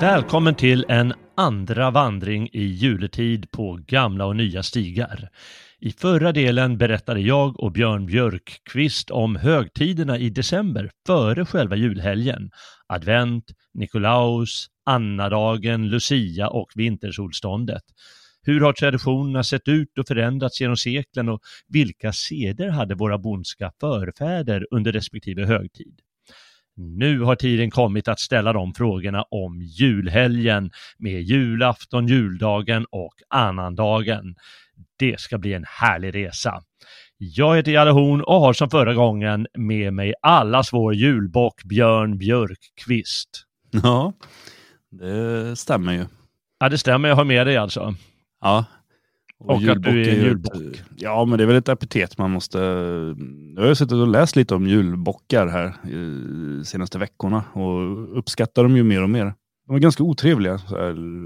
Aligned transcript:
Välkommen 0.00 0.54
till 0.54 0.84
en 0.88 1.14
andra 1.36 1.90
vandring 1.90 2.48
i 2.52 2.64
juletid 2.64 3.50
på 3.50 3.80
gamla 3.86 4.26
och 4.26 4.36
nya 4.36 4.62
stigar. 4.62 5.28
I 5.80 5.92
förra 5.92 6.32
delen 6.32 6.78
berättade 6.78 7.20
jag 7.20 7.60
och 7.60 7.72
Björn 7.72 8.06
Björkqvist 8.06 9.10
om 9.10 9.36
högtiderna 9.36 10.18
i 10.18 10.30
december 10.30 10.90
före 11.06 11.44
själva 11.44 11.76
julhelgen. 11.76 12.50
Advent, 12.86 13.44
Nikolaus, 13.74 14.66
Annadagen, 14.86 15.88
Lucia 15.88 16.48
och 16.48 16.72
vintersolståndet. 16.74 17.84
Hur 18.42 18.60
har 18.60 18.72
traditionerna 18.72 19.44
sett 19.44 19.68
ut 19.68 19.98
och 19.98 20.08
förändrats 20.08 20.60
genom 20.60 20.76
seklen 20.76 21.28
och 21.28 21.40
vilka 21.68 22.12
seder 22.12 22.68
hade 22.68 22.94
våra 22.94 23.18
bondska 23.18 23.72
förfäder 23.80 24.66
under 24.70 24.92
respektive 24.92 25.44
högtid? 25.44 26.00
Nu 26.76 27.20
har 27.20 27.36
tiden 27.36 27.70
kommit 27.70 28.08
att 28.08 28.20
ställa 28.20 28.52
de 28.52 28.74
frågorna 28.74 29.22
om 29.22 29.62
julhelgen 29.62 30.70
med 30.98 31.22
julafton, 31.22 32.06
juldagen 32.06 32.86
och 32.90 33.14
annandagen. 33.28 34.34
Det 34.98 35.20
ska 35.20 35.38
bli 35.38 35.54
en 35.54 35.64
härlig 35.68 36.14
resa. 36.14 36.62
Jag 37.18 37.56
heter 37.56 37.72
Jalle 37.72 37.90
Horn 37.90 38.20
och 38.20 38.40
har 38.40 38.52
som 38.52 38.70
förra 38.70 38.94
gången 38.94 39.46
med 39.58 39.92
mig 39.92 40.14
allas 40.22 40.72
vår 40.72 40.94
julbock 40.94 41.62
Björn 41.64 42.18
Björkqvist. 42.18 43.44
Ja, 43.70 44.12
det 44.90 45.56
stämmer 45.56 45.92
ju. 45.92 46.04
Ja, 46.58 46.68
det 46.68 46.78
stämmer. 46.78 47.08
Jag 47.08 47.16
har 47.16 47.24
med 47.24 47.46
dig 47.46 47.56
alltså. 47.56 47.94
Ja. 48.40 48.64
Och 49.38 49.62
att 49.62 49.82
du 49.82 49.90
är 49.90 50.14
ju 50.14 50.22
julbock. 50.22 50.82
Ja, 50.96 51.24
men 51.24 51.38
det 51.38 51.44
är 51.44 51.46
väl 51.46 51.56
ett 51.56 51.68
epitet 51.68 52.18
man 52.18 52.30
måste... 52.30 52.58
Jag 53.56 53.66
har 53.66 53.74
suttit 53.74 53.92
och 53.92 54.08
läst 54.08 54.36
lite 54.36 54.54
om 54.54 54.66
julbockar 54.66 55.46
här 55.46 55.74
de 55.82 56.64
senaste 56.64 56.98
veckorna 56.98 57.44
och 57.52 58.18
uppskattar 58.18 58.62
dem 58.62 58.76
ju 58.76 58.82
mer 58.82 59.02
och 59.02 59.10
mer. 59.10 59.34
De 59.66 59.76
är 59.76 59.80
ganska 59.80 60.02
otrevliga. 60.02 60.60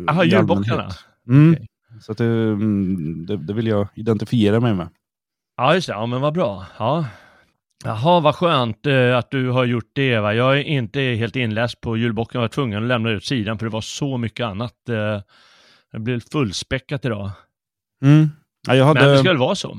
Jaha, 0.07 0.25
julbockarna? 0.25 0.89
Mm. 1.29 1.53
Okej. 1.53 1.67
Så 2.01 2.13
det, 2.13 2.25
mm, 2.25 3.27
det, 3.27 3.37
det 3.37 3.53
vill 3.53 3.67
jag 3.67 3.89
identifiera 3.95 4.61
mig 4.61 4.75
med. 4.75 4.89
Ja, 5.57 5.75
just 5.75 5.87
det. 5.87 5.93
Ja, 5.93 6.07
men 6.07 6.21
vad 6.21 6.35
bra. 6.35 6.67
Ja. 6.79 7.07
Jaha, 7.85 8.21
vad 8.21 8.35
skönt 8.35 8.87
eh, 8.87 9.17
att 9.17 9.31
du 9.31 9.49
har 9.49 9.65
gjort 9.65 9.91
det 9.93 10.03
Eva. 10.09 10.35
Jag 10.35 10.59
är 10.59 10.63
inte 10.63 11.01
helt 11.01 11.37
inläst 11.37 11.81
på 11.81 11.97
julbocken. 11.97 12.39
Jag 12.39 12.45
var 12.45 12.49
tvungen 12.49 12.83
att 12.83 12.89
lämna 12.89 13.11
ut 13.11 13.25
sidan 13.25 13.59
för 13.59 13.67
det 13.67 13.73
var 13.73 13.81
så 13.81 14.17
mycket 14.19 14.47
annat. 14.47 14.89
Eh, 14.89 15.23
det 15.93 15.99
blev 15.99 16.21
fullspäckat 16.33 17.05
idag. 17.05 17.31
Mm. 18.03 18.31
Ja, 18.67 18.75
jag, 18.75 18.87
Men 18.87 18.95
det 18.95 19.11
hade, 19.11 19.23
väl 19.23 19.37
vara 19.37 19.55
så? 19.55 19.79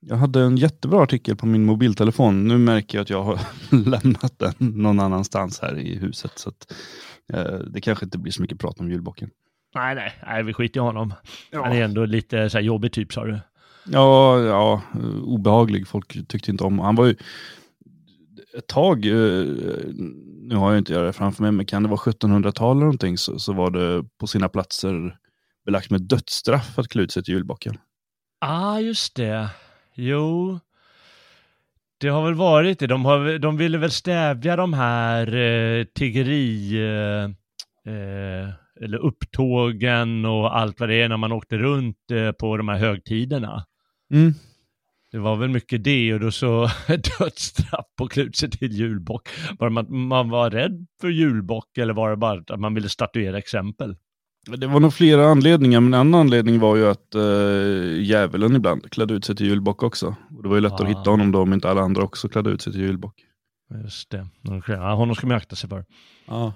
jag 0.00 0.16
hade 0.16 0.40
en 0.40 0.56
jättebra 0.56 1.02
artikel 1.02 1.36
på 1.36 1.46
min 1.46 1.64
mobiltelefon. 1.64 2.48
Nu 2.48 2.58
märker 2.58 2.98
jag 2.98 3.02
att 3.02 3.10
jag 3.10 3.22
har 3.22 3.40
lämnat 3.90 4.38
den 4.38 4.54
någon 4.58 5.00
annanstans 5.00 5.60
här 5.60 5.78
i 5.78 5.98
huset. 5.98 6.32
Så 6.38 6.48
att, 6.48 6.72
eh, 7.32 7.54
det 7.54 7.80
kanske 7.80 8.04
inte 8.04 8.18
blir 8.18 8.32
så 8.32 8.42
mycket 8.42 8.58
prat 8.58 8.80
om 8.80 8.90
julbocken. 8.90 9.30
Nej, 9.74 9.94
nej, 9.94 10.12
nej, 10.26 10.42
vi 10.42 10.52
skiter 10.52 10.80
i 10.80 10.82
honom. 10.82 11.14
Han 11.52 11.72
är 11.72 11.82
ändå 11.84 12.04
lite 12.04 12.50
så 12.50 12.58
här 12.58 12.64
jobbig 12.64 12.92
typ 12.92 13.12
sa 13.12 13.24
du. 13.24 13.38
Ja, 13.84 14.40
ja, 14.40 14.82
eh, 14.94 15.22
obehaglig. 15.22 15.88
Folk 15.88 16.28
tyckte 16.28 16.50
inte 16.50 16.64
om 16.64 16.78
Han 16.78 16.94
var 16.94 17.06
ju 17.06 17.16
ett 18.58 18.66
tag, 18.66 19.06
eh, 19.06 19.44
nu 20.42 20.54
har 20.54 20.70
jag 20.70 20.78
inte 20.78 20.98
det 21.00 21.12
framför 21.12 21.42
mig, 21.42 21.52
men 21.52 21.66
kan 21.66 21.82
det 21.82 21.88
vara 21.88 22.00
1700-tal 22.00 22.76
eller 22.76 22.84
någonting 22.84 23.18
så, 23.18 23.38
så 23.38 23.52
var 23.52 23.70
det 23.70 24.04
på 24.18 24.26
sina 24.26 24.48
platser 24.48 25.16
belagt 25.66 25.90
med 25.90 26.02
dödsstraff 26.02 26.78
att 26.78 26.88
klä 26.88 27.02
ut 27.02 27.12
sig 27.12 27.22
till 27.22 27.34
julbocken. 27.34 27.78
Ah, 28.40 28.78
just 28.78 29.16
det. 29.16 29.48
Jo. 29.94 30.60
Det 32.00 32.08
har 32.08 32.24
väl 32.24 32.34
varit 32.34 32.78
det. 32.78 32.86
De, 32.86 33.04
har, 33.04 33.38
de 33.38 33.56
ville 33.56 33.78
väl 33.78 33.90
stävja 33.90 34.56
de 34.56 34.74
här 34.74 35.34
eh, 35.34 35.84
tiggeri... 35.84 36.78
Eh, 36.78 37.24
eh, 37.94 38.50
eller 38.80 38.98
upptågen 38.98 40.24
och 40.24 40.58
allt 40.58 40.80
vad 40.80 40.88
det 40.88 40.94
är 40.94 41.08
när 41.08 41.16
man 41.16 41.32
åkte 41.32 41.58
runt 41.58 42.10
eh, 42.12 42.32
på 42.32 42.56
de 42.56 42.68
här 42.68 42.78
högtiderna. 42.78 43.66
Mm. 44.12 44.34
Det 45.12 45.18
var 45.18 45.36
väl 45.36 45.48
mycket 45.48 45.84
det 45.84 46.14
och 46.14 46.20
då 46.20 46.30
så 46.30 46.70
dödsstraff 47.18 47.86
på 47.98 48.04
att 48.04 48.10
klä 48.10 48.32
sig 48.32 48.50
till 48.50 48.72
julbock. 48.72 49.28
Var 49.58 49.70
man, 49.70 49.86
man 50.06 50.30
var 50.30 50.50
rädd 50.50 50.86
för 51.00 51.08
julbock 51.08 51.78
eller 51.78 51.94
var 51.94 52.10
det 52.10 52.16
bara 52.16 52.42
att 52.48 52.60
man 52.60 52.74
ville 52.74 52.88
statuera 52.88 53.38
exempel? 53.38 53.96
Det 54.46 54.66
var 54.66 54.80
nog 54.80 54.94
flera 54.94 55.26
anledningar, 55.26 55.80
men 55.80 55.94
en 55.94 56.14
anledning 56.14 56.60
var 56.60 56.76
ju 56.76 56.86
att 56.88 57.14
äh, 57.14 58.02
djävulen 58.02 58.56
ibland 58.56 58.90
klädde 58.90 59.14
ut 59.14 59.24
sig 59.24 59.36
till 59.36 59.46
julbock 59.46 59.82
också. 59.82 60.16
Och 60.36 60.42
det 60.42 60.48
var 60.48 60.56
ju 60.56 60.60
lätt 60.62 60.72
Ah. 60.72 60.82
att 60.82 60.88
hitta 60.88 61.10
honom 61.10 61.32
då 61.32 61.42
om 61.42 61.52
inte 61.52 61.70
alla 61.70 61.80
andra 61.80 62.02
också 62.02 62.28
klädde 62.28 62.50
ut 62.50 62.62
sig 62.62 62.72
till 62.72 62.82
julbock. 62.82 63.14
Just 63.84 64.10
det. 64.10 64.26
Ja, 64.68 64.94
honom 64.94 65.14
ska 65.16 65.26
man 65.26 65.36
akta 65.36 65.56
sig 65.56 65.70
för. 65.70 65.84
Ja. 66.26 66.52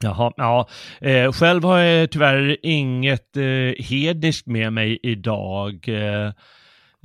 Jaha, 0.00 0.32
ja. 0.36 0.68
Eh, 1.00 1.32
själv 1.32 1.64
har 1.64 1.78
jag 1.78 2.10
tyvärr 2.10 2.56
inget 2.62 3.36
eh, 3.36 3.84
hedniskt 3.84 4.46
med 4.46 4.72
mig 4.72 4.98
idag. 5.02 5.88
Eh, 5.88 6.26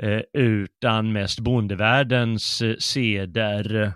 eh, 0.04 0.22
utan 0.34 1.12
mest 1.12 1.40
bondevärldens 1.40 2.62
eh, 2.62 2.76
seder. 2.80 3.94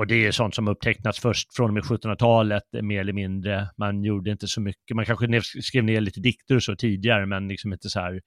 Och 0.00 0.06
det 0.06 0.26
är 0.26 0.32
sånt 0.32 0.54
som 0.54 0.68
upptecknats 0.68 1.20
först 1.20 1.56
från 1.56 1.70
och 1.70 1.74
med 1.74 1.82
1700-talet, 1.82 2.62
eh, 2.76 2.82
mer 2.82 3.00
eller 3.00 3.12
mindre. 3.12 3.68
Man 3.78 4.04
gjorde 4.04 4.30
inte 4.30 4.48
så 4.48 4.60
mycket. 4.60 4.96
Man 4.96 5.04
kanske 5.04 5.42
skrev 5.62 5.84
ner 5.84 6.00
lite 6.00 6.20
dikter 6.20 6.56
och 6.56 6.62
så 6.62 6.76
tidigare, 6.76 7.26
men 7.26 7.48
liksom 7.48 7.72
inte 7.72 7.90
så 7.90 8.00
här 8.00 8.20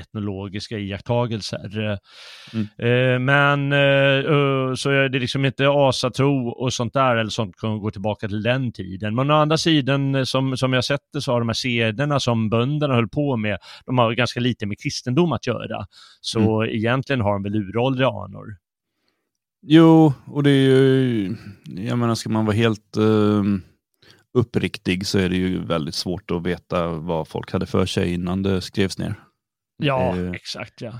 etnologiska 0.00 0.78
iakttagelser. 0.78 1.98
Mm. 2.52 2.66
Eh, 2.78 3.18
men 3.18 3.72
eh, 3.72 4.18
eh, 4.32 4.74
så 4.74 4.90
är 4.90 5.08
det 5.08 5.18
liksom 5.18 5.44
inte 5.44 5.68
asatro 5.68 6.48
och 6.48 6.72
sånt 6.72 6.92
där 6.92 7.16
eller 7.16 7.30
sånt 7.30 7.56
kan 7.56 7.78
gå 7.78 7.90
tillbaka 7.90 8.28
till 8.28 8.42
den 8.42 8.72
tiden. 8.72 9.14
Men 9.14 9.30
å 9.30 9.34
andra 9.34 9.56
sidan 9.56 10.26
som, 10.26 10.56
som 10.56 10.72
jag 10.72 10.84
sett 10.84 11.00
det 11.12 11.20
så 11.20 11.32
har 11.32 11.40
de 11.40 11.48
här 11.48 11.54
sederna 11.54 12.20
som 12.20 12.50
bönderna 12.50 12.94
höll 12.94 13.08
på 13.08 13.36
med, 13.36 13.58
de 13.86 13.98
har 13.98 14.12
ganska 14.12 14.40
lite 14.40 14.66
med 14.66 14.80
kristendom 14.82 15.32
att 15.32 15.46
göra. 15.46 15.86
Så 16.20 16.64
egentligen 16.64 17.20
har 17.20 17.32
de 17.32 17.42
väl 17.42 17.56
uråldriga 17.56 18.08
anor. 18.08 18.69
Jo, 19.62 20.12
och 20.26 20.42
det 20.42 20.50
är 20.50 20.54
ju, 21.02 21.36
jag 21.64 21.98
menar 21.98 22.14
ska 22.14 22.28
man 22.30 22.46
vara 22.46 22.56
helt 22.56 22.96
eh, 22.96 23.42
uppriktig 24.38 25.06
så 25.06 25.18
är 25.18 25.28
det 25.28 25.36
ju 25.36 25.64
väldigt 25.64 25.94
svårt 25.94 26.30
att 26.30 26.42
veta 26.46 26.88
vad 26.88 27.28
folk 27.28 27.52
hade 27.52 27.66
för 27.66 27.86
sig 27.86 28.14
innan 28.14 28.42
det 28.42 28.60
skrevs 28.60 28.98
ner. 28.98 29.14
Ja, 29.82 30.16
Eh, 30.16 30.30
exakt 30.30 30.80
ja. 30.80 30.98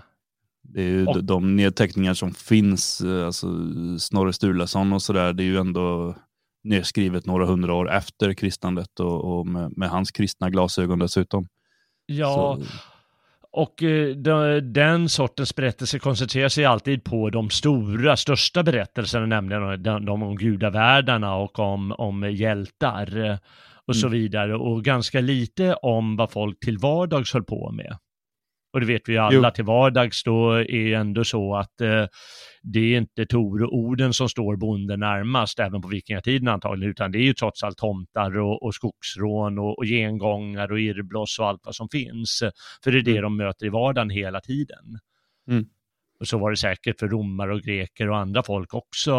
Det 0.63 0.83
är 0.83 0.89
ju 0.89 1.07
Och- 1.07 1.25
de- 1.25 1.57
nedteckningar 1.57 2.15
som 2.15 2.35
finns, 2.35 3.01
eh, 3.01 3.27
alltså 3.27 3.47
Snorre 3.99 4.33
Sturlason 4.33 4.93
och 4.93 5.03
sådär, 5.03 5.33
det 5.33 5.43
är 5.43 5.47
ju 5.47 5.57
ändå 5.59 6.17
nedskrivet 6.65 7.27
några 7.27 7.47
hundra 7.47 7.75
år 7.75 7.91
efter 7.91 8.33
kristnandet 8.35 9.01
och, 9.01 9.39
och 9.39 9.47
med, 9.47 9.73
med 9.77 9.91
hans 9.91 10.11
kristna 10.11 10.51
glasögon 10.51 10.99
dessutom. 10.99 11.47
Ja, 12.07 12.59
Så, 12.61 12.67
Och 13.53 13.83
eh, 13.83 14.17
de, 14.17 14.61
den 14.73 15.09
sortens 15.09 15.55
berättelser 15.55 15.99
koncentrerar 15.99 16.49
sig 16.49 16.65
alltid 16.65 17.05
på 17.05 17.31
de 17.31 17.51
stora, 17.51 18.17
största 18.17 18.63
berättelserna, 18.63 19.27
nämligen 19.27 19.83
de, 19.83 20.05
de 20.05 20.23
om 20.23 20.37
gudavärldarna 20.37 21.35
och 21.37 21.59
om, 21.59 21.93
om 21.93 22.31
hjältar 22.33 23.25
eh, 23.31 23.37
och 23.87 23.97
så 23.97 24.07
Mm. 24.07 24.19
vidare. 24.21 24.57
Och 24.57 24.85
ganska 24.85 25.21
lite 25.21 25.75
om 25.75 26.17
vad 26.17 26.33
folk 26.33 26.61
till 26.61 26.79
vardags 26.79 27.33
höll 27.33 27.45
på 27.45 27.73
med. 27.73 27.97
Och 28.73 28.81
det 28.81 28.87
vet 28.87 29.09
vi 29.09 29.19
alla, 29.19 29.49
Jo. 29.49 29.55
till 29.55 29.65
vardags 29.65 30.23
då 30.25 30.53
är 30.53 30.93
ändå 30.95 31.25
så 31.25 31.57
att 31.57 31.81
eh, 31.81 32.07
det 32.63 32.81
är 32.81 32.99
inte 32.99 33.27
Tor 33.27 33.63
och 33.63 33.75
Oden 33.79 34.13
som 34.13 34.29
står 34.29 34.57
bonden 34.57 35.01
närmast, 35.01 35.59
även 35.59 35.83
på 35.83 35.89
vikingatiden 35.89 36.49
antagligen, 36.49 36.91
utan 36.91 37.13
det 37.13 37.19
är 37.19 37.23
ju 37.23 37.35
trots 37.35 37.63
allt 37.63 37.77
tomtar 37.79 38.39
och, 38.39 38.63
och 38.63 38.75
skogsrån 38.75 39.59
och, 39.59 39.79
och 39.79 39.85
gengångar 39.85 40.73
och 40.73 40.81
irrbloss 40.81 41.39
och 41.39 41.47
allt 41.47 41.61
vad 41.65 41.75
som 41.75 41.89
finns. 41.89 42.43
För 42.85 42.93
det 42.93 42.99
är 42.99 43.03
det 43.03 43.11
Mm. 43.11 43.23
de 43.23 43.37
möter 43.37 43.67
i 43.67 43.69
vardagen 43.69 44.11
hela 44.11 44.41
tiden. 44.41 44.99
Mm. 45.49 45.67
Och 46.21 46.29
så 46.29 46.39
var 46.39 46.51
det 46.51 46.57
säkert 46.57 46.99
för 46.99 47.09
romare 47.09 47.55
och 47.55 47.61
greker 47.61 48.11
och 48.11 48.19
andra 48.19 48.43
folk 48.43 48.75
också 48.75 49.13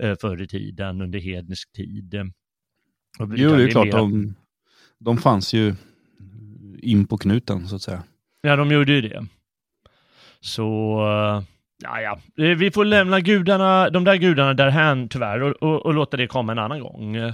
eh, 0.00 0.14
förr 0.20 0.42
i 0.42 0.48
tiden, 0.48 1.00
under 1.00 1.18
hednisk 1.18 1.72
tid. 1.72 2.14
Och 3.18 3.28
jo, 3.36 3.56
det 3.56 3.62
är 3.64 3.68
klart, 3.70 3.84
mer- 3.86 3.92
de, 3.92 4.34
de 4.98 5.18
fanns 5.18 5.52
ju 5.54 5.74
in 6.82 7.06
på 7.06 7.18
knuten 7.18 7.68
så 7.68 7.76
att 7.76 7.82
säga. 7.82 8.02
Ja, 8.40 8.56
de 8.56 8.70
gjorde 8.70 8.92
ju 8.92 9.00
det. 9.00 9.26
Så, 10.40 10.98
eh, 11.00 11.42
ja, 11.82 12.00
ja, 12.00 12.44
eh, 12.44 12.56
vi 12.56 12.70
får 12.70 12.84
lämna 12.84 13.20
gudarna, 13.20 13.90
de 13.90 14.04
där 14.04 14.16
gudarna 14.16 14.54
därhän 14.54 15.08
tyvärr 15.08 15.42
och, 15.42 15.62
och, 15.62 15.86
och 15.86 15.94
låta 15.94 16.16
det 16.16 16.26
komma 16.26 16.52
en 16.52 16.58
annan 16.58 16.80
gång. 16.80 17.16
Mm. 17.16 17.32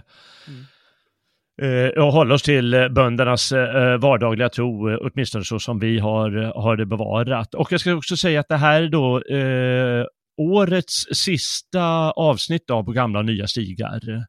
och 1.96 2.12
hålla 2.12 2.34
oss 2.34 2.42
till 2.42 2.88
böndernas 2.90 3.52
vardagliga 3.98 4.48
tro, 4.48 4.96
åtminstone 4.96 5.44
så 5.44 5.58
som 5.58 5.78
vi 5.78 5.98
har, 5.98 6.30
har 6.62 6.76
det 6.76 6.86
bevarat. 6.86 7.54
Och 7.54 7.72
jag 7.72 7.80
ska 7.80 7.94
också 7.94 8.16
säga 8.16 8.40
att 8.40 8.48
det 8.48 8.56
här 8.56 8.82
är 8.82 8.88
då 8.88 9.20
eh, 9.20 10.06
årets 10.36 11.06
sista 11.12 12.10
avsnitt 12.10 12.70
av 12.70 12.84
På 12.84 12.92
gamla 12.92 13.18
och 13.18 13.24
nya 13.24 13.46
stigar. 13.46 14.26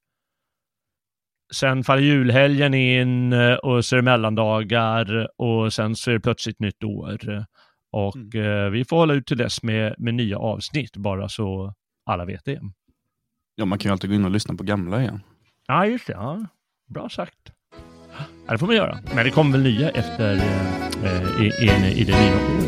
Sen 1.53 1.83
faller 1.83 2.01
julhelgen 2.01 2.74
in 2.74 3.33
eh, 3.33 3.53
och 3.53 3.86
så 3.86 3.95
är 3.95 3.97
det 3.97 4.03
mellandagar 4.03 5.27
och 5.38 5.74
sen 5.74 5.95
så 5.95 6.12
är 6.12 6.13
det 6.13 6.19
plötsligt 6.19 6.59
nytt 6.59 6.83
år. 6.83 7.45
Och 7.92 8.15
mm. 8.15 8.65
eh, 8.65 8.69
vi 8.69 8.86
får 8.86 8.97
hålla 8.97 9.13
ut 9.13 9.27
till 9.27 9.38
dess 9.38 9.63
med, 9.63 9.95
med 9.97 10.13
nya 10.13 10.38
avsnitt, 10.38 10.97
bara 10.97 11.30
så 11.30 11.74
alla 12.06 12.25
vet 12.25 12.45
det. 12.45 12.62
Ja, 13.56 13.65
man 13.65 13.80
kan 13.80 13.89
ju 13.89 13.92
alltid 13.92 14.09
gå 14.09 14.15
in 14.15 14.25
och 14.25 14.31
lyssna 14.31 14.56
på 14.56 14.63
gamla 14.63 15.01
igen. 15.01 15.19
Ja, 15.68 15.86
just 15.86 16.07
det. 16.07 16.13
Ja. 16.13 16.45
Bra 16.88 17.09
sagt. 17.09 17.51
Ja, 18.45 18.51
det 18.51 18.57
får 18.57 18.68
man 18.68 18.75
göra. 18.75 19.00
Men 19.15 19.25
det 19.25 19.31
kommer 19.31 19.51
väl 19.51 19.62
nya 19.62 19.89
efter 19.89 20.36
eh, 21.03 21.42
i, 21.42 21.45
i, 21.45 22.01
i 22.01 22.03
det 22.03 22.21
nya 22.21 22.36
året. 22.36 22.65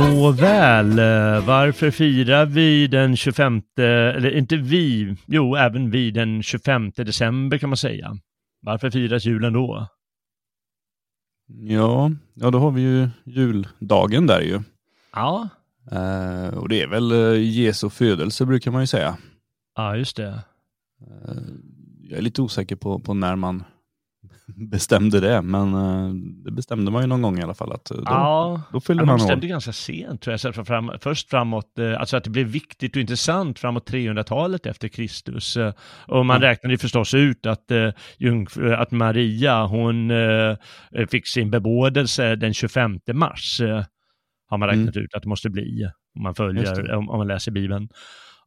Nåväl, 0.00 0.98
eh, 0.98 1.46
varför 1.46 1.90
firar 1.90 2.46
vi 2.46 2.86
den 2.86 3.16
25, 3.16 3.62
eller 3.76 4.36
inte 4.36 4.56
vi, 4.56 5.16
jo 5.26 5.56
även 5.56 5.90
vi 5.90 6.10
den 6.10 6.42
25 6.42 6.90
december 6.96 7.58
kan 7.58 7.70
man 7.70 7.76
säga. 7.76 8.16
Varför 8.62 8.90
firas 8.90 9.24
julen 9.24 9.52
då? 9.52 9.88
Ja, 11.46 12.10
ja 12.34 12.50
då 12.50 12.58
har 12.58 12.70
vi 12.70 12.82
ju 12.82 13.08
juldagen 13.24 14.26
där 14.26 14.40
ju. 14.40 14.60
Ja. 15.12 15.48
Uh, 15.92 16.58
och 16.58 16.68
det 16.68 16.82
är 16.82 16.86
väl 16.86 17.12
uh, 17.12 17.42
Jesu 17.42 17.90
födelse 17.90 18.46
brukar 18.46 18.70
man 18.70 18.82
ju 18.82 18.86
säga. 18.86 19.16
Ja, 19.76 19.96
just 19.96 20.16
det. 20.16 20.42
Uh, 21.02 21.42
jag 22.02 22.18
är 22.18 22.22
lite 22.22 22.42
osäker 22.42 22.76
på, 22.76 22.98
på 22.98 23.14
när 23.14 23.36
man 23.36 23.64
bestämde 24.56 25.20
det, 25.20 25.42
men 25.42 25.74
uh, 25.74 26.14
det 26.44 26.50
bestämde 26.50 26.90
man 26.90 27.02
ju 27.02 27.06
någon 27.08 27.22
gång 27.22 27.38
i 27.38 27.42
alla 27.42 27.54
fall. 27.54 27.72
Att, 27.72 27.92
uh, 27.92 27.96
då, 27.96 28.04
ja, 28.06 28.62
då 28.72 28.80
fyllde 28.80 29.02
ja, 29.02 29.06
man 29.06 29.14
år. 29.14 29.18
bestämde 29.18 29.46
ganska 29.46 29.72
sent 29.72 30.22
tror 30.22 30.38
jag. 30.42 30.66
Fram, 30.66 30.90
först 31.00 31.30
framåt, 31.30 31.72
uh, 31.78 32.00
alltså 32.00 32.16
att 32.16 32.24
det 32.24 32.30
blev 32.30 32.46
viktigt 32.46 32.96
och 32.96 33.00
intressant 33.00 33.58
framåt 33.58 33.90
300-talet 33.90 34.66
efter 34.66 34.88
Kristus. 34.88 35.56
och 36.06 36.26
man 36.26 36.36
mm. 36.36 36.48
räknade 36.48 36.74
ju 36.74 36.78
förstås 36.78 37.14
ut 37.14 37.46
att, 37.46 37.70
att 38.76 38.90
Maria, 38.90 39.66
hon 39.66 40.12
fick 41.10 41.26
sin 41.26 41.50
bebådelse 41.50 42.36
den 42.36 42.54
25 42.54 43.00
mars. 43.12 43.60
har 44.48 44.58
man 44.58 44.68
räknat 44.68 44.96
mm. 44.96 45.04
ut 45.04 45.14
att 45.14 45.22
det 45.22 45.28
måste 45.28 45.50
bli, 45.50 45.90
om 46.16 46.22
man 46.22 46.34
följer, 46.34 46.94
om, 46.94 47.10
om, 47.10 47.18
man 47.18 47.26
läser 47.26 47.52
Bibeln. 47.52 47.88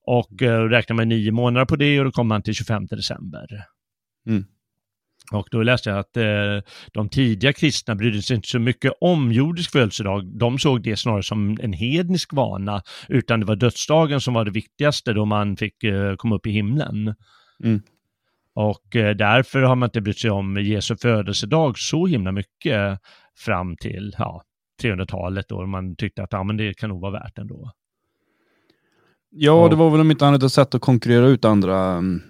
Och 0.05 0.41
uh, 0.41 0.47
räknar 0.47 0.95
man 0.95 1.09
nio 1.09 1.31
månader 1.31 1.65
på 1.65 1.75
det 1.75 1.99
och 1.99 2.05
då 2.05 2.11
kommer 2.11 2.29
man 2.29 2.41
till 2.41 2.53
25 2.53 2.85
december. 2.85 3.47
Mm. 4.27 4.45
Och 5.33 5.47
då 5.51 5.63
läste 5.63 5.89
jag 5.89 5.99
att 5.99 6.17
eh, 6.17 6.71
de 6.91 7.09
tidiga 7.09 7.53
kristna 7.53 7.95
brydde 7.95 8.21
sig 8.21 8.35
inte 8.35 8.47
så 8.47 8.59
mycket 8.59 8.93
om 9.01 9.31
jordisk 9.31 9.71
födelsedag. 9.71 10.25
De 10.25 10.59
såg 10.59 10.81
det 10.81 10.97
snarare 10.97 11.23
som 11.23 11.57
en 11.61 11.73
hednisk 11.73 12.33
vana, 12.33 12.81
utan 13.07 13.39
det 13.39 13.45
var 13.45 13.55
dödsdagen 13.55 14.21
som 14.21 14.33
var 14.33 14.45
det 14.45 14.51
viktigaste 14.51 15.13
då 15.13 15.25
man 15.25 15.57
fick 15.57 15.83
eh, 15.83 16.15
komma 16.15 16.35
upp 16.35 16.47
i 16.47 16.51
himlen. 16.51 17.15
Mm. 17.63 17.81
Och 18.55 18.95
eh, 18.95 19.15
därför 19.15 19.61
har 19.61 19.75
man 19.75 19.87
inte 19.87 20.01
brytt 20.01 20.19
sig 20.19 20.31
om 20.31 20.57
Jesu 20.57 20.95
födelsedag 20.95 21.77
så 21.77 22.05
himla 22.05 22.31
mycket 22.31 22.99
fram 23.37 23.77
till 23.77 24.15
ja, 24.17 24.43
300-talet 24.83 25.49
då 25.49 25.65
man 25.65 25.95
tyckte 25.95 26.23
att 26.23 26.33
ja, 26.33 26.43
men 26.43 26.57
det 26.57 26.73
kan 26.73 26.89
nog 26.89 27.01
vara 27.01 27.11
värt 27.11 27.37
ändå. 27.37 27.71
Ja, 29.35 29.67
det 29.69 29.75
var 29.75 29.89
väl 29.89 30.01
om 30.01 30.11
inte 30.11 30.27
annat 30.27 30.43
ett 30.43 30.51
sätt 30.51 30.75
att 30.75 30.81
konkurrera 30.81 31.27
ut 31.27 31.45
andra 31.45 31.91
mm, 31.91 32.21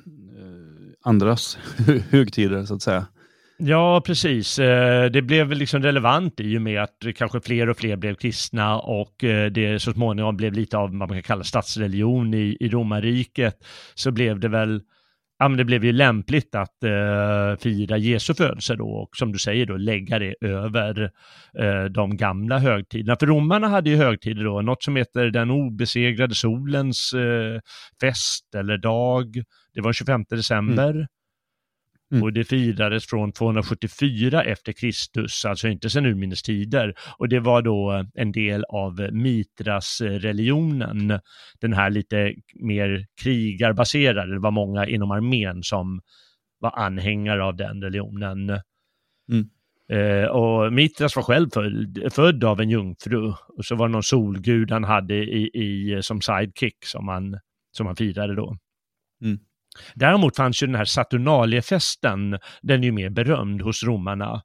andras 1.03 1.57
högtider 2.11 2.65
så 2.65 2.75
att 2.75 2.81
säga. 2.81 3.05
Ja, 3.57 4.01
precis. 4.05 4.59
Eh, 4.59 5.05
det 5.05 5.21
blev 5.21 5.51
liksom 5.51 5.83
relevant 5.83 6.39
i 6.39 6.57
och 6.57 6.61
med 6.61 6.83
att 6.83 6.97
kanske 7.15 7.41
fler 7.41 7.69
och 7.69 7.77
fler 7.77 7.95
blev 7.95 8.15
kristna 8.15 8.79
och 8.79 9.23
eh, 9.23 9.51
det 9.51 9.79
så 9.79 9.94
småningom 9.94 10.38
blev 10.38 10.53
lite 10.53 10.77
av 10.77 10.89
vad 10.89 10.97
man 10.97 11.09
kan 11.09 11.23
kalla 11.23 11.44
statsreligion 11.44 12.33
i, 12.33 12.57
i 12.59 12.69
romarriket. 12.69 13.55
Så 13.94 14.11
blev 14.11 14.39
det 14.39 14.47
väl, 14.47 14.81
ja 15.43 15.49
men 15.49 15.57
det 15.57 15.65
blev 15.65 15.85
ju 15.85 15.91
lämpligt 15.91 16.55
att 16.55 16.83
eh, 16.83 17.59
fira 17.59 17.97
Jesu 17.97 18.33
födelse 18.33 18.75
då 18.75 18.87
och 18.87 19.09
som 19.15 19.31
du 19.31 19.39
säger 19.39 19.65
då 19.65 19.77
lägga 19.77 20.19
det 20.19 20.35
över 20.41 21.11
eh, 21.59 21.83
de 21.83 22.17
gamla 22.17 22.59
högtiderna. 22.59 23.15
För 23.19 23.27
romarna 23.27 23.67
hade 23.67 23.89
ju 23.89 23.95
högtider 23.95 24.43
då, 24.43 24.61
något 24.61 24.83
som 24.83 24.95
heter 24.95 25.25
den 25.25 25.51
obesegrade 25.51 26.35
solens 26.35 27.13
eh, 27.13 27.59
fest 28.01 28.55
eller 28.55 28.77
dag 28.77 29.43
det 29.73 29.81
var 29.81 29.93
25 29.93 30.25
december. 30.29 30.89
Mm. 30.89 31.07
Mm. 32.13 32.24
Och 32.24 32.33
det 32.33 32.44
firades 32.44 33.06
från 33.06 33.31
274 33.31 34.44
efter 34.44 34.74
Kristus, 34.74 35.45
alltså 35.45 35.68
inte 35.68 35.89
sedan 35.89 36.06
urminnes 36.06 36.44
tider. 36.44 36.94
Och 37.18 37.30
det 37.30 37.39
var 37.39 37.62
då 37.62 38.06
en 38.13 38.31
del 38.31 38.63
av 38.63 39.10
Mitras-religionen, 39.12 41.19
den 41.62 41.74
här 41.74 41.89
lite 41.89 42.33
mer 42.56 43.06
krigarbaserade, 43.24 44.33
det 44.33 44.39
var 44.39 44.51
många 44.51 44.88
inom 44.88 45.12
armén 45.12 45.63
som 45.63 46.01
var 46.60 46.80
anhängare 46.80 47.44
av 47.44 47.56
den 47.56 47.81
religionen. 47.81 48.50
Mm. 49.30 49.50
Eh, 49.89 50.25
och 50.25 50.74
Mitras 50.74 51.15
var 51.15 51.24
själv 51.24 51.50
född, 51.54 52.13
född, 52.13 52.44
av 52.44 52.62
en 52.62 52.69
jungfru, 52.69 53.33
och 53.57 53.65
så 53.65 53.75
var 53.75 53.88
det 53.88 53.92
någon 53.92 54.04
solgud 54.04 54.71
han 54.71 54.83
hade 54.83 55.15
i, 55.15 55.50
i, 55.54 56.01
som 56.01 56.21
sidekick 56.21 56.86
som 56.86 57.07
han, 57.07 57.39
som 57.71 57.86
han 57.86 57.95
firade 57.95 58.36
då. 58.36 58.57
Mm. 59.24 59.39
Däremot 59.96 60.36
fanns 60.36 60.63
ju 60.63 60.68
den 60.68 60.75
här 60.75 60.86
Saturnaliefesten, 60.86 62.39
den 62.62 62.80
är 62.80 62.86
ju 62.86 62.92
mer 62.92 63.10
berömd 63.10 63.62
hos 63.62 63.84
romarna. 63.84 64.42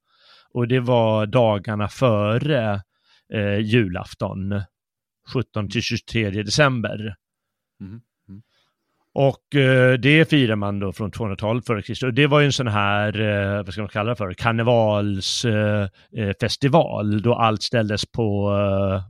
Och 0.54 0.68
det 0.68 0.80
var 0.80 1.26
dagarna 1.26 1.88
före 1.88 2.82
eh, 3.34 3.58
julafton, 3.58 4.62
17 5.34 5.70
till 5.70 5.82
23 5.82 6.30
december. 6.30 7.14
Mm. 7.80 8.00
Mm. 8.28 8.42
Och 9.14 9.54
eh, 9.54 9.98
det 9.98 10.30
firar 10.30 10.56
man 10.56 10.78
då 10.78 10.92
från 10.92 11.12
200-talet 11.12 11.66
före 11.66 11.82
Kristus. 11.82 12.14
Det 12.14 12.26
var 12.26 12.40
ju 12.40 12.46
en 12.46 12.52
sån 12.52 12.68
här, 12.68 13.20
eh, 13.20 13.62
vad 13.62 13.72
ska 13.72 13.82
man 13.82 13.88
kalla 13.88 14.10
det 14.10 14.16
för, 14.16 14.34
karnevalsfestival 14.34 17.14
eh, 17.14 17.20
då 17.20 17.34
allt 17.34 17.62
ställdes 17.62 18.06
på, 18.06 18.52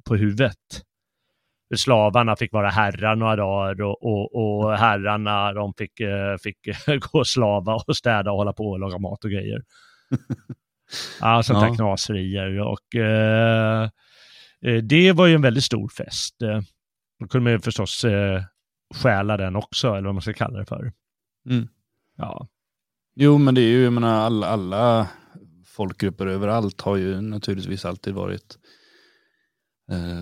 på 0.05 0.17
huvudet 0.17 0.85
slavarna 1.77 2.37
fick 2.37 2.53
vara 2.53 2.71
herrar 2.71 3.17
några 3.17 3.37
dagar 3.37 3.83
och, 3.83 4.03
och, 4.03 4.35
och 4.35 4.79
herrarna 4.79 5.53
de 5.53 5.75
fick, 5.75 6.01
eh, 6.01 6.37
fick 6.43 6.57
gå 7.13 7.19
och 7.19 7.27
slava 7.27 7.75
och 7.75 7.97
städa 7.97 8.31
och 8.31 8.37
hålla 8.37 8.53
på 8.53 8.71
och 8.71 8.79
laga 8.79 8.99
mat 8.99 9.25
och 9.25 9.31
grejer. 9.31 9.63
ja, 11.21 11.43
sånt 11.43 11.61
där 11.61 11.67
ja. 11.67 11.75
knaserier 11.75 12.61
och 12.61 12.95
eh, 12.95 13.91
eh, 14.63 14.83
det 14.83 15.13
var 15.13 15.27
ju 15.27 15.35
en 15.35 15.43
väldigt 15.43 15.65
sstor 15.65 15.89
fest. 15.89 16.37
Då 17.21 17.27
kunde 17.27 17.45
man 17.45 17.53
ju 17.53 17.61
förstås 17.61 18.05
eh, 18.05 18.43
stjäla 18.95 19.37
den 19.37 19.57
också, 19.57 19.89
eller 19.89 20.07
vad 20.07 20.15
man 20.15 20.23
ska 20.23 20.33
kalla 20.33 20.59
det 20.59 20.67
för. 20.67 20.93
Mm. 21.51 21.69
Ja. 22.17 22.49
Jo, 23.15 23.39
men 23.39 23.55
det 23.55 23.61
är 23.61 23.69
ju, 23.69 23.85
jag 23.85 23.93
menar, 23.93 24.15
alla, 24.15 24.47
alla 24.47 25.09
folkgrupper 25.67 26.27
överallt 26.27 26.81
har 26.81 26.97
ju 26.97 27.21
naturligtvis 27.21 27.85
alltid 27.85 28.15
varit 28.15 28.59
Eh, 28.61 28.77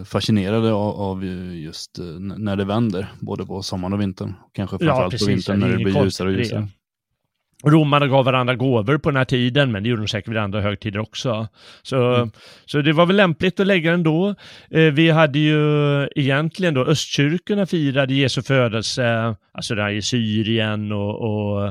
fascinerade 0.05 0.73
av, 0.73 1.25
just 1.55 1.99
eh, 1.99 2.05
när 2.21 2.57
det 2.57 2.65
vänder, 2.65 3.07
både 3.21 3.47
på 3.47 3.63
sommaren 3.63 3.93
och 3.93 4.01
vintern. 4.01 4.35
Kanske 4.53 4.79
framförallt 4.79 5.13
ja, 5.13 5.19
på 5.19 5.25
vintern 5.25 5.61
när 5.61 5.69
det 5.69 5.77
blir 5.77 6.05
ljusare 6.05 6.29
och 6.29 6.35
ljusare. 6.35 6.69
Romarna 7.65 8.07
gav 8.07 8.25
varandra 8.25 8.55
gåvor 8.55 8.99
på 8.99 9.11
den 9.11 9.17
här 9.17 9.25
tiden, 9.25 9.73
men 9.73 9.83
det 9.83 9.89
gjorde 9.89 10.03
de 10.03 10.09
säkert 10.09 10.29
vid 10.29 10.39
andra 10.39 10.61
högtider 10.61 10.99
också. 10.99 11.49
Så, 11.83 12.15
mm. 12.15 12.31
så 12.67 12.83
det 12.83 12.93
var 12.93 13.07
väl 13.07 13.17
lämpligt 13.17 13.61
att 13.61 13.67
lägga 13.67 13.91
den 13.91 14.03
då. 14.03 14.35
Eh, 14.71 14.93
vi 14.93 15.11
hade 15.11 15.39
ju 15.39 16.09
egentligen 16.17 16.75
då 16.75 16.85
östkyrkorna 16.87 17.67
firade 17.67 18.15
Jesu 18.15 18.43
födelse, 18.43 19.37
alltså 19.53 19.75
där 19.75 19.91
i 19.91 20.03
Syrien 20.03 20.93
och, 20.93 21.21
och 21.21 21.67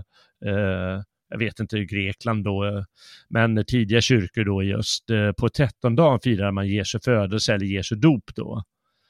eh, 0.49 1.01
jag 1.29 1.38
vet 1.38 1.60
inte, 1.60 1.86
Grekland 1.86 2.44
då, 2.44 2.86
men 3.29 3.65
tidiga 3.65 4.01
kyrkor 4.01 4.44
då 4.44 4.63
just 4.63 5.10
eh, 5.10 5.32
på 5.32 5.50
trettondagen 5.50 6.20
firar 6.20 6.51
man 6.51 6.67
Jesu 6.67 7.00
födelse 7.03 7.53
eller 7.53 7.65
Jesu 7.65 7.96
dop 7.96 8.36
då. 8.36 8.63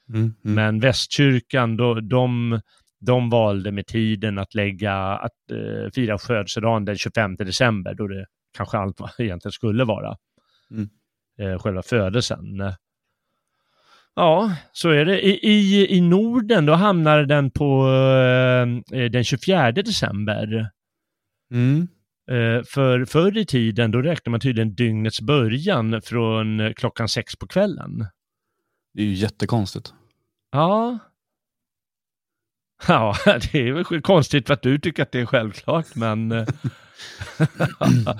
Mm, 0.08 0.20
mm. 0.20 0.34
Men 0.42 0.80
västkyrkan, 0.80 1.76
då, 1.76 2.00
de 2.00 2.60
de 2.98 3.30
valde 3.30 3.72
med 3.72 3.86
tiden 3.86 4.38
att 4.38 4.54
lägga, 4.54 4.94
att 4.96 5.50
eh, 5.50 5.90
fira 5.94 6.18
födelsedagen 6.18 6.84
den 6.84 6.96
25 6.96 7.36
december, 7.36 7.94
då 7.94 8.06
det 8.06 8.26
kanske 8.56 8.78
allt 8.78 9.00
egentligen 9.18 9.52
skulle 9.52 9.84
vara. 9.84 10.16
Mm. 10.70 10.88
Eh, 11.38 11.58
själva 11.58 11.82
födelsen. 11.82 12.72
Ja, 14.14 14.56
så 14.72 14.88
är 14.88 15.04
det. 15.04 15.26
I, 15.26 15.30
i, 15.30 15.96
i 15.96 16.00
Norden, 16.00 16.66
då 16.66 16.72
hamnar 16.72 17.22
den 17.22 17.50
på 17.50 17.88
eh, 18.92 19.10
den 19.10 19.24
24 19.24 19.72
december. 19.72 20.70
Mm. 21.50 21.88
Eh, 22.30 22.62
för 22.64 23.04
förr 23.04 23.38
i 23.38 23.46
tiden, 23.46 23.90
då 23.90 24.02
räknar 24.02 24.30
man 24.30 24.40
tydligen 24.40 24.74
dygnets 24.74 25.20
början 25.20 26.02
från 26.02 26.74
klockan 26.76 27.08
sex 27.08 27.36
på 27.36 27.46
kvällen. 27.46 28.06
Det 28.94 29.02
är 29.02 29.06
ju 29.06 29.12
jättekonstigt. 29.14 29.94
Ja. 30.52 30.98
Ja, 32.88 33.14
det 33.52 33.68
är 33.68 33.72
väl 33.72 34.00
konstigt 34.02 34.46
för 34.46 34.54
att 34.54 34.62
du 34.62 34.78
tycker 34.78 35.02
att 35.02 35.12
det 35.12 35.20
är 35.20 35.26
självklart, 35.26 35.94
men... 35.94 36.32
eh, 36.32 36.46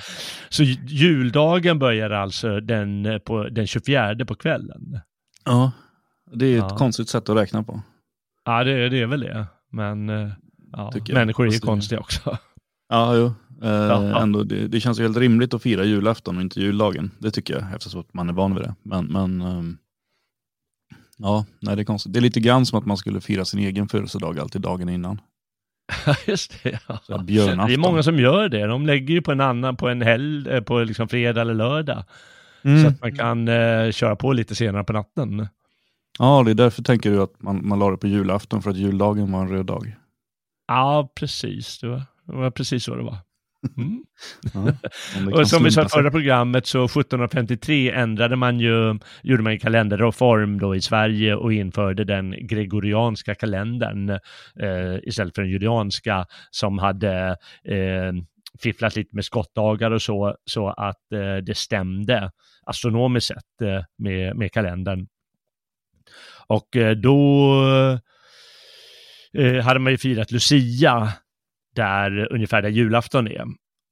så 0.48 0.62
juldagen 0.62 1.78
börjar 1.78 2.10
alltså 2.10 2.60
den, 2.60 3.06
eh, 3.06 3.18
på, 3.18 3.48
den 3.48 3.66
24 3.66 4.24
på 4.26 4.34
kvällen. 4.34 5.00
Ja. 5.44 5.72
Det 6.32 6.46
är 6.46 6.58
ett 6.58 6.70
Ja. 6.70 6.76
konstigt 6.76 7.08
sätt 7.08 7.28
att 7.28 7.36
räkna 7.36 7.62
på. 7.62 7.82
Ja, 8.44 8.64
det, 8.64 8.88
det 8.88 9.02
är 9.02 9.06
väl 9.06 9.20
det. 9.20 9.46
Men 9.72 10.08
ja, 10.72 10.92
människor 11.12 11.46
är 11.48 11.52
ju 11.52 11.58
konstiga 11.58 12.00
också. 12.00 12.38
Ja, 12.88 13.16
jo. 13.16 13.34
Eh, 13.62 13.70
Ja. 13.70 14.22
Ändå, 14.22 14.42
det, 14.42 14.68
det 14.68 14.80
känns 14.80 14.98
ju 14.98 15.02
helt 15.02 15.16
rimligt 15.16 15.54
att 15.54 15.62
fira 15.62 15.84
julafton 15.84 16.36
och 16.36 16.42
inte 16.42 16.60
juldagen. 16.60 17.10
Det 17.18 17.30
tycker 17.30 17.54
jag, 17.54 17.64
eftersom 17.74 18.00
att 18.00 18.14
man 18.14 18.28
är 18.28 18.32
van 18.32 18.54
vid 18.54 18.64
det. 18.64 18.74
Men, 18.82 19.06
men 19.06 19.42
ehm, 19.42 19.78
ja, 21.18 21.46
nej 21.60 21.76
det 21.76 21.82
är 21.82 21.84
konstigt. 21.84 22.12
Det 22.12 22.18
är 22.18 22.20
lite 22.20 22.40
grann 22.40 22.66
som 22.66 22.78
att 22.78 22.86
man 22.86 22.96
skulle 22.96 23.20
fira 23.20 23.44
sin 23.44 23.60
egen 23.60 23.88
födelsedag 23.88 24.38
alltid 24.38 24.60
dagen 24.60 24.88
innan. 24.88 25.20
Just 26.26 26.62
det. 26.62 26.80
Ja. 26.88 26.98
Så. 27.02 27.16
Det 27.18 27.38
är 27.38 27.78
många 27.78 28.02
som 28.02 28.18
gör 28.18 28.48
det. 28.48 28.66
De 28.66 28.86
lägger 28.86 29.14
ju 29.14 29.22
på 29.22 29.32
en 29.32 29.40
annan, 29.40 29.76
på 29.76 29.88
en 29.88 30.02
helg, 30.02 30.48
eh, 30.50 30.60
på 30.60 30.78
liksom 30.78 31.08
fredag 31.08 31.40
eller 31.40 31.54
lördag. 31.54 32.04
Mm. 32.62 32.82
Så 32.82 32.88
att 32.88 33.00
man 33.00 33.16
kan 33.16 33.48
eh, 33.48 33.90
köra 33.90 34.16
på 34.16 34.32
lite 34.32 34.54
senare 34.54 34.84
på 34.84 34.92
natten. 34.92 35.48
Ja, 36.18 36.42
det 36.44 36.50
är 36.50 36.54
därför 36.54 36.82
tänker 36.82 37.10
du 37.10 37.22
att 37.22 37.42
man, 37.42 37.68
man 37.68 37.78
la 37.78 37.90
det 37.90 37.96
på 37.96 38.06
julafton 38.06 38.62
för 38.62 38.70
att 38.70 38.76
juldagen 38.76 39.32
var 39.32 39.40
en 39.40 39.48
röd 39.48 39.66
dag. 39.66 39.96
Ja, 40.68 41.12
precis. 41.14 41.78
Det 41.80 41.88
var, 41.88 42.02
det 42.26 42.32
var 42.32 42.50
precis 42.50 42.84
så 42.84 42.94
det 42.94 43.02
var. 43.02 43.16
Mm. 43.76 44.04
Ja, 44.54 44.72
Och 45.40 45.48
som 45.48 45.64
vi 45.64 45.70
sa 45.70 45.82
i 45.82 45.88
förra 45.88 46.10
programmet 46.10 46.66
så 46.66 46.84
1753 46.84 47.90
ändrade 47.90 48.36
man 48.36 48.60
ju, 48.60 48.98
gjorde 49.22 49.42
man 49.42 49.52
en 49.52 49.58
kalenderreform 49.58 50.58
då 50.58 50.76
i 50.76 50.80
Sverige 50.80 51.34
och 51.34 51.52
införde 51.52 52.04
den 52.04 52.46
gregorianska 52.46 53.34
kalendern 53.34 54.10
eh, 54.60 54.98
istället 55.02 55.34
för 55.34 55.42
den 55.42 55.50
julianska 55.50 56.26
som 56.50 56.78
hade 56.78 57.36
eh, 57.64 58.12
fifflat 58.58 58.96
lite 58.96 59.16
med 59.16 59.24
skottdagar 59.24 59.90
och 59.90 60.02
så, 60.02 60.36
så 60.44 60.68
att 60.68 61.12
eh, 61.12 61.36
det 61.36 61.56
stämde 61.56 62.30
astronomiskt 62.66 63.26
sett 63.26 63.62
eh, 63.62 63.84
med, 63.98 64.36
med 64.36 64.52
kalendern. 64.52 65.06
Och 66.46 66.76
eh, 66.76 66.96
då 66.96 67.52
eh, 69.34 69.64
hade 69.64 69.80
man 69.80 69.92
ju 69.92 69.98
firat 69.98 70.30
Lucia 70.30 71.12
där 71.76 72.32
ungefär 72.32 72.62
där 72.62 72.68
julafton 72.68 73.28
är. 73.28 73.44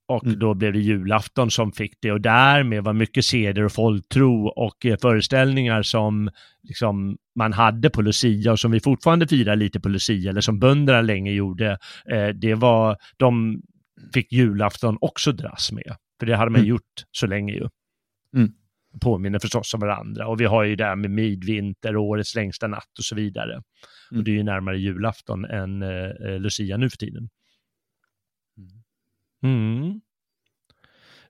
Och 0.09 0.25
Mm. 0.25 0.38
då 0.38 0.55
blev 0.55 0.73
det 0.73 0.79
julafton 0.79 1.50
som 1.50 1.73
fick 1.73 1.93
det 2.03 2.12
och 2.12 2.21
därmed 2.21 2.85
var 2.85 2.93
mycket 2.93 3.25
seder 3.25 3.62
och 3.64 3.73
folktro 3.73 4.47
och 4.47 4.87
eh, 4.87 4.97
föreställningar 5.03 5.83
som 5.83 6.31
liksom, 6.62 7.17
man 7.38 7.53
hade 7.53 7.91
på 7.91 8.03
Lucia 8.03 8.53
och 8.53 8.61
som 8.61 8.71
vi 8.71 8.81
fortfarande 8.81 9.26
firar 9.29 9.57
lite 9.57 9.81
på 9.81 9.88
Lucia 9.88 10.31
eller 10.31 10.41
som 10.41 10.59
bönderna 10.59 11.00
länge 11.00 11.33
gjorde. 11.33 11.79
Eh, 12.11 12.29
det 12.29 12.55
var, 12.55 12.97
de 13.17 13.62
fick 14.14 14.33
julafton 14.33 14.99
också 15.00 15.33
dras 15.33 15.73
med. 15.73 15.97
För 16.21 16.26
det 16.26 16.37
hade 16.37 16.50
man 16.50 16.61
Mm. 16.61 16.69
gjort 16.69 17.05
så 17.11 17.26
länge 17.26 17.53
ju. 17.53 17.69
Mm. 18.37 18.53
Påminner 19.00 19.38
förstås 19.38 19.75
om 19.75 19.81
varandra. 19.81 20.26
Och 20.29 20.41
vi 20.41 20.45
har 20.45 20.64
ju 20.64 20.76
det 20.76 20.85
här 20.85 20.97
med 20.97 21.11
midvinter, 21.11 21.97
årets 21.97 22.35
längsta 22.35 22.67
natt 22.67 22.99
och 22.99 23.05
så 23.05 23.14
vidare. 23.14 23.57
Och 23.57 24.12
Mm. 24.12 24.25
det 24.25 24.31
är 24.31 24.35
ju 24.35 24.43
närmare 24.43 24.79
julafton 24.79 25.45
än 25.45 25.83
eh, 25.83 25.88
eh, 26.29 26.41
Lucia 26.41 26.76
nu 26.76 26.91
för 26.91 26.97
tiden. 26.97 27.29
Mm. 29.45 30.01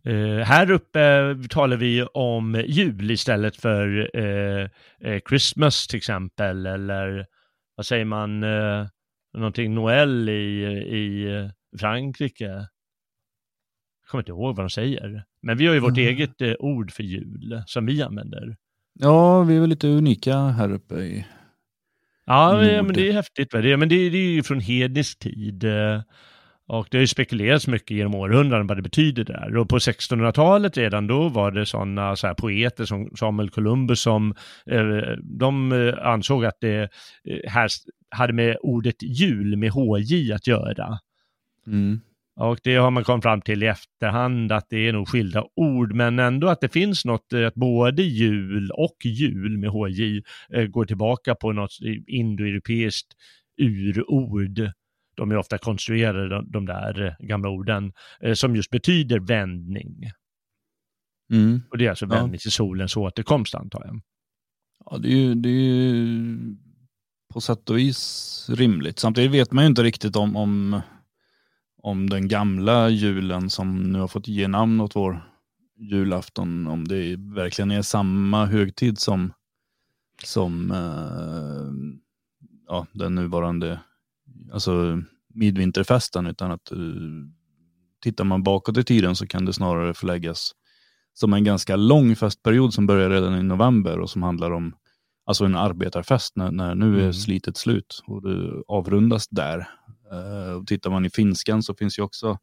Eh, 0.03 0.45
här 0.45 0.71
uppe 0.71 1.37
talar 1.51 1.77
vi 1.77 2.03
om 2.03 2.63
jul 2.67 3.11
istället 3.11 3.57
för 3.57 4.11
eh, 4.19 4.69
Christmas 5.29 5.87
till 5.87 5.97
exempel, 5.97 6.67
eller 6.67 7.27
vad 7.77 7.87
säger 7.87 8.05
man, 8.05 8.43
eh, 8.43 8.87
någonting 9.35 9.75
Noel 9.75 10.29
i, 10.29 10.65
i 10.89 11.29
Frankrike. 11.79 12.45
Jag 12.45 12.67
kommer 14.11 14.23
inte 14.23 14.33
ihåg 14.33 14.57
vad 14.57 14.65
de 14.65 14.71
säger. 14.71 15.25
Men 15.43 15.57
vi 15.57 15.67
har 15.67 15.75
ju 15.75 15.81
vårt 15.81 15.99
Mm. 15.99 16.09
eget 16.09 16.59
ord 16.59 16.93
för 16.93 17.03
jul 17.03 17.63
som 17.67 17.87
vi 17.87 18.03
använder. 18.03 18.57
Ja, 19.01 19.43
vi 19.43 19.57
är 19.57 19.61
väl 19.61 19.71
lite 19.71 19.89
unika 19.89 20.39
här 20.39 20.73
uppe 20.73 20.95
i... 20.95 21.27
Ja, 22.27 22.57
men, 22.57 22.93
det 22.93 23.09
är 23.09 23.13
häftigt. 23.13 23.55
Va? 23.55 23.61
Det, 23.61 23.77
men 23.77 23.89
det, 23.89 24.11
det 24.11 24.19
är 24.19 24.33
ju 24.33 24.43
från 24.43 24.61
hednisk 24.61 25.19
tid. 25.19 25.65
Och 26.67 26.89
det 26.91 26.97
har 26.97 27.01
ju 27.01 27.07
spekulerats 27.07 27.67
mycket 27.67 27.97
genom 27.97 28.15
århundraden 28.15 28.67
vad 28.67 28.79
det 28.79 28.83
betyder 28.83 29.25
där. 29.25 29.57
Och 29.57 29.69
på 29.69 29.79
1600-talet 29.79 30.77
redan 30.77 31.07
då 31.07 31.29
var 31.29 31.51
det 31.51 31.67
sådana 31.67 32.17
så 32.17 32.35
poeter 32.35 32.85
som 32.85 33.11
Samuel 33.17 33.51
Columbus 33.51 34.01
som 34.01 34.35
eh, 34.71 34.85
de 35.23 35.73
eh, 35.73 36.07
ansåg 36.07 36.45
att 36.45 36.61
det 36.61 36.83
eh, 36.83 37.51
här 37.51 37.69
hade 38.11 38.33
med 38.33 38.57
ordet 38.61 39.03
jul 39.03 39.57
med 39.57 39.71
HJ 39.71 40.33
att 40.33 40.47
göra. 40.47 40.99
Mm. 41.67 42.01
Och 42.37 42.59
det 42.63 42.77
har 42.77 42.91
man 42.91 43.05
kommit 43.05 43.23
fram 43.23 43.41
till 43.41 43.63
i 43.63 43.67
efterhand 43.67 44.53
att 44.53 44.67
det 44.71 44.89
är 44.89 44.93
nog 44.93 45.09
skilda 45.09 45.45
ord, 45.57 45.95
men 45.95 46.19
ändå 46.19 46.49
att 46.49 46.61
det 46.61 46.69
finns 46.69 47.05
något, 47.05 47.33
eh, 47.33 47.47
att 47.47 47.55
både 47.55 48.03
jul 48.03 48.71
och 48.71 48.97
jul 49.05 49.59
med 49.59 49.71
HJ 49.71 50.23
eh, 50.53 50.65
går 50.65 50.85
tillbaka 50.85 51.35
på 51.35 51.53
något 51.53 51.71
indoeuropeiskt 52.07 53.07
urord. 53.59 54.71
De 55.17 55.31
är 55.31 55.37
ofta 55.37 55.59
konstruerade, 55.59 56.29
de, 56.29 56.51
de 56.51 56.67
där 56.67 57.17
gamla 57.19 57.49
orden, 57.49 57.93
eh, 58.21 58.33
som 58.35 58.57
just 58.57 58.71
betyder 58.71 59.21
vändning. 59.21 60.11
Mm. 61.33 61.63
Och 61.71 61.79
det 61.79 61.87
är 61.87 61.91
alltså 61.91 62.05
Ja. 62.07 62.09
vändning 62.15 62.39
till 62.41 62.51
solens 62.53 62.97
återkomst 62.97 63.55
antar 63.55 63.83
jag. 63.85 64.01
Ja, 64.91 64.99
det 64.99 65.09
är, 65.09 65.17
ju, 65.17 65.35
det 65.35 65.49
är 65.49 65.53
ju 65.95 66.39
på 67.33 67.41
sätt 67.41 67.71
och 67.71 67.79
vis 67.79 68.47
rimligt. 68.53 68.99
Samtidigt 68.99 69.31
vet 69.33 69.53
man 69.53 69.65
ju 69.65 69.69
inte 69.69 69.83
riktigt 69.83 70.17
om, 70.17 70.37
om, 70.37 70.81
om 71.83 72.11
den 72.11 72.29
gamla 72.29 72.89
julen 72.89 73.51
som 73.51 73.93
nu 73.93 73.99
har 73.99 74.09
fått 74.09 74.29
ge 74.29 74.49
namn 74.49 74.81
åt 74.81 74.97
vår 74.97 75.31
julafton, 75.77 76.67
om 76.67 76.89
det 76.89 77.17
verkligen 77.17 77.71
är 77.71 77.83
samma 77.83 78.47
högtid 78.47 78.99
som, 78.99 79.33
som 80.25 80.71
eh, 80.71 82.01
ja, 82.69 82.87
den 82.93 83.15
nuvarande 83.15 83.81
alltså 84.53 85.03
midvinterfesten, 85.35 86.27
utan 86.27 86.51
att 86.51 86.73
eh, 86.73 86.79
tittar 88.03 88.25
man 88.25 88.43
bakåt 88.43 88.79
i 88.79 88.85
tiden 88.85 89.17
så 89.17 89.27
kan 89.27 89.45
det 89.45 89.53
snarare 89.53 89.95
förläggas 89.95 90.53
som 91.13 91.33
en 91.33 91.45
ganska 91.45 91.77
lång 91.77 92.17
festperiod 92.17 92.75
som 92.75 92.87
börjar 92.87 93.11
redan 93.11 93.39
i 93.39 93.43
november 93.43 93.99
och 93.99 94.11
som 94.11 94.23
handlar 94.23 94.51
om 94.51 94.75
alltså 95.27 95.45
en 95.45 95.57
arbetarfest 95.57 96.37
när, 96.37 96.51
när 96.51 96.75
nu 96.75 96.97
är 96.97 97.01
Mm. 97.01 97.13
slitet 97.13 97.57
slut 97.57 98.03
och 98.07 98.23
det 98.23 98.63
avrundas 98.69 99.29
där. 99.29 99.69
Eh, 100.13 100.53
och 100.53 100.67
tittar 100.67 100.91
man 100.91 101.05
i 101.07 101.11
finskan 101.11 101.63
så 101.63 101.75
finns 101.75 101.99
ju 101.99 102.03
också 102.03 102.39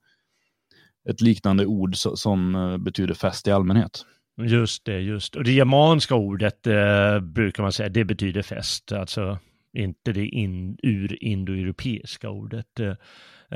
ett 1.10 1.22
liknande 1.22 1.66
ord 1.66 1.96
so, 1.96 2.16
som 2.16 2.56
eh, 2.56 2.78
betyder 2.78 3.14
fest 3.14 3.48
i 3.48 3.52
allmänhet. 3.52 4.06
Just 4.42 4.86
det, 4.86 5.00
just 5.00 5.36
Och 5.36 5.44
det 5.44 5.52
germanska 5.52 6.16
ordet 6.16 6.68
eh, 6.68 7.20
brukar 7.20 7.64
man 7.64 7.72
säga, 7.72 7.90
det 7.90 8.06
betyder 8.06 8.42
fest, 8.42 8.92
alltså 8.92 9.40
inte 9.74 10.14
det 10.14 10.28
in, 10.28 10.78
ur-indoeuropeiska 10.84 12.30
ordet. 12.30 12.80
Eh, 12.80 12.96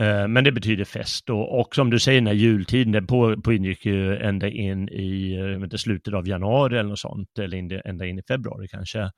eh, 0.04 0.28
men 0.28 0.44
det 0.44 0.52
betyder 0.52 0.86
fest 0.86 1.30
och, 1.30 1.60
och 1.60 1.76
som 1.76 1.90
du 1.90 2.00
säger, 2.00 2.22
den 2.22 2.28
här 2.28 2.34
jultiden, 2.34 2.92
den 2.92 3.08
på, 3.08 3.42
pågick 3.42 3.86
ju 3.86 4.18
ända 4.18 4.50
in 4.50 4.90
i 4.90 5.36
eh, 5.36 5.64
inte, 5.64 5.78
slutet 5.78 6.14
av 6.14 6.28
januari 6.28 6.78
eller 6.78 6.90
något 6.90 7.00
sånt, 7.00 7.40
eller 7.40 7.58
in, 7.58 7.82
ända 7.86 8.06
in 8.06 8.20
i 8.20 8.24
februari 8.28 8.68
kanske. 8.68 9.12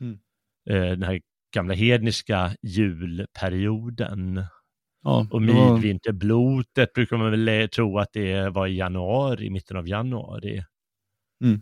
Mm. 0.00 0.18
Den 0.64 1.02
här 1.02 1.20
gamla 1.54 1.74
hedniska 1.74 2.54
julperioden. 2.62 4.44
Ja, 5.02 5.26
Och 5.30 5.42
midvinterblotet 5.42 6.92
brukar 6.92 7.16
man 7.16 7.30
väl 7.30 7.68
tro 7.68 7.98
att 7.98 8.12
det 8.12 8.48
var 8.48 8.66
i 8.66 8.76
januari, 8.76 9.46
i 9.46 9.50
mitten 9.50 9.76
av 9.76 9.88
januari. 9.88 10.62
Mm. 11.44 11.60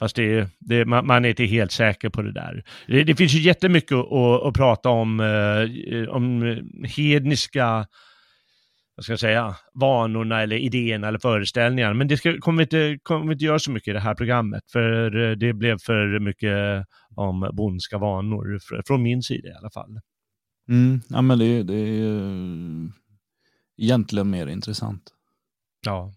Fast 0.00 0.16
det, 0.16 0.48
det, 0.58 0.84
man, 0.84 1.06
man 1.06 1.24
är 1.24 1.28
inte 1.28 1.44
helt 1.44 1.72
säker 1.72 2.08
på 2.08 2.22
det 2.22 2.32
där. 2.32 2.64
Det, 2.86 3.04
det 3.04 3.16
finns 3.16 3.34
ju 3.34 3.40
jättemycket 3.40 3.96
att, 3.96 4.42
att 4.42 4.54
prata 4.54 4.88
om, 4.88 5.20
eh, 5.20 6.08
om 6.08 6.56
hedniska 6.96 7.86
vad 9.00 9.04
ska 9.04 9.12
jag 9.12 9.20
säga, 9.20 9.56
vanorna 9.74 10.42
eller 10.42 10.56
idéerna 10.56 11.08
eller 11.08 11.18
föreställningarna. 11.18 11.94
Men 11.94 12.08
det 12.08 12.16
ska, 12.16 12.38
kommer, 12.38 12.58
vi 12.58 12.62
inte, 12.62 12.98
kommer 13.02 13.26
vi 13.26 13.32
inte 13.32 13.44
göra 13.44 13.58
så 13.58 13.70
mycket 13.70 13.88
i 13.88 13.92
det 13.92 14.00
här 14.00 14.14
programmet, 14.14 14.62
för 14.72 15.16
eh, 15.30 15.36
det 15.36 15.52
blev 15.52 15.78
för 15.78 16.18
mycket 16.18 16.86
om 17.14 17.50
bondska 17.52 17.98
vanor, 17.98 18.58
fr- 18.58 18.82
från 18.86 19.02
min 19.02 19.22
sida 19.22 19.48
i 19.48 19.52
alla 19.52 19.70
fall. 19.70 20.00
Mm, 20.68 21.00
ja, 21.08 21.22
men 21.22 21.38
det, 21.38 21.62
det 21.62 21.74
är 21.74 22.04
eh, 22.04 22.88
egentligen 23.78 24.30
mer 24.30 24.46
intressant. 24.46 25.02
Ja. 25.86 26.12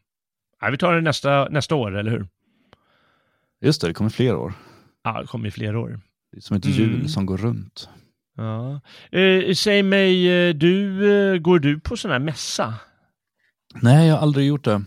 ja 0.62 0.70
vi 0.70 0.78
tar 0.78 0.96
det 0.96 1.02
nästa, 1.02 1.50
nästa 1.50 1.76
år, 1.76 1.98
eller 1.98 2.12
hur? 2.12 2.28
Just 3.64 3.82
det, 3.82 3.88
det 3.88 3.94
kommer 3.94 4.10
fler 4.10 4.36
år. 4.36 4.54
Ja, 5.04 5.22
det 5.22 5.28
kommer 5.28 5.48
i 5.48 5.52
fler 5.52 5.76
år. 5.76 6.00
Det 6.32 6.38
är 6.38 6.42
som 6.42 6.58
ett 6.58 6.66
Mm. 6.66 6.78
hjul 6.78 7.10
som 7.10 7.26
går 7.26 7.38
runt. 7.38 7.90
Ja. 8.36 8.82
Eh, 9.20 9.54
säg 9.54 9.84
mig, 9.84 10.28
eh, 10.50 10.56
du, 10.56 11.06
eh, 11.14 11.38
går 11.38 11.60
du 11.60 11.80
på 11.80 11.98
sån 11.98 12.12
här 12.12 12.20
mässa? 12.20 12.74
Nej, 13.82 14.08
jag 14.08 14.16
har 14.16 14.22
aldrig 14.22 14.48
gjort 14.48 14.64
det. 14.64 14.84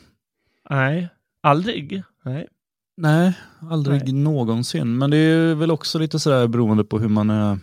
Nej, 0.70 1.08
aldrig? 1.42 2.02
Nej. 2.24 2.48
Nej, 2.96 3.32
aldrig 3.60 4.02
Nej. 4.04 4.12
någonsin. 4.12 4.98
Men 4.98 5.10
det 5.10 5.16
är 5.16 5.54
väl 5.54 5.70
också 5.70 5.98
lite 5.98 6.18
sådär 6.18 6.48
beroende 6.48 6.84
på 6.84 6.98
hur 6.98 7.08
man 7.08 7.30
är, 7.30 7.58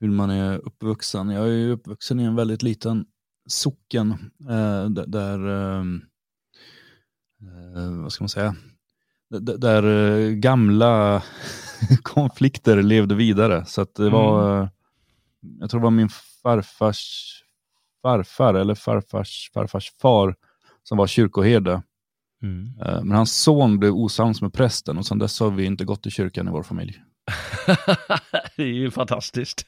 hur 0.00 0.08
man 0.10 0.30
är 0.30 0.58
uppvuxen. 0.58 1.30
Jag 1.30 1.44
är 1.44 1.52
ju 1.52 1.70
uppvuxen 1.72 2.20
i 2.20 2.24
en 2.24 2.34
väldigt 2.36 2.62
liten 2.62 3.04
socken 3.48 4.10
eh, 4.50 4.84
där, 4.90 5.06
där 5.06 5.48
eh, 5.48 5.84
eh, 7.42 8.02
vad 8.02 8.12
ska 8.12 8.24
man 8.24 8.28
säga, 8.28 8.56
där, 9.40 9.82
eh, 9.84 10.30
gamla 10.30 11.22
konflikter 12.02 12.82
levde 12.82 13.14
vidare. 13.14 13.64
Så 13.64 13.86
det 13.96 14.10
var, 14.10 14.60
eh, 14.62 14.68
jag 15.60 15.70
tror 15.70 15.80
det 15.80 15.84
var 15.84 15.90
min 15.90 16.08
farfars 16.42 17.32
farfar 18.02 18.54
eller 18.54 18.74
farfars 18.74 19.50
farfars 19.54 19.92
far 20.02 20.34
som 20.82 20.98
var 20.98 21.06
kyrkoherde. 21.06 21.82
Mm. 22.42 22.80
Eh, 22.80 23.04
Men 23.04 23.16
hans 23.16 23.42
son 23.42 23.78
blev 23.78 23.94
osams 23.94 24.42
med 24.42 24.52
prästen 24.52 24.98
och 24.98 25.06
sedan 25.06 25.18
dess 25.18 25.40
har 25.40 25.50
vi 25.50 25.64
inte 25.64 25.84
gått 25.84 26.06
i 26.06 26.10
kyrkan 26.10 26.48
i 26.48 26.50
vår 26.50 26.62
familj. 26.62 27.02
det 28.56 28.62
är 28.62 28.66
ju 28.66 28.90
fantastiskt. 28.90 29.66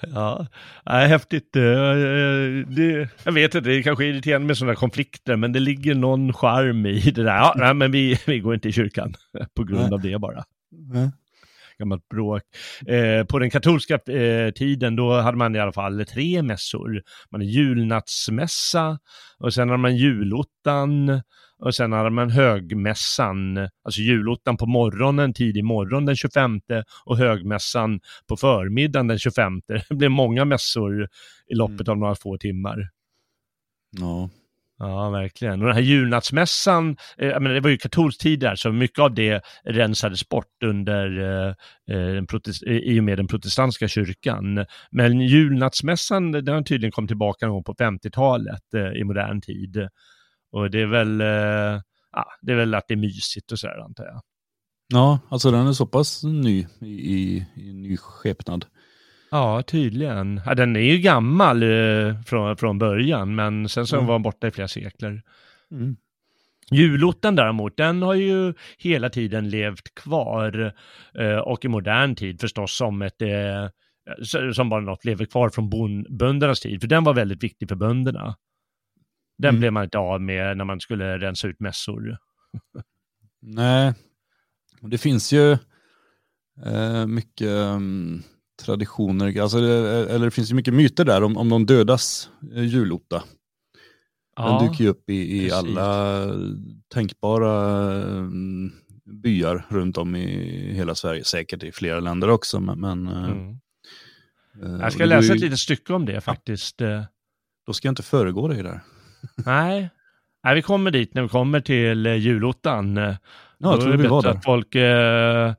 ja, 0.00 0.46
Nej, 0.86 1.08
häftigt. 1.08 1.56
Eh, 1.56 1.62
eh, 1.62 2.66
Det, 2.66 3.08
jag 3.24 3.32
vet 3.32 3.54
inte, 3.54 3.68
det 3.70 3.74
är 3.76 3.82
kanske 3.82 4.04
irriterande 4.04 4.46
med 4.46 4.58
sådana 4.58 4.74
konflikter, 4.74 5.36
men 5.36 5.52
det 5.52 5.60
ligger 5.60 5.94
någon 5.94 6.32
charm 6.32 6.86
i 6.86 7.00
det 7.00 7.22
där. 7.22 7.36
Ja, 7.36 7.54
nej, 7.56 7.74
men 7.74 7.90
vi, 7.92 8.18
vi 8.26 8.38
går 8.38 8.54
inte 8.54 8.68
i 8.68 8.72
kyrkan 8.72 9.14
på 9.54 9.64
grund 9.64 9.82
Nej. 9.82 9.92
av 9.92 10.00
det 10.00 10.18
bara. 10.18 10.44
Gammalt 11.82 12.08
bråk. 12.08 12.42
Eh, 12.86 13.24
på 13.26 13.38
den 13.38 13.50
katolska 13.50 13.94
eh, 13.94 14.50
tiden 14.50 14.96
då 14.96 15.20
hade 15.20 15.36
man 15.36 15.56
i 15.56 15.58
alla 15.58 15.72
fall 15.72 16.04
tre 16.04 16.42
mässor. 16.42 17.02
Man 17.30 17.40
hade 17.40 17.50
julnattsmässa 17.52 18.98
och 19.38 19.54
sen 19.54 19.68
hade 19.68 19.82
man 19.82 19.96
julottan 19.96 21.22
och 21.58 21.74
sen 21.74 21.92
hade 21.92 22.10
man 22.10 22.30
högmässan, 22.30 23.58
alltså 23.58 24.00
julottan 24.00 24.56
på 24.56 24.66
morgonen, 24.66 25.34
tidig 25.34 25.64
morgon 25.64 26.04
den 26.06 26.16
25 26.16 26.60
och 27.04 27.18
högmässan 27.18 28.00
på 28.28 28.36
förmiddagen 28.36 29.06
den 29.06 29.18
25. 29.18 29.60
Det 29.88 29.94
blev 29.94 30.10
många 30.10 30.44
mässor 30.44 31.08
i 31.48 31.54
loppet 31.54 31.88
av 31.88 31.98
några 31.98 32.14
få 32.14 32.38
timmar. 32.38 32.88
Ja. 33.90 34.30
Ja, 34.84 35.10
verkligen. 35.10 35.60
Och 35.60 35.66
den 35.66 35.74
här 35.74 35.82
julnattsmässan, 35.82 36.96
eh, 37.18 37.40
menar, 37.40 37.54
det 37.54 37.60
var 37.60 37.70
ju 37.70 37.78
katolsk 37.78 38.20
tid 38.20 38.40
där, 38.40 38.56
så 38.56 38.72
mycket 38.72 38.98
av 38.98 39.14
det 39.14 39.42
rensades 39.64 40.28
bort 40.28 40.62
under, 40.64 41.20
eh, 41.20 41.48
eh 41.96 42.14
den 42.14 42.26
protest- 42.26 42.62
i 42.66 43.00
och 43.00 43.04
med 43.04 43.18
den 43.18 43.26
protestantiska 43.26 43.88
kyrkan. 43.88 44.66
Men 44.90 45.20
julnattsmässan, 45.20 46.32
den 46.32 46.48
har 46.48 46.62
tydligen 46.62 46.92
kommit 46.92 47.08
tillbaka 47.08 47.46
någon 47.46 47.54
gång 47.54 47.64
på 47.64 47.74
50-talet 47.74 48.74
eh, 48.74 49.00
i 49.00 49.04
modern 49.04 49.40
tid. 49.40 49.88
Och 50.52 50.70
det 50.70 50.80
är 50.80 50.86
väl, 50.86 51.20
eh, 51.20 51.80
ja, 52.12 52.26
det 52.42 52.52
är 52.52 52.56
väl 52.56 52.74
att 52.74 52.84
det 52.88 52.94
är 52.94 52.98
mysigt 52.98 53.52
och 53.52 53.58
sådär 53.58 53.84
antar 53.84 54.04
jag. 54.04 54.20
ja, 54.92 55.18
alltså 55.28 55.50
den 55.50 55.66
är 55.66 55.72
så 55.72 55.86
pass 55.86 56.24
ny 56.24 56.66
i, 56.80 56.86
i, 56.86 57.46
i 57.56 57.72
ny 57.72 57.96
skepnad. 57.96 58.64
Ja, 59.32 59.62
tydligen. 59.62 60.40
Ja, 60.46 60.54
den 60.54 60.76
är 60.76 60.80
ju 60.80 60.98
gammal 60.98 61.62
eh, 61.62 62.22
från, 62.26 62.56
från 62.56 62.78
början, 62.78 63.34
men 63.34 63.68
sen 63.68 63.86
så 63.86 63.96
Mm. 63.96 64.06
var 64.06 64.14
den 64.14 64.22
borta 64.22 64.46
i 64.46 64.50
flera 64.50 64.68
sekler. 64.68 65.22
Mm. 65.70 65.96
Julottan 66.70 67.36
däremot, 67.36 67.76
den 67.76 68.02
har 68.02 68.14
ju 68.14 68.54
hela 68.78 69.10
tiden 69.10 69.50
levt 69.50 69.94
kvar 69.94 70.72
eh, 71.18 71.36
och 71.38 71.64
i 71.64 71.68
modern 71.68 72.14
tid 72.14 72.40
förstås 72.40 72.76
som 72.76 73.02
ett 73.02 73.22
eh, 73.22 73.68
som 74.52 74.68
bara 74.68 74.80
något 74.80 75.04
lever 75.04 75.24
kvar 75.24 75.48
från 75.50 75.70
bon, 75.70 76.06
böndernas 76.18 76.60
tid, 76.60 76.80
för 76.80 76.88
den 76.88 77.04
var 77.04 77.14
väldigt 77.14 77.42
viktig 77.42 77.68
för 77.68 77.76
bönderna. 77.76 78.36
Den 79.38 79.48
Mm. 79.48 79.60
blev 79.60 79.72
man 79.72 79.84
inte 79.84 79.98
av 79.98 80.20
med 80.20 80.56
när 80.56 80.64
man 80.64 80.80
skulle 80.80 81.18
rensa 81.18 81.48
ut 81.48 81.60
mässor. 81.60 82.16
Nej, 83.42 83.94
det 84.80 84.98
finns 84.98 85.32
ju 85.32 85.52
eh, 86.66 87.06
mycket 87.06 87.48
mm, 87.48 88.22
traditioner, 88.64 89.40
alltså, 89.40 89.60
det- 89.60 90.10
eller 90.14 90.24
det 90.24 90.30
finns 90.30 90.50
ju 90.50 90.54
mycket 90.54 90.74
myter 90.74 91.04
där 91.04 91.22
om, 91.22 91.36
om 91.36 91.48
de 91.48 91.66
dödas 91.66 92.30
eh, 92.54 92.64
julotta. 92.64 93.22
Den 94.36 94.68
dyker 94.70 94.84
ju 94.84 94.90
upp 94.90 95.10
i, 95.10 95.44
i 95.46 95.52
alla 95.52 96.24
tänkbara 96.94 97.92
mm, 98.02 98.72
byar 99.22 99.66
runt 99.68 99.98
om 99.98 100.16
i 100.16 100.72
hela 100.74 100.94
Sverige, 100.94 101.24
säkert 101.24 101.62
i 101.62 101.72
flera 101.72 102.00
länder 102.00 102.28
också. 102.30 102.60
Men, 102.60 102.80
men, 102.80 103.06
eh, 103.08 103.24
Mm. 103.24 104.76
eh, 104.76 104.80
Jag 104.82 104.92
ska 104.92 105.04
läsa 105.04 105.26
ju- 105.32 105.34
ett 105.34 105.40
litet 105.40 105.58
stycke 105.58 105.92
om 105.92 106.06
det 106.06 106.20
faktiskt. 106.20 106.80
Eh, 106.80 107.02
Då 107.66 107.72
ska 107.72 107.88
jag 107.88 107.92
inte 107.92 108.02
föregå 108.02 108.48
dig 108.48 108.62
där. 108.62 108.80
Nej. 109.46 109.90
Nej, 110.44 110.54
vi 110.54 110.62
kommer 110.62 110.90
dit 110.90 111.14
när 111.14 111.22
vi 111.22 111.28
kommer 111.28 111.60
till 111.60 112.06
julottan. 112.06 112.96
Ja, 112.96 113.16
jag 113.58 113.80
tror 113.80 113.96
vi 113.96 114.06
var 114.06 114.22
där. 114.22 114.30
att 114.30 114.44
folk 114.44 114.74
eh, 114.74 115.52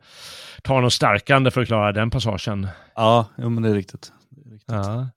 tar 0.64 0.82
något 0.82 0.94
starkande 0.94 1.52
för 1.52 1.62
att 1.62 1.68
klara 1.68 1.92
den 1.92 2.10
passagen. 2.10 2.68
Ja, 2.96 3.28
ja 3.36 3.50
men 3.50 3.64
det 3.64 3.70
är 3.70 3.74
riktigt. 3.74 4.12
Det 4.30 4.50
är 4.50 4.54
riktigt. 4.54 4.70
Ja. 4.72 5.10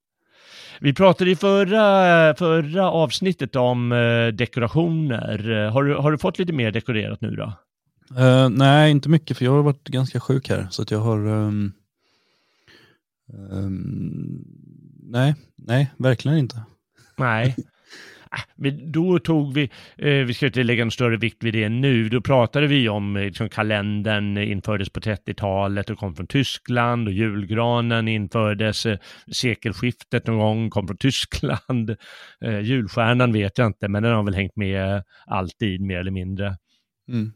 Vi 0.79 0.93
pratade 0.93 1.31
i 1.31 1.35
förra, 1.35 2.35
förra 2.35 2.91
avsnittet 2.91 3.55
om 3.55 3.91
eh, 3.91 4.27
dekorationer. 4.27 5.69
Har 5.69 5.83
du, 5.83 5.95
har 5.95 6.11
du 6.11 6.17
fått 6.17 6.39
lite 6.39 6.53
mer 6.53 6.71
dekorerat 6.71 7.21
nu 7.21 7.35
då? 7.35 7.53
Eh, 8.17 8.49
nej, 8.49 8.91
inte 8.91 9.09
mycket 9.09 9.37
för 9.37 9.45
jag 9.45 9.51
har 9.51 9.63
varit 9.63 9.87
ganska 9.87 10.19
sjuk 10.19 10.49
här. 10.49 10.67
Så 10.71 10.81
att 10.81 10.91
jag 10.91 10.99
har... 10.99 11.17
ehm, 11.17 11.71
ehm, 13.51 14.43
nej, 15.03 15.35
nej, 15.55 15.93
verkligen 15.97 16.37
inte. 16.37 16.61
Nej. 17.15 17.55
Men 18.55 18.91
då 18.91 19.19
tog 19.19 19.53
vi, 19.53 19.69
eh, 19.97 20.09
vi 20.09 20.33
ska 20.33 20.45
inte 20.45 20.63
lägga 20.63 20.81
en 20.81 20.91
större 20.91 21.17
vikt 21.17 21.43
vid 21.43 21.53
det 21.53 21.69
nu, 21.69 22.09
då 22.09 22.21
pratade 22.21 22.67
vi 22.67 22.89
om 22.89 23.15
eh, 23.15 23.23
liksom, 23.23 23.49
kalendern 23.49 24.37
infördes 24.37 24.89
på 24.89 24.99
30-talet 24.99 25.89
och 25.89 25.97
kom 25.97 26.15
från 26.15 26.27
Tyskland 26.27 27.07
och 27.07 27.13
julgranen 27.13 28.07
infördes 28.07 28.85
eh, 28.85 28.97
sekelskiftet 29.31 30.27
någon 30.27 30.37
gång, 30.37 30.69
kom 30.69 30.87
från 30.87 30.97
Tyskland. 30.97 31.95
Eh, 32.41 32.59
julstjärnan 32.59 33.33
vet 33.33 33.57
jag 33.57 33.67
inte, 33.67 33.87
men 33.87 34.03
den 34.03 34.13
har 34.13 34.23
väl 34.23 34.35
hängt 34.35 34.55
med 34.55 35.03
alltid 35.25 35.81
mer 35.81 35.99
eller 35.99 36.11
mindre. 36.11 36.57
Mm. 37.09 37.31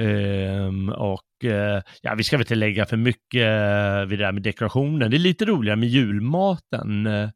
Ehm, 0.00 0.88
och 0.88 1.44
eh, 1.44 1.82
ja, 2.02 2.14
vi 2.14 2.24
ska 2.24 2.36
väl 2.36 2.42
inte 2.42 2.54
lägga 2.54 2.86
för 2.86 2.96
mycket 2.96 3.42
eh, 3.42 4.08
vid 4.08 4.18
det 4.18 4.24
där 4.24 4.32
med 4.32 4.42
dekorationen. 4.42 5.10
Det 5.10 5.16
är 5.16 5.18
lite 5.18 5.44
roligare 5.44 5.76
med 5.76 5.88
julmaten. 5.88 7.06
Eh, 7.06 7.28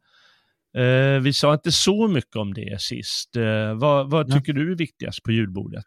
eh, 0.76 1.20
vi 1.22 1.33
sa 1.33 1.54
inte 1.54 1.72
så 1.72 2.09
mycket 2.09 2.37
om 2.37 2.54
det 2.54 2.81
sist. 2.81 3.37
Eh, 3.37 3.74
vad 3.74 4.11
vad 4.11 4.31
Ja. 4.31 4.35
tycker 4.37 4.52
du 4.52 4.72
är 4.72 4.76
viktigast 4.76 5.22
på 5.22 5.33
julbordet? 5.33 5.85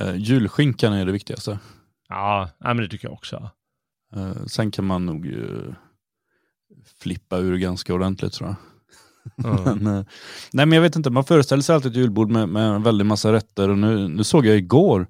Eh, 0.00 0.16
julskinkan 0.16 0.92
är 0.92 1.06
det 1.06 1.12
viktigaste. 1.12 1.58
Ja, 2.08 2.50
ja, 2.60 2.74
men 2.74 2.76
det 2.76 2.88
tycker 2.88 3.06
jag 3.08 3.12
också. 3.14 3.50
Eh, 4.16 4.44
sen 4.46 4.70
kan 4.70 4.84
man 4.84 5.06
nog 5.06 5.26
eh, 5.26 5.74
flippa 7.00 7.38
ur 7.38 7.56
ganska 7.56 7.94
ordentligt 7.94 8.32
tror 8.32 8.48
jag. 8.48 8.56
Mm. 9.52 9.64
Men, 9.82 9.94
eh, 9.96 10.04
nej 10.52 10.66
men 10.66 10.72
jag 10.72 10.82
vet 10.82 10.96
inte, 10.96 11.10
man 11.10 11.24
föreställer 11.24 11.62
sig 11.62 11.74
alltid 11.74 11.90
ett 11.90 11.96
julbord 11.96 12.30
med, 12.30 12.48
med 12.48 12.62
en 12.66 12.82
väldig 12.82 13.06
massa 13.06 13.32
rätter 13.32 13.68
och 13.68 13.78
nu, 13.78 14.08
nu 14.08 14.24
såg 14.24 14.46
jag 14.46 14.56
igår 14.56 15.06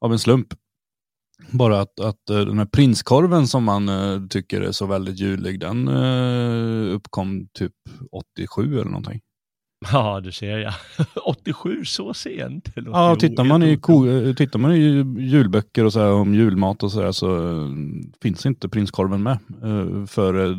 av 0.00 0.12
en 0.12 0.18
slump 0.18 0.54
bara 1.50 1.80
att, 1.80 2.00
att 2.00 2.30
eh, 2.30 2.38
den 2.40 2.58
här 2.58 2.66
prinskorven 2.66 3.46
som 3.48 3.64
man 3.64 3.88
eh, 3.88 4.20
tycker 4.30 4.60
är 4.60 4.72
så 4.72 4.86
väldigt 4.86 5.18
julig, 5.20 5.60
den 5.60 5.88
eh, 5.88 6.94
uppkom 6.94 7.48
typ 7.52 7.72
87 8.12 8.74
eller 8.74 8.84
någonting. 8.84 9.20
Ja, 9.92 10.20
du 10.20 10.32
ser 10.32 10.58
jag. 10.58 10.74
87, 11.24 11.84
så 11.84 12.14
sent? 12.14 12.68
Ja, 12.76 13.16
tittar 13.16 13.44
man, 13.44 13.62
i, 13.62 13.76
tittar 14.36 14.58
man 14.58 14.72
i 14.72 14.80
julböcker 15.22 15.84
och 15.84 15.92
så 15.92 16.00
här 16.00 16.12
om 16.12 16.34
julmat 16.34 16.82
och 16.82 16.92
så 16.92 17.00
där 17.00 17.12
så 17.12 17.58
finns 18.22 18.46
inte 18.46 18.68
prinskorven 18.68 19.22
med 19.22 19.38
för 20.08 20.56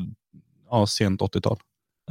ja, 0.70 0.88
sent 0.88 1.22
80-tal. 1.22 1.58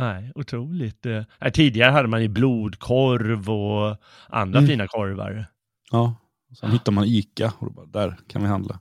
Nej, 0.00 0.32
otroligt. 0.34 1.06
Tidigare 1.52 1.90
hade 1.90 2.08
man 2.08 2.22
ju 2.22 2.28
blodkorv 2.28 3.50
och 3.50 3.96
andra 4.28 4.58
Mm. 4.58 4.68
fina 4.68 4.86
korvar. 4.88 5.46
Ja, 5.90 6.14
sen 6.54 6.70
hittar 6.70 6.92
man 6.92 7.04
Ica 7.04 7.52
och 7.58 7.72
bara, 7.74 7.86
där 7.86 8.16
kan 8.28 8.42
vi 8.42 8.48
handla. 8.48 8.80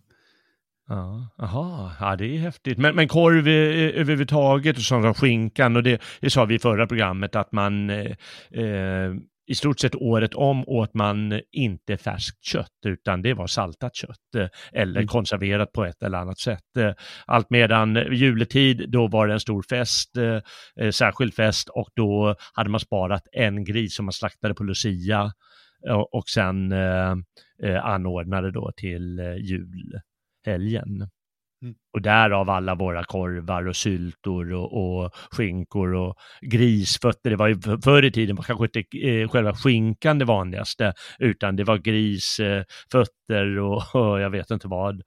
Ja, 0.87 1.29
aha, 1.39 1.91
ja 1.99 2.15
det 2.15 2.25
är 2.35 2.39
häftigt. 2.39 2.77
Men, 2.77 2.95
men 2.95 3.07
korv 3.07 3.47
överhuvudtaget 3.47 4.77
och 4.77 4.83
sånt 4.83 5.03
som 5.03 5.13
skinkan 5.13 5.75
och 5.75 5.83
det, 5.83 6.01
det 6.21 6.29
sa 6.29 6.45
vi 6.45 6.55
i 6.55 6.59
förra 6.59 6.87
programmet 6.87 7.35
att 7.35 7.51
man 7.51 7.89
eh, 7.89 8.11
eh, 8.51 9.13
i 9.47 9.55
stort 9.55 9.79
sett 9.79 9.95
året 9.95 10.33
om 10.33 10.63
åt 10.67 10.93
man 10.93 11.41
inte 11.51 11.97
färskt 11.97 12.43
kött, 12.43 12.67
utan 12.85 13.21
det 13.21 13.33
var 13.33 13.47
saltat 13.47 13.95
kött 13.95 14.35
eh, 14.37 14.47
eller 14.73 14.99
Mm. 14.99 15.07
konserverat 15.07 15.71
på 15.73 15.85
ett 15.85 16.03
eller 16.03 16.17
annat 16.17 16.39
sätt. 16.39 16.77
Eh, 16.77 16.91
Allt 17.25 17.49
medan 17.49 17.95
juletid, 17.95 18.85
då 18.89 19.07
var 19.07 19.27
det 19.27 19.33
en 19.33 19.39
stor 19.39 19.63
fest, 19.69 20.09
särskild 20.91 21.33
fest 21.33 21.69
och 21.69 21.89
då 21.95 22.35
hade 22.53 22.69
man 22.69 22.79
sparat 22.79 23.27
en 23.31 23.63
gris 23.63 23.95
som 23.95 24.05
man 24.05 24.13
slaktade 24.13 24.53
på 24.53 24.63
Lucia 24.63 25.31
och 25.91 26.29
sen 26.29 26.71
eh, 26.71 27.11
eh, 27.63 27.85
anordnade 27.85 28.51
då 28.51 28.71
till 28.77 29.19
eh, 29.19 29.35
julhelgen. 29.35 31.09
Mm. 31.63 31.75
Och 31.93 32.01
därav 32.01 32.49
alla 32.49 32.75
våra 32.75 33.03
korvar 33.03 33.67
och 33.67 33.75
syltor 33.75 34.53
och, 34.53 35.03
och 35.03 35.11
skinkor 35.31 35.93
och 35.93 36.15
grisfötter. 36.41 37.29
Det 37.29 37.35
var 37.35 37.47
ju 37.47 37.61
för- 37.61 37.77
förr 37.77 38.03
i 38.03 38.11
tiden 38.11 38.35
var 38.35 38.43
kanske 38.43 38.65
inte 38.65 38.97
eh, 39.07 39.29
själva 39.29 39.53
skinkan 39.55 40.19
det 40.19 40.25
vanligaste, 40.25 40.93
utan 41.19 41.55
det 41.55 41.63
var 41.63 41.77
grisfötter 41.77 43.59
och, 43.59 43.83
och 43.95 44.19
jag 44.21 44.29
vet 44.29 44.51
inte 44.51 44.67
vad 44.67 45.01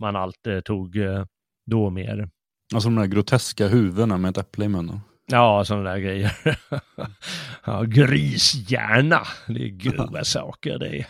man 0.00 0.16
allt 0.16 0.46
eh, 0.46 0.60
tog 0.60 0.96
eh, 0.96 1.24
då 1.66 1.90
mer. 1.90 2.28
Alltså 2.74 2.88
de 2.88 2.96
där 2.96 3.06
groteska 3.06 3.68
huvudena 3.68 4.18
med 4.18 4.30
ett 4.30 4.38
äpple 4.38 4.64
i 4.64 4.68
munnen. 4.68 5.00
Ja, 5.26 5.64
sådana 5.64 5.90
där 5.90 5.98
grejer. 5.98 6.32
ja, 7.64 7.82
grishjärna, 7.82 9.22
det 9.46 9.64
är 9.64 9.68
grova 9.68 10.24
saker 10.24 10.78
det. 10.78 11.06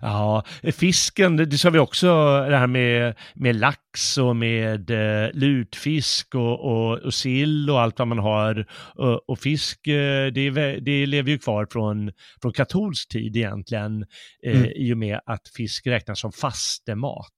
Ja, 0.00 0.44
fisken, 0.72 1.36
det, 1.36 1.46
det 1.46 1.58
sa 1.58 1.70
vi 1.70 1.78
också, 1.78 2.06
det 2.48 2.56
här 2.56 2.66
med, 2.66 3.14
med 3.34 3.56
lax 3.56 4.18
och 4.18 4.36
med 4.36 4.90
eh, 4.90 5.30
lutfisk 5.32 6.34
och, 6.34 6.60
och, 6.60 6.98
och 6.98 7.14
sill 7.14 7.70
och 7.70 7.80
allt 7.80 7.98
vad 7.98 8.08
man 8.08 8.18
har. 8.18 8.66
Och, 8.94 9.30
och 9.30 9.38
fisk, 9.38 9.86
eh, 9.86 10.26
det, 10.32 10.40
är 10.40 10.80
det 10.80 11.06
lever 11.06 11.30
ju 11.30 11.38
kvar 11.38 11.66
från, 11.70 12.12
från 12.42 12.52
katolsk 12.52 13.08
tid 13.08 13.36
egentligen, 13.36 14.02
eh, 14.46 14.56
Mm. 14.56 14.72
i 14.76 14.92
och 14.92 14.98
med 14.98 15.20
att 15.26 15.48
fisk 15.56 15.86
räknas 15.86 16.20
som 16.20 16.32
fastemat. 16.32 17.30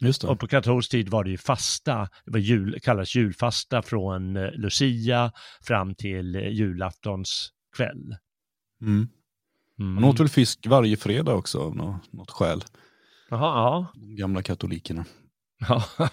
Just 0.00 0.20
det. 0.20 0.28
Och 0.28 0.40
på 0.40 0.46
katolsk 0.46 0.90
tid 0.90 1.08
var 1.08 1.24
det 1.24 1.30
ju 1.30 1.38
fasta, 1.38 2.08
det 2.24 2.30
var 2.30 2.38
jul, 2.38 2.80
kallas 2.82 3.16
julfasta 3.16 3.82
från 3.82 4.36
eh, 4.36 4.50
Lucia 4.52 5.32
fram 5.62 5.94
till 5.94 6.36
eh, 6.36 6.48
julaftons 6.48 7.50
kväll. 7.76 8.16
Mm. 8.82 9.08
Mm. 9.78 9.94
Man 9.94 10.04
åt 10.04 10.20
väl 10.20 10.28
fisk 10.28 10.66
varje 10.66 10.96
fredag 10.96 11.34
också 11.34 11.58
av 11.58 11.76
något, 11.76 12.12
något 12.12 12.30
skäl. 12.30 12.64
Jaha, 13.30 13.40
ja. 13.40 13.86
De 13.94 14.16
gamla 14.16 14.42
katolikerna. 14.42 15.04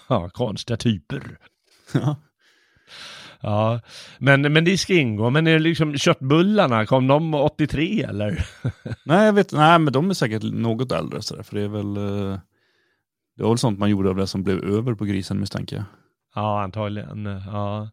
Ja, 0.08 0.30
konstiga 0.32 0.76
typer. 0.76 1.38
Ja. 3.40 3.80
Men, 4.18 4.52
men 4.52 4.64
det 4.64 4.78
ska 4.78 4.94
ingå. 4.94 5.30
Men 5.30 5.46
är 5.46 5.52
det 5.52 5.58
liksom 5.58 5.96
köttbullarna, 5.96 6.86
kom 6.86 7.06
de 7.06 7.34
83 7.34 8.02
eller? 8.02 8.46
nej, 9.04 9.26
jag 9.26 9.32
vet 9.32 9.52
Nej, 9.52 9.78
men 9.78 9.92
de 9.92 10.10
är 10.10 10.14
säkert 10.14 10.42
något 10.42 10.92
äldre. 10.92 11.22
Så 11.22 11.36
där, 11.36 11.42
för 11.42 11.56
det 11.56 11.62
är 11.62 11.68
väl... 11.68 11.96
eh, 11.96 12.38
Det 13.38 13.44
var 13.44 13.50
väl 13.50 13.58
sånt 13.58 13.78
man 13.78 13.90
gjorde 13.90 14.10
av 14.10 14.16
det 14.16 14.26
som 14.26 14.42
blev 14.42 14.64
över 14.64 14.94
på 14.94 15.04
grisen 15.04 15.40
misstänker 15.40 15.76
jag. 15.76 15.84
Ja, 16.34 16.62
antagligen. 16.62 17.24
Ja. 17.24 17.90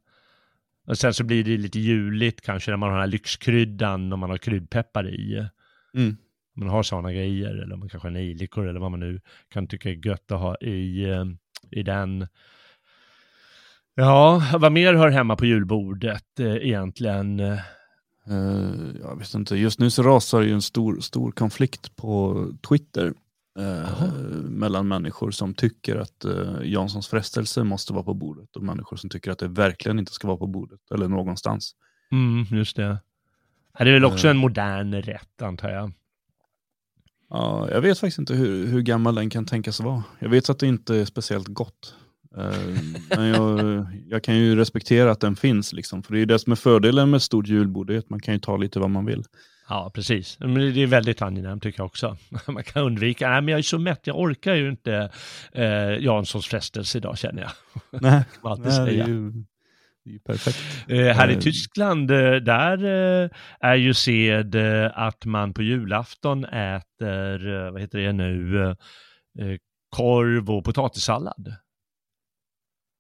Och 0.88 0.98
sen 0.98 1.14
så 1.14 1.24
blir 1.24 1.44
det 1.44 1.58
lite 1.58 1.80
juligt 1.80 2.42
kanske 2.42 2.72
när 2.72 2.78
man 2.78 2.90
har 2.90 2.96
den 2.96 3.02
här 3.02 3.12
lyxkryddan 3.12 4.14
och 4.14 4.20
man 4.20 4.30
har 4.30 4.38
kryddpeppar 4.38 5.10
i. 5.10 5.48
Mm. 5.94 6.18
Man 6.56 6.70
har 6.70 6.84
sådana 6.84 7.14
grejer 7.14 7.64
eller 7.64 7.76
man 7.76 7.90
kanske 7.90 8.08
har 8.08 8.14
nejlikor 8.14 8.68
eller 8.68 8.80
vad 8.80 8.92
man 8.92 9.00
nu 9.00 9.22
kan 9.50 9.68
tycka 9.68 9.90
är 9.90 10.08
gött 10.08 10.32
att 10.32 10.40
ha 10.40 10.58
i, 10.58 11.10
eh, 11.10 11.26
i 11.72 11.84
den. 11.84 12.28
Ja, 13.96 14.44
vad 14.60 14.72
mer 14.72 14.94
hör 14.94 15.10
hemma 15.10 15.36
på 15.36 15.46
julbordet 15.46 16.40
eh, 16.40 16.56
egentligen? 16.56 17.40
Eh, 17.40 17.60
jag 19.02 19.20
vet 19.20 19.34
inte, 19.34 19.56
just 19.56 19.80
nu 19.80 19.90
så 19.90 20.04
rasar 20.04 20.42
ju 20.42 20.54
en 20.54 20.62
stor, 20.62 21.00
stor 21.00 21.32
konflikt 21.32 21.96
på 21.96 22.46
Twitter. 22.70 23.14
Eh, 23.60 24.04
mellan 24.50 24.88
människor 24.88 25.32
som 25.32 25.54
tycker 25.54 25.96
att 25.96 26.26
eh, 26.26 26.56
Janssons 26.63 27.08
frestelse 27.08 27.63
måste 27.63 27.94
vara 27.94 28.04
på 28.04 28.13
bordet 28.13 28.56
och 28.56 28.63
människor 28.63 28.98
som 28.98 29.10
tycker 29.10 29.32
att 29.32 29.39
det 29.39 29.48
verkligen 29.48 30.00
inte 30.00 30.12
ska 30.12 30.28
vara 30.28 30.38
på 30.38 30.48
bordet 30.48 30.80
eller 30.94 31.08
någonstans. 31.08 31.76
Mm, 32.12 32.58
just 32.58 32.76
det. 32.76 32.98
Det 33.78 33.84
är 33.89 33.94
väl 33.94 34.06
också 34.06 34.28
Eh. 34.28 34.32
en 34.32 34.38
modern 34.38 34.94
rätt 34.94 35.41
antar 35.41 35.70
jag. 35.70 35.91
Ja, 37.30 37.70
jag 37.72 37.82
vet 37.82 38.00
faktiskt 38.00 38.20
inte 38.20 38.34
hur, 38.34 38.68
hur 38.68 38.82
gammal 38.82 39.15
den 39.15 39.30
kan 39.30 39.46
tänkas 39.46 39.80
vara. 39.80 40.04
Jag 40.20 40.30
vet 40.30 40.50
att 40.50 40.60
det 40.60 40.68
inte 40.68 40.96
är 40.96 41.06
speciellt 41.06 41.48
gott. 41.48 41.96
Eh, 42.38 42.54
men 43.18 43.26
jag, 43.28 43.86
jag 44.08 44.24
kan 44.24 44.38
ju 44.38 44.56
respektera 44.56 45.12
att 45.12 45.20
den 45.20 45.36
finns, 45.36 45.74
liksom. 45.74 46.04
för 46.04 46.13
det 46.13 46.22
är 46.22 46.26
det 46.26 46.39
som 46.39 46.52
är 46.52 46.56
fördelen 46.56 47.10
med 47.10 47.22
stort 47.22 47.48
julbord, 47.48 47.88
det 47.88 47.94
är 47.96 48.00
att 48.00 48.10
man 48.10 48.20
kan 48.20 48.34
ju 48.34 48.39
ta 48.39 48.58
lite 48.58 48.80
vad 48.80 48.89
man 48.89 49.06
vill. 49.06 49.24
Ja, 49.69 49.91
precis. 49.93 50.39
Men 50.39 50.54
det 50.54 50.84
är 50.84 50.88
väldigt 50.88 51.21
angenämt 51.21 51.63
tycker 51.63 51.80
jag 51.80 51.86
också. 51.86 52.17
Man 52.47 52.63
kan 52.63 52.84
undvika, 52.84 53.30
nej 53.30 53.41
men 53.41 53.51
jag 53.51 53.58
är 53.58 53.63
så 53.63 53.80
mätt, 53.80 54.08
jag 54.08 54.19
orkar 54.19 54.56
ju 54.56 54.69
inte 54.69 55.12
eh, 55.51 56.04
Janssons 56.04 56.47
frestelse 56.47 56.97
idag 56.97 57.17
känner 57.17 57.41
jag. 57.41 57.51
Nej, 58.01 58.23
alltid 58.41 58.65
nej 58.65 58.80
det, 58.80 58.86
säga. 58.86 59.04
är 59.04 59.08
ju, 59.08 59.32
det 60.04 60.10
är 60.10 60.13
ju 60.13 60.19
perfekt. 60.19 60.89
Eh, 60.89 61.15
här 61.15 61.30
i 61.30 61.34
Eh. 61.34 61.39
Tyskland, 61.39 62.12
eh, 62.12 62.36
där 62.36 62.78
är 63.60 63.75
ju 63.75 63.93
sed 63.93 64.56
att 64.93 65.25
man 65.25 65.54
på 65.54 65.62
julafton 65.62 66.45
äter, 66.45 67.71
vad 67.71 67.82
heter 67.82 67.97
det 67.99 68.13
nu, 68.13 68.75
korv 69.89 70.51
och 70.51 70.65
potatissallad. 70.65 71.56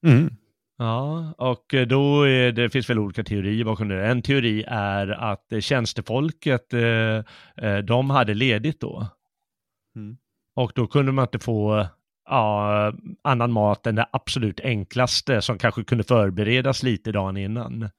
Mm. 0.07 0.35
Ja, 0.77 1.33
och 1.37 1.73
eh, 1.73 1.87
då 1.87 2.23
är 2.27 2.51
det, 2.51 2.69
finns 2.69 2.89
väl 2.89 2.99
olika 2.99 3.23
teorier 3.23 3.65
bakom 3.65 3.87
det. 3.87 4.07
En 4.07 4.21
teori 4.21 4.63
är 4.67 5.07
att 5.07 5.51
eh, 5.51 5.59
tjänstefolket, 5.59 6.73
eh, 6.73 7.77
de 7.83 8.09
hade 8.09 8.33
ledigt 8.33 8.81
då. 8.81 9.07
Mm. 9.95 10.17
Och 10.55 10.71
då 10.75 10.87
kunde 10.87 11.11
man 11.11 11.23
inte 11.25 11.39
få 11.39 11.87
ja, 12.29 12.93
annan 13.23 13.51
mat 13.51 13.87
än 13.87 13.95
det 13.95 14.09
absolut 14.11 14.59
enklaste 14.59 15.41
som 15.41 15.57
kanske 15.57 15.83
kunde 15.83 16.03
förberedas 16.03 16.83
lite 16.83 17.11
dagen 17.11 17.37
innan. 17.37 17.89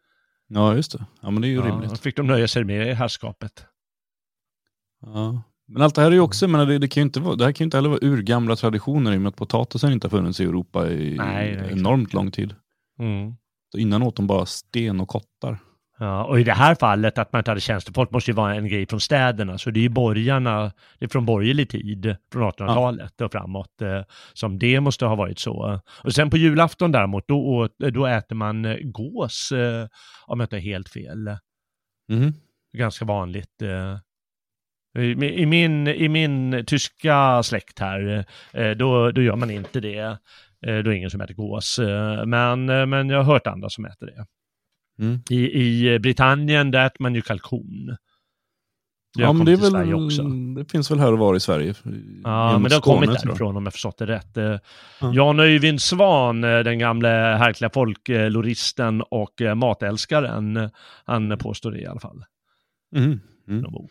Ja, 0.49 0.75
just 0.75 0.93
det. 0.93 1.05
Ja, 1.21 1.31
men 1.31 1.43
det 1.43 1.49
är 1.49 1.51
ju 1.51 1.57
Ja, 1.57 1.63
då 1.63 1.69
rimligt. 1.69 1.99
fick 1.99 2.17
de 2.17 2.27
nöja 2.27 2.49
sig 2.49 2.65
med 2.65 2.89
i 2.89 2.93
herrskapet. 2.93 3.67
Ja. 5.01 5.43
Men 5.69 5.83
allt 5.83 5.95
det 5.95 6.01
här 6.01 6.11
är 6.11 6.15
ju 6.15 6.21
också, 6.21 6.49
menar, 6.49 6.67
det, 6.67 6.79
det, 6.79 6.89
kan 6.89 7.01
ju 7.01 7.05
inte 7.05 7.21
vara, 7.21 7.37
det 7.37 7.45
här 7.45 7.53
kan 7.53 7.65
ju 7.65 7.67
inte 7.67 7.77
heller 7.77 7.89
vara 7.89 8.01
urgamla 8.03 8.57
traditioner 8.57 9.13
i 9.13 9.17
och 9.17 9.21
med 9.21 9.29
att 9.29 9.37
potatisen 9.37 9.93
inte 9.93 10.07
har 10.07 10.11
funnits 10.11 10.41
i 10.41 10.45
Europa 10.45 10.91
i 10.91 11.17
Nej, 11.17 11.57
nej, 11.57 11.73
enormt 11.73 12.13
lång 12.13 12.31
tid. 12.31 12.55
Mm. 12.99 13.37
Så 13.73 13.79
innan 13.79 14.03
åt 14.03 14.17
de 14.17 14.27
bara 14.27 14.47
sten 14.47 15.01
och 15.01 15.09
kottar. 15.09 15.59
Ja, 15.99 16.25
och 16.25 16.41
i 16.41 16.45
det 16.45 16.53
här 16.53 16.75
fallet 16.75 17.19
att 17.19 17.33
man 17.33 17.41
inte 17.41 17.51
hade 17.51 17.61
tjänstefolk 17.61 18.11
måste 18.11 18.31
ju 18.31 18.35
vara 18.35 18.55
en 18.55 18.69
grej 18.69 18.87
från 18.87 19.01
städerna, 19.01 19.59
så 19.59 19.71
det 19.71 19.81
är 19.81 19.83
ju 19.83 19.89
borgarna, 19.89 20.73
det 20.99 21.05
är 21.05 21.09
från 21.09 21.27
borgerlig 21.27 21.71
tid, 21.71 22.17
från 22.33 22.51
1800-talet 22.51 23.21
och 23.21 23.33
framåt, 23.33 23.83
eh, 23.83 24.03
som 24.33 24.59
det 24.59 24.81
måste 24.81 25.07
ha 25.07 25.15
varit 25.15 25.39
så. 25.39 25.81
Och 26.05 26.15
sen 26.15 26.31
på 26.31 26.37
julafton 26.37 26.93
däremot, 26.93 27.29
då, 27.29 27.69
då 27.79 28.07
äter 28.07 28.37
man 28.37 28.65
eh, 28.65 28.77
gås, 28.83 29.53
eh, 29.53 29.87
om 30.27 30.41
jag 30.41 30.45
inte 30.45 30.57
har 30.57 30.61
helt 30.61 30.89
fel. 30.89 31.37
Mhm. 32.09 32.33
Ganska 32.77 33.05
vanligt. 33.05 33.63
I, 34.99 35.47
min, 35.47 35.89
I 35.89 36.09
min 36.09 36.65
tyska 36.67 37.43
släkt 37.43 37.79
här, 37.79 38.25
då, 38.75 39.11
då 39.11 39.23
gör 39.23 39.37
man 39.37 39.51
inte 39.51 39.81
det. 39.81 40.19
Eh, 40.63 40.73
Då 40.73 40.79
är 40.79 40.83
det 40.83 40.97
ingen 40.97 41.11
som 41.11 41.21
äter 41.21 41.35
gås, 41.35 41.79
eh, 41.79 42.27
men, 42.27 42.69
eh, 42.69 42.87
men 42.87 43.09
jag 43.09 43.23
har 43.23 43.33
hört 43.33 43.47
andra 43.47 43.69
som 43.71 43.85
äter 43.85 44.07
det. 44.07 44.27
Mm. 45.05 45.19
I, 45.31 45.37
I 45.95 45.99
Britannien 45.99 46.71
där 46.71 46.87
äter 46.87 47.03
man 47.03 47.15
ju 47.15 47.23
kalkon. 47.23 47.97
Det 49.17 49.23
har 49.23 49.29
Ja, 49.29 49.33
men 49.33 49.47
det, 49.47 49.53
är 49.53 49.71
väl, 49.85 49.95
också. 49.95 50.23
det 50.57 50.71
finns 50.71 50.91
väl 50.91 50.99
här 51.01 51.13
och 51.13 51.19
var 51.19 51.37
i 51.37 51.41
Sverige. 51.41 51.75
Ja, 52.25 52.47
Genom 52.49 52.63
men 52.63 52.69
det 52.69 52.75
har 52.77 52.81
Skåne, 52.81 53.07
kommit 53.07 53.11
jag. 53.23 53.29
därifrån 53.31 53.57
om 53.57 53.65
jag 53.65 53.73
förstått 53.73 53.99
det 53.99 54.07
rätt. 54.07 54.37
Ja. 55.01 55.13
Jan 55.15 55.41
Öyvind 55.41 55.83
Svan, 55.83 56.41
den 56.41 56.79
gamle 56.79 57.09
härkliga 57.09 57.71
folkloristen 57.75 59.03
och 59.03 59.33
matälskaren, 59.57 60.71
han 61.05 61.39
påstår 61.39 61.71
det 61.73 61.81
i 61.81 61.87
alla 61.87 62.01
fall. 62.01 62.25
Mhm. 62.97 63.21
Mm. 63.49 63.61
någon 63.63 63.73
bok. 63.73 63.91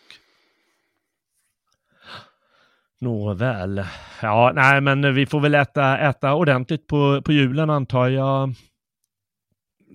Nåväl. 3.01 3.83
Ja, 4.21 4.51
nej, 4.55 4.81
men 4.81 5.15
vi 5.15 5.25
får 5.25 5.39
väl 5.39 5.55
äta, 5.55 5.97
äta 5.97 6.33
ordentligt 6.33 6.87
på, 6.87 7.21
på 7.21 7.31
julen 7.31 7.69
antar 7.69 8.07
jag. 8.07 8.53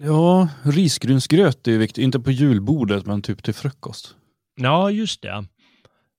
Ja, 0.03 0.49
risgrynsgröt 0.63 1.67
är 1.67 1.73
ju 1.73 1.79
viktigt. 1.79 2.05
Inte 2.05 2.21
på 2.21 2.31
julbordet, 2.31 3.07
men 3.07 3.23
typ 3.23 3.43
till 3.43 3.55
frukost. 3.55 4.15
Ja, 4.61 4.91
just 4.91 5.23
det. 5.23 5.45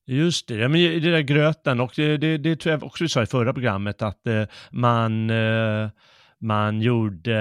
Just 0.05 0.47
det, 0.47 0.69
men 0.69 0.81
det 0.81 1.11
där 1.11 1.21
gröten 1.21 1.79
och 1.79 1.93
det, 1.95 2.17
det, 2.17 2.37
det 2.37 2.55
tror 2.55 2.71
jag 2.71 2.83
också 2.83 3.03
vi 3.03 3.09
sa 3.09 3.23
i 3.23 3.25
förra 3.25 3.53
programmet 3.53 4.01
att 4.01 4.27
eh, 4.27 4.43
man, 4.71 5.29
eh, 5.29 5.89
man 6.39 6.81
gjorde, 6.81 7.37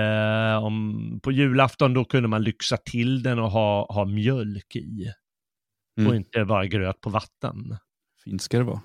eh, 0.53 0.65
om, 0.65 1.21
på 1.23 1.33
julafton 1.33 1.95
då 1.95 2.05
kunde 2.05 2.29
man 2.29 2.43
lyxa 2.43 2.77
till 2.77 3.23
den 3.23 3.39
och 3.39 3.51
ha, 3.51 3.93
ha 3.93 4.05
mjölk 4.05 4.77
i. 4.77 5.13
Mm. 5.99 6.11
Och 6.11 6.17
inte 6.17 6.45
bara 6.45 6.67
gröt 6.67 7.01
på 7.01 7.11
vatten. 7.11 7.77
Fint 8.25 8.43
ska 8.43 8.59
det 8.59 8.65
vara. 8.65 8.81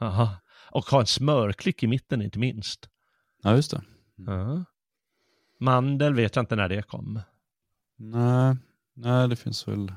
Aha. 0.00 0.36
Och 0.70 0.84
ha 0.84 1.00
en 1.00 1.06
smörklick 1.06 1.82
i 1.82 1.86
mitten 1.86 2.22
inte 2.22 2.38
minst. 2.38 2.88
Ja, 3.42 3.56
just 3.56 3.70
det. 3.70 3.82
Ja. 4.16 4.64
Mandel 5.60 6.14
vet 6.14 6.36
jag 6.36 6.42
inte 6.42 6.56
när 6.56 6.68
det 6.68 6.82
kom. 6.82 7.20
Nej, 7.96 8.56
Nej, 8.94 9.28
det 9.28 9.36
finns 9.36 9.68
väl 9.68 9.92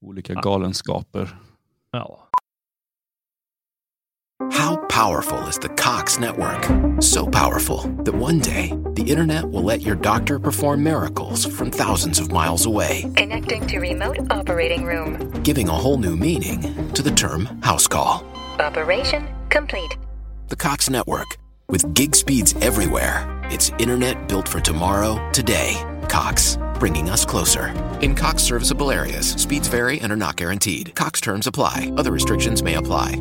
olika 0.00 0.34
galenskaper. 0.34 1.36
Ja. 1.90 2.28
How 4.52 4.76
powerful 4.76 5.48
is 5.48 5.58
the 5.58 5.68
Cox 5.68 6.18
network? 6.18 6.64
So 7.02 7.26
powerful 7.26 7.78
that 8.04 8.14
one 8.14 8.38
day 8.40 8.72
the 8.96 9.02
internet 9.10 9.44
will 9.44 9.62
let 9.66 9.82
your 9.82 9.94
doctor 9.96 10.38
perform 10.38 10.82
miracles 10.82 11.46
from 11.46 11.70
thousands 11.70 12.20
of 12.20 12.28
miles 12.32 12.66
away, 12.66 13.02
Connecting 13.16 13.66
to 13.68 13.78
remote 13.80 14.18
operating 14.30 14.84
room. 14.86 15.42
giving 15.42 15.68
a 15.68 15.72
whole 15.72 15.96
new 15.98 16.16
meaning 16.16 16.60
to 16.94 17.02
the 17.02 17.10
term 17.10 17.46
house 17.62 17.86
call. 17.88 18.24
Operation 18.62 19.26
complete. 19.50 19.96
The 20.48 20.56
Cox 20.56 20.88
network, 20.88 21.36
with 21.68 21.94
gig 21.94 22.14
speeds 22.14 22.54
everywhere, 22.62 23.40
it's 23.50 23.70
internet 23.78 24.28
built 24.28 24.48
for 24.48 24.60
tomorrow, 24.60 25.18
today. 25.32 25.82
Cox, 26.08 26.58
bringing 26.78 27.10
us 27.10 27.24
closer. 27.24 27.74
In 28.00 28.14
Cox 28.14 28.42
serviceable 28.42 28.90
areas, 28.90 29.30
speeds 29.30 29.68
vary 29.68 30.00
and 30.00 30.12
are 30.12 30.16
not 30.16 30.36
guaranteed. 30.36 30.94
Cox 30.94 31.20
terms 31.20 31.46
apply, 31.46 31.92
other 31.96 32.12
restrictions 32.12 32.62
may 32.62 32.74
apply. 32.74 33.20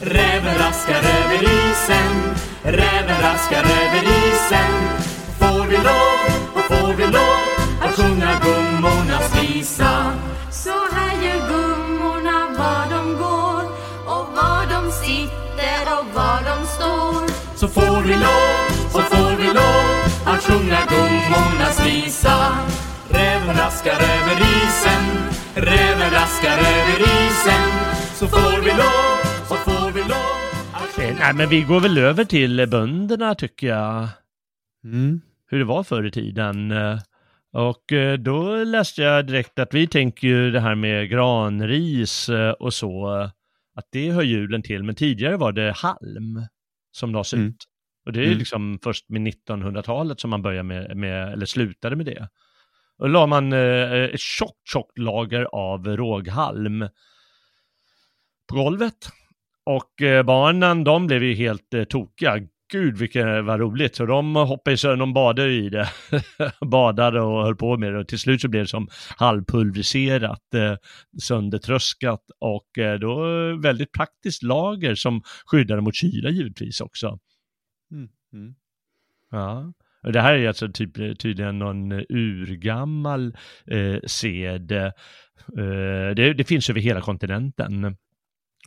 Räven 0.00 0.58
raskar 0.58 0.98
över 0.98 1.42
isen, 1.42 2.34
räven 2.62 3.20
raskar 3.22 3.64
över 3.64 4.02
isen. 4.02 4.72
Får 5.38 5.66
vi 5.66 5.76
lov, 5.76 6.54
och 6.54 6.64
får 6.64 6.94
vi 6.94 7.06
lov 7.06 7.80
att 7.80 7.96
sjunga 7.96 8.40
gummornas 8.44 9.42
visa. 9.42 10.12
Så 10.50 10.70
här 10.92 11.05
vi 18.06 18.12
lov, 18.12 18.90
så 18.92 19.00
får 19.00 19.36
vi 19.36 19.46
lov 19.60 19.86
att 20.26 20.42
sjunga 20.44 20.78
gummornas 20.90 21.86
visa. 21.86 22.36
Räven 23.10 23.56
raskar 23.56 23.92
över 23.92 24.36
isen, 24.40 25.04
räven 25.54 26.10
raskar 26.12 26.56
över 26.58 27.00
isen. 27.00 27.62
Så 28.18 28.26
får 28.26 28.62
vi 28.64 28.70
lov, 28.70 29.46
så 29.48 29.54
får 29.54 29.90
vi 29.92 30.00
lov 30.00 30.36
att 30.72 30.98
Eh, 30.98 31.16
Nej, 31.18 31.34
men 31.34 31.48
vi 31.48 31.62
går 31.62 31.80
väl 31.80 31.98
över 31.98 32.24
till 32.24 32.66
bönderna 32.70 33.34
tycker 33.34 33.66
jag. 33.66 34.08
Mm. 34.84 35.20
hur 35.50 35.58
det 35.58 35.64
var 35.64 35.82
förr 35.82 36.04
i 36.06 36.10
tiden. 36.10 36.70
Eh, 36.70 36.98
Och 37.52 37.92
eh, 37.92 38.18
då 38.18 38.56
läste 38.64 39.02
jag 39.02 39.26
direkt 39.26 39.58
att 39.58 39.74
vi 39.74 39.86
tänker 39.86 40.26
ju 40.28 40.50
det 40.50 40.60
här 40.60 40.74
med 40.74 41.10
granris 41.10 42.28
eh, 42.28 42.50
och 42.50 42.74
så, 42.74 43.20
eh, 43.20 43.30
att 43.76 43.84
det 43.92 44.10
hör 44.10 44.22
julen 44.22 44.62
till, 44.62 44.82
men 44.82 44.94
tidigare 44.94 45.36
var 45.36 45.52
det 45.52 45.72
halm 45.76 46.46
som 46.92 47.12
lades 47.12 47.34
Mm. 47.34 47.46
ut. 47.48 47.56
Och 48.06 48.12
det 48.12 48.20
är 48.20 48.26
Mm. 48.26 48.38
liksom 48.38 48.78
först 48.82 49.08
med 49.08 49.20
1900-talet 49.22 50.20
som 50.20 50.30
man 50.30 50.42
började 50.42 50.62
med, 50.62 50.96
med, 50.96 51.32
eller 51.32 51.46
slutade 51.46 51.96
med 51.96 52.06
det. 52.06 52.28
Och 52.98 53.08
la 53.08 53.26
man 53.26 53.52
eh, 53.52 53.92
ett 53.92 54.20
tjockt, 54.20 54.68
tjockt 54.72 54.98
lager 54.98 55.44
av 55.44 55.86
råghalm 55.96 56.88
på 58.48 58.54
golvet. 58.56 59.08
Och 59.66 60.02
eh, 60.02 60.22
barnen, 60.22 60.84
de 60.84 61.06
blev 61.06 61.22
ju 61.22 61.34
helt 61.34 61.74
eh, 61.74 61.84
tokiga. 61.84 62.38
Gud 62.72 62.96
vilket 62.98 63.24
var 63.24 63.58
roligt. 63.58 63.96
Så 63.96 64.06
de 64.06 64.36
hoppade 64.36 64.74
i 64.74 64.76
sönder, 64.76 64.96
de 64.96 65.12
badade 65.14 65.52
i 65.52 65.68
det. 65.68 65.88
Badade 66.66 67.20
och 67.20 67.42
höll 67.42 67.56
på 67.56 67.76
med 67.76 67.92
det. 67.92 67.98
Och 67.98 68.08
till 68.08 68.18
slut 68.18 68.40
så 68.40 68.48
blev 68.48 68.62
det 68.62 68.68
som 68.68 68.88
halvpulveriserat, 69.16 70.54
eh, 70.54 70.74
söndertröskat. 71.22 72.20
Och 72.38 72.78
eh, 72.78 72.98
då 72.98 73.16
väldigt 73.62 73.92
praktiskt 73.92 74.42
lager 74.42 74.94
som 74.94 75.22
skyddade 75.46 75.80
mot 75.80 75.94
kyla 75.94 76.30
givetvis 76.30 76.80
också. 76.80 77.18
Mm. 77.90 78.08
Mm. 78.32 78.54
Ja. 79.30 79.72
Det 80.02 80.20
här 80.20 80.34
är 80.34 80.48
alltså 80.48 80.68
typ, 80.68 81.18
tydligen 81.18 81.58
någon 81.58 81.92
eh, 81.92 82.02
urgammal 82.08 83.36
eh, 83.66 83.98
sed. 84.06 84.72
Eh, 84.72 84.92
det, 86.16 86.34
det 86.34 86.44
finns 86.44 86.70
över 86.70 86.80
hela 86.80 87.00
kontinenten. 87.00 87.96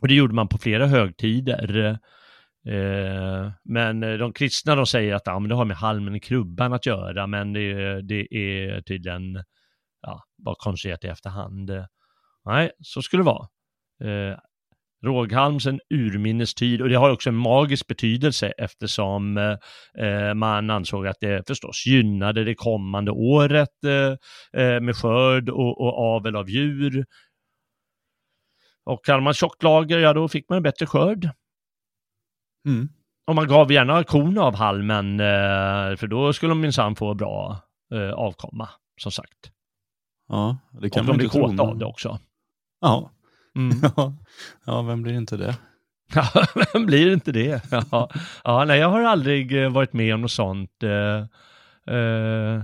Och 0.02 0.08
det 0.08 0.14
gjorde 0.14 0.34
man 0.34 0.48
på 0.48 0.58
flera 0.58 0.86
högtider. 0.86 1.98
Eh, 2.66 3.50
men 3.64 4.00
de 4.00 4.32
kristna 4.32 4.74
de 4.74 4.86
säger 4.86 5.14
att 5.14 5.22
ja, 5.26 5.38
men 5.38 5.48
det 5.48 5.54
har 5.54 5.64
med 5.64 5.76
halmen 5.76 6.14
i 6.14 6.20
krubban 6.20 6.72
att 6.72 6.86
göra, 6.86 7.26
men 7.26 7.52
det, 7.52 8.00
det 8.02 8.34
är 8.34 8.80
tydligen 8.80 9.44
ja, 10.02 10.24
bara 10.38 10.54
konstruerat 10.58 11.04
i 11.04 11.08
efterhand. 11.08 11.70
Nej, 12.44 12.70
så 12.80 13.02
skulle 13.02 13.22
det 13.22 13.26
vara. 13.26 13.48
Eh, 14.04 14.38
Råghalm 15.04 15.60
sedan 15.60 15.80
urminnes 15.90 16.54
tid 16.54 16.82
och 16.82 16.88
det 16.88 16.94
har 16.94 17.10
också 17.10 17.28
en 17.28 17.36
magisk 17.36 17.86
betydelse 17.86 18.48
eftersom 18.48 19.36
eh, 19.98 20.34
man 20.34 20.70
ansåg 20.70 21.06
att 21.06 21.20
det 21.20 21.46
förstås 21.46 21.86
gynnade 21.86 22.44
det 22.44 22.54
kommande 22.54 23.10
året 23.10 23.84
eh, 23.84 24.62
eh, 24.62 24.80
med 24.80 24.96
skörd 24.96 25.48
och, 25.48 25.80
och 25.80 25.98
avel 25.98 26.36
av 26.36 26.50
djur. 26.50 27.04
Och 28.84 29.00
hade 29.06 29.20
man 29.20 29.34
tjockt 29.34 29.62
lager, 29.62 29.98
ja 29.98 30.12
då 30.12 30.28
fick 30.28 30.48
man 30.48 30.56
en 30.56 30.62
bättre 30.62 30.86
skörd. 30.86 31.30
Mm. 32.66 32.88
Och 33.26 33.34
man 33.34 33.48
gav 33.48 33.72
gärna 33.72 34.04
korna 34.04 34.42
av 34.42 34.54
halmen, 34.54 35.20
eh, 35.20 35.96
för 35.96 36.06
då 36.06 36.32
skulle 36.32 36.50
de 36.50 36.60
minsann 36.60 36.96
få 36.96 37.14
bra 37.14 37.60
eh, 37.94 38.10
avkomma, 38.10 38.68
som 39.02 39.12
sagt. 39.12 39.50
Ja, 40.28 40.58
det 40.80 40.90
kan 40.90 41.00
och 41.00 41.06
man 41.06 41.12
de 41.12 41.16
blir 41.16 41.24
inte 41.24 41.38
tro. 41.38 41.48
kåta 41.48 41.62
av 41.62 41.78
det 41.78 41.84
också. 41.84 42.18
Ja. 42.80 43.10
Mm. 43.58 43.80
Ja. 43.96 44.16
ja, 44.66 44.82
vem 44.82 45.02
blir 45.02 45.12
inte 45.14 45.36
det? 45.36 45.56
Ja, 46.14 46.28
vem 46.72 46.86
blir 46.86 47.12
inte 47.12 47.32
det? 47.32 47.62
Ja, 47.90 48.10
ja 48.44 48.64
nej, 48.64 48.78
jag 48.80 48.88
har 48.88 49.02
aldrig 49.02 49.62
eh, 49.64 49.70
varit 49.72 49.92
med 49.92 50.14
om 50.14 50.20
något 50.20 50.30
sånt. 50.30 50.82
Eh, 50.82 51.18
eh, 51.96 52.62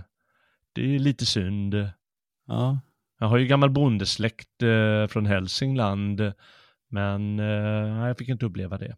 det 0.75 0.95
är 0.95 0.99
lite 0.99 1.27
synd. 1.27 1.75
Ja. 2.47 2.81
Jag 3.19 3.27
har 3.27 3.39
ju 3.39 3.47
gammal 3.47 3.71
bondesläkt 3.71 4.49
från 5.09 5.27
Hälsingland, 5.27 6.33
men 6.91 7.39
jag 7.39 8.19
fick 8.19 8.29
inte 8.29 8.47
uppleva 8.47 8.79
det. 8.79 8.97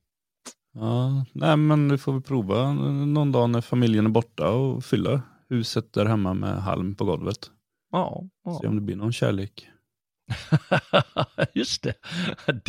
ja. 0.74 1.24
Nej, 1.32 1.56
men 1.56 1.88
du 1.88 1.98
får 1.98 2.12
väl 2.12 2.22
prova 2.22 2.72
någon 2.72 3.32
dag 3.32 3.50
när 3.50 3.60
familjen 3.60 4.06
är 4.06 4.10
borta 4.10 4.50
och 4.50 4.84
fylla 4.84 5.22
huset 5.48 5.92
där 5.92 6.06
hemma 6.06 6.34
med 6.34 6.62
halm 6.62 6.94
på 6.94 7.04
golvet. 7.04 7.50
Ja, 7.92 8.22
Se 8.44 8.58
ja. 8.62 8.68
om 8.68 8.74
det 8.76 8.82
blir 8.82 8.96
någon 8.96 9.12
kärlek. 9.12 9.68
just 11.54 11.82
det. 11.82 11.94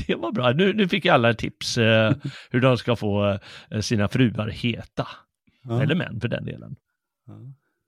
Det 0.07 0.15
var 0.15 0.31
bra. 0.31 0.51
Nu, 0.51 0.73
nu 0.73 0.87
fick 0.87 1.05
alla 1.05 1.33
tips 1.33 1.77
eh, 1.77 2.13
hur 2.51 2.59
de 2.61 2.77
ska 2.77 2.95
få 2.95 3.39
eh, 3.71 3.79
sina 3.81 4.07
fruar 4.07 4.47
heta. 4.47 5.07
Ja. 5.63 5.83
Eller 5.83 5.95
män 5.95 6.21
för 6.21 6.27
den 6.27 6.45
delen. 6.45 6.75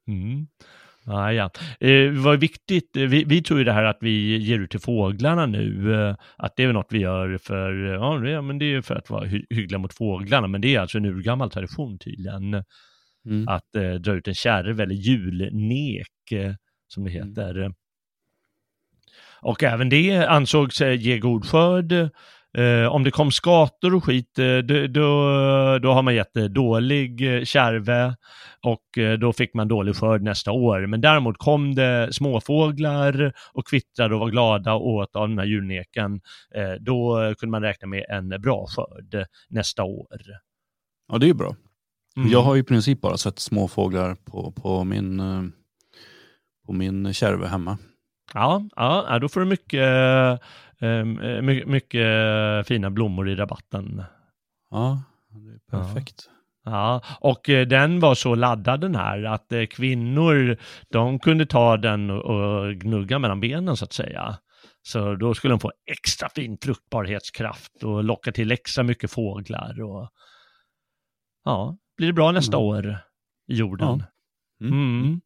Mm. 0.07 0.47
Ah, 1.05 1.31
ja. 1.31 1.49
eh, 1.79 2.11
vad 2.11 2.39
viktigt, 2.39 2.97
eh, 2.97 3.03
vi, 3.03 3.23
vi 3.23 3.41
tror 3.43 3.59
ju 3.59 3.65
det 3.65 3.71
här 3.73 3.83
att 3.83 3.97
vi 4.01 4.37
ger 4.37 4.59
ut 4.59 4.71
till 4.71 4.79
fåglarna 4.79 5.45
nu, 5.45 5.93
eh, 5.95 6.15
att 6.37 6.55
det 6.55 6.63
är 6.63 6.73
något 6.73 6.87
vi 6.89 6.99
gör 6.99 7.37
för, 7.37 7.73
ja 8.29 8.41
men 8.41 8.59
det 8.59 8.65
är 8.73 8.81
för 8.81 8.95
att 8.95 9.09
vara 9.09 9.25
hy- 9.25 9.45
hyggliga 9.49 9.79
mot 9.79 9.93
fåglarna, 9.93 10.47
men 10.47 10.61
det 10.61 10.75
är 10.75 10.79
alltså 10.79 10.97
en 10.97 11.05
urgammal 11.05 11.49
tradition 11.51 11.99
tydligen, 11.99 12.63
Mm. 13.25 13.47
att 13.47 13.75
eh, 13.75 13.93
dra 13.93 14.13
ut 14.13 14.27
en 14.27 14.33
kärv 14.35 14.79
eller 14.81 14.95
julnek, 14.95 16.31
eh, 16.31 16.53
som 16.87 17.03
det 17.03 17.09
Mm. 17.09 17.73
Och 19.41 19.63
även 19.63 19.89
det 19.89 20.25
ansågs 20.25 20.81
eh, 20.81 20.93
ge 20.93 21.19
god 21.19 21.45
skörd. 21.45 22.09
Eh, 22.57 22.87
om 22.87 23.03
det 23.03 23.11
kom 23.11 23.31
skator 23.31 23.95
och 23.95 24.03
skit, 24.03 24.39
eh, 24.39 24.57
då, 24.57 24.87
då, 25.79 25.91
har 25.93 26.01
man 26.01 26.15
gett 26.15 26.37
eh, 26.37 26.43
dålig 26.43 27.35
eh, 27.37 27.43
kärve 27.43 28.15
och 28.63 28.97
eh, 28.97 29.13
då 29.19 29.33
fick 29.33 29.53
man 29.53 29.67
dålig 29.67 29.95
skörd 29.95 30.21
nästa 30.21 30.51
år. 30.51 30.87
Men 30.87 31.01
däremot 31.01 31.37
kom 31.37 31.75
det 31.75 32.09
småfåglar 32.13 33.33
och 33.53 33.67
kvittrade 33.67 34.13
och 34.13 34.19
var 34.19 34.29
glada 34.29 34.73
och 34.73 34.87
åt 34.87 35.15
av 35.15 35.29
den 35.29 35.39
här 35.39 35.45
julneken, 35.45 36.21
då 36.79 37.33
kunde 37.39 37.51
man 37.51 37.61
räkna 37.61 37.87
med 37.87 38.05
en 38.09 38.41
bra 38.41 38.67
skörd 38.67 39.25
nästa 39.49 39.83
år. 39.83 40.07
ja, 41.11 41.17
det 41.17 41.29
är 41.29 41.33
bra. 41.33 41.55
Mm. 42.17 42.29
Jag 42.29 42.41
har 42.41 42.57
i 42.57 42.63
princip 42.63 43.01
bara 43.01 43.17
sett 43.17 43.39
småfåglar 43.39 44.15
på, 44.15 44.51
på 44.51 44.83
min, 44.83 45.21
på 46.65 46.73
min 46.73 47.13
kärve 47.13 47.47
hemma. 47.47 47.77
Ja, 48.33 48.63
ja, 48.75 49.05
ja, 49.09 49.19
då 49.19 49.29
får 49.29 49.39
du 49.39 49.45
mycket, 49.45 49.81
eh, 50.79 51.05
mycket, 51.41 51.67
mycket 51.67 52.67
fina 52.67 52.89
blommor 52.89 53.29
i 53.29 53.35
rabatten. 53.35 54.03
Ja, 54.69 55.03
det 55.29 55.77
är 55.77 55.83
perfekt. 55.83 56.29
Ja, 56.65 57.01
och 57.19 57.49
eh, 57.49 57.67
den 57.67 57.99
var 57.99 58.15
så 58.15 58.35
laddad 58.35 58.81
den 58.81 58.95
här 58.95 59.23
att 59.23 59.51
eh, 59.51 59.65
kvinnor, 59.65 60.57
de 60.89 61.19
kunde 61.19 61.45
ta 61.45 61.77
den 61.77 62.09
och, 62.09 62.25
och 62.25 62.75
gnugga 62.75 63.19
mellan 63.19 63.39
benen 63.39 63.77
så 63.77 63.85
att 63.85 63.93
säga. 63.93 64.37
Så 64.83 65.15
då 65.15 65.33
skulle 65.33 65.53
de 65.53 65.59
få 65.59 65.71
extra 65.91 66.29
fin 66.29 66.57
fruktbarhetskraft 66.61 67.83
och 67.83 68.03
locka 68.03 68.31
till 68.31 68.51
extra 68.51 68.83
mycket 68.83 69.11
fåglar 69.11 69.81
och 69.81 70.09
ja, 71.45 71.77
blir 71.97 72.07
det 72.07 72.13
bra 72.13 72.31
nästa 72.31 72.57
Mm. 72.57 72.67
år 72.67 72.97
i 73.47 73.55
jorden. 73.55 74.03
Ja. 74.59 74.67
Mm. 74.67 75.01
Mm. 75.03 75.21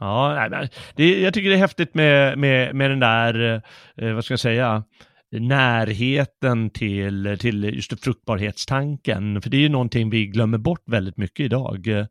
Ja, 0.00 0.48
nej, 0.50 0.70
det, 0.96 1.20
jag 1.20 1.34
tycker 1.34 1.48
det 1.48 1.54
är 1.56 1.58
häftigt 1.58 1.94
med, 1.94 2.38
med, 2.38 2.74
med 2.74 2.90
den 2.90 3.00
där, 3.00 3.62
eh, 3.96 4.14
vad 4.14 4.24
ska 4.24 4.32
jag 4.32 4.40
säga, 4.40 4.84
närheten 5.30 6.70
till, 6.70 7.36
till 7.40 7.64
just 7.64 8.04
fruktbarhetstanken. 8.04 9.42
För 9.42 9.50
det 9.50 9.56
är 9.56 9.60
ju 9.60 9.68
någonting 9.68 10.10
vi 10.10 10.26
glömmer 10.26 10.58
bort 10.58 10.82
väldigt 10.86 11.16
mycket 11.16 11.44
idag. 11.44 11.88
Eh, 11.88 12.06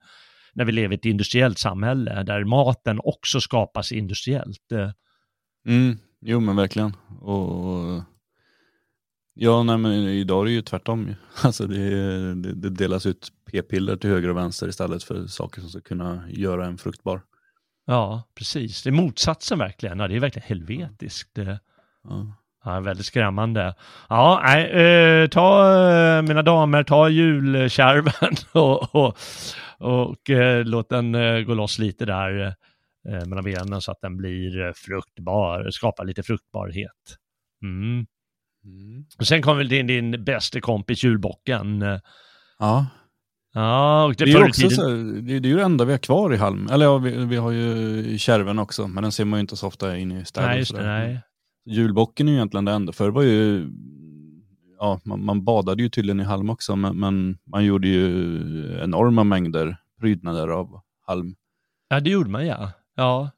när 0.54 0.66
vi 0.66 0.72
lever 0.72 0.96
i 0.96 0.98
ett 0.98 1.06
industriellt 1.06 1.58
samhälle 1.60 2.24
där 2.24 2.44
maten 2.44 3.00
också 3.04 3.40
skapas 3.42 3.92
industriellt. 3.92 4.72
Eh, 4.72 4.90
Mm, 5.68 5.98
jo 6.22 6.40
men 6.40 6.56
verkligen. 6.56 6.94
Och, 7.22 8.04
ja, 9.34 9.64
nej, 9.64 9.78
men 9.78 9.92
idag 9.94 10.42
är 10.42 10.46
det 10.46 10.52
ju 10.52 10.62
tvärtom. 10.62 11.08
ju. 11.08 11.16
Alltså 11.44 11.68
det, 11.68 12.36
det, 12.36 12.54
det 12.54 12.70
delas 12.70 13.06
ut 13.06 13.32
p-piller 13.52 13.96
till 13.96 14.10
höger 14.10 14.30
och 14.30 14.38
vänster 14.38 14.68
istället 14.68 15.04
för 15.04 15.28
saker 15.28 15.62
som 15.62 15.70
ska 15.70 15.82
kunna 15.82 16.24
göra 16.30 16.66
en 16.66 16.78
fruktbar. 16.78 17.22
Ja, 17.86 18.24
precis. 18.36 18.84
Det 18.84 18.90
är 18.90 18.92
motsatsen 18.92 19.60
verkligen. 19.60 20.00
Ja, 20.00 20.08
det 20.08 20.16
är 20.16 20.20
verkligen 20.20 20.48
helvetiskt. 20.48 21.38
Eh, 21.38 21.56
Ja. 22.04 22.36
Ja, 22.66 22.80
väldigt 22.80 23.06
skrämmande. 23.06 23.76
Ja, 24.10 24.42
nej, 24.46 24.66
eh, 24.72 25.28
ta 25.28 25.76
eh, 25.90 26.22
mina 26.22 26.42
damer, 26.42 26.84
ta 26.84 27.10
julkärven 27.10 28.34
och, 28.54 28.96
och, 28.96 29.18
och 29.78 30.30
eh, 30.30 30.66
låt 30.66 30.90
den 30.90 31.16
eh, 31.16 31.40
gå 31.42 31.54
loss 31.54 31.80
lite 31.80 32.06
där 32.06 32.46
eh, 33.10 33.26
mellan 33.26 33.44
benen 33.44 33.82
så 33.82 33.92
att 33.92 34.02
den 34.02 34.18
blir 34.18 34.74
fruktbar, 34.74 35.70
skapar 35.72 36.06
lite 36.06 36.24
fruktbarhet. 36.24 37.18
Mm. 37.64 38.06
Mm. 38.66 39.06
Och 39.20 39.28
sen 39.28 39.42
kommer 39.42 39.64
din, 39.64 39.88
din 39.88 40.24
bästa 40.24 40.62
kompis 40.62 41.04
julbocken. 41.04 42.00
Ja, 42.60 42.86
Ja, 43.54 44.04
och 44.04 44.16
det, 44.16 44.26
det 44.26 44.32
är, 44.32 44.40
ju 44.40 44.46
också 44.46 44.62
tiden. 44.62 44.76
så, 44.76 44.90
det, 45.22 45.40
det 45.40 45.48
är 45.48 45.50
ju 45.50 45.56
det 45.56 45.64
enda 45.64 45.86
vi 45.86 45.92
har 45.92 45.98
kvar 45.98 46.34
i 46.34 46.38
Halm. 46.38 46.68
Eller 46.72 46.86
ja, 46.86 46.98
vi, 46.98 47.26
vi 47.26 47.36
har 47.36 47.52
ju 47.52 48.18
kärven 48.18 48.60
också, 48.60 48.88
men 48.88 49.04
den 49.04 49.12
ser 49.12 49.26
man 49.26 49.40
ju 49.40 49.42
inte 49.42 49.56
så 49.56 49.68
ofta 49.68 49.98
inne 49.98 50.22
i 50.22 50.26
städer. 50.26 50.48
Nej, 50.48 50.60
just 50.60 50.76
det, 50.76 50.84
nej. 50.84 51.22
Julbocken 51.66 52.28
är 52.28 52.32
ju 52.32 52.38
egentligen 52.38 52.66
det 52.66 52.72
enda. 52.72 52.94
Förr 52.94 53.10
var 53.10 53.22
ju, 53.22 53.70
ja, 54.80 55.02
man, 55.06 55.26
man 55.26 55.44
badade 55.44 55.84
ju 55.84 55.90
tydligen 55.90 56.20
i 56.20 56.24
halm 56.24 56.50
också, 56.50 56.76
men, 56.76 57.00
men 57.00 57.38
man 57.52 57.66
gjorde 57.66 57.88
ju 57.88 58.80
enorma 58.84 59.24
mängder 59.24 59.78
prydnader 60.00 60.48
av 60.48 60.82
halm. 61.08 61.36
Ja, 61.90 62.00
det 62.00 62.10
gjorde 62.10 62.30
man 62.30 62.46
ja. 62.46 62.72
Ja, 62.96 63.32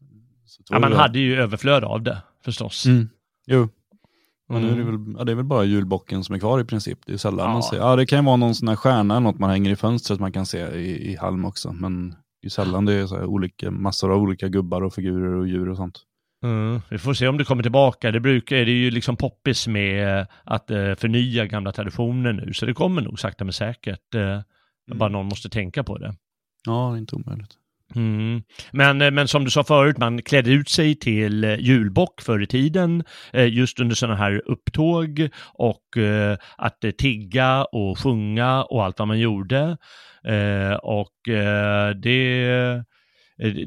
ja 0.69 0.80
man 0.80 0.93
hade 0.93 1.19
ju 1.19 1.36
överflöd 1.36 1.84
av 1.84 2.04
det 2.04 2.17
förstås. 2.45 2.86
Mm. 2.86 3.10
Jo, 3.47 3.69
men 4.49 4.62
nu 4.62 4.67
är 4.71 4.75
det, 4.75 4.81
Mm. 4.81 5.05
väl, 5.05 5.15
ja, 5.17 5.23
det 5.23 5.31
är 5.31 5.36
väl 5.36 5.45
bara 5.45 5.63
julbocken 5.63 6.23
som 6.23 6.36
är 6.36 6.39
kvar 6.39 6.60
i 6.60 6.63
princip. 6.65 6.99
Det 7.05 7.13
är 7.13 7.17
sällan 7.17 7.45
Ja. 7.47 7.53
man 7.53 7.63
ser. 7.63 7.77
Ja, 7.77 7.95
det 7.95 8.05
kan 8.05 8.19
ju 8.19 8.25
vara 8.25 8.36
någon 8.36 8.55
sån 8.55 8.67
här 8.67 8.75
stjärna 8.75 9.13
eller 9.17 9.23
något 9.23 9.39
man 9.39 9.49
hänger 9.49 9.71
i 9.71 9.75
fönstret 9.75 10.19
man 10.19 10.31
kan 10.31 10.45
se 10.45 10.60
i, 10.75 11.12
i 11.12 11.15
halm 11.15 11.45
också. 11.45 11.71
Men 11.73 12.10
det 12.41 12.47
är 12.47 12.49
sällan 12.49 12.86
det 12.86 12.93
är 12.93 13.05
så 13.08 13.23
olika, 13.25 13.71
massor 13.71 14.12
av 14.12 14.21
olika 14.21 14.47
gubbar 14.47 14.81
och 14.81 14.93
figurer 14.93 15.34
och 15.36 15.47
djur 15.47 15.69
och 15.69 15.77
sånt. 15.77 15.99
Mm, 16.43 16.81
vi 16.89 16.97
får 16.97 17.13
se 17.13 17.27
om 17.27 17.38
det 17.38 17.43
kommer 17.45 17.63
tillbaka. 17.63 18.12
Det 18.12 18.19
brukar, 18.19 18.55
det 18.55 18.62
är 18.62 18.65
ju 18.75 18.91
liksom 18.91 19.15
poppis 19.15 19.67
med 19.67 20.27
att 20.43 20.71
eh, 20.71 20.93
förnya 20.95 21.45
gamla 21.45 21.71
traditioner 21.71 22.34
nu, 22.34 22.53
så 22.53 22.65
det 22.65 22.73
kommer 22.73 23.01
nog 23.01 23.19
sakta 23.19 23.43
men 23.43 23.53
säkert. 23.53 24.15
Eh, 24.15 24.39
Bara 24.95 25.10
någon 25.10 25.25
måste 25.25 25.49
tänka 25.49 25.84
på 25.84 25.97
det. 25.97 26.15
Ja, 26.65 26.89
det 26.91 26.97
är 26.97 26.99
inte 26.99 27.15
omöjligt. 27.15 27.51
Mm. 27.93 28.41
Men, 28.71 29.02
eh, 29.02 29.12
men 29.12 29.28
som 29.28 29.43
du 29.45 29.52
sa 29.52 29.63
förut, 29.63 29.98
man 29.98 30.21
klädde 30.21 30.52
ut 30.52 30.69
sig 30.69 30.95
till 30.95 31.43
eh, 31.43 31.60
julbock 31.60 32.21
förr 32.21 32.41
i 32.41 32.48
tiden, 32.48 33.04
eh, 33.34 33.54
just 33.54 33.80
under 33.80 33.95
sådana 33.95 34.17
här 34.17 34.41
upptåg 34.45 35.30
och 35.54 35.82
att 36.58 36.78
tigga 36.98 37.63
och 37.63 38.00
sjunga 38.00 38.63
och 38.63 38.86
allt 38.86 39.00
vad 39.00 39.08
man 39.08 39.19
gjorde. 39.19 39.78
Och 40.82 41.12
det, 41.95 42.84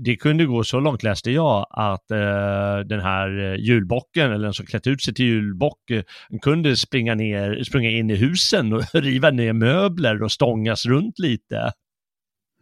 det 0.01 0.17
kunde 0.17 0.47
gå 0.47 0.65
så 0.65 0.81
långt, 0.81 1.03
läste 1.03 1.31
jag, 1.31 1.67
att 1.71 2.09
den 2.89 3.01
här 3.01 3.57
julbocken, 3.57 4.33
eller 4.33 4.45
den 4.45 4.55
som 4.55 4.67
klätt 4.67 4.87
ut 4.87 5.03
sig 5.03 5.15
till 5.15 5.27
julbock, 5.27 5.79
kunde 6.43 6.77
springa, 6.77 7.15
ner, 7.15 7.65
springa 7.65 7.91
in 7.91 8.11
i 8.11 8.17
husen 8.17 8.73
och 8.73 8.83
riva 8.95 9.31
ner 9.31 9.53
möbler 9.53 10.23
och 10.23 10.33
stångas 10.33 10.87
runt 10.87 11.19
lite 11.19 11.73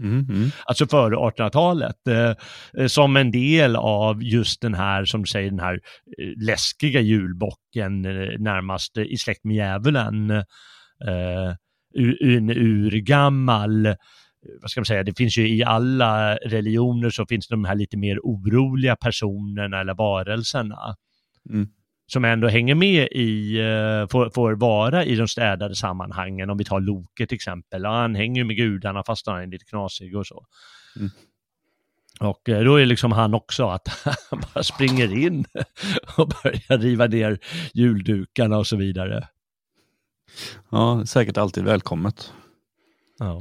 Mm, 0.01 0.27
mm. 0.29 0.51
alltså 0.65 0.87
före 0.87 1.17
1800-talet, 1.17 2.09
eh, 2.09 2.35
eh, 2.79 2.87
som 2.87 3.17
en 3.17 3.31
del 3.31 3.77
av 3.77 4.23
just 4.23 4.61
den 4.61 4.75
här, 4.75 5.05
som 5.05 5.23
du 5.23 5.27
säger, 5.27 5.51
den 5.51 5.61
här 5.61 5.75
eh, 5.75 6.45
läskiga 6.47 7.01
julbocken, 7.01 8.05
eh, 8.05 8.39
närmast 8.39 8.97
eh, 8.97 9.05
i 9.05 9.17
släkt 9.17 9.45
med 9.45 9.57
djävulen. 9.57 10.31
Eh, 10.31 11.55
en 12.21 12.51
urgammal, 12.51 13.87
eh, 13.87 13.95
vad 14.61 14.71
ska 14.71 14.81
man 14.81 14.87
säga, 14.87 15.03
det 15.03 15.19
finns 15.19 15.39
ju 15.39 15.49
i 15.49 15.65
alla 15.65 16.37
religioner 16.37 17.11
så 17.11 17.27
finns 17.27 17.49
det 17.49 17.55
de 17.55 17.65
här 17.65 17.75
lite 17.75 17.97
mer 17.97 18.19
oroliga 18.23 18.97
personerna 18.97 19.81
eller 19.81 19.95
varelserna. 19.95 20.95
Mm. 21.51 21.69
Som 22.07 22.25
ändå 22.25 22.49
hänger 22.49 22.75
med 22.75 23.09
i, 23.11 23.59
eh, 23.59 24.09
får, 24.09 24.31
får 24.31 24.53
vara 24.53 25.05
i 25.05 25.17
de 25.17 25.29
städade 25.29 25.75
sammanhangen. 25.75 26.51
Om 26.51 26.59
vi 26.59 26.65
tar 26.65 26.81
Loke 26.81 27.27
till 27.27 27.35
exempel. 27.35 27.83
Ja, 27.83 28.01
han 28.01 28.15
hänger 28.15 28.45
med 28.45 28.57
gudarna 28.57 29.03
fast 29.07 29.27
han 29.27 29.43
är 29.43 29.47
lite 29.47 29.65
knasig 29.65 30.17
och 30.17 30.27
så. 30.27 30.47
Mm. 30.97 31.11
Och 32.21 32.49
eh, 32.49 32.65
då 32.65 32.77
är 32.77 32.87
liksom 32.87 33.13
han 33.13 33.35
också 33.35 33.69
att 33.69 33.89
han 34.31 34.43
bara 34.55 34.63
springer 34.65 35.19
in 35.19 35.45
och 36.17 36.29
börjar 36.29 36.79
riva 36.79 37.07
ner 37.07 37.39
juldukarna 37.75 38.59
och 38.59 38.67
så 38.67 38.77
vidare. 38.77 39.29
Ja, 40.71 41.07
säkert 41.07 41.37
alltid 41.37 41.65
välkommet. 41.65 42.33
Ja. 43.19 43.41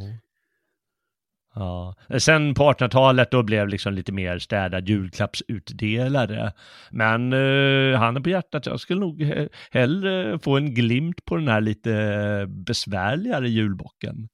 Ja. 1.55 1.95
Sen 2.19 2.53
på 2.53 2.63
1800-talet 2.71 3.31
då 3.31 3.43
blev 3.43 3.67
liksom 3.67 3.93
lite 3.93 4.11
mer 4.11 4.39
städad 4.39 4.89
julklappsutdelare. 4.89 6.53
Men 6.91 7.33
eh, 7.33 7.99
handen 7.99 8.23
på 8.23 8.29
hjärtat, 8.29 8.65
jag 8.65 8.79
skulle 8.79 8.99
nog 8.99 9.21
he- 9.21 9.49
hellre 9.71 10.39
få 10.39 10.57
en 10.57 10.73
glimt 10.73 11.25
på 11.25 11.35
den 11.35 11.47
här 11.47 11.61
lite 11.61 12.45
besvärligare 12.47 13.49
julbocken. 13.49 14.27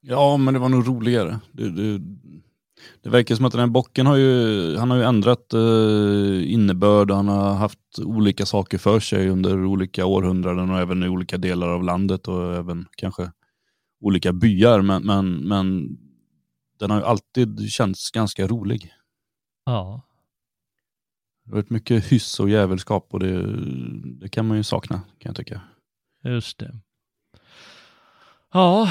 Ja, 0.00 0.36
men 0.36 0.54
det 0.54 0.60
var 0.60 0.68
nog 0.68 0.88
roligare. 0.88 1.40
Det, 1.52 1.70
det, 1.70 2.00
det 3.02 3.10
verkar 3.10 3.34
som 3.34 3.44
att 3.44 3.52
den 3.52 3.60
här 3.60 3.66
bocken 3.66 4.06
har 4.06 4.16
ju, 4.16 4.76
han 4.76 4.90
har 4.90 4.96
ju 4.96 5.04
ändrat 5.04 5.52
eh, 5.52 6.52
innebörd. 6.52 7.10
Han 7.10 7.28
har 7.28 7.54
haft 7.54 7.78
olika 8.04 8.46
saker 8.46 8.78
för 8.78 9.00
sig 9.00 9.28
under 9.28 9.64
olika 9.64 10.06
århundraden 10.06 10.70
och 10.70 10.78
även 10.78 11.02
i 11.02 11.08
olika 11.08 11.38
delar 11.38 11.68
av 11.68 11.84
landet 11.84 12.28
och 12.28 12.56
även 12.56 12.86
kanske 12.96 13.30
olika 14.00 14.32
byar. 14.32 14.82
Men, 14.82 15.02
men, 15.06 15.34
men 15.48 15.96
den 16.82 16.90
har 16.90 16.98
ju 16.98 17.04
alltid 17.04 17.70
känts 17.70 18.10
ganska 18.10 18.46
rolig. 18.46 18.92
Ja. 19.64 20.02
Det 21.44 21.50
har 21.50 21.56
varit 21.56 21.70
mycket 21.70 22.12
hyss 22.12 22.40
och 22.40 22.50
jävelskap 22.50 23.08
och 23.10 23.20
det, 23.20 23.46
det 24.20 24.28
kan 24.28 24.46
man 24.46 24.56
ju 24.56 24.62
sakna 24.62 24.96
kan 24.96 25.28
jag 25.30 25.36
tycka. 25.36 25.60
Just 26.24 26.58
det. 26.58 26.74
Ja, 28.52 28.88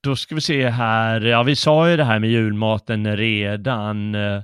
då 0.00 0.16
ska 0.16 0.34
vi 0.34 0.40
se 0.40 0.68
här. 0.68 1.20
Ja, 1.20 1.42
vi 1.42 1.56
sa 1.56 1.90
ju 1.90 1.96
det 1.96 2.04
här 2.04 2.18
med 2.18 2.30
julmaten 2.30 3.16
redan. 3.16 4.14
Eh, 4.14 4.42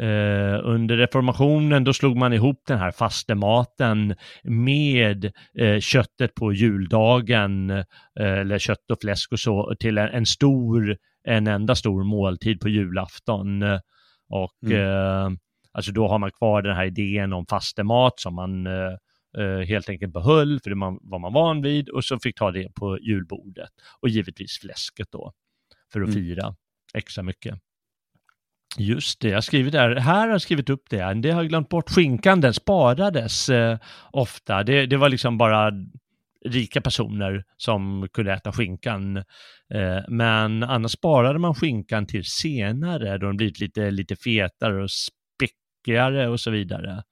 eh, 0.00 0.60
under 0.62 0.96
reformationen 0.96 1.84
då 1.84 1.92
slog 1.92 2.16
man 2.16 2.32
ihop 2.32 2.62
den 2.66 2.78
här 2.78 2.90
fastematen 2.90 4.14
med 4.42 5.32
eh, 5.58 5.80
köttet 5.80 6.34
på 6.34 6.52
juldagen, 6.52 7.70
eh, 7.70 7.84
eller 8.14 8.58
kött 8.58 8.90
och 8.90 8.98
fläsk 9.00 9.32
och 9.32 9.40
så, 9.40 9.74
till 9.80 9.98
en, 9.98 10.08
en 10.08 10.26
stor, 10.26 10.96
en 11.28 11.46
enda 11.46 11.74
stor 11.74 12.04
måltid 12.04 12.60
på 12.60 12.68
julafton. 12.68 13.62
Eh, 13.62 13.78
Och 14.30 14.54
Mm. 14.66 14.78
eh, 14.78 15.30
alltså 15.72 15.92
då 15.92 16.08
har 16.08 16.18
man 16.18 16.30
kvar 16.30 16.62
den 16.62 16.76
här 16.76 16.84
idén 16.84 17.32
om 17.32 17.46
fastemat 17.46 18.20
som 18.20 18.34
man 18.34 18.66
eh, 18.66 18.92
eh, 19.38 19.60
helt 19.66 19.88
enkelt 19.88 20.12
behöll, 20.12 20.60
för 20.62 20.70
det 20.70 20.76
man, 20.76 20.98
var 21.02 21.18
man 21.18 21.32
van 21.32 21.62
vid, 21.62 21.88
och 21.88 22.04
så 22.04 22.18
fick 22.18 22.36
ta 22.38 22.50
det 22.50 22.74
på 22.74 22.98
julbordet. 22.98 23.70
Och 24.00 24.08
givetvis 24.08 24.58
fläsket 24.60 25.08
då, 25.10 25.32
för 25.92 26.00
att 26.00 26.08
Mm. 26.08 26.14
fira 26.24 26.54
extra 26.94 27.22
mycket. 27.22 27.58
Just 28.78 29.20
det, 29.20 29.28
jag 29.28 29.36
har 29.36 29.40
skrivit 29.40 29.72
där, 29.72 29.96
här 29.96 30.20
har 30.20 30.28
jag 30.28 30.42
skrivit 30.42 30.70
upp 30.70 30.82
det, 30.90 31.14
det 31.14 31.30
har 31.30 31.42
jag 31.42 31.48
glömt 31.48 31.68
bort. 31.68 31.90
Skinkan, 31.90 32.40
den 32.40 32.54
sparades 32.54 33.48
eh, 33.48 33.78
ofta. 34.12 34.62
Det, 34.62 34.86
det 34.86 34.96
var 34.96 35.08
liksom 35.08 35.38
bara 35.38 35.72
rika 36.46 36.80
personer 36.80 37.44
som 37.56 38.08
kunde 38.12 38.32
äta 38.32 38.52
skinkan. 38.52 39.16
Eh, 39.74 39.98
men 40.08 40.62
annars 40.62 40.92
sparade 40.92 41.38
man 41.38 41.54
skinkan 41.54 42.06
till 42.06 42.24
senare, 42.24 43.18
då 43.18 43.26
den 43.26 43.36
blivit 43.36 43.60
lite, 43.60 43.90
lite 43.90 44.16
fetare 44.16 44.82
och 44.82 44.90
späckigare 44.90 46.28
och 46.28 46.40
så 46.40 46.50
vidare. 46.50 47.02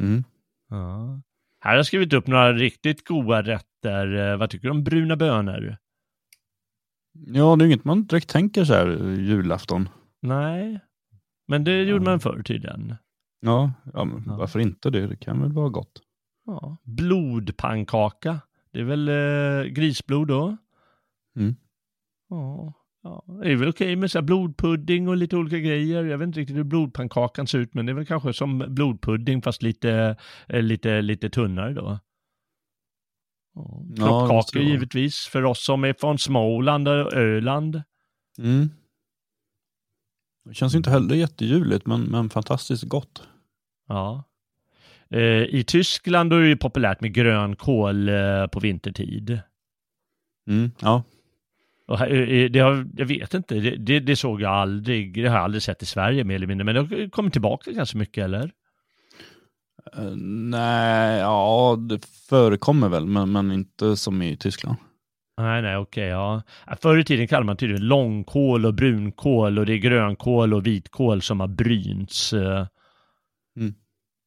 Mm. 0.00 0.24
Ja. 0.68 1.20
Här 1.60 1.70
har 1.70 1.76
jag 1.76 1.86
skrivit 1.86 2.12
upp 2.12 2.26
några 2.26 2.52
riktigt 2.52 3.04
goda 3.08 3.42
rätter. 3.42 4.16
Eh, 4.32 4.36
Vad 4.36 4.50
tycker 4.50 4.68
du 4.68 4.70
om 4.72 4.84
bruna 4.84 5.16
bönor? 5.16 5.76
Ja, 7.26 7.56
det 7.56 7.64
är 7.64 7.66
inget 7.66 7.84
man 7.84 8.04
direkt 8.06 8.28
tänker 8.28 8.64
så 8.64 8.74
här 8.74 8.88
eh, 8.88 9.20
julafton. 9.20 9.88
Nej, 10.22 10.80
men 11.48 11.64
det 11.64 11.82
gjorde 11.82 12.04
man 12.04 12.20
förr 12.20 12.42
tydligen. 12.42 12.94
Ja, 13.40 13.72
ja 13.84 14.08
Ja. 14.26 14.36
varför 14.36 14.58
inte 14.60 14.90
det? 14.90 15.06
Det 15.06 15.16
kan 15.16 15.42
väl 15.42 15.52
vara 15.52 15.68
gott. 15.68 15.92
Ja. 16.46 16.76
Blodpannkaka. 16.84 18.40
Det 18.74 18.80
är 18.80 18.84
väl 18.84 19.08
eh, 19.08 19.72
grisblod 19.72 20.28
då? 20.28 20.56
Mm. 21.36 21.56
Ja. 22.28 22.72
Ja, 23.02 23.24
det 23.42 23.52
är 23.52 23.56
väl 23.56 23.68
okej 23.68 23.96
med 23.96 24.10
så 24.10 24.22
blodpudding 24.22 25.08
och 25.08 25.16
lite 25.16 25.36
olika 25.36 25.58
grejer. 25.58 26.04
Jag 26.04 26.18
vet 26.18 26.26
inte 26.26 26.40
riktigt 26.40 26.56
hur 26.56 26.64
blodpannkakan 26.64 27.46
ser 27.46 27.58
ut, 27.58 27.74
men 27.74 27.86
det 27.86 27.92
är 27.92 27.94
väl 27.94 28.06
kanske 28.06 28.32
som 28.32 28.64
blodpudding 28.68 29.42
fast 29.42 29.62
lite, 29.62 30.16
eh, 30.48 30.62
lite, 30.62 31.02
lite 31.02 31.30
tunnare 31.30 31.72
då. 31.72 31.98
Ja, 33.54 33.82
Ja, 33.96 34.26
Kroppkakor 34.26 34.58
vara. 34.60 34.68
givetvis 34.68 35.28
för 35.32 35.44
oss 35.44 35.64
som 35.64 35.84
är 35.84 35.94
från 36.00 36.18
Småland 36.18 36.88
och 36.88 37.12
Öland. 37.12 37.82
Mm. 38.38 38.70
Det 40.44 40.54
känns 40.54 40.74
inte 40.74 40.90
heller 40.90 41.14
jättejuligt, 41.14 41.86
men, 41.86 42.00
men 42.02 42.30
fantastiskt 42.30 42.84
gott. 42.84 43.28
Ja. 43.88 44.24
Eh, 45.14 45.42
I 45.42 45.64
Tyskland 45.66 46.30
då 46.30 46.36
är 46.36 46.40
det 46.40 46.48
ju 46.48 46.56
populärt 46.56 47.00
med 47.00 47.14
grönkål 47.14 48.08
eh, 48.08 48.46
på 48.46 48.60
vintertid. 48.60 49.38
Mm, 50.50 50.70
ja. 50.80 51.02
Och 51.88 51.98
här, 51.98 52.32
eh, 52.32 52.50
det 52.50 52.58
har, 52.58 52.86
jag 52.96 53.06
vet 53.06 53.34
inte, 53.34 53.54
det, 53.54 53.76
det, 53.76 54.00
det 54.00 54.16
såg 54.16 54.40
jag 54.40 54.52
aldrig, 54.52 55.14
det 55.14 55.28
har 55.28 55.36
jag 55.36 55.44
aldrig 55.44 55.62
sett 55.62 55.82
i 55.82 55.86
Sverige 55.86 56.24
mer 56.24 56.34
eller 56.34 56.46
mindre, 56.46 56.64
men 56.64 56.74
det 56.74 56.80
har 56.80 57.10
kommit 57.10 57.32
tillbaka 57.32 57.70
ganska 57.70 57.98
mycket 57.98 58.24
eller? 58.24 58.50
Nej, 60.50 61.18
ja 61.18 61.76
det 61.88 62.04
förekommer 62.04 62.88
väl, 62.88 63.06
men, 63.06 63.32
men 63.32 63.52
inte 63.52 63.96
som 63.96 64.22
i 64.22 64.36
Tyskland. 64.36 64.76
Nej, 65.40 65.62
nej, 65.62 65.76
okej, 65.76 66.08
ja. 66.08 66.42
Ja, 66.66 66.76
Förr 66.82 66.98
i 66.98 67.04
tiden 67.04 67.28
kallade 67.28 67.46
man 67.46 67.56
tydligen 67.56 67.88
långkål 67.88 68.66
och 68.66 68.74
brunkål 68.74 69.58
och 69.58 69.66
det 69.66 69.72
är 69.72 69.78
grönkål 69.78 70.54
och 70.54 70.66
vitkål 70.66 71.22
som 71.22 71.40
har 71.40 71.48
brynts. 71.48 72.32
Mm. 72.32 73.74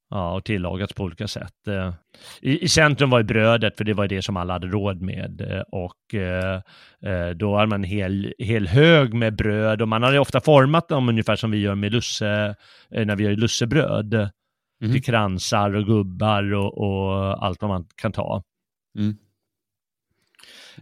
Ja, 0.10 0.34
och 0.36 0.46
tillagats 0.46 0.94
på 0.94 1.04
olika 1.04 1.28
sätt. 1.28 1.68
Eh, 1.68 1.94
I, 2.42 2.64
I 2.64 2.68
centrum 2.68 3.10
var 3.10 3.18
ju 3.20 3.24
brödet, 3.24 3.78
för 3.78 3.84
det 3.84 3.94
var 3.94 4.08
det 4.08 4.22
som 4.22 4.38
alla 4.38 4.54
hade 4.54 4.68
råd 4.68 5.02
med. 5.02 5.42
eh, 5.42 5.62
Och 5.72 6.14
eh, 6.20 6.62
eh, 7.06 7.30
då 7.30 7.56
hade 7.56 7.68
man 7.68 7.84
en 7.84 7.90
hel, 7.90 8.34
hel 8.38 8.68
hög 8.68 9.14
med 9.14 9.36
bröd 9.36 9.82
och 9.82 9.88
man 9.88 10.04
hade 10.04 10.20
ofta 10.20 10.42
format 10.42 10.90
dem 10.90 11.10
ungefär 11.10 11.36
som 11.36 11.52
vi 11.52 11.58
gör 11.58 11.76
med 11.76 11.92
lusse, 11.94 12.56
när 12.90 13.16
vi 13.16 13.24
gör 13.24 13.32
lussebröd. 13.36 14.30
Mhm. 14.82 14.92
Till 14.92 15.04
kransar 15.04 15.76
och 15.76 15.86
gubbar 15.86 16.54
och, 16.54 16.78
och 16.78 17.46
allt 17.46 17.62
vad 17.62 17.70
man 17.70 17.86
kan 18.02 18.12
ta. 18.12 18.44
Mm. 19.00 19.16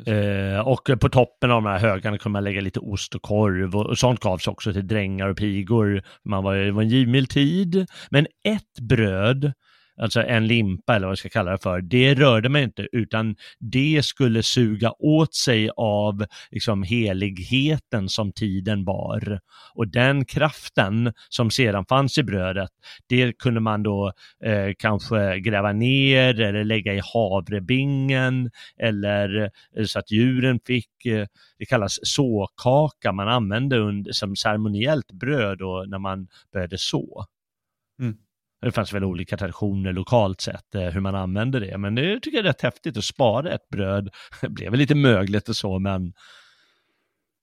Eh, 0.06 0.60
och 0.60 0.90
på 1.00 1.10
toppen 1.10 1.52
av 1.52 1.64
de 1.64 1.70
här 1.70 1.80
högarna 1.80 2.18
kunde 2.18 2.34
man 2.34 2.44
lägga 2.44 2.62
lite 2.62 2.80
ost 2.80 3.16
och 3.16 3.22
korv 3.22 3.76
och, 3.76 3.86
och 3.86 3.98
sånt 3.98 4.20
gavs 4.20 4.48
också 4.48 4.74
till 4.74 4.88
drängar 4.88 5.28
och 5.28 5.38
pigor. 5.38 6.04
Man 6.24 6.44
var, 6.44 6.56
det 6.56 6.72
var 6.72 6.82
en 6.82 6.90
givmild 6.90 7.30
tid. 7.30 7.86
Men 8.10 8.28
ett 8.44 8.80
bröd, 8.82 9.54
alltså 9.98 10.22
en 10.22 10.48
limpa 10.48 10.96
eller 10.96 11.08
vad 11.08 11.12
jag 11.12 11.18
ska 11.18 11.30
kalla 11.30 11.52
det 11.52 11.58
för, 11.58 11.82
det 11.82 12.16
rörde 12.16 12.50
man 12.50 12.62
inte 12.62 12.88
utan 12.92 13.36
det 13.60 14.06
skulle 14.06 14.44
suga 14.44 14.92
åt 14.92 15.36
sig 15.36 15.70
av 15.78 16.26
liksom 16.52 16.84
heligheten 16.84 18.10
som 18.10 18.32
tiden 18.32 18.86
bar. 18.86 19.40
Och 19.74 19.88
den 19.88 20.26
kraften 20.26 21.14
som 21.30 21.52
sedan 21.52 21.86
fanns 21.86 22.18
i 22.18 22.24
brödet, 22.24 22.70
det 23.08 23.38
kunde 23.38 23.60
man 23.60 23.84
då 23.84 24.12
eh, 24.44 24.74
kanske 24.78 25.40
gräva 25.40 25.72
ner 25.72 26.40
eller 26.40 26.64
lägga 26.64 26.94
i 26.94 27.02
havrebingen 27.14 28.52
eller 28.78 29.52
eh, 29.78 29.86
så 29.86 30.00
att 30.00 30.12
djuren 30.12 30.60
fick, 30.66 31.06
eh, 31.06 31.28
det 31.58 31.66
kallas 31.66 32.00
såkaka, 32.04 33.12
man 33.12 33.28
använde 33.28 33.78
under, 33.78 34.12
som 34.12 34.36
ceremoniellt 34.36 35.12
bröd 35.12 35.58
då 35.58 35.86
när 35.88 36.00
man 36.00 36.28
började 36.54 36.78
så. 36.78 37.26
Mm. 38.00 38.18
Det 38.66 38.72
fanns 38.72 38.94
väl 38.94 39.04
olika 39.04 39.38
traditioner 39.38 39.94
lokalt 39.94 40.42
sett 40.42 40.76
eh, 40.76 40.82
hur 40.82 41.00
man 41.02 41.16
använde 41.16 41.60
det, 41.60 41.78
men 41.78 41.96
det 41.96 42.20
tycker 42.20 42.38
jag 42.38 42.46
är 42.46 42.50
rätt 42.50 42.62
häftigt 42.62 42.98
att 42.98 43.04
spara 43.04 43.52
ett 43.52 43.70
bröd. 43.70 44.10
Det 44.42 44.50
blev 44.50 44.72
väl 44.72 44.80
lite 44.80 44.96
mögligt 44.96 45.50
och 45.50 45.56
så, 45.56 45.80
men 45.80 46.14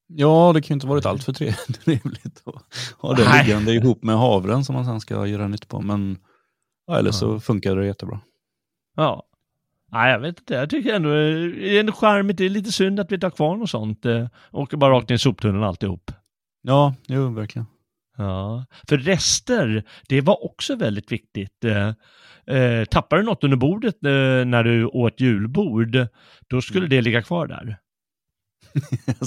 Ja, 0.06 0.52
det 0.54 0.62
kan 0.62 0.68
ju 0.68 0.74
inte 0.74 0.86
varit 0.86 1.06
allt 1.06 1.24
för 1.24 1.32
trevligt 1.84 2.42
att 2.44 2.54
ha 2.98 3.14
det 3.14 3.24
Nej. 3.24 3.44
liggande 3.44 3.72
ihop 3.72 4.02
med 4.02 4.16
havren 4.18 4.64
som 4.64 4.74
man 4.74 4.84
sen 4.84 5.00
ska 5.00 5.26
göra 5.26 5.48
nytt 5.48 5.68
på. 5.68 5.80
Men 5.80 6.18
ja, 6.86 6.98
eller 6.98 7.10
så 7.10 7.40
funkar 7.40 7.76
det 7.76 7.86
jättebra. 7.86 8.20
ja. 8.96 9.22
Nej, 9.92 10.12
jag 10.12 10.18
vet 10.20 10.38
inte. 10.38 10.54
Jag 10.54 10.70
tycker 10.70 10.94
ändå 10.94 11.08
det 11.10 11.76
är 11.76 11.80
ändå 11.80 11.92
charmigt. 11.92 12.38
Det 12.38 12.44
är 12.44 12.48
lite 12.48 12.72
synd 12.72 13.00
att 13.00 13.12
vi 13.12 13.18
har 13.22 13.30
kvar 13.30 13.56
något 13.56 13.70
sånt. 13.70 14.06
eh, 14.06 14.26
Åker 14.50 14.76
bara 14.76 14.90
rakt 14.94 15.08
ner 15.08 15.16
i 15.16 15.18
soptunnan 15.18 15.62
alltihop. 15.62 16.10
Ja, 16.62 16.94
jo, 17.06 17.28
verkligen. 17.28 17.66
Ja, 18.16 18.66
för 18.88 18.98
rester, 18.98 19.84
det 20.08 20.20
var 20.20 20.44
också 20.44 20.76
väldigt 20.76 21.12
viktigt. 21.12 21.64
Eh, 21.64 21.88
eh, 22.56 22.84
tappar 22.84 23.16
du 23.16 23.22
något 23.22 23.44
under 23.44 23.56
bordet 23.56 23.94
eh, 24.04 24.44
när 24.46 24.64
du 24.64 24.84
åt 24.86 25.20
julbord, 25.20 26.06
då 26.48 26.60
skulle 26.62 26.86
det 26.86 27.00
ligga 27.00 27.22
kvar 27.22 27.46
där. 27.46 27.78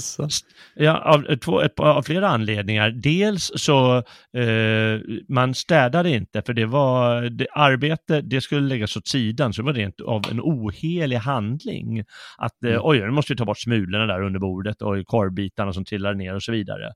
Ja, 0.74 0.98
av, 0.98 1.36
två, 1.36 1.60
ett, 1.60 1.80
av 1.80 2.02
flera 2.02 2.28
anledningar. 2.28 2.90
Dels 2.90 3.52
så, 3.56 3.96
eh, 4.38 5.00
man 5.28 5.54
städade 5.54 6.10
inte 6.10 6.42
för 6.42 6.52
det 6.54 6.66
var, 6.66 7.22
det, 7.22 7.46
arbete, 7.52 8.20
det 8.20 8.40
skulle 8.40 8.60
läggas 8.68 8.96
åt 8.96 9.08
sidan, 9.08 9.52
så 9.52 9.62
det 9.62 9.66
var 9.66 9.72
rent 9.72 10.00
av 10.00 10.22
en 10.30 10.40
ohelig 10.40 11.16
handling. 11.16 12.04
Att, 12.38 12.62
eh, 12.64 12.70
Mm. 12.70 12.80
oj, 12.84 13.00
nu 13.00 13.10
måste 13.10 13.32
vi 13.32 13.36
ta 13.36 13.44
bort 13.44 13.58
smulorna 13.58 14.06
där 14.06 14.22
under 14.22 14.40
bordet 14.40 14.82
och 14.82 15.06
korvbitarna 15.06 15.72
som 15.72 15.84
trillar 15.84 16.14
ner 16.14 16.34
och 16.34 16.42
så 16.42 16.52
vidare. 16.52 16.92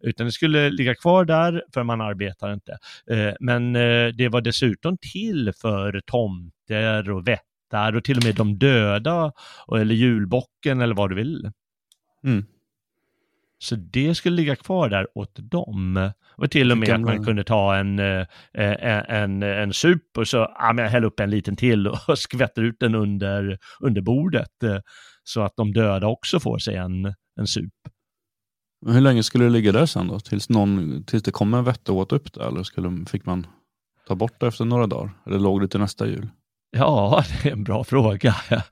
Utan 0.00 0.26
det 0.26 0.32
skulle 0.32 0.70
ligga 0.70 0.94
kvar 0.94 1.24
där 1.24 1.62
för 1.74 1.82
man 1.82 2.00
arbetar 2.00 2.52
inte. 2.52 2.78
Eh, 3.10 3.34
men 3.40 3.76
eh, 3.76 4.08
det 4.08 4.28
var 4.28 4.40
dessutom 4.40 4.96
till 5.12 5.52
för 5.60 6.00
tomter 6.06 7.10
och 7.10 7.28
vättar 7.28 7.96
och 7.96 8.04
till 8.04 8.16
och 8.16 8.24
med 8.24 8.34
de 8.34 8.58
döda, 8.58 9.32
eller 9.76 9.94
julbocken 9.94 10.80
eller 10.80 10.94
vad 10.94 11.10
du 11.10 11.16
vill. 11.16 11.50
Mm. 12.24 12.44
Så 13.58 13.76
det 13.76 14.14
skulle 14.14 14.36
ligga 14.36 14.56
kvar 14.56 14.88
där 14.88 15.06
åt 15.14 15.38
dem. 15.50 16.10
Och 16.36 16.50
till 16.50 16.72
och 16.72 16.78
med 16.78 16.90
att 16.90 17.00
man 17.00 17.24
kunde 17.24 17.44
ta 17.44 17.76
en, 17.76 17.98
eh, 17.98 18.26
en, 18.52 19.04
en, 19.08 19.42
en 19.42 19.72
sup 19.72 20.18
och 20.18 20.28
så 20.28 20.36
ja, 20.36 20.72
men 20.72 20.84
jag 20.84 20.92
häller 20.92 21.06
upp 21.06 21.20
en 21.20 21.30
liten 21.30 21.56
till 21.56 21.88
och 21.88 21.98
skvätter 22.18 22.62
ut 22.62 22.76
den 22.80 22.94
under, 22.94 23.58
under 23.80 24.00
bordet. 24.00 24.52
Så 25.24 25.42
att 25.42 25.56
de 25.56 25.72
döda 25.72 26.06
också 26.06 26.40
får 26.40 26.58
sig 26.58 26.76
en, 26.76 27.14
en 27.36 27.46
sup. 27.46 27.72
Men 28.84 28.94
hur 28.94 29.00
länge 29.00 29.22
skulle 29.22 29.44
det 29.44 29.50
ligga 29.50 29.72
där 29.72 29.86
sen 29.86 30.08
då? 30.08 30.20
Tills, 30.20 30.48
någon, 30.48 31.04
tills 31.04 31.22
det 31.22 31.30
kom 31.30 31.54
en 31.54 31.64
vätte 31.64 31.92
och 31.92 31.98
åt 31.98 32.12
upp 32.12 32.32
det? 32.32 32.44
Eller 32.44 32.62
skulle, 32.62 33.04
fick 33.06 33.26
man 33.26 33.46
ta 34.08 34.14
bort 34.14 34.40
det 34.40 34.46
efter 34.46 34.64
några 34.64 34.86
dagar? 34.86 35.10
Eller 35.26 35.38
låg 35.38 35.60
det 35.60 35.68
till 35.68 35.80
nästa 35.80 36.06
jul? 36.06 36.28
Ja, 36.70 37.24
det 37.42 37.48
är 37.48 37.52
en 37.52 37.64
bra 37.64 37.84
fråga. 37.84 38.34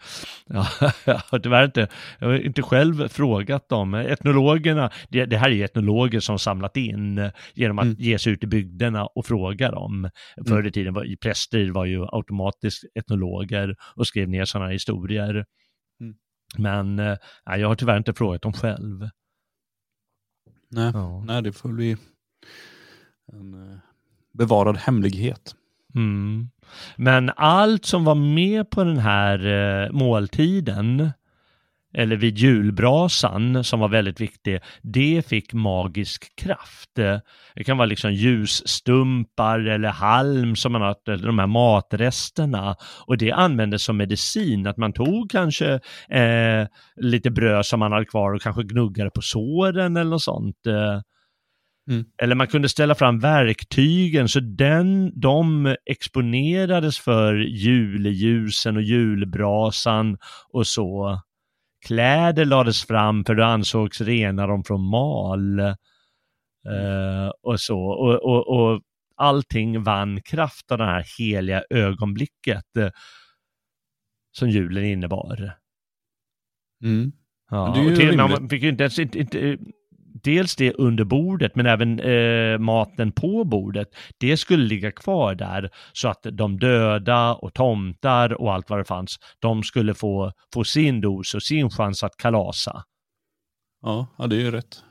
Ja, 0.48 0.66
jag 1.04 1.20
har 1.30 1.38
tyvärr 1.38 1.64
inte, 1.64 1.88
jag 2.18 2.26
har 2.28 2.34
inte 2.34 2.62
själv 2.62 3.08
frågat 3.08 3.68
dem. 3.68 3.94
Etnologerna, 3.94 4.90
det, 5.08 5.24
det 5.26 5.36
här 5.38 5.50
är 5.50 5.54
ju 5.54 5.64
etnologer 5.64 6.20
som 6.20 6.38
samlat 6.38 6.76
in 6.76 7.30
genom 7.54 7.78
att 7.78 7.84
Mm. 7.84 7.96
ge 7.98 8.18
sig 8.18 8.32
ut 8.32 8.44
i 8.44 8.46
bygderna 8.46 9.06
och 9.06 9.26
fråga 9.26 9.70
dem. 9.70 10.10
Förr 10.48 10.66
i 10.66 10.72
tiden 10.72 10.94
var 10.94 11.16
präster 11.22 11.70
var 11.70 11.84
ju 11.84 12.06
automatiskt 12.08 12.84
etnologer 12.94 13.74
och 13.96 14.06
skrev 14.06 14.28
ner 14.28 14.44
sådana 14.44 14.70
historier. 14.70 15.44
Mm. 16.00 16.14
Men 16.58 16.98
eh, 16.98 17.16
nej, 17.46 17.60
jag 17.60 17.68
har 17.68 17.74
tyvärr 17.74 17.96
inte 17.96 18.14
frågat 18.14 18.42
dem 18.42 18.52
själv. 18.52 19.08
Nej, 20.68 20.90
Ja. 20.94 21.22
Nej 21.26 21.42
det 21.42 21.52
får 21.52 21.68
bli 21.68 21.96
en 23.32 23.54
eh, 23.54 23.78
bevarad 24.32 24.76
hemlighet. 24.76 25.54
Mm. 25.94 26.48
Men 26.96 27.30
allt 27.36 27.84
som 27.84 28.04
var 28.04 28.14
med 28.14 28.70
på 28.70 28.84
den 28.84 28.98
här 28.98 29.46
eh, 29.46 29.92
måltiden, 29.92 31.10
eller 31.96 32.16
vid 32.16 32.38
julbrasan 32.38 33.64
som 33.64 33.80
var 33.80 33.88
väldigt 33.88 34.20
viktig, 34.20 34.60
det 34.82 35.26
fick 35.26 35.52
magisk 35.52 36.36
kraft. 36.36 36.90
Det 37.54 37.64
kan 37.64 37.76
vara 37.76 37.86
liksom 37.86 38.12
ljusstumpar 38.12 39.58
eller 39.60 39.88
halm 39.88 40.56
som 40.56 40.72
man 40.72 40.82
har, 40.82 40.96
eller 41.08 41.26
de 41.26 41.38
här 41.38 41.46
matresterna. 41.46 42.76
Och 43.06 43.18
det 43.18 43.32
användes 43.32 43.82
som 43.84 43.96
medicin, 43.96 44.66
att 44.66 44.76
man 44.76 44.92
tog 44.92 45.30
kanske 45.30 45.72
eh, 46.08 46.66
lite 46.96 47.30
bröd 47.30 47.66
som 47.66 47.80
man 47.80 47.92
hade 47.92 48.04
kvar 48.04 48.32
och 48.32 48.42
kanske 48.42 48.62
gnuggade 48.62 49.10
på 49.10 49.22
såren 49.22 49.96
eller 49.96 50.10
något 50.10 50.22
sånt. 50.22 50.56
Mm. 51.90 52.04
eller 52.22 52.34
man 52.34 52.46
kunde 52.46 52.68
ställa 52.68 52.94
fram 52.94 53.18
verktygen 53.18 54.28
så 54.28 54.40
den, 54.40 55.20
de 55.20 55.74
exponerades 55.90 56.98
för 56.98 57.34
juleljusen 57.34 58.76
och 58.76 58.82
julbrasan 58.82 60.18
och 60.52 60.66
så. 60.66 61.20
Kläder 61.86 62.44
lades 62.44 62.84
fram 62.86 63.24
för 63.24 63.34
det 63.34 63.46
ansågs 63.46 64.00
rena 64.00 64.46
dem 64.46 64.64
från 64.64 64.90
mal. 64.90 65.58
Eh, 65.58 67.28
och 67.42 67.60
så. 67.60 67.80
Och, 67.80 68.14
och, 68.14 68.48
och 68.48 68.82
allting 69.16 69.82
vann 69.82 70.22
kraft 70.22 70.72
av 70.72 70.78
det 70.78 70.84
här 70.84 71.04
heliga 71.18 71.64
ögonblicket 71.70 72.76
eh, 72.76 72.90
som 74.38 74.50
julen 74.50 74.84
innebar. 74.84 75.52
Mm. 76.82 77.12
Ja, 77.50 77.68
och 77.68 77.96
till, 77.96 78.16
man 78.16 78.48
fick 78.48 78.62
ju 78.62 78.68
inte, 78.68 78.82
ens- 78.82 78.98
inte, 78.98 79.58
dels 80.26 80.56
det 80.56 80.72
under 80.72 81.04
bordet, 81.04 81.56
men 81.56 81.66
även 81.66 82.00
eh, 82.00 82.58
maten 82.58 83.12
på 83.12 83.44
bordet. 83.44 83.88
Det 84.18 84.36
skulle 84.36 84.64
ligga 84.64 84.92
kvar 84.92 85.34
där 85.34 85.70
så 85.92 86.08
att 86.08 86.26
de 86.32 86.58
döda 86.58 87.34
och 87.34 87.54
tomtar 87.54 88.40
och 88.40 88.54
allt 88.54 88.70
vad 88.70 88.78
det 88.78 88.84
fanns, 88.84 89.16
de 89.38 89.62
skulle 89.62 89.94
få, 89.94 90.32
få 90.54 90.64
sin 90.64 91.00
dos 91.00 91.34
och 91.34 91.42
sin 91.42 91.70
chans 91.70 92.02
att 92.02 92.16
kalasa. 92.16 92.84
Ja, 93.82 94.06
ja, 94.18 94.26
det 94.26 94.36
är 94.36 94.40
ju 94.40 94.50
rätt. 94.50 94.82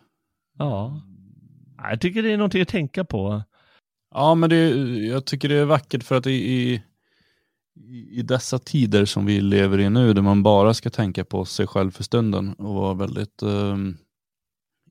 Ja, 0.57 1.01
jag 1.77 2.01
tycker 2.01 2.23
det 2.23 2.31
är 2.31 2.37
någonting 2.37 2.61
att 2.61 2.67
tänka 2.67 3.05
på. 3.05 3.43
Ja, 4.13 4.35
men 4.35 4.49
det, 4.49 4.69
jag 5.05 5.25
tycker 5.25 5.49
det 5.49 5.55
är 5.55 5.65
vackert 5.65 6.03
för 6.03 6.17
att 6.17 6.27
i, 6.27 6.81
i, 8.11 8.21
dessa 8.21 8.59
tider 8.59 9.05
som 9.05 9.25
vi 9.25 9.41
lever 9.41 9.79
i 9.79 9.89
nu, 9.89 10.13
där 10.13 10.21
man 10.21 10.43
bara 10.43 10.73
ska 10.73 10.89
tänka 10.89 11.25
på 11.25 11.45
sig 11.45 11.67
själv 11.67 11.91
för 11.91 12.03
stunden 12.03 12.53
och 12.53 12.73
vara 12.73 12.93
väldigt 12.93 13.41
ehm, 13.41 13.97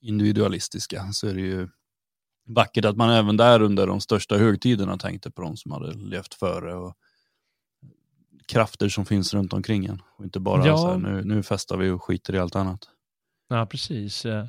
individualistiska, 0.04 1.12
så 1.12 1.28
är 1.28 1.34
det 1.34 1.40
ju 1.40 1.68
vackert 2.46 2.84
att 2.84 2.96
man 2.96 3.10
även 3.10 3.36
där 3.36 3.62
under 3.62 3.86
de 3.86 4.00
största 4.00 4.36
högtiderna 4.36 4.98
tänkte 4.98 5.30
på 5.30 5.42
de 5.42 5.56
som 5.56 5.72
hade 5.72 5.92
levt 5.92 6.34
före 6.34 6.74
och 6.74 6.94
krafter 8.48 8.88
som 8.88 9.06
finns 9.06 9.34
runt 9.34 9.52
omkring 9.52 9.84
en. 9.86 10.02
Och 10.18 10.24
inte 10.24 10.40
bara 10.40 10.66
Ja. 10.66 10.76
så 10.76 10.90
här, 10.90 10.98
nu, 10.98 11.24
nu 11.24 11.42
festar 11.42 11.76
vi 11.76 11.90
och 11.90 12.02
skiter 12.04 12.34
i 12.34 12.38
allt 12.38 12.56
annat. 12.56 12.80
Ja, 13.48 13.66
precis. 13.66 14.24
Eh, 14.24 14.46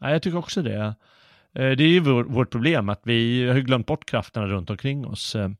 Ja, 0.00 0.10
jag 0.10 0.22
tycker 0.22 0.38
också 0.38 0.62
det. 0.62 0.84
Eh, 0.84 0.94
Det 1.52 1.84
är 1.84 1.88
ju 1.88 2.00
vår, 2.00 2.24
vårt 2.24 2.50
problem 2.50 2.88
att 2.88 3.00
vi 3.04 3.48
har 3.48 3.58
glömt 3.58 3.86
bort 3.86 4.04
krafterna 4.10 4.46
runt 4.46 4.70
omkring 4.70 5.06
oss. 5.06 5.34
Eh, 5.34 5.50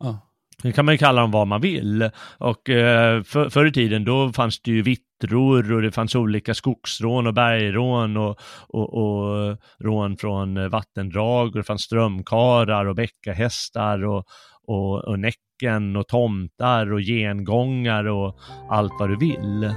Ja. 0.00 0.18
Nu 0.62 0.72
kan 0.72 0.84
man 0.84 0.94
ju 0.94 0.98
kalla 0.98 1.20
dem 1.20 1.30
vad 1.30 1.46
man 1.46 1.60
vill. 1.60 2.10
Och 2.38 2.70
eh, 2.70 3.22
för, 3.22 3.48
förr 3.48 3.66
i 3.66 3.72
tiden 3.72 4.04
då 4.04 4.32
fanns 4.32 4.60
det 4.60 4.70
ju 4.70 4.82
vittror 5.24 5.72
och 5.72 5.82
det 5.82 5.92
fanns 5.92 6.14
olika 6.14 6.54
skogsrån 6.54 7.26
och 7.26 7.34
bergrån 7.34 8.16
och, 8.16 8.38
och, 8.68 8.94
och 8.94 9.58
rån 9.78 10.16
från 10.16 10.56
eh, 10.56 10.68
vattendrag 10.68 11.46
och 11.46 11.56
det 11.56 11.62
fanns 11.62 11.82
strömkarar 11.82 12.86
och 12.86 12.94
bäckahästar 12.94 14.04
och, 14.04 14.24
och, 14.66 15.04
och 15.04 15.18
näcken 15.18 15.96
och 15.96 16.08
tomtar 16.08 16.92
och 16.92 17.00
gengångar 17.00 18.04
och 18.04 18.38
allt 18.70 18.92
vad 18.98 19.08
du 19.08 19.16
vill. 19.16 19.70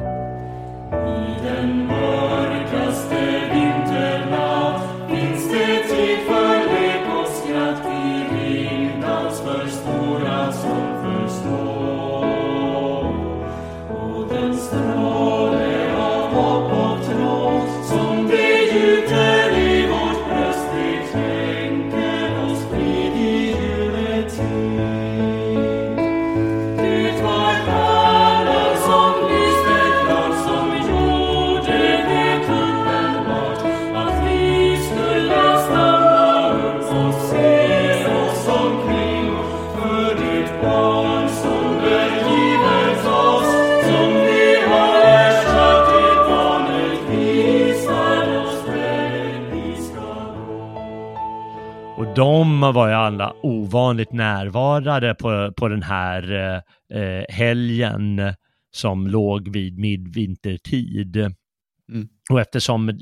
De 52.17 52.59
var 52.59 52.87
ju 52.87 52.93
alla 52.93 53.33
ovanligt 53.43 54.11
närvarade 54.11 55.15
på, 55.15 55.53
på 55.57 55.67
den 55.67 55.83
här 55.83 56.31
eh, 56.31 56.99
eh, 57.01 57.25
helgen 57.29 58.21
som 58.71 59.07
låg 59.07 59.49
vid 59.49 59.79
midvintertid. 59.79 61.17
Mm. 61.17 62.07
Och 62.29 62.41
eftersom 62.41 62.89
eh, 62.89 62.95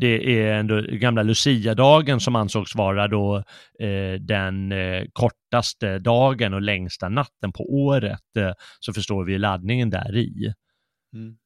det 0.00 0.40
är 0.40 0.54
ändå 0.54 0.80
gamla 0.80 1.22
Lucia-dagen 1.22 2.20
som 2.20 2.36
ansågs 2.36 2.74
vara 2.74 3.08
då 3.08 3.36
eh, 3.80 4.20
den 4.20 4.72
eh, 4.72 5.04
kortaste 5.12 5.98
dagen 5.98 6.54
och 6.54 6.62
längsta 6.62 7.08
natten 7.08 7.52
på 7.52 7.64
året 7.64 8.36
eh, 8.36 8.52
så 8.80 8.92
förstår 8.92 9.24
vi 9.24 9.38
laddningen 9.38 9.90
där 9.90 10.16
i. 10.16 10.52
Mm. 11.14 11.36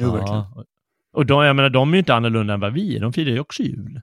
Jo, 0.00 0.12
verkligen. 0.12 0.44
Och 1.12 1.26
de, 1.26 1.44
jag 1.44 1.56
menar, 1.56 1.70
de 1.70 1.88
är 1.88 1.92
ju 1.92 1.98
inte 1.98 2.14
annorlunda 2.14 2.54
än 2.54 2.60
vad 2.60 2.72
vi 2.72 2.96
är, 2.96 3.00
de 3.00 3.12
firar 3.12 3.32
ju 3.32 3.40
också 3.40 3.62
jul. 3.62 4.00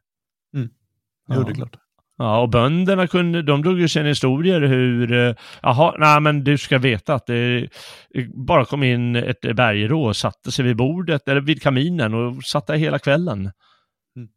Jo, 1.29 1.43
det 1.43 1.51
är 1.51 1.55
klart. 1.55 1.82
Ja, 2.17 2.41
och 2.41 2.49
bönderna 2.49 3.07
kunde, 3.07 3.41
de 3.41 3.61
drog 3.61 3.79
ju 3.79 3.87
sina 3.87 4.07
historier 4.07 4.61
hur, 4.61 5.13
eh, 5.13 5.35
jaha, 5.61 5.95
nej 5.99 6.21
men 6.21 6.43
du 6.43 6.57
ska 6.57 6.77
veta 6.77 7.13
att 7.13 7.25
det 7.25 7.67
eh, 8.15 8.25
bara 8.33 8.65
kom 8.65 8.83
in 8.83 9.15
ett 9.15 9.41
bergrå 9.41 10.05
och 10.05 10.15
satte 10.15 10.51
sig 10.51 10.65
vid 10.65 10.75
bordet 10.75 11.27
eller 11.27 11.41
vid 11.41 11.61
kaminen 11.61 12.13
och 12.13 12.43
satt 12.43 12.67
där 12.67 12.75
hela 12.75 12.99
kvällen. 12.99 13.39
Mm. 14.15 14.29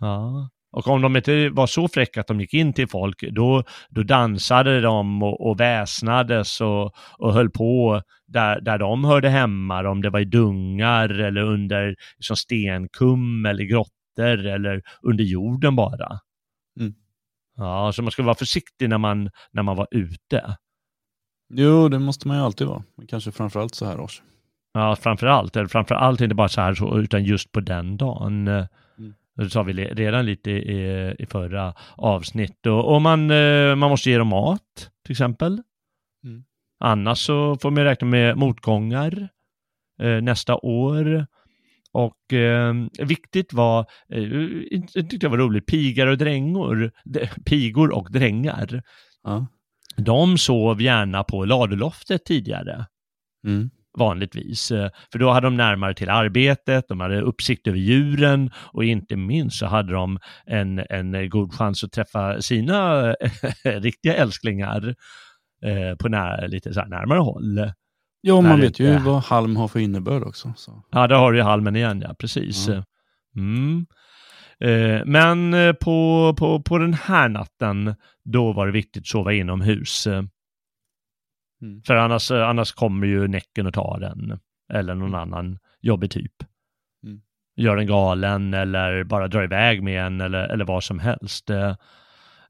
Ja. 0.00 0.48
Och 0.72 0.88
om 0.88 1.02
de 1.02 1.16
inte 1.16 1.48
var 1.48 1.66
så 1.66 1.88
fräcka 1.88 2.20
att 2.20 2.26
de 2.26 2.40
gick 2.40 2.54
in 2.54 2.72
till 2.72 2.88
folk, 2.88 3.24
då, 3.32 3.64
då 3.90 4.02
dansade 4.02 4.80
de 4.80 5.22
och, 5.22 5.48
och 5.50 5.60
väsnades 5.60 6.60
och, 6.60 6.94
och 7.18 7.32
höll 7.32 7.50
på 7.50 8.02
där, 8.26 8.60
där 8.60 8.78
de 8.78 9.04
hörde 9.04 9.28
hemma, 9.28 9.88
om 9.88 10.02
det 10.02 10.10
var 10.10 10.20
i 10.20 10.24
dungar 10.24 11.08
eller 11.08 11.42
under 11.42 11.96
liksom 12.16 12.36
stenkum 12.36 13.46
eller 13.46 13.64
grottor 13.64 14.46
eller 14.46 14.82
under 15.02 15.24
jorden 15.24 15.76
bara. 15.76 16.18
Mm. 16.80 16.94
Ja, 17.64 17.92
så 17.92 18.02
man 18.02 18.12
ska 18.12 18.22
vara 18.22 18.34
försiktig 18.34 18.88
när 18.88 18.98
man, 18.98 19.30
när 19.50 19.62
man 19.62 19.76
var 19.76 19.88
ute. 19.90 20.56
Jo, 21.54 21.88
det 21.88 21.98
måste 21.98 22.28
man 22.28 22.36
ju 22.36 22.42
alltid 22.42 22.66
vara. 22.66 22.82
Men 22.96 23.06
kanske 23.06 23.32
framförallt 23.32 23.74
så 23.74 23.86
här 23.86 24.00
års. 24.00 24.22
Ja, 24.72 24.96
framför 24.96 25.26
allt, 25.26 25.56
eller 25.56 25.68
framför 25.68 25.94
allt 25.94 26.20
inte 26.20 26.34
bara 26.34 26.48
så 26.48 26.60
här 26.60 26.74
så, 26.74 26.98
utan 26.98 27.24
just 27.24 27.52
på 27.52 27.60
den 27.60 27.96
dagen. 27.96 28.48
Mm. 28.48 28.66
Det 29.36 29.50
sa 29.50 29.62
vi 29.62 29.72
redan 29.72 30.26
lite 30.26 30.50
i, 30.50 31.14
i 31.18 31.26
förra 31.26 31.74
avsnitt. 31.96 32.66
Och, 32.66 32.94
och 32.94 33.02
man, 33.02 33.30
eh, 33.30 33.74
man 33.74 33.90
måste 33.90 34.10
ge 34.10 34.18
dem 34.18 34.28
mat, 34.28 34.90
till 35.04 35.12
exempel. 35.12 35.62
Mm. 36.24 36.44
Annars 36.80 37.18
så 37.18 37.56
får 37.56 37.70
man 37.70 37.84
räkna 37.84 38.06
med 38.08 38.36
motgångar 38.36 39.28
eh, 40.02 40.22
nästa 40.22 40.56
år. 40.56 41.26
Och 41.92 42.32
eh, 42.32 42.74
viktigt 42.98 43.52
var, 43.52 43.86
eh, 44.12 44.22
jag 44.70 45.10
tyckte 45.10 45.16
det 45.26 45.28
var 45.28 45.38
roligt, 45.38 45.66
pigar 45.66 46.06
och 46.06 46.18
drängor, 46.18 46.90
de, 47.04 47.26
pigor 47.44 47.90
och 47.90 48.12
drängar. 48.12 48.82
Ja. 49.22 49.46
De 49.96 50.38
sov 50.38 50.82
gärna 50.82 51.24
på 51.24 51.44
laduloftet 51.44 52.24
tidigare 52.24 52.86
Mm. 53.46 53.70
vanligtvis. 53.98 54.70
Eh, 54.70 54.90
För 55.12 55.18
då 55.18 55.30
hade 55.30 55.46
de 55.46 55.56
närmare 55.56 55.94
till 55.94 56.08
arbetet, 56.10 56.84
de 56.88 57.00
hade 57.00 57.20
uppsikt 57.20 57.66
över 57.66 57.78
djuren 57.78 58.50
och 58.56 58.84
inte 58.84 59.16
minst 59.16 59.58
så 59.58 59.66
hade 59.66 59.92
de 59.92 60.18
en, 60.46 60.78
en 60.90 61.28
god 61.30 61.52
chans 61.54 61.84
att 61.84 61.92
träffa 61.92 62.42
sina 62.42 63.02
riktiga 63.64 64.14
älsklingar 64.14 64.94
eh, 65.64 65.96
på 66.00 66.08
när, 66.08 66.48
lite 66.48 66.74
så 66.74 66.84
närmare 66.84 67.18
håll. 67.18 67.58
Jo, 68.22 68.40
man 68.40 68.60
vet 68.60 68.80
ju 68.80 68.98
vad 68.98 69.22
halm 69.22 69.56
har 69.56 69.68
för 69.68 69.80
innebörd 69.80 70.22
också. 70.22 70.52
Så. 70.56 70.82
Ja, 70.90 71.06
där 71.06 71.16
har 71.16 71.32
du 71.32 71.38
ju 71.38 71.44
halmen 71.44 71.76
igen, 71.76 72.00
ja, 72.08 72.14
precis. 72.18 72.68
Ja. 72.68 72.84
Mm. 73.36 73.86
Eh, 74.60 75.04
Men 75.06 75.54
eh, 75.54 75.72
på, 75.72 76.34
på, 76.38 76.62
på 76.62 76.78
den 76.78 76.94
här 76.94 77.28
natten, 77.28 77.94
då 78.24 78.52
var 78.52 78.66
det 78.66 78.72
viktigt 78.72 79.02
att 79.02 79.06
sova 79.06 79.32
inomhus. 79.32 80.06
Mm. 80.06 81.82
För 81.86 81.96
annars, 81.96 82.30
eh, 82.30 82.48
annars 82.48 82.72
kommer 82.72 83.06
ju 83.06 83.28
Näcken 83.28 83.66
och 83.66 83.74
tar 83.74 84.00
den. 84.00 84.38
Eller 84.72 84.94
någon 84.94 85.14
annan 85.14 85.58
jobbig 85.80 86.10
typ. 86.10 86.32
Mm. 87.04 87.20
Gör 87.56 87.76
en 87.76 87.86
galen 87.86 88.54
eller 88.54 89.04
bara 89.04 89.28
drar 89.28 89.44
iväg 89.44 89.82
med 89.82 90.06
en 90.06 90.20
eller, 90.20 90.48
eller 90.48 90.64
vad 90.64 90.84
som 90.84 90.98
helst. 90.98 91.50
Eh, 91.50 91.76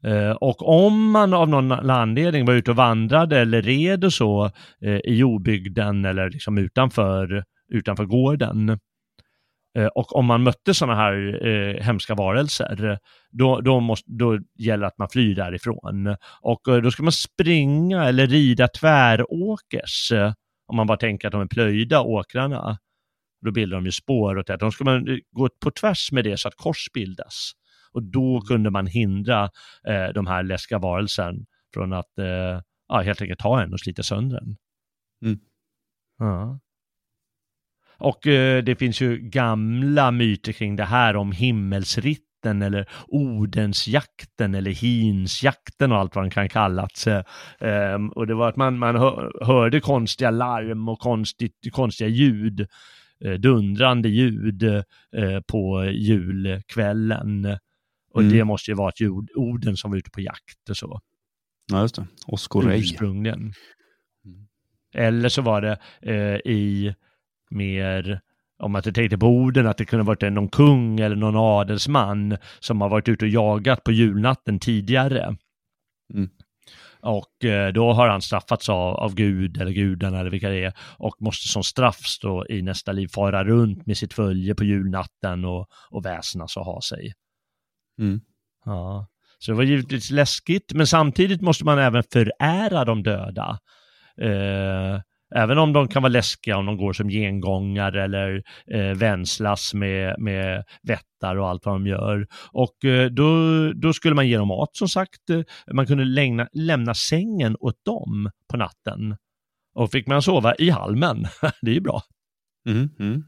Eh, 0.05 0.31
och 0.31 0.69
om 0.69 1.11
man 1.11 1.35
av 1.35 1.49
någon 1.49 1.73
anledning 1.73 2.45
var 2.45 2.55
ute 2.55 2.71
och 2.71 2.77
vandrade 2.77 3.39
eller 3.41 3.63
red 3.63 4.05
och 4.05 4.13
så 4.13 4.51
eh, 4.81 4.97
i 4.97 5.15
jordbygden 5.15 6.05
eller 6.05 6.31
liksom 6.31 6.59
utanför, 6.59 7.45
utanför 7.73 8.05
gården. 8.05 8.79
Eh, 9.79 9.87
och 9.87 10.17
om 10.17 10.27
man 10.27 10.43
mötte 10.43 10.75
sådana 10.75 10.97
här 10.97 11.47
eh, 11.47 11.83
hemska 11.83 12.15
varelser, 12.15 12.99
då, 13.31 13.61
då, 13.61 13.81
måste, 13.81 14.11
då 14.13 14.39
gäller 14.59 14.81
det 14.81 14.87
att 14.87 14.99
man 14.99 15.09
flyr 15.09 15.35
därifrån. 15.35 16.17
Och 16.41 16.61
då 16.65 16.91
ska 16.91 17.03
man 17.03 17.13
springa 17.13 18.05
eller 18.05 18.27
rida 18.27 18.69
tväråkers, 18.69 20.13
om 20.67 20.77
man 20.77 20.87
bara 20.87 20.99
tänker 20.99 21.29
att 21.29 21.33
de 21.33 21.41
är 21.41 21.47
plöjda, 21.47 22.01
åkrarna. 22.01 22.79
Då 23.45 23.51
bildar 23.53 23.77
de 23.77 23.85
ju 23.85 23.93
spår 23.93 24.39
åt 24.39 24.47
det. 24.47 24.57
Då 24.57 24.71
ska 24.71 24.85
man 24.85 25.21
gå 25.33 25.49
på 25.65 25.71
tvärs 25.71 26.13
med 26.13 26.25
det 26.25 26.37
så 26.37 26.49
att 26.49 26.55
kors 26.57 26.89
bildas. 26.95 27.53
Och 27.93 28.03
då 28.03 28.41
kunde 28.41 28.71
man 28.71 28.87
hindra 28.87 29.51
eh, 29.89 30.09
de 30.15 30.27
här 30.27 30.43
läskiga 30.43 30.79
varelsen 30.79 31.47
från 31.75 31.93
att 31.93 32.19
eh, 32.19 32.61
ja, 32.89 33.01
helt 33.01 33.23
enkelt 33.23 33.41
ta 33.41 33.63
en 33.63 33.73
och 33.73 33.81
slita 33.81 34.03
sönder 34.03 34.41
den. 34.41 34.57
Mm. 35.25 35.39
Ja. 36.19 36.59
Och 38.03 38.27
eh, 38.27 38.63
det 38.63 38.77
finns 38.77 39.01
ju 39.01 39.19
gamla 39.19 40.11
myter 40.11 40.53
kring 40.53 40.77
det 40.77 40.85
här 40.85 41.17
om 41.17 41.33
himmelsritten 41.33 42.63
eller 42.63 42.89
Odensjakten 43.09 44.55
eller 44.55 44.71
Hinsjakten 44.71 45.93
och 45.93 45.99
allt 45.99 46.15
vad 46.15 46.25
den 46.25 46.31
kan 46.31 46.49
kallats. 46.49 47.07
Eh, 47.07 47.25
ehm, 47.61 48.09
och 48.09 48.27
det 48.27 48.35
var 48.35 48.49
att 48.49 48.57
man, 48.57 48.79
man 48.79 48.97
hör, 48.97 49.45
hörde 49.45 49.81
konstiga 49.81 50.31
larm 50.31 50.89
och 50.89 50.99
konstigt, 50.99 51.69
konstiga 51.73 52.09
ljud, 52.09 52.67
eh, 53.25 53.33
dundrande 53.33 54.09
ljud 54.09 54.63
eh, 54.63 55.41
på 55.47 55.85
julkvällen. 55.85 57.59
Och 58.15 58.21
Mm. 58.21 58.33
det 58.33 58.45
måste 58.45 58.71
ju 58.71 58.75
vara 58.75 58.89
ett 58.89 59.01
orden 59.37 59.77
som 59.77 59.91
var 59.91 59.99
ute 59.99 60.11
på 60.11 60.21
jakt 60.21 60.71
och 60.71 60.77
så 60.77 61.01
Ja, 61.73 61.81
just 61.83 61.95
det. 61.95 62.07
Oskorej. 62.27 62.81
ursprungligen. 62.81 63.41
Mm. 64.25 64.47
Eller 64.95 65.29
så 65.29 65.43
var 65.43 65.61
det 65.61 65.79
eh, 66.03 66.53
i 66.53 66.95
mer 67.51 68.21
om 68.59 68.75
att 68.75 68.85
du 68.85 68.93
tänkte 68.93 69.19
på 69.19 69.27
orden 69.27 69.67
att 69.67 69.79
det 69.79 69.85
kunde 69.85 70.05
varit 70.05 70.33
någon 70.33 70.49
kung 70.49 71.01
eller 71.01 71.17
någon 71.17 71.37
adelsman 71.37 72.37
som 72.61 72.81
har 72.81 72.89
varit 72.89 73.09
ute 73.09 73.25
och 73.25 73.29
jagat 73.31 73.85
på 73.85 73.93
julnatten 73.93 74.59
tidigare. 74.59 75.37
Mm. 76.15 76.31
Och 77.01 77.45
eh, 77.45 77.73
då 77.73 77.93
har 77.93 78.09
han 78.09 78.23
straffats 78.23 78.69
av, 78.69 78.95
av 78.95 79.15
Gud 79.15 79.61
eller 79.61 79.73
gudarna 79.73 80.21
eller 80.21 80.31
vilka 80.31 80.49
det 80.49 80.65
är 80.65 80.73
och 80.99 81.17
måste 81.23 81.49
som 81.49 81.63
straff 81.63 82.19
då 82.23 82.47
i 82.49 82.63
nästa 82.63 82.93
liv 82.93 83.09
fara 83.15 83.45
runt 83.45 83.87
med 83.87 83.97
sitt 83.97 84.15
följe 84.15 84.55
på 84.55 84.65
julnatten 84.65 85.45
och, 85.45 85.67
och 85.91 86.05
väsnas 86.05 86.57
och 86.57 86.65
ha 86.65 86.81
sig. 86.81 87.13
Mm. 87.99 88.21
Ja. 88.65 89.07
Så 89.39 89.51
det 89.51 89.57
var 89.57 89.65
givetvis 89.65 90.11
läskigt, 90.11 90.73
men 90.75 90.87
samtidigt 90.87 91.41
måste 91.41 91.65
man 91.65 91.79
även 91.79 92.03
förära 92.13 92.85
de 92.85 93.03
döda. 93.03 93.59
Eh, 94.21 95.01
även 95.35 95.59
om 95.59 95.73
de 95.73 95.89
kan 95.89 96.03
vara 96.03 96.11
läskiga 96.13 96.57
om 96.57 96.67
de 96.67 96.77
går 96.77 96.93
som 96.93 97.09
gengångare 97.09 98.05
eller 98.05 98.43
eh, 98.73 98.97
vänslas 98.97 99.75
med, 99.75 100.15
med 100.19 100.65
vättar 100.83 101.37
och 101.37 101.49
allt 101.49 101.67
vad 101.67 101.75
de 101.75 101.87
gör. 101.87 102.27
Och 102.53 102.85
eh, 102.85 103.11
då, 103.11 103.33
då 103.73 103.93
skulle 103.93 104.15
man 104.15 104.29
ge 104.29 104.37
dem 104.37 104.49
mat 104.49 104.77
som 104.77 104.89
sagt. 104.89 105.31
Eh, 105.31 105.41
Man 105.73 105.87
kunde 105.87 106.05
lämna, 106.05 106.49
lämna 106.53 106.95
sängen 106.95 107.57
åt 107.61 107.85
dem 107.85 108.31
på 108.51 108.57
natten. 108.57 109.17
Och 109.75 109.91
fick 109.91 110.07
man 110.07 110.23
sova 110.23 110.55
i 110.55 110.71
halmen, 110.71 111.27
det 111.63 111.71
är 111.71 111.75
ju 111.75 111.81
bra. 111.81 112.03
Mm. 112.69 112.91
Mm. 112.99 113.25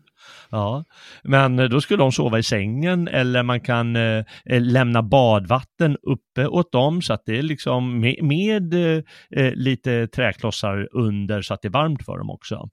Ja, 0.50 0.84
men 1.22 1.58
eh, 1.58 1.64
då 1.64 1.80
skulle 1.80 2.02
de 2.02 2.12
sova 2.12 2.38
i 2.38 2.42
sängen 2.42 3.08
eller 3.08 3.42
man 3.42 3.60
kan 3.60 3.96
eh, 3.96 4.24
eh, 4.44 4.60
lämna 4.62 5.02
badvatten 5.02 5.96
uppe 6.02 6.46
åt 6.46 6.72
dem 6.72 7.02
så 7.02 7.12
att 7.12 7.22
det 7.26 7.38
är 7.38 7.42
liksom 7.42 8.00
med, 8.00 8.22
med 8.22 8.74
eh, 8.74 9.02
eh, 9.30 9.52
lite 9.54 10.06
träklossar 10.06 10.88
under 10.92 11.42
så 11.42 11.54
att 11.54 11.62
det 11.62 11.68
är 11.68 11.72
varmt 11.72 12.04
för 12.04 12.18
dem 12.18 12.30
också. 12.30 12.68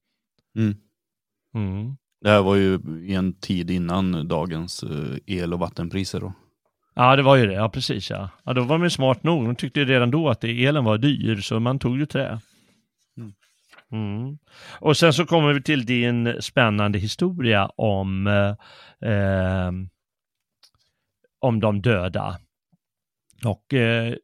Mm. 0.57 0.75
Mm. 1.55 1.95
Det 2.21 2.29
här 2.29 2.41
var 2.41 2.55
ju 2.55 2.79
en 3.09 3.33
tid 3.33 3.71
innan 3.71 4.27
dagens 4.27 4.83
el 5.25 5.53
och 5.53 5.59
vattenpriser 5.59 6.19
då. 6.19 6.33
Ja, 6.93 7.15
det 7.15 7.23
var 7.23 7.35
ju 7.35 7.47
det. 7.47 7.53
Ja, 7.53 7.69
precis 7.69 8.09
ja. 8.09 8.29
ja 8.43 8.53
då 8.53 8.61
var 8.61 8.77
de 8.77 8.83
ju 8.83 8.89
smart 8.89 9.23
nog. 9.23 9.45
De 9.45 9.55
tyckte 9.55 9.79
ju 9.79 9.85
redan 9.85 10.11
då 10.11 10.29
att 10.29 10.41
det, 10.41 10.65
elen 10.65 10.83
var 10.83 10.97
dyr 10.97 11.41
så 11.41 11.59
man 11.59 11.79
tog 11.79 11.97
ju 11.97 12.05
trä. 12.05 12.39
Mm. 13.91 14.37
Och 14.79 14.97
sen 14.97 15.13
så 15.13 15.25
kommer 15.25 15.53
vi 15.53 15.63
till 15.63 15.85
din 15.85 16.41
spännande 16.41 16.99
historia 16.99 17.65
om, 17.65 18.27
eh, 18.27 19.11
eh, 19.11 19.71
om 21.39 21.59
de 21.59 21.81
döda. 21.81 22.39
Och 23.45 23.73
eh, 23.73 24.15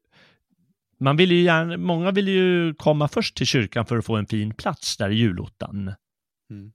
man 1.00 1.18
vill 1.18 1.32
ju 1.32 1.42
gärna, 1.42 1.78
många 1.78 2.12
vill 2.12 2.28
ju 2.28 2.74
komma 2.74 3.08
först 3.08 3.38
till 3.38 3.48
kyrkan 3.48 3.86
för 3.86 3.98
att 3.98 4.06
få 4.06 4.16
en 4.16 4.28
fin 4.28 4.54
plats 4.54 4.98
där 4.98 5.10
i 5.10 5.16
julottan. 5.16 5.94
Mm. 6.50 6.72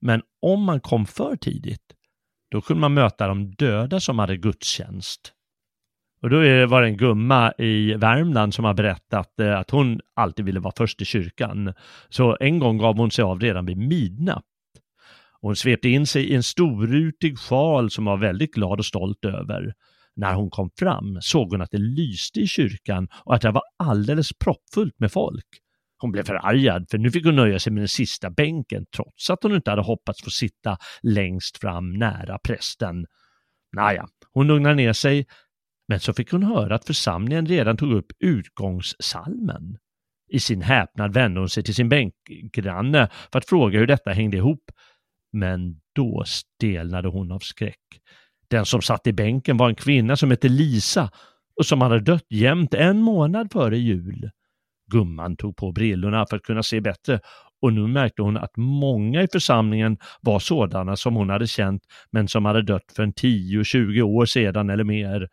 Men 0.00 0.22
om 0.42 0.62
man 0.62 0.80
kom 0.80 1.06
för 1.06 1.36
tidigt, 1.36 1.92
då 2.50 2.60
kunde 2.60 2.80
man 2.80 2.94
möta 2.94 3.28
de 3.28 3.50
döda 3.50 4.00
som 4.00 4.18
hade 4.18 4.36
gudstjänst. 4.36 5.32
Och 6.22 6.30
då 6.30 6.36
är 6.38 6.54
det- 6.60 6.66
var 6.66 6.82
det 6.82 6.88
en 6.88 6.96
gumma 6.96 7.52
i 7.58 7.94
Värmland 7.94 8.54
som 8.54 8.64
har 8.64 8.74
berättat 8.74 9.40
eh, 9.40 9.58
att 9.58 9.70
hon 9.70 10.00
alltid 10.16 10.44
ville 10.44 10.60
vara 10.60 10.74
först 10.76 11.02
i 11.02 11.04
kyrkan. 11.04 11.74
Så 12.08 12.36
en 12.40 12.58
gång 12.58 12.78
gav 12.78 12.96
hon 12.96 13.10
sig 13.10 13.22
av 13.22 13.40
redan 13.40 13.66
vid 13.66 13.76
midnatt. 13.76 14.44
Och 15.40 15.48
Hon 15.48 15.56
svepte 15.56 15.88
in 15.88 16.06
sig 16.06 16.24
i 16.24 16.34
en 16.34 16.42
storrutig 16.42 17.38
sjal 17.38 17.90
som 17.90 18.04
var 18.04 18.16
väldigt 18.16 18.54
glad 18.54 18.78
och 18.78 18.86
stolt 18.86 19.24
över. 19.24 19.74
När 20.16 20.34
hon 20.34 20.50
kom 20.50 20.70
fram 20.78 21.18
såg 21.20 21.50
hon 21.50 21.60
att 21.62 21.70
det 21.70 21.78
lyste 21.78 22.40
i 22.40 22.46
kyrkan 22.46 23.08
och 23.24 23.34
att 23.34 23.42
det 23.42 23.50
var 23.50 23.62
alldeles 23.78 24.32
proppfullt 24.38 24.98
med 24.98 25.12
folk. 25.12 25.46
Hon 25.98 26.12
blev 26.12 26.22
förargad 26.22 26.86
för 26.90 26.98
nu 26.98 27.10
fick 27.10 27.24
hon 27.24 27.36
nöja 27.36 27.58
sig 27.58 27.72
med 27.72 27.80
den 27.80 27.88
sista 27.88 28.30
bänken 28.30 28.84
trots 28.96 29.30
att 29.30 29.42
hon 29.42 29.54
inte 29.54 29.70
hade 29.70 29.82
hoppats 29.82 30.22
få 30.24 30.30
sitta 30.30 30.78
längst 31.02 31.58
fram 31.58 31.92
nära 31.92 32.38
prästen. 32.38 33.06
Naja, 33.72 34.08
hon 34.32 34.46
lugnade 34.46 34.74
ner 34.74 34.92
sig 34.92 35.26
men 35.88 36.00
så 36.00 36.12
fick 36.12 36.32
hon 36.32 36.42
höra 36.42 36.74
att 36.74 36.86
församlingen 36.86 37.46
redan 37.46 37.76
tog 37.76 37.92
upp 37.92 38.06
utgångssalmen. 38.18 39.78
I 40.28 40.40
sin 40.40 40.62
häpnad 40.62 41.14
vände 41.14 41.40
hon 41.40 41.48
sig 41.48 41.62
till 41.62 41.74
sin 41.74 41.88
bänkgranne 41.88 43.08
för 43.32 43.38
att 43.38 43.48
fråga 43.48 43.78
hur 43.78 43.86
detta 43.86 44.10
hängde 44.10 44.36
ihop. 44.36 44.70
Men 45.32 45.80
då 45.94 46.24
stelnade 46.26 47.08
hon 47.08 47.32
av 47.32 47.38
skräck. 47.38 47.80
Den 48.50 48.66
som 48.66 48.82
satt 48.82 49.06
i 49.06 49.12
bänken 49.12 49.56
var 49.56 49.68
en 49.68 49.74
kvinna 49.74 50.16
som 50.16 50.30
hette 50.30 50.48
Lisa 50.48 51.10
och 51.56 51.66
som 51.66 51.80
hade 51.80 52.00
dött 52.00 52.26
jämt 52.30 52.74
en 52.74 53.00
månad 53.00 53.52
före 53.52 53.78
jul. 53.78 54.30
Gumman 54.92 55.36
tog 55.36 55.56
på 55.56 55.72
brillorna 55.72 56.26
för 56.30 56.36
att 56.36 56.42
kunna 56.42 56.62
se 56.62 56.80
bättre 56.80 57.20
och 57.62 57.72
nu 57.72 57.86
märkte 57.86 58.22
hon 58.22 58.36
att 58.36 58.56
många 58.56 59.22
i 59.22 59.28
församlingen 59.32 59.98
var 60.20 60.38
sådana 60.38 60.96
som 60.96 61.14
hon 61.14 61.30
hade 61.30 61.46
känt 61.46 61.82
men 62.10 62.28
som 62.28 62.44
hade 62.44 62.62
dött 62.62 62.92
för 62.96 63.02
en 63.02 63.12
10-20 63.12 64.02
år 64.02 64.26
sedan 64.26 64.70
eller 64.70 64.84
mer. 64.84 65.28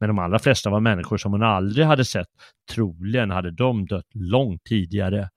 Men 0.00 0.08
de 0.08 0.18
allra 0.18 0.38
flesta 0.38 0.70
var 0.70 0.80
människor 0.80 1.16
som 1.16 1.32
hon 1.32 1.42
aldrig 1.42 1.86
hade 1.86 2.04
sett. 2.04 2.28
Troligen 2.72 3.30
hade 3.30 3.50
de 3.50 3.86
dött 3.86 4.08
långt 4.14 4.64
tidigare. 4.64 5.28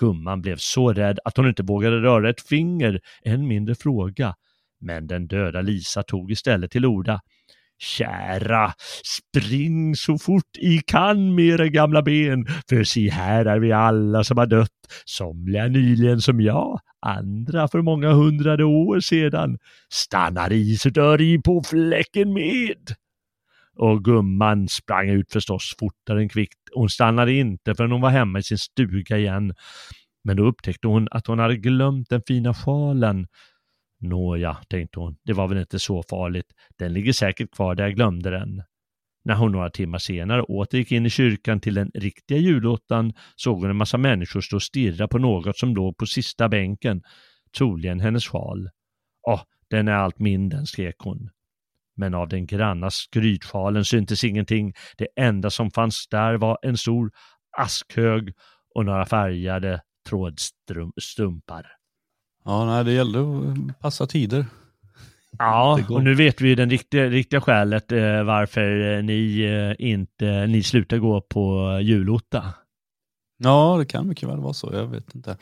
Gumman 0.00 0.42
blev 0.42 0.56
så 0.56 0.92
rädd 0.92 1.18
att 1.24 1.36
hon 1.36 1.48
inte 1.48 1.62
vågade 1.62 1.96
röra 1.96 2.30
ett 2.30 2.40
finger, 2.40 3.00
än 3.24 3.48
mindre 3.48 3.74
fråga. 3.74 4.34
Men 4.80 5.06
den 5.06 5.26
döda 5.26 5.60
Lisa 5.60 6.02
tog 6.02 6.32
istället 6.32 6.70
till 6.70 6.86
orda. 6.86 7.20
Kära, 7.78 8.72
spring 9.04 9.96
så 9.96 10.18
fort 10.18 10.56
I 10.58 10.78
kan 10.78 11.34
med 11.34 11.44
era 11.44 11.68
gamla 11.68 12.02
ben, 12.02 12.46
för 12.68 12.84
se 12.84 13.10
här 13.10 13.44
är 13.44 13.58
vi 13.58 13.72
alla 13.72 14.24
som 14.24 14.38
har 14.38 14.46
dött, 14.46 14.68
somliga 15.04 15.68
nyligen 15.68 16.20
som 16.20 16.40
jag, 16.40 16.80
andra 17.06 17.68
för 17.68 17.82
många 17.82 18.12
hundrade 18.12 18.64
år 18.64 19.00
sedan. 19.00 19.58
Stannar 19.92 20.52
I 20.52 20.76
så 20.76 20.88
dör 20.88 21.20
I 21.20 21.38
på 21.42 21.62
fläcken 21.62 22.32
med. 22.32 22.96
Och 23.76 24.04
gumman 24.04 24.68
sprang 24.68 25.08
ut 25.08 25.32
förstås 25.32 25.74
fortare 25.78 26.20
än 26.20 26.28
kvickt. 26.28 26.58
Hon 26.74 26.88
stannade 26.88 27.32
inte 27.32 27.74
förrän 27.74 27.92
hon 27.92 28.00
var 28.00 28.10
hemma 28.10 28.38
i 28.38 28.42
sin 28.42 28.58
stuga 28.58 29.18
igen. 29.18 29.54
Men 30.24 30.36
då 30.36 30.44
upptäckte 30.44 30.88
hon 30.88 31.08
att 31.10 31.26
hon 31.26 31.38
hade 31.38 31.56
glömt 31.56 32.08
den 32.08 32.22
fina 32.26 32.54
sjalen. 32.54 33.26
Nåja, 34.00 34.56
tänkte 34.68 35.00
hon, 35.00 35.16
det 35.24 35.32
var 35.32 35.48
väl 35.48 35.58
inte 35.58 35.78
så 35.78 36.02
farligt. 36.10 36.46
Den 36.78 36.92
ligger 36.92 37.12
säkert 37.12 37.50
kvar 37.50 37.74
där 37.74 37.84
jag 37.84 37.94
glömde 37.94 38.30
den. 38.30 38.62
När 39.24 39.34
hon 39.34 39.52
några 39.52 39.70
timmar 39.70 39.98
senare 39.98 40.42
åter 40.42 40.78
gick 40.78 40.92
in 40.92 41.06
i 41.06 41.10
kyrkan 41.10 41.60
till 41.60 41.74
den 41.74 41.90
riktiga 41.94 42.38
julottan 42.38 43.12
såg 43.36 43.60
hon 43.60 43.70
en 43.70 43.76
massa 43.76 43.98
människor 43.98 44.40
stå 44.40 44.56
och 44.56 44.62
stirra 44.62 45.08
på 45.08 45.18
något 45.18 45.58
som 45.58 45.74
låg 45.74 45.96
på 45.96 46.06
sista 46.06 46.48
bänken, 46.48 47.02
troligen 47.58 48.00
hennes 48.00 48.26
sjal. 48.26 48.68
Åh, 49.28 49.42
den 49.70 49.88
är 49.88 49.92
allt 49.92 50.18
min, 50.18 50.48
den 50.48 50.66
skrek 50.66 50.96
hon. 50.98 51.30
Men 51.96 52.14
av 52.14 52.28
den 52.28 52.46
granna 52.46 52.90
skrytsjalen 52.90 53.84
syntes 53.84 54.24
ingenting. 54.24 54.74
Det 54.96 55.08
enda 55.16 55.50
som 55.50 55.70
fanns 55.70 56.06
där 56.08 56.34
var 56.34 56.58
en 56.62 56.76
stor 56.76 57.10
askhög 57.58 58.32
och 58.74 58.84
några 58.84 59.06
färgade 59.06 59.80
trådstumpar. 60.08 61.66
Ja, 62.44 62.64
nej, 62.64 62.84
det 62.84 62.92
gällde 62.92 63.18
att 63.20 63.80
passa 63.80 64.06
tider. 64.06 64.46
Ja, 65.38 65.78
Det 65.88 65.94
och 65.94 66.04
nu 66.04 66.14
vet 66.14 66.40
vi 66.40 66.54
den 66.54 66.70
riktiga, 66.70 67.06
riktiga 67.06 67.40
skälet 67.40 67.92
eh, 67.92 68.22
varför 68.22 68.96
eh, 68.96 69.02
ni 69.02 69.40
eh, 69.40 69.86
inte, 69.88 70.46
ni 70.46 70.62
slutar 70.62 70.98
gå 70.98 71.20
på 71.20 71.78
julotta. 71.82 72.54
Ja, 73.42 73.76
det 73.78 73.84
kan 73.84 74.08
mycket 74.08 74.28
väl 74.28 74.40
vara 74.40 74.52
så. 74.52 74.70
Jag 74.72 74.86
vet 74.86 75.14
inte. 75.14 75.36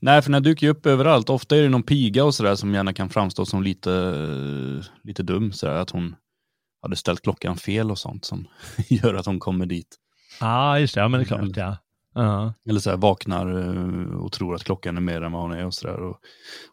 Nej, 0.00 0.22
för 0.22 0.32
den 0.32 0.42
dyker 0.42 0.66
ju 0.66 0.70
upp 0.70 0.86
överallt. 0.86 1.30
Ofta 1.30 1.56
är 1.56 1.62
det 1.62 1.68
någon 1.68 1.82
piga 1.82 2.24
och 2.24 2.34
sådär 2.34 2.54
som 2.54 2.74
gärna 2.74 2.92
kan 2.92 3.08
framstå 3.08 3.46
som 3.46 3.62
lite, 3.62 4.84
lite 5.02 5.22
dum. 5.22 5.52
Sådär, 5.52 5.74
att 5.74 5.90
hon 5.90 6.16
hade 6.82 6.96
ställt 6.96 7.22
klockan 7.22 7.56
fel 7.56 7.90
och 7.90 7.98
sånt 7.98 8.24
som 8.24 8.46
gör 8.88 9.14
att 9.14 9.26
hon 9.26 9.40
kommer 9.40 9.66
dit. 9.66 9.96
Ja, 10.40 10.78
just 10.78 10.94
det, 10.94 11.00
ja 11.00 11.08
men 11.08 11.20
det 11.20 11.24
är 11.24 11.26
klart 11.26 11.56
ja. 11.56 11.76
Ja. 12.14 12.54
Eller 12.68 12.80
så 12.80 12.90
här, 12.90 12.96
vaknar 12.96 13.46
eh, 13.46 14.16
och 14.16 14.32
tror 14.32 14.54
att 14.54 14.64
klockan 14.64 14.96
är 14.96 15.00
mer 15.00 15.22
än 15.22 15.32
vad 15.32 15.42
hon 15.42 15.52
är 15.52 15.66
och 15.66 15.74
sådär 15.74 16.00
och 16.00 16.18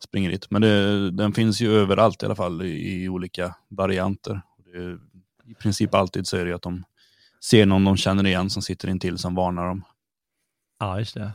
springer 0.03 0.31
dit. 0.31 0.47
Men 0.49 0.61
det, 0.61 1.11
den 1.11 1.33
finns 1.33 1.61
ju 1.61 1.73
överallt 1.73 2.23
i 2.23 2.25
alla 2.25 2.35
fall 2.35 2.61
i, 2.61 3.03
i 3.03 3.09
olika 3.09 3.55
varianter. 3.69 4.41
Det, 4.65 4.97
I 5.51 5.53
princip 5.53 5.93
alltid 5.93 6.27
så 6.27 6.37
är 6.37 6.43
det 6.43 6.49
ju 6.49 6.55
att 6.55 6.61
de 6.61 6.83
ser 7.43 7.65
någon 7.65 7.83
de 7.83 7.97
känner 7.97 8.27
igen 8.27 8.49
som 8.49 8.61
sitter 8.61 8.89
intill 8.89 9.17
som 9.17 9.35
varnar 9.35 9.67
dem. 9.67 9.83
Ja, 10.81 10.99
just 10.99 11.13
det. 11.13 11.31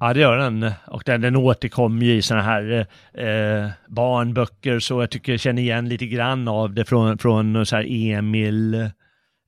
Ja, 0.00 0.14
det 0.14 0.20
gör 0.20 0.36
den. 0.36 0.72
Och 0.86 1.02
den, 1.06 1.20
den 1.20 1.36
återkommer 1.36 2.06
ju 2.06 2.14
i 2.14 2.22
sådana 2.22 2.42
här 2.44 2.86
eh, 3.14 3.70
barnböcker, 3.88 4.80
så 4.80 5.02
jag 5.02 5.10
tycker 5.10 5.32
jag 5.32 5.40
känner 5.40 5.62
igen 5.62 5.88
lite 5.88 6.06
grann 6.06 6.48
av 6.48 6.74
det 6.74 6.84
från, 6.84 7.18
från 7.18 7.66
så 7.66 7.76
här 7.76 7.84
Emil 7.88 8.90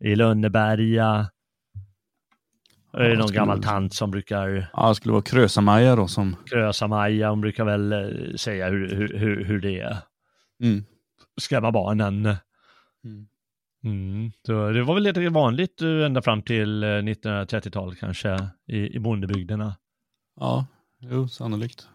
i 0.05 0.17
Lönneberga. 0.17 1.27
Det 2.93 3.13
är 3.13 3.17
någon 3.17 3.33
gammal 3.33 3.63
tant 3.63 3.95
som 3.95 4.11
brukar 4.11 4.71
Ja, 4.73 4.89
det 4.89 4.95
skulle 4.95 5.13
vara 5.13 5.23
Krösa-Maja 5.23 5.97
då 5.97 6.09
som... 6.09 6.37
krösa 6.47 6.87
Maja, 6.87 7.31
hon 7.31 7.41
brukar 7.41 7.65
väl 7.65 7.93
eh, 7.93 8.35
säga 8.37 8.69
hur, 8.69 8.95
hur, 8.95 9.19
hur, 9.19 9.45
hur 9.45 9.61
det 9.61 9.81
är. 9.81 9.97
Mm. 10.63 10.85
Skrämma 11.41 11.73
barnen. 11.73 12.27
Mm. 13.05 13.29
Mm. 13.85 14.33
Så 14.47 14.71
det 14.71 14.83
var 14.83 14.95
väl 14.95 15.03
lite 15.03 15.29
vanligt 15.29 15.83
eh, 15.83 16.05
ända 16.05 16.23
fram 16.23 16.43
till 16.43 16.83
eh, 16.83 16.87
1930-talet 16.87 17.99
kanske 17.99 18.49
i, 18.67 18.97
i 18.97 18.99
bondebygderna. 18.99 19.77
Ja, 20.41 20.67
jo, 21.01 21.29
sannolikt. 21.29 21.89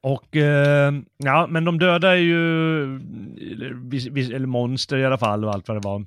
Och 0.00 0.36
eh, 0.36 0.92
ja, 1.16 1.46
men 1.50 1.64
de 1.64 1.78
döda 1.78 2.12
är 2.12 2.16
ju, 2.16 2.82
eller, 3.52 4.34
eller 4.34 4.46
monster 4.46 4.96
i 4.96 5.04
alla 5.04 5.18
fall 5.18 5.44
och 5.44 5.54
allt 5.54 5.68
vad 5.68 5.76
det 5.76 5.88
var. 5.88 6.06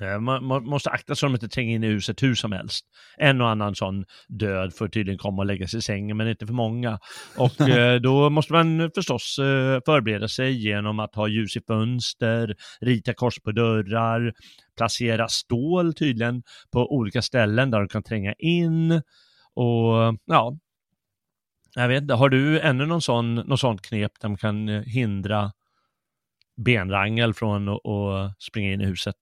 Eh, 0.00 0.20
Man, 0.20 0.44
man 0.44 0.64
måste 0.64 0.90
akta 0.90 1.14
sig 1.14 1.16
så 1.16 1.26
de 1.26 1.34
inte 1.34 1.48
tränger 1.48 1.74
in 1.74 1.84
i 1.84 1.86
huset 1.86 2.22
hur 2.22 2.34
som 2.34 2.52
helst. 2.52 2.84
En 3.16 3.40
och 3.40 3.48
annan 3.48 3.74
sån 3.74 4.04
död 4.28 4.74
får 4.74 4.88
tydligen 4.88 5.18
komma 5.18 5.42
och 5.42 5.46
lägga 5.46 5.68
sig 5.68 5.78
i 5.78 5.82
sängen, 5.82 6.16
men 6.16 6.28
inte 6.28 6.46
för 6.46 6.54
många. 6.54 6.98
Och 7.36 7.60
eh, 7.68 8.00
då 8.00 8.30
måste 8.30 8.52
man 8.52 8.90
förstås 8.94 9.38
eh, 9.38 9.80
förbereda 9.86 10.28
sig 10.28 10.52
genom 10.52 11.00
att 11.00 11.14
ha 11.14 11.28
ljus 11.28 11.56
i 11.56 11.60
fönster, 11.66 12.54
rita 12.80 13.14
kors 13.14 13.40
på 13.40 13.52
dörrar, 13.52 14.32
placera 14.76 15.28
stål 15.28 15.94
tydligen 15.94 16.42
på 16.72 16.92
olika 16.94 17.22
ställen 17.22 17.70
där 17.70 17.78
de 17.78 17.88
kan 17.88 18.02
tränga 18.02 18.32
in. 18.38 19.02
Och 19.54 20.18
ja, 20.24 20.58
jag 21.74 21.88
vet 21.88 22.02
inte, 22.02 22.14
har 22.14 22.28
du 22.28 22.60
ännu 22.60 22.86
någon 22.86 23.02
sån, 23.02 23.34
någon 23.34 23.58
sån 23.58 23.78
knep 23.78 24.12
där 24.20 24.28
man 24.28 24.38
kan 24.38 24.68
hindra 24.68 25.52
benrangel 26.56 27.34
från 27.34 27.68
att 27.68 28.42
springa 28.42 28.72
in 28.72 28.80
i 28.80 28.84
huset? 28.86 29.16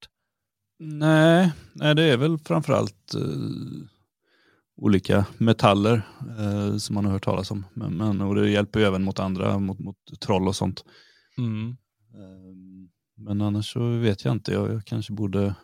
Nej, 0.85 1.51
nej, 1.73 1.95
det 1.95 2.03
är 2.03 2.17
väl 2.17 2.37
framförallt 2.37 3.13
eh, 3.15 3.21
olika 4.77 5.25
metaller 5.37 6.01
eh, 6.39 6.77
som 6.77 6.93
man 6.95 7.05
har 7.05 7.11
hört 7.11 7.23
talas 7.23 7.51
om. 7.51 7.65
Men, 7.73 7.97
men, 7.97 8.21
och 8.21 8.35
det 8.35 8.49
hjälper 8.49 8.79
ju 8.79 8.85
även 8.85 9.03
mot 9.03 9.19
andra, 9.19 9.59
mot, 9.59 9.79
mot 9.79 9.97
troll 10.21 10.47
och 10.47 10.55
sånt. 10.55 10.83
Mm. 11.37 11.69
Eh, 12.13 12.55
men 13.17 13.41
annars 13.41 13.73
så 13.73 13.97
vet 13.97 14.25
jag 14.25 14.31
inte, 14.31 14.51
jag, 14.51 14.73
jag 14.73 14.85
kanske 14.85 15.13
borde 15.13 15.55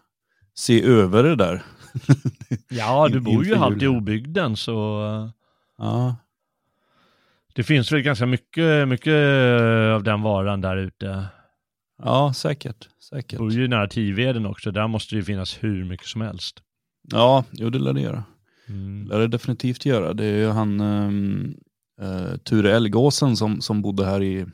se 0.53 0.83
över 0.83 1.23
det 1.23 1.35
där. 1.35 1.63
Ja, 2.69 3.07
du 3.07 3.19
bor 3.19 3.45
ju 3.45 3.55
halvt 3.55 3.81
i 3.81 3.87
obygden 3.87 4.55
så 4.55 5.01
Ja, 5.77 6.15
det 7.55 7.63
finns 7.63 7.91
väl 7.91 8.01
ganska 8.01 8.25
mycket, 8.25 8.87
mycket 8.87 9.13
av 9.95 10.03
den 10.03 10.21
varan 10.21 10.61
där 10.61 10.77
ute. 10.77 11.25
Ja 12.03 12.33
säkert. 12.33 12.87
säkert. 13.09 13.39
Bor 13.39 13.51
ju 13.51 13.67
nära 13.67 13.87
Tiveden 13.87 14.45
också, 14.45 14.71
där 14.71 14.87
måste 14.87 15.15
det 15.15 15.19
ju 15.19 15.23
finnas 15.23 15.63
hur 15.63 15.85
mycket 15.85 16.07
som 16.07 16.21
helst. 16.21 16.63
Ja, 17.11 17.43
jo 17.51 17.69
det 17.69 17.79
lär 17.79 17.93
det 17.93 18.01
göra. 18.01 18.23
Mm. 18.67 19.07
Det 19.07 19.13
lär 19.13 19.19
det 19.19 19.27
definitivt 19.27 19.85
göra. 19.85 20.13
Det 20.13 20.25
är 20.25 20.37
ju 20.37 20.47
han 20.47 20.79
ehm, 20.79 21.55
eh, 22.01 22.37
Ture 22.37 22.75
Elgåsen 22.75 23.37
som, 23.37 23.61
som 23.61 23.81
bodde 23.81 24.05
här 24.05 24.23
i 24.23 24.45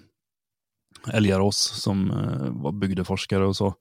Älgarås 1.14 1.58
som 1.58 2.12
eh, 2.12 2.64
var 2.64 2.72
bygdeforskare 2.72 3.46
och 3.46 3.56
så. 3.56 3.74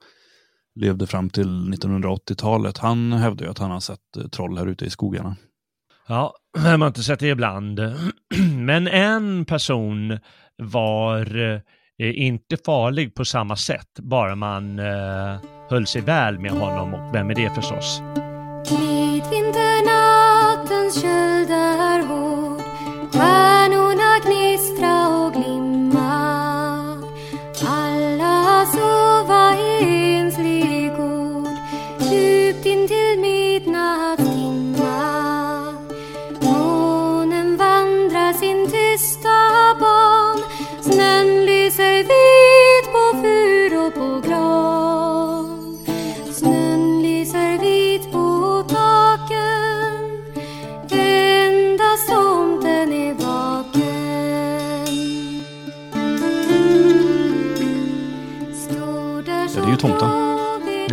Levde 0.75 1.07
fram 1.07 1.31
till 1.31 1.75
1980-talet. 1.75 2.79
Han 2.79 3.13
hävdar 3.13 3.45
ju 3.45 3.51
att 3.51 3.59
han 3.59 3.71
har 3.71 3.81
sett 3.81 4.17
eh, 4.17 4.29
troll 4.29 4.59
här 4.59 4.67
ute 4.67 4.85
i 4.85 4.91
skogarna. 4.91 5.37
Ja, 6.07 6.35
man 6.59 6.81
har 6.81 6.89
inte 6.89 7.03
sett 7.03 7.21
det 7.21 7.29
ibland. 7.29 7.81
Men 8.57 8.89
en 8.89 9.45
person 9.45 10.19
var 10.57 11.63
är 11.99 12.13
inte 12.13 12.57
farlig 12.67 13.15
på 13.15 13.25
samma 13.25 13.57
sätt, 13.57 13.89
bara 13.99 14.35
man 14.35 14.79
eh, 14.79 15.37
höll 15.71 15.87
sig 15.87 16.03
väl 16.03 16.39
med 16.39 16.51
honom. 16.51 16.95
Och 16.95 17.15
vem 17.15 17.31
är 17.31 17.35
det 17.35 17.51
förstås? 17.55 18.03
Midvinternattens 18.71 20.14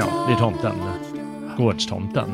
Ja, 0.01 0.25
det 0.27 0.33
är 0.33 0.37
tomten. 0.37 0.75
Gårdstomten. 1.57 2.29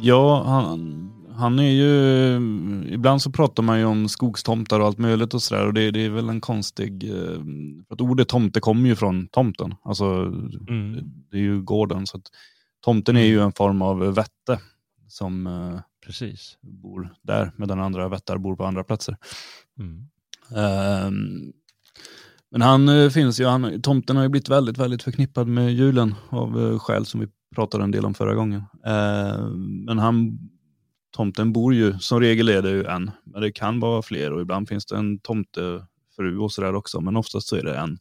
Ja, 0.00 0.42
han, 0.46 1.10
han 1.36 1.58
är 1.58 1.70
ju... 1.70 2.36
Ibland 2.94 3.22
så 3.22 3.30
pratar 3.32 3.62
man 3.62 3.78
ju 3.78 3.84
om 3.84 4.08
skogstomtar 4.08 4.80
och 4.80 4.86
allt 4.86 4.98
möjligt 4.98 5.34
och 5.34 5.42
sådär. 5.42 5.66
Och 5.66 5.74
det, 5.74 5.90
det 5.90 6.00
är 6.04 6.10
väl 6.10 6.28
en 6.28 6.40
konstig... 6.40 7.04
eh, 7.10 7.40
För 7.88 7.94
att 7.94 8.00
ordet 8.00 8.28
tomte 8.28 8.60
kommer 8.60 8.88
ju 8.88 8.96
från 8.96 9.26
tomten. 9.28 9.74
Alltså, 9.82 10.04
Mm. 10.68 11.00
det 11.30 11.36
är 11.36 11.40
ju 11.40 11.62
gården. 11.62 12.06
Så 12.06 12.16
att 12.16 12.26
tomten 12.84 13.16
är 13.16 13.24
ju 13.24 13.40
en 13.40 13.52
form 13.52 13.82
av 13.82 13.98
vätte 14.14 14.60
som 15.08 15.46
eh, 15.46 15.80
Precis. 16.06 16.58
bor 16.60 17.14
där, 17.22 17.52
medan 17.56 17.80
andra 17.80 18.08
vättar 18.08 18.38
bor 18.38 18.56
på 18.56 18.64
andra 18.64 18.84
platser. 18.84 19.16
Mm. 19.78 20.06
Ehm, 20.56 21.52
men 22.54 22.62
han 22.62 22.88
eh, 22.88 23.10
finns 23.10 23.40
ju, 23.40 23.46
han, 23.46 23.82
tomten 23.82 24.16
har 24.16 24.22
ju 24.22 24.28
blivit 24.28 24.48
väldigt, 24.48 24.78
väldigt 24.78 25.02
förknippad 25.02 25.48
med 25.48 25.74
julen 25.74 26.14
av 26.28 26.62
eh, 26.62 26.78
skäl 26.78 27.06
som 27.06 27.20
vi 27.20 27.26
pratade 27.54 27.84
en 27.84 27.90
del 27.90 28.04
om 28.04 28.14
förra 28.14 28.34
gången. 28.34 28.62
Eh, 28.86 29.48
men 29.86 29.98
han, 29.98 30.38
tomten 31.16 31.52
bor 31.52 31.74
ju, 31.74 31.98
som 31.98 32.20
regel 32.20 32.48
är 32.48 32.62
det 32.62 32.70
ju 32.70 32.84
en, 32.84 33.10
men 33.24 33.42
det 33.42 33.52
kan 33.52 33.80
vara 33.80 34.02
fler 34.02 34.32
och 34.32 34.40
ibland 34.40 34.68
finns 34.68 34.86
det 34.86 34.96
en 34.96 35.18
tomtefru 35.18 36.38
och 36.40 36.52
sådär 36.52 36.74
också, 36.74 37.00
men 37.00 37.16
oftast 37.16 37.48
så 37.48 37.56
är 37.56 37.62
det 37.62 37.76
en 37.76 37.98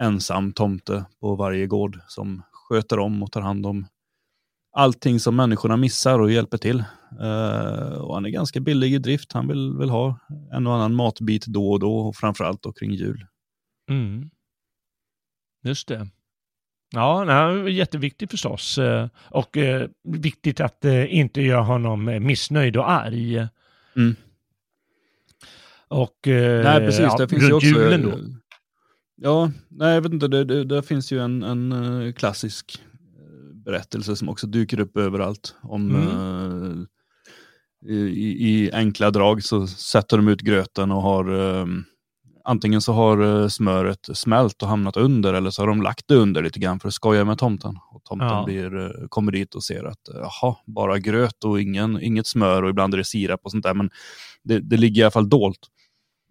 ensam 0.00 0.52
tomte 0.52 1.04
på 1.20 1.34
varje 1.34 1.66
gård 1.66 1.98
som 2.08 2.42
sköter 2.52 2.98
om 2.98 3.22
och 3.22 3.32
tar 3.32 3.40
hand 3.40 3.66
om 3.66 3.86
allting 4.72 5.20
som 5.20 5.36
människorna 5.36 5.76
missar 5.76 6.18
och 6.18 6.30
hjälper 6.30 6.58
till. 6.58 6.84
Uh, 7.20 7.98
och 8.00 8.14
han 8.14 8.24
är 8.24 8.30
ganska 8.30 8.60
billig 8.60 8.94
i 8.94 8.98
drift. 8.98 9.32
Han 9.32 9.48
vill, 9.48 9.72
väl 9.78 9.90
ha 9.90 10.18
en 10.52 10.66
och 10.66 10.74
annan 10.74 10.94
matbit 10.94 11.46
då 11.46 11.72
och 11.72 11.80
då 11.80 11.98
och 11.98 12.16
framförallt 12.16 12.62
då 12.62 12.72
kring 12.72 12.92
jul. 12.92 13.26
Mm. 13.90 14.30
Just 15.64 15.88
det. 15.88 16.08
Ja, 16.92 17.24
nej, 17.24 17.72
jätteviktigt 17.72 18.30
förstås. 18.30 18.78
Eh, 18.78 19.08
Och 19.30 19.56
eh, 19.56 19.88
viktigt 20.04 20.60
att 20.60 20.84
eh, 20.84 21.14
inte 21.14 21.42
göra 21.42 21.62
honom 21.62 22.08
eh, 22.08 22.20
missnöjd 22.20 22.76
och 22.76 22.90
arg. 22.90 23.36
Mm. 23.96 24.16
Och 25.88 26.28
eh, 26.28 26.64
nej, 26.64 26.78
precis. 26.80 27.00
ja, 27.00 27.16
det 27.18 27.28
finns 27.28 27.42
ju 27.48 27.52
också... 27.52 27.66
julen 27.66 28.02
då. 28.02 28.18
Ja, 29.16 29.50
nej, 29.68 29.94
jag 29.94 30.00
vet 30.02 30.12
inte. 30.12 30.28
Det, 30.28 30.44
det, 30.44 30.64
det 30.64 30.82
finns 30.82 31.12
ju 31.12 31.20
en, 31.20 31.42
en 31.42 31.72
eh, 31.72 32.12
klassisk 32.12 32.82
eh, 33.18 33.54
berättelse 33.54 34.16
som 34.16 34.28
också 34.28 34.46
dyker 34.46 34.80
upp 34.80 34.96
överallt. 34.96 35.54
Om 35.62 35.90
Mm. 35.90 36.08
eh, 36.08 36.86
i, 37.92 38.36
i 38.50 38.72
enkla 38.72 39.10
drag 39.10 39.42
så 39.44 39.66
sätter 39.66 40.16
de 40.16 40.28
ut 40.28 40.40
gröten 40.40 40.90
och 40.92 41.02
har 41.02 41.58
eh, 41.60 41.66
antingen 42.50 42.80
så 42.80 42.92
har 42.92 43.42
eh, 43.42 43.48
smöret 43.48 44.08
smält 44.14 44.62
och 44.62 44.68
hamnat 44.68 44.96
under 44.96 45.34
eller 45.34 45.50
så 45.50 45.62
har 45.62 45.66
de 45.66 45.82
lagt 45.82 46.08
det 46.08 46.14
under 46.14 46.42
lite 46.42 46.58
grann 46.58 46.80
för 46.80 46.88
att 46.88 46.94
skoja 46.94 47.24
med 47.24 47.38
tomten. 47.38 47.78
Och 47.90 48.04
tomten 48.04 48.28
Ja. 48.28 48.44
blir, 48.44 48.78
eh, 48.78 49.08
kommer 49.08 49.32
dit 49.32 49.54
och 49.54 49.64
ser 49.64 49.84
att 49.84 50.08
eh, 50.08 50.14
jaha, 50.20 50.56
bara 50.66 50.98
gröt 50.98 51.44
och 51.44 51.60
ingen, 51.60 52.02
inget 52.02 52.26
smör 52.26 52.62
och 52.62 52.70
ibland 52.70 52.94
är 52.94 52.98
det 52.98 53.04
sirap 53.04 53.40
och 53.44 53.50
sånt 53.50 53.64
där. 53.64 53.74
Men 53.74 53.90
det, 54.42 54.60
det 54.60 54.76
ligger 54.76 55.00
i 55.00 55.04
alla 55.04 55.10
fall 55.10 55.28
dolt. 55.28 55.58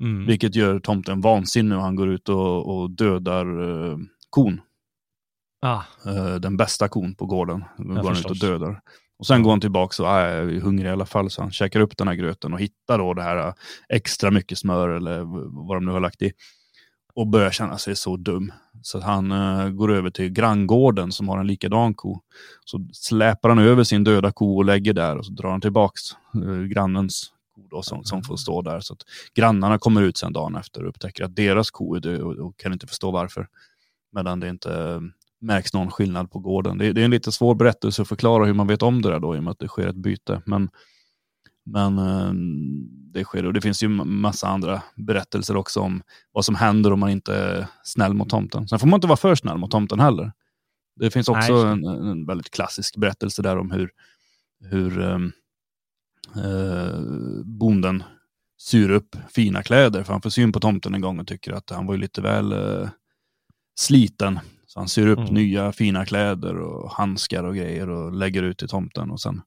Mm. 0.02 0.26
Vilket 0.26 0.56
gör 0.56 0.80
tomten 0.80 1.22
vansinnig 1.22 1.78
och 1.78 1.84
han 1.84 1.96
går 1.96 2.10
ut 2.10 2.30
och, 2.30 2.80
och 2.80 2.90
dödar 2.92 3.46
eh, 3.92 3.98
kon. 4.30 4.62
Ah, 5.62 5.82
Eh, 6.06 6.36
den 6.36 6.58
bästa 6.58 6.88
kon 6.88 7.16
på 7.16 7.26
gården. 7.26 7.64
Går 7.78 8.04
han 8.04 8.18
ut 8.18 8.26
och 8.26 8.38
dödar. 8.38 8.82
Och 9.20 9.28
sen 9.28 9.44
går 9.44 9.52
han 9.52 9.62
tillbaka 9.62 10.04
och 10.04 10.10
ah, 10.10 10.20
är 10.20 10.60
hungrig 10.60 10.88
i 10.88 10.92
alla 10.92 11.06
fall. 11.06 11.30
Så 11.30 11.42
han 11.42 11.52
käkar 11.52 11.80
upp 11.80 11.98
den 11.98 12.08
här 12.08 12.16
gröten 12.16 12.54
och 12.54 12.60
hittar 12.60 12.98
då 12.98 13.14
det 13.14 13.24
här 13.24 13.48
äh, 13.48 13.54
extra 13.90 14.32
mycket 14.32 14.58
smör 14.58 14.90
eller 14.90 15.24
vad 15.68 15.78
de 15.78 15.86
nu 15.86 15.92
har 15.92 16.00
lagt 16.00 16.22
i. 16.22 16.32
Och 17.14 17.28
börjar 17.28 17.52
känna 17.52 17.78
sig 17.78 17.96
så 17.96 18.18
dum. 18.18 18.52
Så 18.82 18.98
att 18.98 19.04
han 19.04 19.32
uh, 19.32 19.70
går 19.70 19.92
över 19.92 20.10
till 20.10 20.30
granngården 20.30 21.12
som 21.12 21.30
har 21.30 21.40
en 21.40 21.48
likadan 21.48 21.94
ko. 21.94 22.22
Så 22.66 22.88
släpar 22.94 23.50
han 23.50 23.60
över 23.60 23.84
sin 23.84 24.04
döda 24.04 24.32
ko 24.32 24.58
och 24.58 24.66
lägger 24.66 24.94
där 24.94 25.18
och 25.18 25.26
så 25.26 25.32
drar 25.32 25.52
han 25.52 25.62
tillbaka 25.62 26.00
uh, 26.36 26.62
äh, 26.62 26.66
grannens 26.66 27.32
ko 27.56 27.68
då, 27.70 27.82
som, 27.82 28.04
som 28.04 28.24
får 28.24 28.38
stå 28.38 28.62
där. 28.62 28.80
Så 28.80 28.94
att 28.94 29.02
grannarna 29.36 29.80
kommer 29.80 30.02
ut 30.02 30.18
sen 30.18 30.34
dagen 30.34 30.56
efter 30.56 30.84
och 30.84 30.90
upptäcker 30.90 31.24
att 31.24 31.36
deras 31.36 31.72
ko 31.72 31.96
är 31.96 32.00
död 32.00 32.22
och, 32.22 32.36
och 32.36 32.58
kan 32.58 32.74
inte 32.74 32.88
förstå 32.88 33.12
varför. 33.12 33.48
Medan 34.12 34.40
det 34.40 34.50
inte 34.50 35.02
märks 35.42 35.74
någon 35.74 35.92
skillnad 35.92 36.32
på 36.32 36.40
gården. 36.40 36.78
Det, 36.78 36.94
det 36.94 37.02
är 37.02 37.06
en 37.06 37.12
lite 37.12 37.32
svår 37.32 37.56
berättelse 37.56 38.02
att 38.02 38.08
förklara 38.08 38.46
hur 38.46 38.54
man 38.54 38.68
vet 38.68 38.84
om 38.84 39.02
det 39.02 39.10
där 39.10 39.20
då 39.20 39.36
i 39.36 39.40
och 39.40 39.44
med 39.44 39.52
att 39.52 39.60
det 39.60 39.68
sker 39.68 39.88
ett 39.88 39.96
byte. 39.96 40.42
Men, 40.46 40.70
men 41.66 41.98
eh, 41.98 42.32
det 43.14 43.24
sker 43.24 43.46
och 43.46 43.54
det 43.54 43.62
finns 43.62 43.84
ju 43.84 43.88
massa 43.90 44.48
andra 44.48 44.82
berättelser 44.96 45.58
också 45.58 45.80
om 45.80 46.02
vad 46.32 46.46
som 46.46 46.56
händer 46.56 46.94
om 46.94 47.00
man 47.00 47.10
inte 47.10 47.36
är 47.36 47.68
snäll 47.84 48.14
mot 48.14 48.30
tomten. 48.30 48.68
Sen 48.68 48.80
får 48.80 48.88
man 48.88 48.98
inte 48.98 49.08
vara 49.08 49.18
för 49.18 49.36
snäll 49.36 49.58
mot 49.58 49.72
tomten 49.72 50.00
heller. 50.00 50.32
Det 50.96 51.12
finns 51.12 51.30
också 51.30 51.54
en, 51.54 51.86
en 51.86 52.26
väldigt 52.26 52.52
klassisk 52.52 52.98
berättelse 52.98 53.42
där 53.42 53.58
om 53.58 53.72
hur, 53.72 53.90
hur 54.70 55.02
ehm, 55.02 55.32
eh, 56.36 57.00
bonden 57.44 58.04
syr 58.58 58.90
upp 58.90 59.16
fina 59.30 59.64
kläder. 59.64 60.04
För 60.04 60.14
han 60.14 60.22
får 60.22 60.30
syn 60.30 60.52
på 60.52 60.60
tomten 60.60 60.94
en 60.94 61.02
gång 61.02 61.20
och 61.20 61.28
tycker 61.28 61.54
att 61.54 61.70
han 61.70 61.86
var 61.86 61.94
ju 61.94 62.00
lite 62.00 62.22
väl 62.22 62.52
eh, 62.52 62.90
sliten. 63.80 64.40
Så 64.72 64.80
han 64.80 64.88
syr 64.88 65.08
upp 65.08 65.20
Mm. 65.20 65.34
nya 65.34 65.72
fina 65.72 66.06
kläder 66.06 66.58
och 66.58 66.92
handskar 66.92 67.44
och 67.44 67.56
grejer 67.56 67.90
och 67.90 68.14
lägger 68.14 68.44
ut 68.44 68.58
till 68.58 68.68
tomten. 68.68 69.12
Och 69.12 69.22
sen 69.22 69.42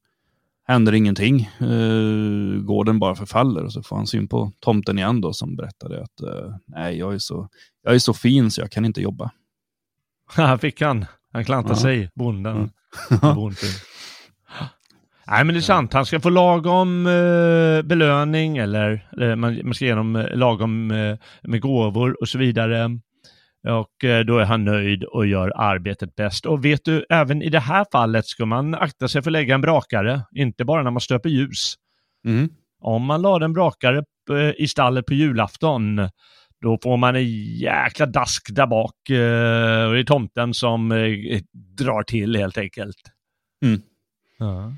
händer 0.67 0.93
ingenting. 0.93 1.41
Eh, 1.61 2.61
gården 2.63 2.99
bara 2.99 3.15
förfaller 3.15 3.65
och 3.65 3.73
så 3.73 3.83
får 3.83 3.97
han 3.97 4.07
syn 4.07 4.29
på 4.29 4.53
tomten 4.61 4.99
igen 4.99 5.21
då 5.21 5.33
som 5.33 5.57
berättade 5.57 6.03
att 6.03 6.21
eh, 6.23 6.55
nej, 6.67 6.99
jag 6.99 7.15
är, 7.15 7.19
så, 7.19 7.49
jag 7.83 7.95
är 7.95 7.99
så 7.99 8.15
fin 8.15 8.51
så 8.51 8.61
jag 8.61 8.71
kan 8.71 8.85
inte 8.85 9.01
jobba. 9.01 9.31
Här 10.35 10.57
fick 10.57 10.81
han. 10.81 11.05
Han 11.33 11.45
klantade 11.45 11.75
Ja. 11.75 11.83
sig, 11.83 12.11
bonden. 12.15 12.57
Mm. 12.57 12.71
Nej 15.27 15.45
men 15.45 15.55
det 15.55 15.59
är 15.59 15.61
sant, 15.63 15.93
han 15.93 16.07
ska 16.07 16.21
få 16.21 16.31
lagom 16.31 17.07
eh, 17.07 17.83
belöning 17.83 18.57
eller 18.59 19.09
eh, 19.21 19.37
man, 19.37 19.61
man 19.65 19.75
ska 19.75 19.85
ge 19.85 19.91
eh, 19.91 20.37
lagom 20.37 20.91
eh, 20.91 21.17
med 21.43 21.61
gåvor 21.61 22.17
och 22.21 22.29
så 22.29 22.39
vidare. 22.39 22.99
Och 23.69 24.05
eh, 24.05 24.25
då 24.25 24.39
är 24.39 24.45
han 24.45 24.65
nöjd 24.65 25.05
och 25.05 25.27
gör 25.27 25.53
arbetet 25.57 26.15
bäst. 26.17 26.47
Och 26.47 26.65
vet 26.65 26.85
du, 26.85 27.07
även 27.11 27.43
i 27.43 27.49
det 27.49 27.61
här 27.61 27.87
fallet 27.93 28.27
ska 28.27 28.47
man 28.47 28.75
akta 28.75 29.09
sig 29.09 29.23
för 29.23 29.31
att 29.31 29.33
lägga 29.33 29.55
en 29.55 29.61
brakare, 29.61 30.23
inte 30.35 30.65
bara 30.65 30.83
när 30.83 30.91
man 30.91 31.01
stöper 31.01 31.29
ljus. 31.29 31.75
Mm. 32.27 32.49
Om 32.81 33.05
man 33.05 33.23
lade 33.23 33.45
en 33.45 33.53
brakare 33.53 34.05
eh, 34.31 34.51
i 34.63 34.69
stallet 34.69 35.07
på 35.07 35.15
julafton, 35.15 36.09
då 36.61 36.79
får 36.83 36.97
man 36.97 37.17
en 37.17 37.57
jäkla 37.59 38.07
dask 38.07 38.55
där 38.55 38.67
bak. 38.67 39.11
eh, 39.11 39.87
Och 39.87 39.95
det 39.95 40.01
är 40.01 40.05
tomten 40.05 40.55
som 40.55 40.89
drar 41.53 42.03
till 42.03 42.37
helt 42.37 42.59
enkelt. 42.59 42.97
Mm. 43.65 43.81
Ja. 44.39 44.73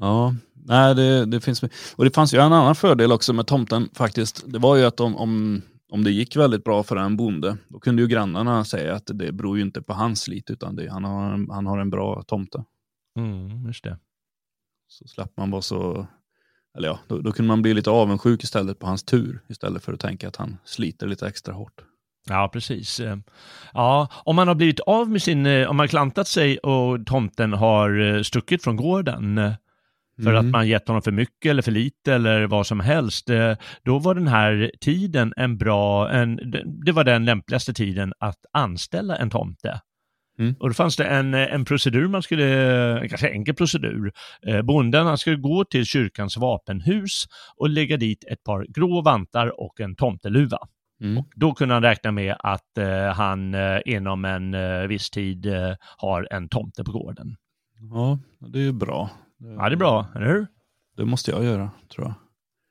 Ja, 0.00 0.34
nej 0.66 0.94
det, 0.94 1.26
det 1.26 1.40
finns. 1.40 1.62
Och 1.96 2.04
det 2.04 2.14
fanns 2.14 2.34
ju 2.34 2.38
en 2.38 2.52
annan 2.52 2.74
fördel 2.74 3.12
också 3.12 3.32
med 3.32 3.46
tomten 3.46 3.88
faktiskt. 3.94 4.44
Det 4.46 4.58
var 4.58 4.76
ju 4.76 4.84
att 4.84 5.00
om, 5.00 5.16
om, 5.16 5.62
om 5.90 6.04
det 6.04 6.10
gick 6.10 6.36
väldigt 6.36 6.64
bra 6.64 6.82
för 6.82 6.96
en 6.96 7.16
bonde, 7.16 7.56
då 7.68 7.80
kunde 7.80 8.02
ju 8.02 8.08
grannarna 8.08 8.64
säga 8.64 8.94
att 8.94 9.06
det 9.06 9.32
beror 9.32 9.56
ju 9.56 9.62
inte 9.62 9.82
på 9.82 9.92
hans 9.92 10.22
slit, 10.22 10.50
utan 10.50 10.76
det, 10.76 10.90
han, 10.90 11.04
har 11.04 11.32
en, 11.32 11.50
han 11.50 11.66
har 11.66 11.78
en 11.78 11.90
bra 11.90 12.22
tomte. 12.22 12.64
Mm, 13.18 13.66
just 13.66 13.84
det. 13.84 13.98
Så 14.88 15.08
slapp 15.08 15.36
man 15.36 15.50
vara 15.50 15.62
så, 15.62 16.06
eller 16.76 16.88
ja, 16.88 16.98
då, 17.08 17.18
då 17.18 17.32
kunde 17.32 17.48
man 17.48 17.62
bli 17.62 17.74
lite 17.74 17.90
avundsjuk 17.90 18.42
istället 18.42 18.78
på 18.78 18.86
hans 18.86 19.02
tur, 19.02 19.40
istället 19.48 19.84
för 19.84 19.92
att 19.92 20.00
tänka 20.00 20.28
att 20.28 20.36
han 20.36 20.56
sliter 20.64 21.06
lite 21.06 21.26
extra 21.26 21.54
hårt. 21.54 21.80
Ja, 22.28 22.50
precis. 22.52 23.00
Eh, 23.00 23.16
Ja, 23.74 24.08
om 24.24 24.36
man 24.36 24.48
har 24.48 24.54
blivit 24.54 24.80
av 24.80 25.10
med 25.10 25.22
sin, 25.22 25.46
eh, 25.46 25.68
om 25.68 25.76
man 25.76 25.88
klantat 25.88 26.28
sig 26.28 26.58
och 26.58 27.06
tomten 27.06 27.52
har 27.52 28.00
eh, 28.00 28.22
stuckit 28.22 28.64
från 28.64 28.76
gården 28.76 29.40
för 30.22 30.30
Mm. 30.30 30.46
att 30.46 30.52
man 30.52 30.68
gett 30.68 30.88
honom 30.88 31.02
för 31.02 31.12
mycket 31.12 31.50
eller 31.50 31.62
för 31.62 31.72
lite 31.72 32.14
eller 32.14 32.46
vad 32.46 32.66
som 32.66 32.80
helst, 32.80 33.30
eh, 33.30 33.56
då 33.84 33.98
var 33.98 34.14
den 34.14 34.28
här 34.28 34.70
tiden 34.80 35.32
en 35.36 35.58
bra, 35.58 36.10
en, 36.10 36.36
det 36.86 36.92
var 36.92 37.04
den 37.04 37.24
lämpligaste 37.24 37.74
tiden 37.74 38.12
att 38.18 38.38
anställa 38.52 39.16
en 39.16 39.30
tomte. 39.30 39.80
Mm. 40.38 40.54
Och 40.60 40.68
då 40.68 40.74
fanns 40.74 40.96
det 40.96 41.04
en, 41.04 41.34
en 41.34 41.64
procedur 41.64 42.08
man 42.08 42.22
skulle, 42.22 42.44
en 43.00 43.08
ganska 43.08 43.30
enkel 43.30 43.54
procedur. 43.54 44.12
Eh, 44.46 44.62
bonden 44.62 45.06
han 45.06 45.18
skulle 45.18 45.36
gå 45.36 45.64
till 45.64 45.84
kyrkans 45.84 46.36
vapenhus 46.36 47.24
och 47.56 47.68
lägga 47.68 47.96
dit 47.96 48.24
ett 48.30 48.44
par 48.44 48.66
grå 48.68 49.02
vantar 49.02 49.60
och 49.60 49.80
en 49.80 49.96
tomteluva. 49.96 50.58
Mm. 51.02 51.22
Då 51.34 51.54
kunde 51.54 51.74
han 51.74 51.82
räkna 51.82 52.12
med 52.12 52.36
att 52.38 52.78
eh, 52.78 53.04
han 53.04 53.54
eh, 53.54 53.78
inom 53.84 54.24
en 54.24 54.54
eh, 54.54 54.80
viss 54.82 55.10
tid 55.10 55.46
eh, 55.46 55.74
har 55.96 56.28
en 56.30 56.48
tomte 56.48 56.84
på 56.84 56.92
gården. 56.92 57.36
Ja, 57.92 58.18
det 58.48 58.58
är 58.58 58.62
ju 58.62 58.72
bra. 58.72 59.10
Ja, 59.40 59.68
det 59.68 59.74
är 59.74 59.76
bra, 59.76 60.06
eller 60.14 60.26
hur? 60.26 60.46
Det 60.96 61.04
måste 61.04 61.30
jag 61.30 61.44
göra, 61.44 61.70
tror 61.94 62.06
jag. 62.06 62.14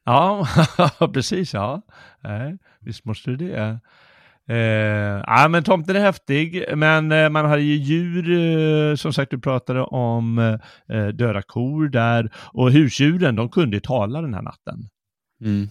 Ja, 0.05 0.47
precis, 1.13 1.53
ja. 1.53 1.81
Nej, 2.23 2.57
visst 2.79 3.05
måste 3.05 3.29
du 3.31 3.37
det. 3.37 3.79
Eh, 4.49 5.23
ja, 5.27 5.47
men 5.49 5.63
tomten 5.63 5.95
är 5.95 5.99
häftig, 5.99 6.65
men 6.75 7.11
eh, 7.11 7.29
man 7.29 7.45
hade 7.45 7.61
ju 7.61 7.75
djur, 7.75 8.31
eh, 8.31 8.95
som 8.95 9.13
sagt, 9.13 9.31
du 9.31 9.39
pratade 9.39 9.81
om 9.81 10.37
eh, 10.89 11.07
döda 11.07 11.41
kor 11.41 11.87
där, 11.87 12.31
och 12.35 12.71
husdjuren, 12.71 13.35
de 13.35 13.49
kunde 13.49 13.77
ju 13.77 13.81
tala 13.81 14.21
den 14.21 14.33
här 14.33 14.41
natten. 14.41 14.89
Mm. 15.41 15.67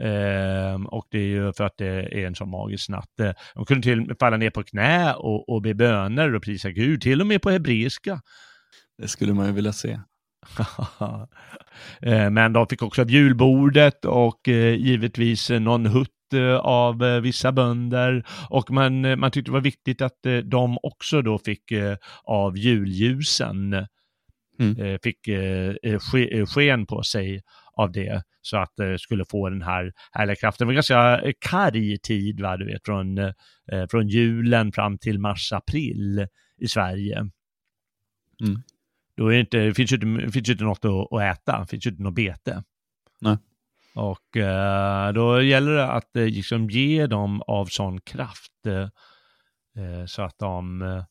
Ehm, 0.00 0.86
och 0.86 1.06
det 1.10 1.18
är 1.18 1.26
ju 1.26 1.52
för 1.52 1.64
att 1.64 1.76
det 1.78 2.20
är 2.20 2.26
en 2.26 2.34
sån 2.34 2.50
magisk 2.50 2.88
natt. 2.88 3.20
Eh, 3.20 3.32
De 3.54 3.64
kunde 3.64 3.82
till 3.82 4.00
och 4.00 4.06
med 4.06 4.16
falla 4.20 4.36
ner 4.36 4.50
på 4.50 4.62
knä 4.62 5.14
och, 5.14 5.48
och 5.48 5.62
be 5.62 5.74
böner 5.74 6.34
och 6.34 6.42
prisa 6.42 6.70
Gud, 6.70 7.02
till 7.02 7.20
och 7.20 7.26
med 7.26 7.42
på 7.42 7.50
hebreiska. 7.50 8.20
Det 8.98 9.08
skulle 9.08 9.34
man 9.34 9.46
ju 9.46 9.52
vilja 9.52 9.72
se. 9.72 10.00
Eh, 12.02 12.30
Men 12.30 12.52
de 12.52 12.66
fick 12.66 12.82
också 12.82 13.04
julbordet 13.04 14.04
och 14.04 14.48
eh, 14.48 14.74
givetvis 14.74 15.50
någon 15.50 15.86
hutt 15.86 16.32
eh, 16.34 16.56
av 16.56 16.98
vissa 17.22 17.52
bönder 17.52 18.24
och 18.50 18.70
man, 18.70 19.18
man 19.20 19.30
tyckte 19.30 19.50
det 19.50 19.52
var 19.52 19.60
viktigt 19.60 20.02
att 20.02 20.18
de 20.44 20.78
också 20.82 21.22
då 21.22 21.38
fick 21.38 21.72
av 22.24 22.56
julljusen, 22.58 23.86
Mm. 24.60 24.98
fick 25.02 25.18
ske- 26.00 26.46
sken 26.46 26.86
på 26.86 27.02
sig 27.02 27.42
av 27.76 27.92
det 27.92 28.22
så 28.42 28.56
att 28.56 28.72
det 28.76 28.98
skulle 28.98 29.24
få 29.24 29.48
den 29.48 29.62
här 29.62 29.92
härliga 30.12 30.36
kraften. 30.36 30.64
Det 30.64 30.66
var 30.66 30.74
ganska 30.74 31.22
karg 31.38 31.98
tid, 31.98 32.40
va, 32.40 32.56
du 32.56 32.66
vet, 32.66 32.80
från, 32.84 33.18
från 33.90 34.08
julen 34.08 34.72
fram 34.72 34.98
till 34.98 35.18
mars-april 35.18 36.26
i 36.60 36.68
Sverige. 36.68 37.16
Mm. 38.44 38.62
Då 39.18 39.26
är 39.26 39.32
det 39.34 39.40
inte, 39.40 39.58
det 39.58 39.74
finns 39.74 39.92
ju 39.92 39.96
inte, 39.96 40.32
finns 40.32 40.48
inte 40.48 40.64
något 40.64 40.84
att, 40.84 41.12
att 41.12 41.22
äta, 41.22 41.60
det 41.60 41.66
finns 41.66 41.86
ju 41.86 41.90
inte 41.90 42.02
något 42.02 42.14
bete. 42.14 42.62
Nej. 43.20 43.36
Och 43.94 44.36
eh, 44.36 45.12
då 45.12 45.42
gäller 45.42 45.72
det 45.72 45.92
att 45.92 46.16
eh, 46.16 46.24
liksom 46.24 46.70
ge 46.70 47.06
dem 47.06 47.42
av 47.42 47.66
sån 47.66 48.00
kraft 48.00 48.66
eh, 48.66 48.80
eh, 49.84 50.06
så 50.06 50.22
att 50.22 50.38
de, 50.38 50.82
eh, 50.82 51.04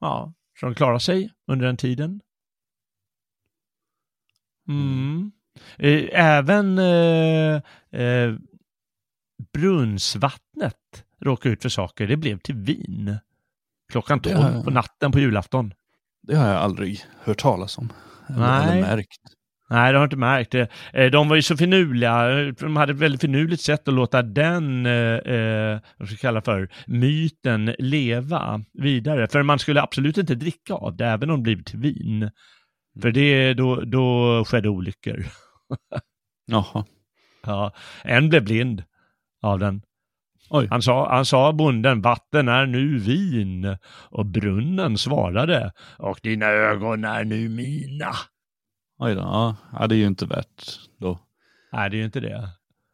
ja, 0.00 0.34
så 0.60 0.66
de 0.66 0.74
klarar 0.74 0.98
sig 0.98 1.30
under 1.46 1.66
den 1.66 1.76
tiden. 1.76 2.20
Mm. 4.68 5.32
Eh, 5.78 6.08
även 6.12 6.80
brunnsvattnet 9.52 11.04
råkade 11.20 11.52
ut 11.52 11.62
för 11.62 11.68
saker. 11.68 12.06
Det 12.06 12.16
blev 12.16 12.38
till 12.38 12.54
vin. 12.56 13.16
Klockan 13.92 14.18
Det 14.18 14.30
12 14.32 14.42
har 14.44 14.50
jag- 14.50 14.64
på 14.64 14.70
natten 14.70 15.12
på 15.12 15.18
julafton. 15.20 15.74
Det 16.22 16.36
har 16.36 16.46
jag 16.48 16.56
aldrig 16.56 17.00
hört 17.24 17.38
talas 17.38 17.78
om. 17.78 17.92
Nej. 18.28 18.78
eller 18.78 18.96
märkt. 18.96 19.20
Nej, 19.70 19.92
det 19.92 19.98
har 19.98 20.02
jag 20.02 20.06
inte 20.06 20.16
märkt. 20.16 20.54
Eh, 20.54 21.06
De 21.12 21.28
var 21.28 21.36
ju 21.36 21.42
så 21.42 21.56
finurliga. 21.56 22.28
De 22.52 22.76
hade 22.76 22.92
ett 22.92 22.98
väldigt 22.98 23.20
finurligt 23.20 23.62
sätt 23.62 23.88
att 23.88 23.94
låta 23.94 24.22
den, 24.22 24.86
eh, 24.86 24.92
eh, 25.14 25.80
vad 25.96 26.08
ska 26.08 26.14
jag 26.14 26.20
kalla 26.20 26.42
för, 26.42 26.68
myten 26.86 27.74
leva 27.78 28.64
vidare. 28.72 29.28
För 29.28 29.42
man 29.42 29.58
skulle 29.58 29.82
absolut 29.82 30.18
inte 30.18 30.34
dricka 30.34 30.74
av 30.74 30.96
det, 30.96 31.06
även 31.06 31.30
om 31.30 31.38
det 31.38 31.42
blivit 31.42 31.74
vin. 31.74 32.30
För 33.02 33.10
det, 33.10 33.54
då, 33.54 33.80
då 33.80 34.44
skedde 34.44 34.68
olyckor. 34.68 35.26
Jaha. 36.46 36.84
Ja, 37.46 37.72
en 38.04 38.28
blev 38.28 38.44
blind 38.44 38.82
av 39.42 39.58
den. 39.58 39.82
Oj. 40.50 40.68
Han 40.70 40.82
sa, 40.82 41.14
han 41.14 41.26
sa 41.26 41.52
bonden, 41.52 42.02
vatten 42.02 42.48
är 42.48 42.66
nu 42.66 42.98
vin. 42.98 43.76
Och 44.10 44.26
brunnen 44.26 44.98
svarade, 44.98 45.72
och 45.98 46.20
dina 46.22 46.46
ögon 46.46 47.04
är 47.04 47.24
nu 47.24 47.48
mina. 47.48 48.12
Oj 48.98 49.14
då. 49.14 49.20
Ja. 49.20 49.56
ja, 49.72 49.86
det 49.86 49.94
är 49.94 49.98
ju 49.98 50.06
inte 50.06 50.26
värt 50.26 50.80
då. 50.98 51.18
Nej, 51.72 51.90
det 51.90 51.96
är 51.96 51.98
ju 51.98 52.04
inte 52.04 52.20
det. 52.20 52.48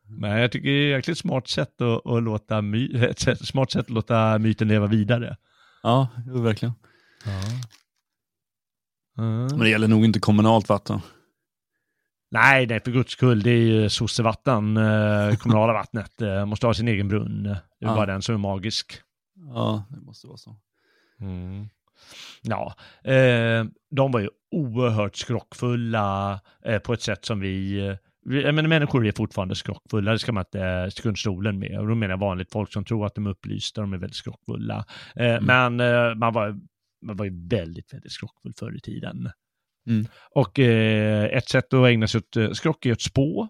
Men 0.09 0.31
jag 0.31 0.53
tycker 0.53 0.69
det 0.69 0.75
är 0.75 0.91
ett 0.91 0.97
jäkligt 0.97 1.19
smart 1.19 1.49
sätt 1.49 1.81
att, 1.81 2.07
att 2.07 2.23
låta 2.23 2.63
my, 2.63 3.13
smart 3.41 3.71
sätt 3.71 3.81
att 3.81 3.91
låta 3.91 4.39
myten 4.39 4.69
leva 4.69 4.87
vidare. 4.87 5.37
Ja, 5.83 6.09
verkligen. 6.27 6.75
Mm. 9.19 9.47
Men 9.47 9.59
det 9.59 9.69
gäller 9.69 9.89
nog 9.89 10.05
inte 10.05 10.21
kommunalt 10.21 10.69
vatten. 10.69 11.01
Nej, 12.41 12.67
nej, 12.67 12.81
för 12.81 12.91
guds 12.91 13.13
skull, 13.13 13.43
det 13.43 13.51
är 13.51 13.59
ju 13.59 13.89
sossevatten, 13.89 14.77
eh, 14.77 15.37
kommunala 15.37 15.73
vattnet, 15.73 16.23
eh, 16.23 16.47
måste 16.47 16.67
ha 16.67 16.75
sin 16.75 16.89
egen 16.89 17.09
brunn. 17.09 17.43
Det 17.43 17.51
är 17.51 17.59
Ja. 17.79 17.95
bara 17.95 18.07
den 18.07 18.23
som 18.23 18.35
är 18.35 18.39
magisk. 18.39 18.93
Ja, 19.55 19.85
det 19.91 20.01
måste 20.01 20.27
vara 20.27 20.37
så. 20.37 20.57
Mm. 21.21 21.69
Ja, 22.43 22.75
eh, 23.05 23.65
de 23.91 24.13
var 24.13 24.21
ju 24.21 24.29
oerhört 24.51 25.17
skrockfulla 25.17 26.41
eh, 26.65 26.79
på 26.79 26.93
ett 26.93 27.03
sätt 27.03 27.25
som 27.25 27.41
vi, 27.41 27.79
eh, 27.89 27.97
jag 28.45 28.55
menar, 28.55 28.69
människor 28.69 29.07
är 29.07 29.13
fortfarande 29.13 29.55
skrockfulla, 29.55 30.13
det 30.13 30.19
ska 30.19 30.33
man 30.33 30.41
inte 30.41 30.91
sticka 30.91 31.09
under 31.09 31.19
stolen 31.19 31.59
med. 31.59 31.79
Och 31.81 31.87
då 31.89 31.95
menar 31.95 32.13
jag 32.13 32.19
vanligt 32.19 32.53
folk 32.53 32.73
som 32.73 32.85
tror 32.85 33.07
att 33.07 33.15
de 33.15 33.27
är 33.27 33.31
upplysta, 33.31 33.81
de 33.81 33.93
är 33.93 33.99
väldigt 33.99 34.17
skrockfulla. 34.17 34.85
Eh, 35.17 35.41
Men 35.41 35.81
eh, 35.81 36.15
man, 36.15 36.33
var, 36.33 36.59
man 37.03 37.17
var 37.17 37.25
ju 37.25 37.49
väldigt, 37.49 37.93
väldigt 37.95 38.13
skrockfull 38.13 38.53
förr 38.59 38.77
i 38.77 38.81
tiden. 38.81 39.31
Mm. 39.87 40.07
Och 40.31 40.59
eh, 40.59 41.25
ett 41.25 41.49
sätt 41.49 41.73
att 41.73 41.87
ägna 41.87 42.09
sig 42.09 42.19
åt 42.19 42.37
eh, 42.37 42.51
skrock 42.51 42.87
är 42.87 42.93
att 42.93 43.03
spå. 43.03 43.49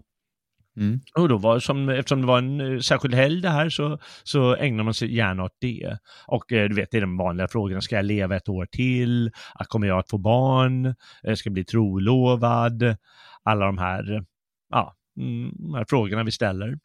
Mm. 0.77 0.99
Och 1.15 1.29
då 1.29 1.37
var 1.37 1.59
som, 1.59 1.89
eftersom 1.89 2.21
det 2.21 2.27
var 2.27 2.37
en 2.37 2.61
eh, 2.61 2.79
särskild 2.79 3.15
helg 3.15 3.41
det 3.41 3.49
här 3.49 3.69
så, 3.69 3.99
så 4.23 4.55
ägnar 4.55 4.83
man 4.83 4.93
sig 4.93 5.15
gärna 5.15 5.43
åt 5.43 5.55
det. 5.61 5.97
Och 6.27 6.51
eh, 6.51 6.69
du 6.69 6.75
vet, 6.75 6.91
det 6.91 6.97
är 6.97 7.01
de 7.01 7.17
vanliga 7.17 7.47
frågorna. 7.47 7.81
Ska 7.81 7.95
jag 7.95 8.05
leva 8.05 8.35
ett 8.35 8.49
år 8.49 8.65
till? 8.71 9.31
Ah, 9.55 9.63
Kommer 9.63 9.87
jag 9.87 9.99
att 9.99 10.09
få 10.09 10.17
barn? 10.17 10.85
Eh, 11.23 11.35
Ska 11.35 11.47
jag 11.47 11.53
bli 11.53 11.65
trolovad? 11.65 12.95
Alla 13.43 13.65
de 13.65 13.77
här, 13.77 14.25
ja, 14.69 14.95
mm, 15.19 15.51
de 15.55 15.73
här 15.73 15.85
frågorna 15.89 16.23
vi 16.23 16.31
ställer. 16.31 16.79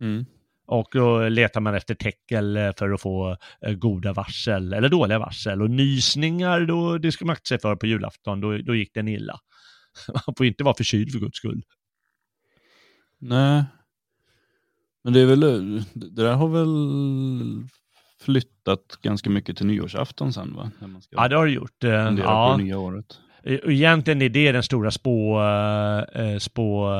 Mm. 0.00 0.26
Och 0.66 0.88
då 0.92 1.28
letar 1.28 1.60
man 1.60 1.74
efter 1.74 1.94
tecken 1.94 2.56
eh, 2.56 2.72
för 2.78 2.90
att 2.90 3.00
få 3.00 3.36
eh, 3.66 3.72
goda 3.72 4.12
varsel 4.12 4.72
eller 4.72 4.88
dåliga 4.88 5.18
varsel. 5.18 5.62
Och 5.62 5.70
nysningar, 5.70 6.60
då, 6.60 6.98
det 6.98 7.12
ska 7.12 7.24
man 7.24 7.32
akta 7.32 7.48
sig 7.48 7.58
för 7.58 7.76
på 7.76 7.86
julafton, 7.86 8.40
då, 8.40 8.58
då 8.58 8.74
gick 8.74 8.94
den 8.94 9.08
illa. 9.08 9.38
Man 10.26 10.34
får 10.36 10.46
inte 10.46 10.64
vara 10.64 10.74
förkyld 10.74 11.12
för 11.12 11.18
guds 11.18 11.36
skull. 11.38 11.62
Nej. 13.18 13.64
Men 15.04 15.12
det 15.12 15.20
är 15.20 15.26
väl, 15.26 15.40
det 15.94 16.10
där 16.22 16.32
har 16.32 16.48
väl 16.48 17.68
flyttat 18.20 18.98
ganska 19.02 19.30
mycket 19.30 19.56
till 19.56 19.66
nyårsafton 19.66 20.32
sen 20.32 20.54
va? 20.54 20.70
När 20.80 20.88
man 20.88 21.02
ska 21.02 21.16
Ja, 21.16 21.28
det 21.28 21.36
har 21.36 21.46
det 21.46 21.52
gjort. 21.52 21.84
Eh, 21.84 21.90
Ja. 21.90 22.52
på 22.52 22.62
nya 22.62 22.78
året. 22.78 23.20
Egentligen 23.44 24.22
är 24.22 24.28
det 24.28 24.52
den 24.52 24.62
stora 24.62 24.90
spå, 24.90 25.42
eh, 26.14 26.38
spå 26.38 26.90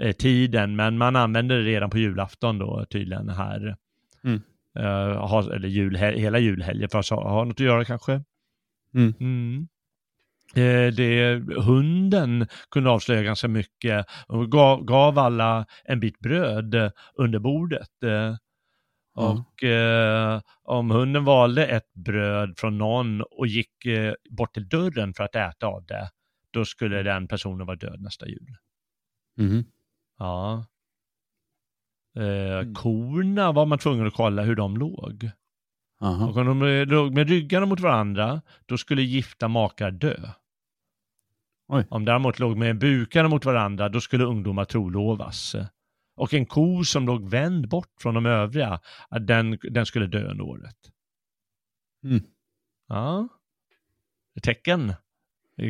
eh, 0.00 0.12
tiden, 0.12 0.76
men 0.76 0.98
man 0.98 1.16
använder 1.16 1.56
det 1.56 1.62
redan 1.62 1.90
på 1.90 1.98
julafton 1.98 2.58
då 2.58 2.84
tydligen 2.90 3.28
här. 3.28 3.76
Mm. 4.24 4.42
Eh, 4.78 5.26
ha, 5.26 5.54
eller 5.54 5.68
julhel- 5.68 6.18
hela 6.18 6.38
julhelgen 6.38 6.88
för 6.88 6.98
att 6.98 7.08
ha, 7.08 7.28
ha 7.28 7.44
något 7.44 7.60
att 7.60 7.66
göra 7.66 7.84
kanske. 7.84 8.22
Mm. 8.94 9.14
Mm. 9.20 9.68
Eh, 10.54 10.94
det, 10.94 11.42
hunden 11.56 12.46
kunde 12.70 12.90
avslöja 12.90 13.22
ganska 13.22 13.48
mycket 13.48 14.06
och 14.26 14.52
gav, 14.52 14.84
gav 14.84 15.18
alla 15.18 15.66
en 15.84 16.00
bit 16.00 16.18
bröd 16.18 16.92
under 17.14 17.38
bordet. 17.38 18.02
Eh, 18.04 18.36
och 19.14 19.64
eh, 19.64 20.40
om 20.62 20.90
hunden 20.90 21.24
valde 21.24 21.66
ett 21.66 21.94
bröd 21.94 22.54
från 22.58 22.78
någon 22.78 23.20
och 23.22 23.46
gick 23.46 23.86
eh, 23.86 24.14
bort 24.30 24.54
till 24.54 24.68
dörren 24.68 25.14
för 25.14 25.24
att 25.24 25.36
äta 25.36 25.66
av 25.66 25.84
det, 25.86 26.10
då 26.50 26.64
skulle 26.64 27.02
den 27.02 27.28
personen 27.28 27.66
vara 27.66 27.76
död 27.76 28.00
nästa 28.00 28.28
jul. 28.28 28.56
Mhm. 29.36 29.64
Ja. 30.18 30.64
Eh, 32.16 32.58
Mm. 32.58 32.74
Korna 32.74 33.52
var 33.52 33.66
man 33.66 33.78
tvungen 33.78 34.06
att 34.06 34.14
kolla 34.14 34.42
hur 34.42 34.54
de 34.56 34.76
låg. 34.76 35.30
Aha. 36.00 36.28
Och 36.28 36.36
om 36.36 36.46
de 36.46 36.62
eh, 36.62 36.86
låg 36.86 37.14
med 37.14 37.28
ryggarna 37.28 37.66
mot 37.66 37.80
varandra, 37.80 38.42
då 38.66 38.78
skulle 38.78 39.02
gifta 39.02 39.48
makar 39.48 39.90
dö. 39.90 40.30
Oj. 41.68 41.86
Om 41.90 42.04
däremot 42.04 42.38
låg 42.38 42.56
med 42.56 42.78
bukarna 42.78 43.28
mot 43.28 43.44
varandra, 43.44 43.88
då 43.88 44.00
skulle 44.00 44.24
ungdomar 44.24 44.64
trolovas. 44.64 45.56
Och 46.16 46.34
en 46.34 46.46
ko 46.46 46.84
som 46.84 47.06
låg 47.06 47.28
vänd 47.28 47.68
bort 47.68 47.92
från 48.00 48.14
de 48.14 48.26
övriga, 48.26 48.80
den, 49.20 49.58
den 49.70 49.86
skulle 49.86 50.06
dö 50.06 50.30
under 50.30 50.44
året. 50.44 50.76
Mm. 52.04 52.20
Ja. 52.88 53.28
Tecken. 54.42 54.94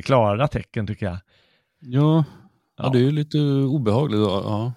Klara 0.05 0.49
tecken 0.49 0.87
tycker 0.87 1.07
jag. 1.07 1.19
Ja. 1.79 2.25
Ja, 2.77 2.89
det 2.89 2.99
är 2.99 3.03
ju 3.03 3.11
lite 3.11 3.39
obehagligt. 3.39 4.21
Ja, 4.21 4.73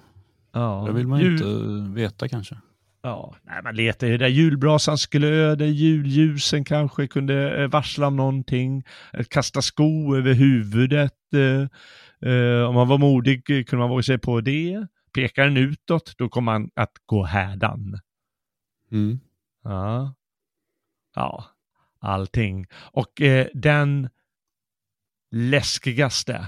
Ja. 0.52 0.84
det 0.88 0.94
vill 0.94 1.08
man 1.08 1.20
Jul- 1.20 1.32
inte 1.34 1.94
veta 2.02 2.28
kanske. 2.28 2.58
Ja, 3.02 3.36
nej, 3.44 3.64
man 3.64 3.76
letar 3.76 4.08
det 4.08 4.18
där 4.18 4.28
julbrasans 4.28 5.08
glöd, 5.08 5.62
julljusen 5.62 6.64
kanske 6.64 7.08
kunde 7.08 7.62
eh, 7.64 7.68
varsla 7.68 8.08
om 8.08 8.16
någonting, 8.16 8.84
Eh, 9.14 9.24
kasta 9.30 9.62
sko 9.62 10.16
över 10.16 10.34
huvudet. 10.34 11.14
eh, 11.34 12.68
om 12.68 12.76
man 12.76 12.88
var 12.88 12.98
modig 12.98 13.46
kunde 13.46 13.78
man 13.78 13.90
våga 13.90 14.04
sig 14.04 14.18
på 14.18 14.42
det. 14.42 14.88
Pekar 15.14 15.44
den 15.46 15.58
utåt, 15.58 16.14
då 16.18 16.30
kommer 16.30 16.52
man 16.52 16.70
att 16.76 16.92
gå 17.06 17.24
härdan. 17.24 18.00
Mm. 18.92 19.20
Ja, 19.64 20.14
ja 21.16 21.46
allting. 22.00 22.66
Och 22.74 23.22
eh, 23.22 23.48
den 23.54 24.10
läskigaste, 25.32 26.48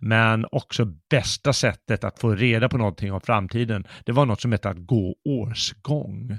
men 0.00 0.46
också 0.52 0.84
bästa 1.10 1.52
sättet 1.52 2.04
att 2.04 2.18
få 2.18 2.34
reda 2.34 2.68
på 2.68 2.78
någonting 2.78 3.12
om 3.12 3.20
framtiden, 3.20 3.86
det 4.06 4.12
var 4.12 4.26
något 4.26 4.40
som 4.40 4.52
hette 4.52 4.68
att 4.68 4.86
gå 4.86 5.14
årsgång. 5.24 6.38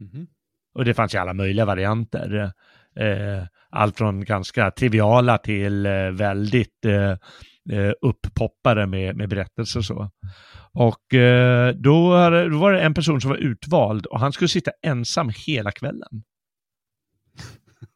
Mhm. 0.00 0.26
Och 0.74 0.84
det 0.84 0.94
fanns 0.94 1.14
i 1.14 1.18
alla 1.18 1.32
möjliga 1.34 1.64
varianter. 1.64 2.52
Eh, 2.96 3.44
allt 3.70 3.98
från 3.98 4.24
ganska 4.24 4.70
triviala 4.70 5.38
till 5.38 5.86
eh, 5.86 6.10
väldigt 6.10 6.84
eh, 6.84 7.10
eh, 7.78 7.92
upppoppare 8.00 8.86
med, 8.86 9.16
med 9.16 9.28
berättelser 9.28 9.78
och 9.80 9.84
så. 9.84 10.10
Och 10.72 11.14
eh, 11.14 11.74
då, 11.74 12.10
då 12.50 12.58
var 12.58 12.72
det 12.72 12.80
en 12.82 12.94
person 12.94 13.20
som 13.20 13.30
var 13.30 13.36
utvald 13.36 14.06
och 14.06 14.20
han 14.20 14.32
skulle 14.32 14.48
sitta 14.48 14.70
ensam 14.82 15.30
hela 15.46 15.72
kvällen. 15.72 16.22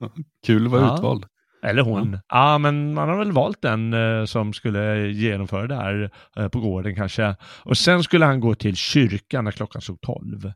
Kul 0.47 0.67
att 0.67 0.73
vara 0.73 0.83
Ja. 0.83 0.95
utvald. 0.97 1.25
Eller 1.63 1.83
hon. 1.83 2.19
Ja, 2.29 2.59
men 2.59 2.95
man 2.95 3.09
har 3.09 3.19
väl 3.19 3.33
valt 3.33 3.63
den 3.63 3.93
eh, 3.95 4.25
som 4.25 4.53
skulle 4.53 5.09
genomföra 5.09 5.67
det 5.67 5.75
här 5.75 6.11
eh, 6.37 6.49
på 6.49 6.61
gården 6.61 6.95
kanske. 6.95 7.37
Och 7.63 7.79
sen 7.79 8.03
skulle 8.03 8.25
han 8.25 8.41
gå 8.41 8.55
till 8.55 8.77
kyrkan 8.77 9.45
när 9.45 9.51
klockan 9.53 9.83
slog 9.83 10.01
tolv. 10.01 10.53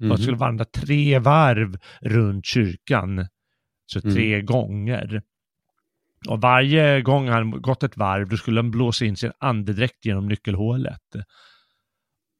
Mhm. 0.00 0.08
Man 0.08 0.18
skulle 0.18 0.36
vandra 0.36 0.64
tre 0.64 1.18
varv 1.18 1.76
runt 2.00 2.46
kyrkan. 2.46 3.26
Så 3.86 4.00
Mm. 4.04 4.14
tre 4.14 4.42
gånger. 4.42 5.22
Och 6.28 6.40
varje 6.40 7.02
gång 7.02 7.28
han 7.28 7.50
gått 7.50 7.82
ett 7.82 7.96
varv, 7.96 8.28
då 8.28 8.36
skulle 8.36 8.58
han 8.60 8.70
blåsa 8.70 9.04
in 9.04 9.16
sin 9.16 9.32
andedräkt 9.38 10.04
genom 10.04 10.28
nyckelhålet. 10.28 11.00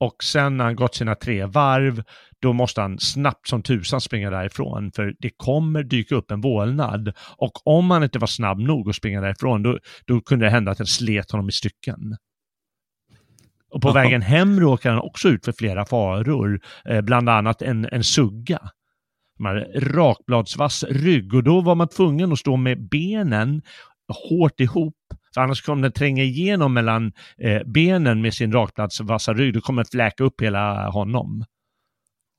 Och 0.00 0.24
sen 0.24 0.56
när 0.56 0.64
han 0.64 0.76
gått 0.76 0.94
sina 0.94 1.14
tre 1.14 1.44
varv, 1.44 2.02
då 2.42 2.52
måste 2.52 2.80
han 2.80 2.98
snabbt 2.98 3.48
som 3.48 3.62
tusan 3.62 4.00
springa 4.00 4.30
därifrån. 4.30 4.92
För 4.92 5.14
det 5.18 5.30
kommer 5.36 5.82
dyka 5.82 6.14
upp 6.14 6.30
en 6.30 6.40
vålnad. 6.40 7.12
Och 7.36 7.66
om 7.66 7.90
han 7.90 8.04
inte 8.04 8.18
var 8.18 8.26
snabb 8.26 8.58
nog 8.58 8.88
att 8.88 8.96
springa 8.96 9.20
därifrån, 9.20 9.62
då, 9.62 9.78
då 10.06 10.20
kunde 10.20 10.46
det 10.46 10.50
hända 10.50 10.70
att 10.72 10.78
den 10.78 10.86
slet 10.86 11.30
honom 11.30 11.48
i 11.48 11.52
stycken. 11.52 12.16
Och 13.70 13.82
på 13.82 13.92
vägen 13.92 14.22
hem 14.22 14.60
råkar 14.60 14.90
han 14.90 15.00
också 15.00 15.28
ut 15.28 15.44
för 15.44 15.52
flera 15.52 15.84
faror, 15.84 16.60
eh, 16.84 17.00
bland 17.00 17.28
annat 17.28 17.62
en, 17.62 17.88
en 17.92 18.04
sugga. 18.04 18.70
Rakbladsvass 19.76 20.84
rygg 20.84 21.34
och 21.34 21.44
då 21.44 21.60
var 21.60 21.74
man 21.74 21.88
tvungen 21.88 22.32
att 22.32 22.38
stå 22.38 22.56
med 22.56 22.88
benen 22.88 23.62
hårt 24.28 24.60
ihop. 24.60 24.94
För 25.34 25.40
annars 25.40 25.62
kommer 25.62 25.82
den 25.82 25.92
tränga 25.92 26.22
igenom 26.22 26.74
mellan 26.74 27.12
eh, 27.38 27.62
benen 27.66 28.20
med 28.20 28.34
sin 28.34 28.52
rakbladsvassa 28.52 29.34
rygg. 29.34 29.54
Då 29.54 29.60
kommer 29.60 29.82
den 29.82 29.90
fläka 29.90 30.24
upp 30.24 30.40
hela 30.40 30.90
honom. 30.90 31.44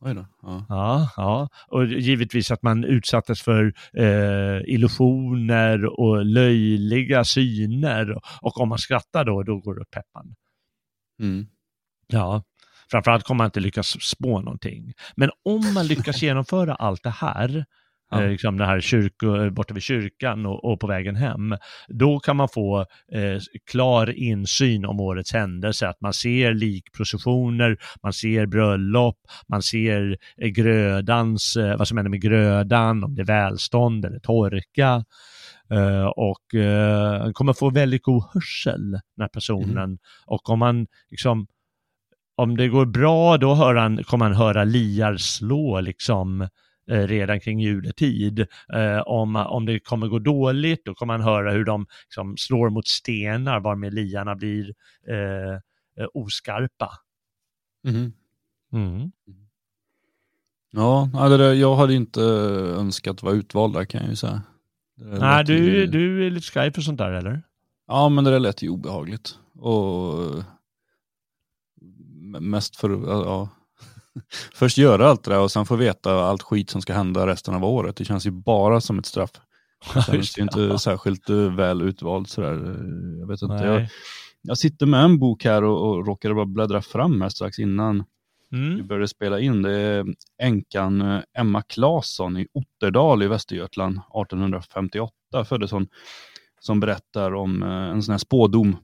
Ja. 0.02 0.26
Ja, 0.70 1.10
ja. 1.16 1.50
Och 1.68 1.86
givetvis 1.86 2.52
att 2.52 2.64
man 2.64 2.84
utsattes 2.84 3.42
för 3.42 3.74
eh, 3.94 4.62
illusioner 4.66 6.00
och 6.00 6.26
löjliga 6.26 7.24
syner. 7.24 8.20
Och 8.42 8.60
om 8.62 8.70
man 8.70 8.78
skrattar 8.78 9.26
då, 9.26 9.44
då 9.44 9.60
går 9.60 9.76
det 9.76 9.82
åt 9.82 9.92
peppan. 9.92 10.36
Mm. 11.20 11.48
Ja, 12.08 12.44
framförallt 12.92 13.24
kommer 13.24 13.38
man 13.38 13.46
inte 13.46 13.60
lyckas 13.60 13.88
spå 14.02 14.42
någonting. 14.42 14.94
Men 15.16 15.30
om 15.46 15.74
man 15.74 15.88
lyckas 15.88 16.22
genomföra 16.22 16.76
allt 16.76 17.04
det 17.04 17.10
här, 17.10 17.66
Ja. 18.10 18.24
eh, 18.24 18.30
liksom 18.30 18.58
det 18.58 18.66
här 18.66 18.80
kyrko, 18.80 19.50
borta 19.50 19.74
vid 19.74 19.84
kyrkan 19.84 20.46
och, 20.46 20.66
och 20.66 20.80
på 20.80 20.88
vägen 20.88 21.16
hem, 21.16 21.56
då 21.88 22.20
kan 22.20 22.36
man 22.36 22.50
få 22.50 22.80
eh, 23.12 23.40
klar 23.72 24.10
insyn 24.20 24.86
om 24.86 25.00
årets 25.00 25.34
händelser. 25.34 25.88
Att 25.88 26.02
man 26.02 26.14
ser 26.14 26.54
likprocessioner, 26.54 27.78
man 28.04 28.14
ser 28.14 28.46
bröllop, 28.46 29.18
man 29.48 29.62
ser 29.62 30.18
eh, 30.38 30.48
grödans, 30.48 31.56
eh, 31.56 31.78
vad 31.78 31.88
som 31.88 31.98
händer 31.98 32.10
med 32.10 32.22
grödan, 32.22 33.04
om 33.04 33.16
det 33.16 33.22
är 33.22 33.26
välstånd 33.26 34.06
eller 34.06 34.20
torka. 34.20 35.06
Eh, 35.72 36.06
och 36.06 36.56
eh, 36.56 37.22
han 37.22 37.34
kommer 37.34 37.54
få 37.54 37.70
väldigt 37.70 38.04
god 38.04 38.24
hörsel, 38.34 38.92
den 38.92 39.22
här 39.22 39.28
personen. 39.28 39.98
Och 40.26 40.50
om 40.50 40.60
man 40.60 40.88
liksom 41.10 41.48
om 42.36 42.58
det 42.58 42.68
går 42.68 42.86
bra 42.86 43.38
då 43.38 43.54
hör 43.54 43.76
han, 43.76 44.04
kommer 44.04 44.26
han 44.26 44.36
höra 44.36 44.64
liar 44.64 45.18
slå 45.18 45.80
liksom 45.82 46.42
eh, 46.42 46.48
redan 46.96 47.40
kring 47.40 47.60
juletid. 47.60 48.40
Eh, 48.74 49.00
om, 49.06 49.36
om 49.36 49.66
det 49.66 49.80
kommer 49.80 50.08
gå 50.08 50.20
dåligt 50.20 50.86
då 50.86 50.94
kommer 50.96 51.14
han 51.14 51.22
höra 51.24 51.52
hur 51.52 51.66
de 51.66 51.86
liksom, 52.06 52.38
slår 52.38 52.70
mot 52.70 52.88
stenar 52.88 53.60
varmed 53.60 53.94
liarna 53.94 54.36
blir 54.36 54.74
eh, 55.10 55.54
eh, 56.04 56.08
oskarpa. 56.14 56.92
Mhm. 57.84 58.14
Mm. 58.74 59.12
Ja, 60.72 61.10
jag 61.54 61.76
hade 61.76 61.94
inte 61.94 62.22
önskat 62.22 63.24
vara 63.24 63.34
utvald 63.34 63.74
där 63.74 63.86
kan 63.86 64.02
jag 64.02 64.10
ju 64.10 64.16
säga. 64.16 64.42
Nej, 64.96 65.44
du, 65.46 65.58
ju- 65.58 65.88
du 65.88 66.26
är 66.28 66.30
lite 66.32 66.48
skraj 66.48 66.74
för 66.74 66.82
sånt 66.82 66.98
där 66.98 67.12
eller? 67.12 67.44
Ja, 67.88 68.10
men 68.10 68.24
det 68.24 68.32
där 68.32 68.40
lät 68.40 68.62
ju 68.62 68.70
obehagligt. 68.70 69.40
Och 69.60 70.44
mest 72.40 72.76
för 72.76 72.90
ja. 73.08 73.50
Först 74.54 74.78
göra 74.78 75.08
allt 75.10 75.24
det 75.24 75.32
där 75.32 75.40
och 75.40 75.52
sen 75.52 75.66
få 75.66 75.76
veta 75.76 76.14
allt 76.14 76.42
skit 76.42 76.70
som 76.70 76.82
ska 76.82 76.94
hända 76.94 77.28
resten 77.28 77.54
av 77.54 77.66
året. 77.66 77.96
Det 77.96 78.06
känns 78.06 78.26
ju 78.26 78.32
bara 78.32 78.82
som 78.82 79.00
ett 79.00 79.06
straff. 79.06 79.32
Det 79.96 80.02
känns 80.02 80.38
ju 80.38 80.42
inte 80.42 80.80
särskilt 80.80 81.30
eh, 81.30 81.56
väl 81.56 81.82
utvald 81.82 82.30
sådär. 82.30 82.76
Jag 83.20 83.28
vet 83.28 83.42
inte. 83.42 83.56
Jag, 83.66 83.88
jag 84.42 84.58
sitter 84.58 84.86
med 84.86 85.04
en 85.04 85.20
bok 85.20 85.46
här 85.46 85.64
och, 85.64 85.90
och 85.90 86.08
råkade 86.08 86.34
bara 86.36 86.46
bläddra 86.46 86.82
fram 86.82 87.22
här 87.22 87.30
strax 87.30 87.60
innan 87.60 88.04
vi 88.52 88.58
Mm. 88.58 88.88
började 88.88 89.08
spela 89.08 89.40
in. 89.40 89.62
Det 89.62 89.72
är 89.74 90.06
änkan 90.42 91.02
eh, 91.02 91.22
Emma 91.38 91.62
Claesson 91.62 92.38
i 92.38 92.48
Otterdal 92.54 93.24
i 93.24 93.28
Västergötland 93.28 93.94
1858 93.98 95.46
föddes 95.46 95.72
hon. 95.72 95.88
Som 96.60 96.80
berättar 96.80 97.34
om 97.34 97.64
eh, 97.64 97.70
en 97.70 98.04
sån 98.04 98.12
här 98.14 98.20
spådom. 98.20 98.78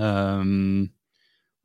Ehm, 0.00 0.88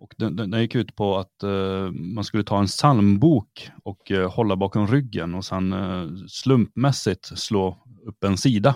Och 0.02 0.16
den, 0.18 0.36
den, 0.36 0.52
den 0.52 0.62
gick 0.62 0.76
ut 0.76 0.96
på 0.96 1.18
att 1.18 1.44
eh, 1.44 1.92
man 1.92 2.24
skulle 2.24 2.44
ta 2.44 2.60
en 2.60 2.66
psalmbok 2.66 3.70
och 3.84 4.12
eh, 4.12 4.32
hålla 4.32 4.56
bakom 4.56 4.88
ryggen 4.88 5.36
och 5.36 5.46
sen 5.46 5.74
eh, 5.74 6.08
slumpmässigt 6.28 7.40
slå 7.40 7.78
upp 8.06 8.24
en 8.24 8.38
sida. 8.38 8.76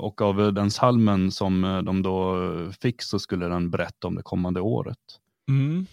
Och 0.00 0.20
av 0.20 0.54
den 0.54 0.70
salmen 0.70 1.30
som 1.30 1.82
de 1.86 2.02
då 2.02 2.36
fick 2.80 3.02
så 3.02 3.18
skulle 3.18 3.48
den 3.48 3.70
berätta 3.70 4.06
om 4.06 4.14
det 4.14 4.22
kommande 4.22 4.60
året. 4.60 4.98
Mm. 5.48 5.86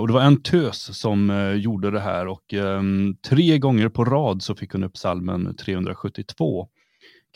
Och 0.00 0.06
det 0.06 0.12
var 0.12 0.20
en 0.20 0.42
tös 0.42 0.98
som 0.98 1.52
gjorde 1.60 1.90
det 1.90 2.00
här 2.00 2.28
och 2.28 2.54
ehm, 2.54 3.16
tre 3.28 3.58
gånger 3.58 3.88
på 3.88 4.04
rad 4.04 4.42
så 4.42 4.54
fick 4.54 4.72
hon 4.72 4.84
upp 4.84 4.96
salmen 4.96 5.56
372. 5.56 6.68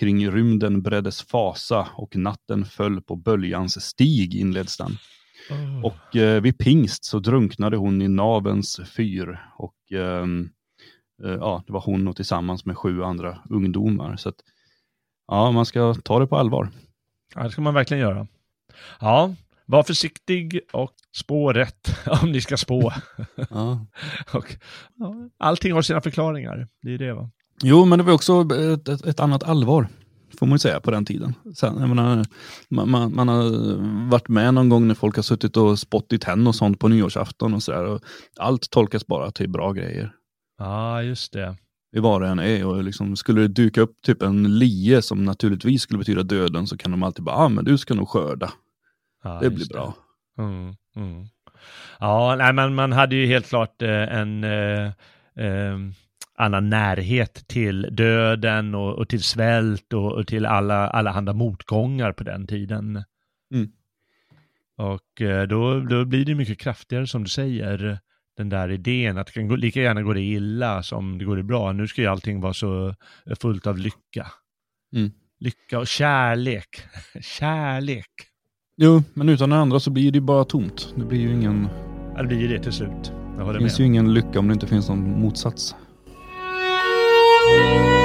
Kring 0.00 0.30
rymden 0.30 0.82
breddes 0.82 1.22
fasa 1.22 1.88
och 1.94 2.16
natten 2.16 2.64
föll 2.64 3.02
på 3.02 3.16
böljans 3.16 3.84
stig 3.84 4.34
inleds 4.34 4.76
den. 4.76 4.98
Oh. 5.50 5.84
Och 5.84 6.16
eh, 6.16 6.40
vid 6.40 6.58
pingst 6.58 7.04
så 7.04 7.18
drunknade 7.18 7.76
hon 7.76 8.02
i 8.02 8.08
navens 8.08 8.80
fyr 8.96 9.40
och 9.56 9.92
ehm, 9.92 10.50
eh, 11.24 11.30
ja, 11.30 11.62
det 11.66 11.72
var 11.72 11.80
hon 11.80 12.08
och 12.08 12.16
tillsammans 12.16 12.64
med 12.64 12.78
sju 12.78 13.02
andra 13.02 13.38
ungdomar. 13.50 14.16
Så 14.16 14.28
att, 14.28 14.36
ja, 15.28 15.50
man 15.50 15.66
ska 15.66 15.94
ta 15.94 16.18
det 16.18 16.26
på 16.26 16.36
allvar. 16.36 16.70
Ja, 17.34 17.42
det 17.42 17.50
ska 17.50 17.62
man 17.62 17.74
verkligen 17.74 18.00
göra. 18.00 18.26
Ja, 19.00 19.34
var 19.66 19.82
försiktig 19.82 20.60
och 20.72 20.92
spå 21.16 21.52
rätt 21.52 21.96
om 22.22 22.32
ni 22.32 22.40
ska 22.40 22.56
spå. 22.56 22.92
Ja. 23.50 23.86
och, 24.32 24.56
ja, 24.96 25.14
allting 25.38 25.72
har 25.72 25.82
sina 25.82 26.00
förklaringar, 26.00 26.68
det 26.82 26.94
är 26.94 26.98
det 26.98 27.12
va? 27.12 27.30
Jo, 27.62 27.84
men 27.84 27.98
det 27.98 28.04
var 28.04 28.12
också 28.12 28.46
ett, 28.74 28.88
ett, 28.88 29.04
ett 29.04 29.20
annat 29.20 29.42
allvar, 29.42 29.88
får 30.40 30.46
man 30.46 30.54
ju 30.54 30.58
säga, 30.58 30.80
på 30.80 30.90
den 30.90 31.04
tiden. 31.04 31.34
Sen, 31.54 31.74
menar, 31.88 32.24
man, 32.68 32.90
man, 32.90 33.14
man 33.14 33.28
har 33.28 33.44
varit 34.10 34.28
med 34.28 34.54
någon 34.54 34.68
gång 34.68 34.88
när 34.88 34.94
folk 34.94 35.16
har 35.16 35.22
suttit 35.22 35.56
och 35.56 35.78
spott 35.78 36.12
i 36.12 36.18
tenn 36.18 36.46
och 36.46 36.54
sånt 36.54 36.78
på 36.78 36.88
nyårsafton 36.88 37.54
och 37.54 37.62
sådär. 37.62 38.00
Allt 38.38 38.70
tolkas 38.70 39.06
bara 39.06 39.30
till 39.30 39.50
bra 39.50 39.72
grejer. 39.72 40.12
Ja, 40.58 41.02
just 41.02 41.32
det. 41.32 41.56
i 41.96 42.00
vad 42.00 42.22
det 42.22 42.28
än 42.28 42.38
är. 42.38 42.66
Och 42.66 42.84
liksom, 42.84 43.16
skulle 43.16 43.40
det 43.40 43.48
dyka 43.48 43.80
upp 43.80 44.02
typ 44.02 44.22
en 44.22 44.58
lie 44.58 45.02
som 45.02 45.24
naturligtvis 45.24 45.82
skulle 45.82 45.98
betyda 45.98 46.22
döden 46.22 46.66
så 46.66 46.76
kan 46.76 46.90
de 46.90 47.02
alltid 47.02 47.24
bara, 47.24 47.36
ah, 47.36 47.48
men 47.48 47.64
du 47.64 47.78
ska 47.78 47.94
nog 47.94 48.08
skörda. 48.08 48.50
Ja, 49.24 49.38
det 49.42 49.50
blir 49.50 49.68
bra. 49.68 49.94
Mm, 50.38 50.74
mm. 50.96 51.26
Ja, 51.98 52.36
nej, 52.38 52.52
men 52.52 52.74
man 52.74 52.92
hade 52.92 53.16
ju 53.16 53.26
helt 53.26 53.48
klart 53.48 53.82
eh, 53.82 53.90
en 53.90 54.44
eh, 54.44 54.86
eh, 55.36 55.78
annan 56.40 56.70
närhet 56.70 57.48
till 57.48 57.88
döden 57.90 58.74
och, 58.74 58.98
och 58.98 59.08
till 59.08 59.22
svält 59.22 59.92
och, 59.92 60.12
och 60.12 60.26
till 60.26 60.46
alla, 60.46 60.88
alla 60.88 61.10
handa 61.10 61.32
motgångar 61.32 62.12
på 62.12 62.24
den 62.24 62.46
tiden. 62.46 63.04
Mm. 63.54 63.68
Och 64.76 65.20
eh, 65.20 65.46
då, 65.46 65.80
då 65.80 66.04
blir 66.04 66.24
det 66.24 66.34
mycket 66.34 66.58
kraftigare 66.58 67.06
som 67.06 67.22
du 67.24 67.30
säger, 67.30 67.98
den 68.36 68.48
där 68.48 68.70
idén 68.70 69.18
att 69.18 69.26
det 69.26 69.32
kan 69.32 69.48
gå, 69.48 69.56
lika 69.56 69.80
gärna 69.80 70.02
gå 70.02 70.12
det 70.12 70.20
illa 70.20 70.82
som 70.82 71.18
det 71.18 71.24
går 71.24 71.36
det 71.36 71.42
bra. 71.42 71.72
Nu 71.72 71.86
ska 71.86 72.00
ju 72.00 72.06
allting 72.06 72.40
vara 72.40 72.52
så 72.52 72.94
fullt 73.40 73.66
av 73.66 73.78
lycka. 73.78 74.26
Mm. 74.96 75.10
Lycka 75.38 75.78
och 75.78 75.86
kärlek. 75.86 76.68
kärlek. 77.20 78.10
Jo, 78.76 79.02
men 79.14 79.28
utan 79.28 79.50
det 79.50 79.56
andra 79.56 79.80
så 79.80 79.90
blir 79.90 80.12
det 80.12 80.16
ju 80.16 80.24
bara 80.24 80.44
tomt. 80.44 80.94
Det 80.96 81.04
blir 81.04 81.20
ju 81.20 81.32
ingen, 81.32 81.68
Ja, 82.16 82.22
det 82.22 82.28
blir 82.28 82.40
ju 82.40 82.48
det 82.48 82.62
till 82.62 82.72
slut. 82.72 83.12
Jag 83.38 83.54
det 83.54 83.58
finns 83.58 83.78
med. 83.78 83.80
ju 83.80 83.86
ingen 83.86 84.14
lycka 84.14 84.38
om 84.38 84.48
det 84.48 84.52
inte 84.52 84.66
finns 84.66 84.88
någon 84.88 85.20
motsats. 85.20 85.74
Nej. 87.56 87.99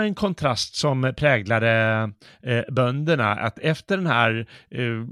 Var 0.00 0.06
en 0.06 0.14
kontrast 0.14 0.76
som 0.76 1.12
präglade 1.16 1.68
eh, 2.42 2.62
bönderna, 2.68 3.32
att 3.32 3.58
efter 3.58 3.96
den 3.96 4.06
här 4.06 4.46
eh, 4.70 5.04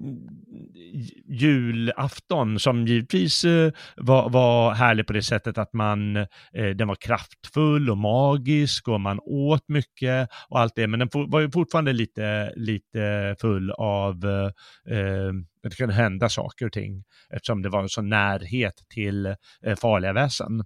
julafton, 1.28 2.59
som 2.59 2.86
givetvis 2.86 3.45
eh, 3.45 3.72
var, 3.97 4.30
var 4.30 4.74
härlig 4.74 5.07
på 5.07 5.12
det 5.12 5.22
sättet 5.22 5.59
att 5.59 5.72
man, 5.72 6.16
eh, 6.16 6.26
den 6.74 6.89
var 6.89 6.95
kraftfull 6.95 7.91
och 7.91 7.99
magisk 7.99 8.89
och 8.89 9.01
man 9.01 9.20
åt 9.20 9.68
mycket 9.68 10.28
och 10.49 10.61
allt 10.61 10.72
det, 10.76 10.86
men 10.86 10.99
den 10.99 11.11
for, 11.11 11.30
var 11.30 11.41
ju 11.41 11.51
fortfarande 11.51 11.93
lite, 11.93 12.53
lite 12.57 13.36
full 13.41 13.70
av 13.70 14.24
eh, 14.24 14.97
eh 14.99 15.32
det 15.62 15.76
kunde 15.76 15.95
hända 15.95 16.28
saker 16.28 16.66
och 16.66 16.72
ting 16.72 17.05
eftersom 17.30 17.62
det 17.62 17.68
var 17.68 17.82
en 17.82 17.89
sån 17.89 18.09
närhet 18.09 18.74
till 18.95 19.26
eh, 19.26 19.76
farliga 19.76 20.12
väsen. 20.12 20.64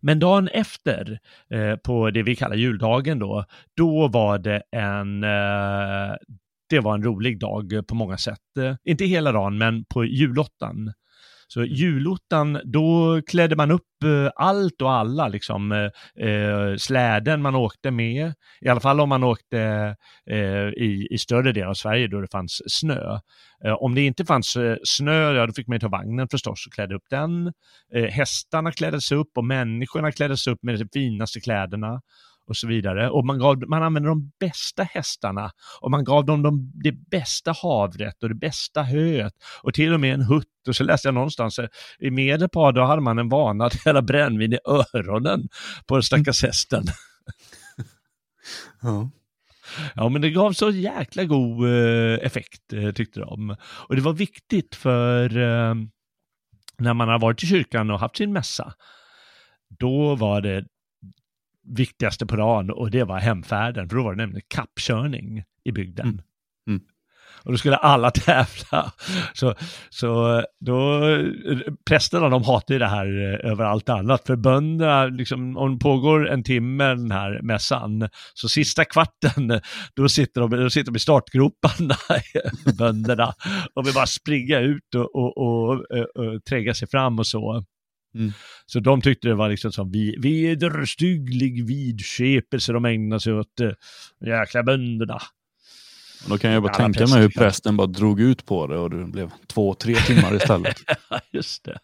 Men 0.00 0.18
dagen 0.18 0.48
efter, 0.48 1.18
eh, 1.50 1.76
på 1.76 2.10
det 2.10 2.22
vi 2.22 2.36
kallar 2.36 2.56
juldagen 2.56 3.18
då, 3.18 3.44
då 3.76 4.08
var 4.08 4.38
det 4.38 4.62
en, 4.76 5.24
eh, 5.24 6.16
det 6.68 6.80
var 6.80 6.94
en 6.94 7.02
rolig 7.02 7.40
dag 7.40 7.82
på 7.86 7.94
många 7.94 8.18
sätt. 8.18 8.56
Eh, 8.58 8.74
inte 8.84 9.04
hela 9.04 9.32
dagen, 9.32 9.58
men 9.58 9.84
på 9.84 10.04
julottan. 10.04 10.92
Så 11.48 11.64
julottan, 11.64 12.60
då 12.64 13.20
klädde 13.26 13.56
man 13.56 13.70
upp 13.70 14.04
eh, 14.04 14.30
allt 14.36 14.82
och 14.82 14.92
alla, 14.92 15.28
liksom 15.28 15.72
eh, 15.72 16.28
eh, 16.28 16.76
släden 16.76 17.42
man 17.42 17.54
åkte 17.54 17.90
med, 17.90 18.32
i 18.60 18.68
alla 18.68 18.80
fall 18.80 19.00
om 19.00 19.08
man 19.08 19.24
åkte 19.24 19.60
eh, 20.30 20.68
i, 20.68 21.08
i 21.10 21.18
större 21.18 21.52
delar 21.52 21.68
av 21.68 21.74
Sverige 21.74 22.08
då 22.08 22.20
det 22.20 22.30
fanns 22.32 22.62
snö. 22.66 23.18
Eh, 23.64 23.72
om 23.72 23.94
det 23.94 24.00
inte 24.00 24.24
fanns 24.24 24.56
eh, 24.56 24.76
snö, 24.84 25.32
ja 25.32 25.46
då 25.46 25.52
fick 25.52 25.66
man 25.66 25.80
ta 25.80 25.88
vagnen 25.88 26.28
förstås 26.28 26.66
och 26.66 26.72
klädde 26.72 26.94
upp 26.94 27.06
den. 27.10 27.52
Eh, 27.94 28.04
hästarna 28.04 28.72
kläddes 28.72 29.12
upp 29.12 29.30
och 29.36 29.44
människorna 29.44 30.12
kläddes 30.12 30.46
upp 30.46 30.62
med 30.62 30.78
de 30.78 30.88
finaste 30.92 31.40
kläderna 31.40 32.00
och 32.48 32.56
så 32.56 32.66
vidare. 32.66 33.10
Och 33.10 33.26
man, 33.26 33.38
gav, 33.38 33.68
man 33.68 33.82
använde 33.82 34.08
de 34.08 34.32
bästa 34.40 34.82
hästarna 34.82 35.50
och 35.80 35.90
man 35.90 36.04
gav 36.04 36.24
dem 36.24 36.42
de, 36.42 36.72
det 36.74 36.92
bästa 36.92 37.52
havret 37.62 38.22
och 38.22 38.28
det 38.28 38.34
bästa 38.34 38.82
höet 38.82 39.32
och 39.62 39.74
till 39.74 39.94
och 39.94 40.00
med 40.00 40.14
en 40.14 40.22
hutt. 40.22 40.68
Och 40.68 40.76
så 40.76 40.84
läste 40.84 41.08
jag 41.08 41.14
någonstans, 41.14 41.58
eh, 41.58 41.68
i 41.98 42.10
Medelpad 42.10 42.74
då 42.74 42.84
hade 42.84 43.02
man 43.02 43.18
en 43.18 43.28
vana 43.28 43.64
att 43.66 43.84
hälla 43.84 44.02
brännvin 44.02 44.52
i 44.52 44.58
öronen 44.94 45.48
på 45.86 45.94
den 45.94 46.02
stackars 46.02 46.42
hästen. 46.42 46.84
Ja. 48.82 49.10
Ja, 49.94 50.08
men 50.08 50.22
det 50.22 50.30
gav 50.30 50.52
så 50.52 50.70
jäkla 50.70 51.24
god 51.24 51.64
eh, 51.64 52.26
effekt 52.26 52.72
eh, 52.72 52.90
tyckte 52.90 53.20
de. 53.20 53.56
Och 53.60 53.96
det 53.96 54.02
var 54.02 54.12
viktigt 54.12 54.74
för 54.74 55.36
eh, 55.36 55.74
när 56.78 56.94
man 56.94 57.08
har 57.08 57.18
varit 57.18 57.42
i 57.42 57.46
kyrkan 57.46 57.90
och 57.90 58.00
haft 58.00 58.16
sin 58.16 58.32
mässa, 58.32 58.72
då 59.78 60.14
var 60.14 60.40
det 60.40 60.64
viktigaste 61.76 62.26
på 62.26 62.36
dagen 62.36 62.70
och 62.70 62.90
det 62.90 63.04
var 63.04 63.18
hemfärden, 63.18 63.88
för 63.88 63.96
då 63.96 64.02
var 64.02 64.10
det 64.14 64.16
nämligen 64.22 64.46
kappkörning 64.48 65.44
i 65.64 65.72
bygden. 65.72 66.06
Mm. 66.06 66.20
Mm. 66.68 66.80
Och 67.42 67.52
då 67.52 67.58
skulle 67.58 67.76
alla 67.76 68.10
tävla. 68.10 68.92
Så, 69.32 69.54
så 69.90 70.42
då, 70.60 71.00
prästerna 71.86 72.28
de 72.28 72.42
hatar 72.42 72.74
ju 72.74 72.78
det 72.78 72.88
här 72.88 73.06
eh, 73.06 73.50
över 73.50 73.64
allt 73.64 73.88
annat. 73.88 74.26
För 74.26 74.36
bönderna, 74.36 75.06
liksom, 75.06 75.56
om 75.56 75.72
det 75.72 75.78
pågår 75.78 76.28
en 76.28 76.42
timme 76.44 76.84
den 76.84 77.10
här 77.10 77.40
mässan, 77.42 78.08
så 78.34 78.48
sista 78.48 78.84
kvarten, 78.84 79.60
då 79.94 80.08
sitter 80.08 80.40
de, 80.40 80.50
då 80.50 80.70
sitter 80.70 80.92
de 80.92 80.96
i 80.96 81.00
startgroparna, 81.00 81.96
bönderna, 82.78 83.34
och 83.74 83.86
vill 83.86 83.94
bara 83.94 84.06
springa 84.06 84.58
ut 84.58 84.94
och, 84.94 85.16
och, 85.16 85.38
och, 85.38 85.70
och, 85.70 86.16
och 86.16 86.44
tränga 86.44 86.74
sig 86.74 86.88
fram 86.88 87.18
och 87.18 87.26
så. 87.26 87.64
Mm. 88.14 88.32
Så 88.66 88.80
de 88.80 89.00
tyckte 89.00 89.28
det 89.28 89.34
var 89.34 89.48
liksom 89.48 89.72
som 89.72 89.90
vi, 89.90 90.16
vederstygglig 90.18 91.66
vidskepelse 91.66 92.72
de 92.72 92.84
ägnade 92.84 93.20
sig 93.20 93.32
åt 93.32 93.60
uh, 93.60 93.72
jäkla 94.26 94.62
bönderna. 94.62 95.18
Då 96.28 96.38
kan 96.38 96.50
jag 96.50 96.62
bara 96.62 96.72
Alla 96.72 96.84
tänka 96.84 97.06
mig 97.06 97.22
hur 97.22 97.28
prästen 97.28 97.76
bara 97.76 97.86
drog 97.86 98.20
ut 98.20 98.46
på 98.46 98.66
det 98.66 98.78
och 98.78 98.90
det 98.90 99.04
blev 99.04 99.30
två, 99.46 99.74
tre 99.74 99.94
timmar 99.94 100.36
istället. 100.36 100.76
Just 101.32 101.64
det. 101.64 101.78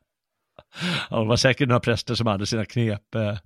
Ja, 1.11 1.21
det 1.21 1.27
var 1.27 1.37
säkert 1.37 1.69
några 1.69 1.81
präster 1.81 2.15
som 2.15 2.27
hade 2.27 2.47
sina 2.47 2.65
knep 2.65 3.15
eh, 3.15 3.39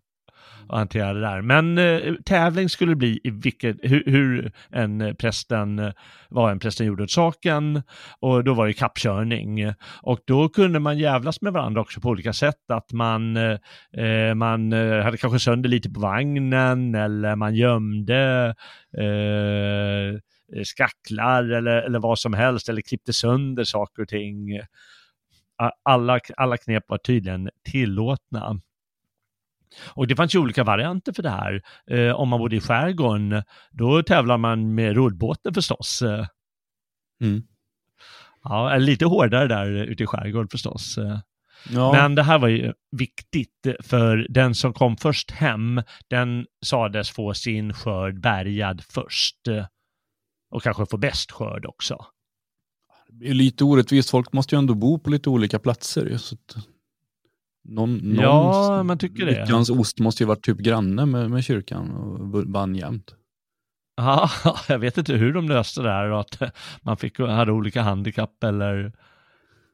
att 0.68 0.78
hantera 0.78 1.12
det 1.12 1.20
där. 1.20 1.42
Men 1.42 1.78
eh, 1.78 2.14
tävling 2.24 2.68
skulle 2.68 2.92
det 2.92 2.96
bli 2.96 3.20
i 3.24 3.30
vilket, 3.30 3.76
hur, 3.82 4.02
hur 4.06 4.52
en 4.70 5.00
eh, 5.00 5.14
prästen, 5.14 5.78
eh, 5.78 5.92
vad 6.28 6.50
en 6.50 6.58
prästen 6.58 6.86
gjorde 6.86 7.02
åt 7.02 7.10
saken. 7.10 7.82
Och 8.20 8.44
då 8.44 8.54
var 8.54 8.66
det 8.66 8.72
kappkörning. 8.72 9.72
Och 10.02 10.18
då 10.26 10.48
kunde 10.48 10.78
man 10.78 10.98
jävlas 10.98 11.40
med 11.40 11.52
varandra 11.52 11.80
också 11.80 12.00
på 12.00 12.08
olika 12.08 12.32
sätt. 12.32 12.70
Att 12.70 12.92
man, 12.92 13.36
eh, 13.36 13.58
eh 13.96 14.34
man 14.34 14.72
hade 14.72 15.16
kanske 15.16 15.38
sönder 15.38 15.68
lite 15.68 15.90
på 15.90 16.00
vagnen 16.00 16.94
eller 16.94 17.36
man 17.36 17.54
gömde 17.54 18.54
eh, 18.98 20.20
skacklar 20.64 21.44
eller, 21.44 21.76
eller 21.82 21.98
vad 21.98 22.18
som 22.18 22.34
helst 22.34 22.68
eller 22.68 22.80
klippte 22.80 23.12
sönder 23.12 23.64
saker 23.64 24.02
och 24.02 24.08
ting 24.08 24.60
alla, 25.82 26.20
alla 26.36 26.56
knep 26.56 26.84
var 26.88 26.98
tydligen 26.98 27.50
tillåtna. 27.64 28.60
Och 29.84 30.06
det 30.06 30.16
fanns 30.16 30.34
ju 30.34 30.38
olika 30.38 30.64
varianter 30.64 31.12
för 31.12 31.22
det 31.22 31.30
här. 31.30 31.62
Eh, 31.90 32.14
om 32.14 32.28
man 32.28 32.38
bodde 32.38 32.56
i 32.56 32.60
skärgården, 32.60 33.42
då 33.70 34.02
tävlar 34.02 34.38
man 34.38 34.74
med 34.74 34.94
rullbåten 34.94 35.54
förstås. 35.54 36.02
Mm. 37.20 37.42
Ja, 38.44 38.76
lite 38.76 39.04
hårdare 39.06 39.48
där 39.48 39.70
ute 39.70 40.02
i 40.02 40.06
skärgården 40.06 40.48
förstås. 40.48 40.98
Ja, 41.70 41.92
Men 41.92 42.14
det 42.14 42.22
här 42.22 42.38
var 42.38 42.48
ju 42.48 42.72
viktigt 42.90 43.66
för 43.80 44.26
den 44.30 44.54
som 44.54 44.72
kom 44.72 44.96
först 44.96 45.30
hem, 45.30 45.82
den 46.08 46.46
sades 46.66 47.10
få 47.10 47.34
sin 47.34 47.72
skörd 47.72 48.20
bärgad 48.20 48.82
först. 48.88 49.36
Och 50.50 50.62
kanske 50.62 50.86
få 50.86 50.96
bäst 50.96 51.32
skörd 51.32 51.66
också. 51.66 52.06
det 53.08 53.28
är 53.28 53.34
lite 53.34 53.64
orättvist. 53.64 54.10
Folk 54.10 54.32
måste 54.32 54.54
ju 54.54 54.58
ändå 54.58 54.74
bo 54.74 54.98
på 54.98 55.10
lite 55.10 55.30
olika 55.30 55.58
platser. 55.58 56.16
Så 56.16 56.36
någon, 57.64 57.96
någon, 57.96 58.24
Ja, 58.24 58.82
man 58.82 58.98
tycker 58.98 59.26
det. 59.26 59.40
Lyckans 59.40 59.70
ost 59.70 59.98
måste 59.98 60.22
ju 60.22 60.26
varit 60.26 60.44
typ 60.44 60.58
granne 60.58 61.06
med, 61.06 61.30
med 61.30 61.44
kyrkan 61.44 61.90
och 61.90 62.44
vann 62.46 62.74
jämt. 62.74 63.14
Ja, 63.96 64.30
jag 64.68 64.78
vet 64.78 64.98
inte 64.98 65.12
hur 65.12 65.32
de 65.32 65.48
löste 65.48 65.82
det 65.82 65.90
här 65.90 66.20
att 66.20 66.54
man 66.82 66.96
fick, 66.96 67.18
hade 67.18 67.52
olika 67.52 67.82
handikapp 67.82 68.44
eller, 68.44 68.92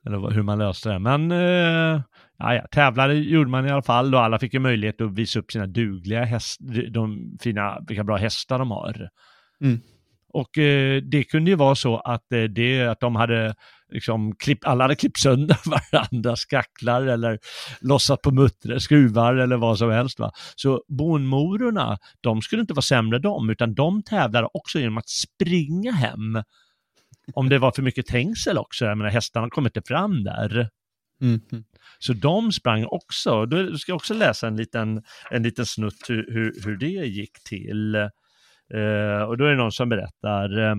eller 0.07 0.31
hur 0.31 0.43
man 0.43 0.59
löste 0.59 0.89
det. 0.89 0.99
Men 0.99 1.33
eh, 1.33 2.03
ja, 2.39 2.55
ja, 2.55 2.67
tävlade 2.71 3.15
gjorde 3.15 3.51
man 3.51 3.67
i 3.67 3.71
alla 3.71 3.83
fall 3.83 4.15
och 4.15 4.21
alla 4.21 4.39
fick 4.39 4.55
ju 4.55 4.61
möjlighet 4.61 5.01
att 5.01 5.15
visa 5.15 5.39
upp 5.39 5.53
sina 5.53 5.67
dugliga 5.67 6.25
hästar, 6.25 6.91
de 6.91 7.39
fina, 7.41 7.79
vilka 7.89 8.05
bra 8.05 8.17
hästar 8.17 8.59
de 8.59 8.71
har. 8.71 9.09
Mm. 9.61 9.81
Och 10.29 10.59
eh, 10.59 11.03
det 11.03 11.25
kunde 11.25 11.51
ju 11.51 11.57
vara 11.57 11.75
så 11.75 11.97
att, 11.97 12.33
eh, 12.33 12.43
det, 12.43 12.87
att 12.87 13.01
de 13.01 13.17
hade 13.17 13.55
liksom 13.95 14.37
klippt, 14.37 14.65
alla 14.65 14.85
hade 14.85 14.97
klippt 14.97 15.19
sönder 15.19 15.59
varandras 15.93 16.41
skacklar 16.41 17.07
eller 17.07 17.39
lossat 17.81 18.23
på 18.23 18.31
muttrar, 18.31 18.79
skruvar 18.79 19.35
eller 19.35 19.57
vad 19.57 19.79
som 19.79 19.91
helst. 19.91 20.19
Va? 20.19 20.33
Så 20.57 20.85
bonmororna, 20.89 21.99
de 22.21 22.43
skulle 22.43 22.61
inte 22.61 22.75
vara 22.75 22.83
sämre 22.83 23.19
de, 23.19 23.51
utan 23.51 23.75
de 23.75 24.03
tävlade 24.03 24.49
också 24.55 24.79
genom 24.79 24.99
att 24.99 25.09
springa 25.09 25.93
hem. 25.93 26.43
Om 27.35 27.49
det 27.49 27.59
var 27.59 27.73
för 27.73 27.83
mycket 27.83 28.07
trängsel 28.07 28.59
också, 28.59 28.85
jag 28.85 28.99
menar 28.99 29.11
hästarna 29.11 29.51
kom 29.51 29.67
inte 29.67 29.83
fram 29.87 30.25
där. 30.25 30.69
Mm. 31.21 31.41
Så 31.99 32.13
de 32.13 32.53
sprang 32.53 32.85
också. 32.85 33.47
Då 33.47 33.79
ska 33.79 33.95
också 33.95 34.15
läsa 34.15 34.47
en 34.47 34.57
liten, 34.57 35.03
en 35.31 35.43
liten 35.43 35.67
snutt 35.67 36.05
hur, 36.09 36.33
hur, 36.33 36.65
hur 36.65 36.77
det 36.77 36.87
gick 36.87 37.43
till. 37.45 37.95
Eh, 38.75 39.23
och 39.29 39.37
då 39.39 39.45
är 39.45 39.51
det 39.51 39.57
någon 39.57 39.73
som 39.73 39.89
berättar 39.89 40.59
eh, 40.59 40.75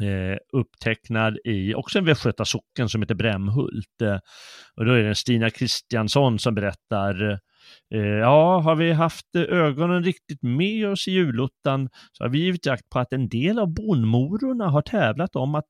eh, 0.00 0.38
upptecknad 0.52 1.38
i 1.44 1.74
också 1.74 1.98
en 1.98 2.04
Västgöta 2.04 2.44
socken 2.44 2.88
som 2.88 3.02
heter 3.02 3.14
Brämhult. 3.14 4.02
Eh, 4.02 4.18
och 4.76 4.84
då 4.84 4.92
är 4.92 5.02
det 5.02 5.14
Stina 5.14 5.50
Kristiansson 5.50 6.38
som 6.38 6.54
berättar 6.54 7.30
eh, 7.94 8.00
Ja, 8.00 8.60
har 8.60 8.74
vi 8.74 8.92
haft 8.92 9.36
ögonen 9.36 10.04
riktigt 10.04 10.42
med 10.42 10.88
oss 10.88 11.08
i 11.08 11.10
julottan 11.10 11.88
så 12.12 12.24
har 12.24 12.28
vi 12.28 12.38
givit 12.38 12.66
jakt 12.66 12.88
på 12.90 12.98
att 12.98 13.12
en 13.12 13.28
del 13.28 13.58
av 13.58 13.74
bonmororna 13.74 14.68
har 14.68 14.82
tävlat 14.82 15.36
om 15.36 15.54
att 15.54 15.66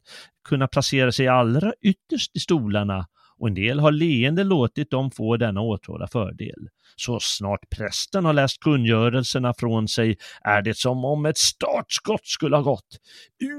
kunna 0.49 0.69
placera 0.69 1.13
sig 1.13 1.29
allra 1.29 1.73
ytterst 1.81 2.37
i 2.37 2.41
stolarna 2.41 3.07
och 3.43 3.49
en 3.49 3.55
del 3.55 3.81
har 3.81 3.93
leende 3.93 4.45
låtit 4.45 4.91
dem 4.91 5.11
få 5.11 5.37
denna 5.37 5.61
åtrådda 5.61 6.07
fördel. 6.07 6.69
Så 6.97 7.19
snart 7.21 7.71
prästen 7.77 8.25
har 8.25 8.33
läst 8.33 8.61
kungörelserna 8.61 9.55
från 9.55 9.89
sig 9.89 10.17
är 10.43 10.63
det 10.63 10.77
som 10.77 11.05
om 11.05 11.27
ett 11.27 11.39
startskott 11.39 12.27
skulle 12.27 12.57
ha 12.57 12.63
gått. 12.63 12.99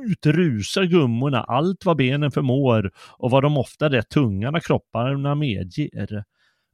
Ut 0.10 0.26
rusar 0.26 0.84
gummorna 0.84 1.44
allt 1.44 1.86
vad 1.86 1.98
benen 1.98 2.32
förmår 2.32 2.92
och 3.18 3.32
vad 3.32 3.44
de 3.44 3.58
ofta 3.58 3.90
rätt 3.90 4.10
tunga 4.10 4.60
kropparna 4.60 5.36
medger. 5.36 6.24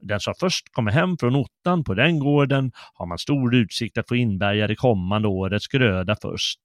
Den 0.02 0.20
som 0.20 0.34
först 0.40 0.72
kommer 0.72 0.92
hem 0.92 1.18
från 1.18 1.36
ottan 1.36 1.84
på 1.84 1.94
den 1.94 2.20
gården 2.20 2.72
har 2.94 3.06
man 3.06 3.18
stor 3.18 3.56
utsikt 3.56 3.98
att 3.98 4.08
få 4.08 4.16
inbärga 4.16 4.68
det 4.68 4.76
kommande 4.76 5.28
årets 5.28 5.68
gröda 5.68 6.16
först. 6.22 6.60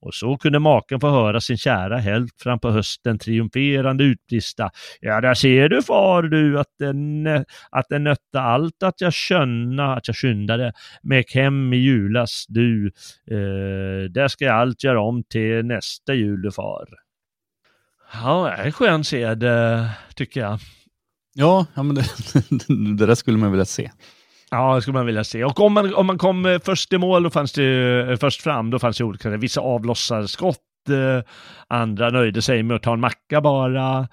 Och 0.00 0.14
så 0.14 0.36
kunde 0.36 0.58
maken 0.58 1.00
få 1.00 1.10
höra 1.10 1.40
sin 1.40 1.56
kära 1.56 1.98
hälft 1.98 2.42
fram 2.42 2.60
på 2.60 2.70
hösten 2.70 3.18
triumferande 3.18 4.04
utbrista. 4.04 4.70
Ja, 5.00 5.20
där 5.20 5.34
ser 5.34 5.68
du 5.68 5.82
far 5.82 6.22
du 6.22 6.60
att 6.60 6.74
den, 6.78 7.26
att 7.70 7.86
den 7.88 8.04
nötte 8.04 8.40
allt 8.40 8.82
att 8.82 9.00
jag 9.00 9.12
könna, 9.12 9.96
att 9.96 10.08
jag 10.08 10.16
skyndade 10.16 10.72
med 11.02 11.24
hem 11.34 11.72
i 11.72 11.76
julas 11.76 12.44
du. 12.48 12.86
Eh, 13.30 14.10
där 14.10 14.28
ska 14.28 14.44
jag 14.44 14.54
allt 14.54 14.84
göra 14.84 15.00
om 15.00 15.22
till 15.24 15.64
nästa 15.64 16.14
jul 16.14 16.42
du 16.42 16.52
far. 16.52 16.86
Ja, 18.12 18.54
det 18.56 18.62
är 18.62 18.66
en 18.66 18.72
skön 18.72 19.04
sed, 19.04 19.42
eh, 19.42 19.86
tycker 20.14 20.40
jag. 20.40 20.58
Ja, 21.34 21.66
ja 21.74 21.82
men 21.82 21.94
det, 21.94 22.04
det 22.98 23.06
där 23.06 23.14
skulle 23.14 23.38
man 23.38 23.50
vilja 23.50 23.64
se. 23.64 23.90
Ja, 24.50 24.74
det 24.74 24.82
skulle 24.82 24.98
man 24.98 25.06
vilja 25.06 25.24
se. 25.24 25.44
Och 25.44 25.60
om 25.60 25.72
man, 25.72 25.94
om 25.94 26.06
man 26.06 26.18
kom 26.18 26.46
eh, 26.46 26.58
först 26.64 26.92
i 26.92 26.98
mål, 26.98 27.22
då 27.22 27.30
fanns 27.30 27.52
det 27.52 28.00
eh, 28.10 28.16
först 28.16 28.42
fram, 28.42 28.70
då 28.70 28.78
fanns 28.78 28.98
det 28.98 29.04
olika, 29.04 29.30
vissa 29.30 29.60
avlossade 29.60 30.28
skott, 30.28 30.58
eh, 30.88 31.24
andra 31.68 32.10
nöjde 32.10 32.42
sig 32.42 32.62
med 32.62 32.76
att 32.76 32.82
ta 32.82 32.92
en 32.92 33.00
macka 33.00 33.40
bara, 33.40 34.08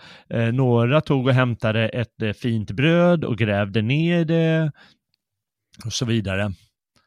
några 0.54 1.02
tog 1.02 1.28
och 1.28 1.34
hämtade 1.34 1.90
ett 1.90 2.38
fint 2.38 2.72
bröd 2.72 3.24
och 3.24 3.38
grävde 3.38 3.82
ner 3.82 4.26
det 4.26 4.72
och 5.86 5.94
så 5.94 6.06
vidare. 6.06 6.52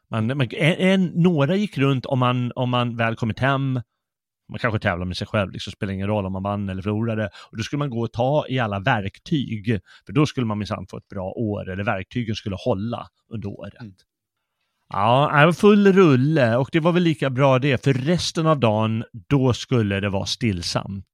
Man, 0.09 0.27
man, 0.27 0.41
en, 0.51 0.73
en, 0.73 1.05
några 1.05 1.55
gick 1.55 1.77
runt 1.77 2.05
om 2.05 2.19
man, 2.19 2.51
om 2.55 2.69
man 2.69 2.97
väl 2.97 3.15
kommit 3.15 3.39
hem, 3.39 3.81
man 4.53 4.59
kanske 4.59 4.79
tävlar 4.79 5.05
med 5.05 5.17
sig 5.17 5.27
själv, 5.27 5.51
liksom 5.51 5.71
spelar 5.71 5.93
ingen 5.93 6.07
roll 6.07 6.25
om 6.25 6.33
man 6.33 6.43
vann 6.43 6.69
eller 6.69 6.81
förlorade. 6.81 7.29
Och 7.51 7.57
då 7.57 7.63
skulle 7.63 7.77
man 7.77 7.89
gå 7.89 8.01
och 8.01 8.11
ta 8.11 8.45
i 8.49 8.59
alla 8.59 8.79
verktyg, 8.79 9.79
för 10.05 10.13
då 10.13 10.25
skulle 10.25 10.45
man 10.45 10.57
minsann 10.57 10.87
få 10.87 10.97
ett 10.97 11.07
bra 11.07 11.31
år, 11.31 11.69
eller 11.69 11.83
verktygen 11.83 12.35
skulle 12.35 12.55
hålla 12.59 13.07
under 13.29 13.49
året. 13.49 13.73
Mm. 13.81 13.93
Ja, 14.89 15.53
full 15.55 15.93
rulle 15.93 16.57
och 16.57 16.69
det 16.71 16.79
var 16.79 16.91
väl 16.91 17.03
lika 17.03 17.29
bra 17.29 17.59
det, 17.59 17.83
för 17.83 17.93
resten 17.93 18.47
av 18.47 18.59
dagen, 18.59 19.03
då 19.29 19.53
skulle 19.53 19.99
det 19.99 20.09
vara 20.09 20.25
stillsamt. 20.25 21.13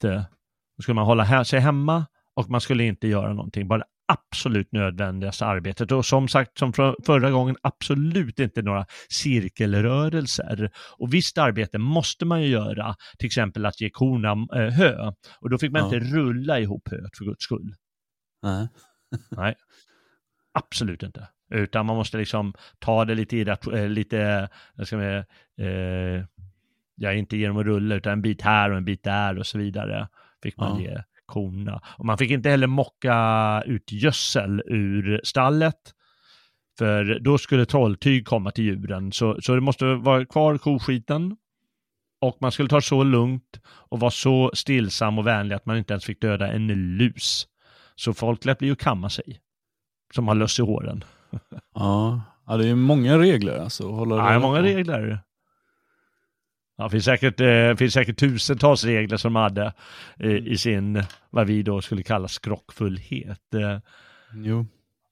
Då 0.77 0.81
skulle 0.81 0.95
man 0.95 1.05
hålla 1.05 1.45
sig 1.45 1.59
hemma 1.59 2.05
och 2.35 2.49
man 2.49 2.61
skulle 2.61 2.83
inte 2.83 3.07
göra 3.07 3.33
någonting, 3.33 3.67
bara 3.67 3.83
absolut 4.11 4.71
nödvändigaste 4.71 5.45
arbetet. 5.45 5.91
Och 5.91 6.05
som 6.05 6.27
sagt, 6.27 6.57
som 6.57 6.73
för, 6.73 6.95
förra 7.05 7.31
gången, 7.31 7.55
absolut 7.61 8.39
inte 8.39 8.61
några 8.61 8.85
cirkelrörelser. 9.09 10.71
Och 10.97 11.13
visst 11.13 11.37
arbete 11.37 11.77
måste 11.77 12.25
man 12.25 12.41
ju 12.41 12.47
göra, 12.47 12.95
till 13.19 13.25
exempel 13.25 13.65
att 13.65 13.81
ge 13.81 13.89
korna 13.89 14.31
eh, 14.55 14.69
hö. 14.73 15.11
Och 15.39 15.49
då 15.49 15.57
fick 15.57 15.71
man 15.71 15.79
Ja. 15.81 15.85
inte 15.95 15.99
rulla 16.15 16.59
ihop 16.59 16.87
höet 16.91 17.17
för 17.17 17.25
guds 17.25 17.43
skull. 17.43 17.73
Nej. 18.43 18.67
Nej, 19.31 19.55
absolut 20.53 21.03
inte. 21.03 21.27
Utan 21.53 21.85
man 21.85 21.95
måste 21.95 22.17
liksom 22.17 22.53
ta 22.79 23.05
det 23.05 23.15
lite, 23.15 23.35
irrat- 23.35 23.77
eh, 23.77 23.89
lite 23.89 24.49
jag 24.75 24.87
ska 24.87 24.97
säga, 24.97 25.25
eh, 25.61 26.25
ja, 26.95 27.13
inte 27.13 27.37
genom 27.37 27.57
att 27.57 27.65
rulla, 27.65 27.95
utan 27.95 28.13
en 28.13 28.21
bit 28.21 28.41
här 28.41 28.71
och 28.71 28.77
en 28.77 28.85
bit 28.85 29.03
där 29.03 29.37
och 29.39 29.47
så 29.47 29.57
vidare. 29.57 30.07
Fick 30.43 30.57
man 30.57 30.83
Ja. 30.83 30.89
ge 30.91 31.03
korna. 31.29 31.81
Och 31.97 32.05
man 32.05 32.17
fick 32.17 32.31
inte 32.31 32.49
heller 32.49 32.67
mocka 32.67 33.63
ut 33.65 33.91
gödsel 33.91 34.61
ur 34.65 35.21
stallet. 35.23 35.93
För 36.77 37.19
då 37.19 37.37
skulle 37.37 37.65
trolltyg 37.65 38.27
komma 38.27 38.51
till 38.51 38.63
djuren. 38.63 39.11
Så, 39.11 39.37
så 39.41 39.55
det 39.55 39.61
måste 39.61 39.85
vara 39.85 40.25
kvar 40.25 40.57
koskiten. 40.57 41.35
Och 42.21 42.37
man 42.41 42.51
skulle 42.51 42.69
ta 42.69 42.75
det 42.75 42.81
så 42.81 43.03
lugnt 43.03 43.59
och 43.65 43.99
vara 43.99 44.11
så 44.11 44.51
stillsam 44.53 45.19
och 45.19 45.27
vänlig 45.27 45.55
att 45.55 45.65
man 45.65 45.77
inte 45.77 45.93
ens 45.93 46.05
fick 46.05 46.21
döda 46.21 46.51
en 46.51 46.67
lus. 46.97 47.47
Så 47.95 48.13
folk 48.13 48.45
lät 48.45 48.59
bli 48.59 48.71
att 48.71 48.79
kamma 48.79 49.09
sig. 49.09 49.39
Som 50.15 50.27
har 50.27 50.35
löss 50.35 50.59
i 50.59 50.61
håren. 50.61 51.03
Ja. 51.75 52.21
ja, 52.47 52.57
det 52.57 52.67
är 52.67 52.75
många 52.75 53.17
regler 53.17 53.57
alltså. 53.59 53.91
Hålla 53.91 54.33
Ja, 54.33 54.39
många 54.39 54.61
regler. 54.61 55.19
Ja, 56.79 56.85
det 56.85 56.89
finns 56.89 57.05
säkert, 57.05 57.39
eh, 57.39 57.75
finns 57.75 57.93
säkert 57.93 58.17
tusentals 58.19 58.83
regler 58.83 59.17
som 59.17 59.33
de 59.33 59.39
hade 59.39 59.73
eh, 60.19 60.31
i 60.31 60.57
sin, 60.57 61.03
vad 61.29 61.47
vi 61.47 61.63
då 61.63 61.81
skulle 61.81 62.03
kalla 62.03 62.27
skrockfullhet. 62.27 63.53
Eh, 63.53 63.79
Jo. 64.33 64.65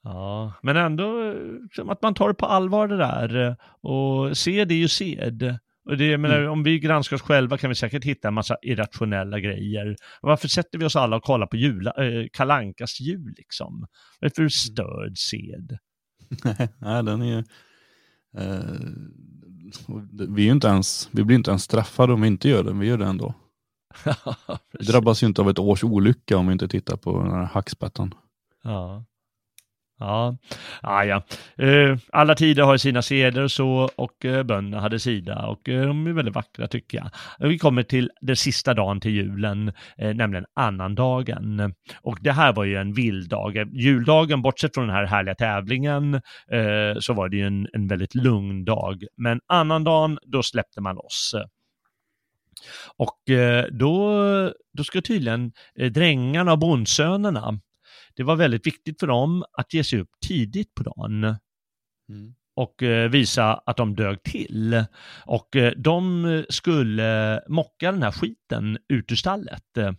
Ja, 0.03 0.53
men 0.61 0.77
ändå 0.77 1.35
som 1.75 1.89
att 1.89 2.01
man 2.01 2.13
tar 2.13 2.27
det 2.27 2.33
på 2.33 2.45
allvar 2.45 2.87
det 2.87 2.97
där 2.97 3.55
och 3.81 4.37
sed 4.37 4.71
är 4.71 4.75
ju 4.75 4.87
sed. 4.87 5.57
Och 5.85 5.97
det, 5.97 6.17
menar, 6.17 6.37
Mm. 6.37 6.51
Om 6.51 6.63
vi 6.63 6.79
granskar 6.79 7.15
oss 7.15 7.21
själva 7.21 7.57
kan 7.57 7.69
vi 7.69 7.75
säkert 7.75 8.03
hitta 8.03 8.27
en 8.27 8.33
massa 8.33 8.57
irrationella 8.61 9.39
grejer. 9.39 9.95
Varför 10.21 10.47
sätter 10.47 10.77
vi 10.77 10.85
oss 10.85 10.95
alla 10.95 11.15
och 11.15 11.23
kollar 11.23 11.47
på 11.47 11.55
jula, 11.55 11.91
äh, 11.91 12.25
Kalankas 12.33 12.99
jul 12.99 13.33
liksom? 13.37 13.87
Vad 14.19 14.25
är 14.25 14.29
det 14.29 14.35
för 14.35 14.49
störd 14.49 15.17
sed? 15.17 15.77
Nej, 16.79 17.03
den 17.03 17.21
är 17.21 17.43
eh, 18.37 18.79
vi, 20.11 20.41
är 20.41 20.45
ju 20.45 20.51
inte 20.51 20.67
ens, 20.67 21.09
vi 21.11 21.23
blir 21.23 21.35
inte 21.37 21.51
ens 21.51 21.63
straffade 21.63 22.13
om 22.13 22.21
vi 22.21 22.27
inte 22.27 22.49
gör 22.49 22.63
det, 22.63 22.73
vi 22.73 22.87
gör 22.87 22.97
det 22.97 23.05
ändå. 23.05 23.33
Vi 24.79 24.85
drabbas 24.85 25.23
ju 25.23 25.27
inte 25.27 25.41
av 25.41 25.49
ett 25.49 25.59
års 25.59 25.83
olycka 25.83 26.37
om 26.37 26.47
vi 26.47 26.53
inte 26.53 26.67
tittar 26.67 26.97
på 26.97 27.23
den 27.23 27.31
här 27.31 27.43
hackspettan. 27.43 28.13
Ja. 28.63 29.05
Ja, 29.99 30.37
ah, 30.81 31.03
ja. 31.03 31.23
Eh, 31.57 31.97
alla 32.11 32.35
tider 32.35 32.63
har 32.63 32.77
sina 32.77 33.01
seder 33.01 33.43
och 33.43 33.51
så 33.51 33.89
och 33.95 34.25
eh, 34.25 34.43
bönderna 34.43 34.81
hade 34.81 34.99
sida 34.99 35.47
och 35.47 35.69
eh, 35.69 35.87
de 35.87 36.07
är 36.07 36.11
väldigt 36.11 36.35
vackra 36.35 36.67
tycker 36.67 36.97
jag. 36.97 37.09
Vi 37.49 37.57
kommer 37.57 37.83
till 37.83 38.11
den 38.21 38.35
sista 38.35 38.73
dagen 38.73 38.99
till 38.99 39.11
julen, 39.11 39.73
eh, 39.97 40.13
nämligen 40.15 40.45
annandagen. 40.55 41.73
Och 42.01 42.17
det 42.21 42.31
här 42.31 42.53
var 42.53 42.63
ju 42.63 42.75
en 42.75 42.93
vild 42.93 43.29
dag. 43.29 43.55
Juldagen, 43.73 44.41
bortsett 44.41 44.73
från 44.73 44.87
den 44.87 44.95
här 44.95 45.05
härliga 45.05 45.35
tävlingen, 45.35 46.13
eh, 46.51 46.99
så 46.99 47.13
var 47.13 47.29
det 47.29 47.37
ju 47.37 47.47
en, 47.47 47.67
en 47.73 47.87
väldigt 47.87 48.15
lugn 48.15 48.65
dag. 48.65 49.03
Men 49.17 49.39
annandagen, 49.47 50.19
då 50.25 50.43
släppte 50.43 50.81
man 50.81 50.95
loss. 50.95 51.35
Och 52.97 53.29
eh, 53.29 53.65
då, 53.71 54.21
då 54.73 54.83
ska 54.83 55.01
tydligen 55.01 55.51
eh, 55.79 55.91
drängarna 55.91 56.51
och 56.51 56.59
bondsönerna 56.59 57.59
det 58.17 58.23
var 58.23 58.35
väldigt 58.35 58.67
viktigt 58.67 58.99
för 58.99 59.07
dem 59.07 59.45
att 59.53 59.73
ge 59.73 59.83
sig 59.83 59.99
upp 59.99 60.09
tidigt 60.27 60.73
på 60.75 60.83
dagen 60.83 61.35
och 62.55 62.83
eh, 62.83 63.09
visa 63.09 63.53
att 63.53 63.77
de 63.77 63.95
dög 63.95 64.23
till. 64.23 64.85
Och 65.25 65.55
eh, 65.55 65.73
de 65.77 66.45
skulle 66.49 67.41
mocka 67.47 67.91
den 67.91 68.03
här 68.03 68.11
skiten 68.11 68.77
ut 68.89 69.11
ur 69.11 69.15
stallet 69.15 69.77
eh, 69.77 69.91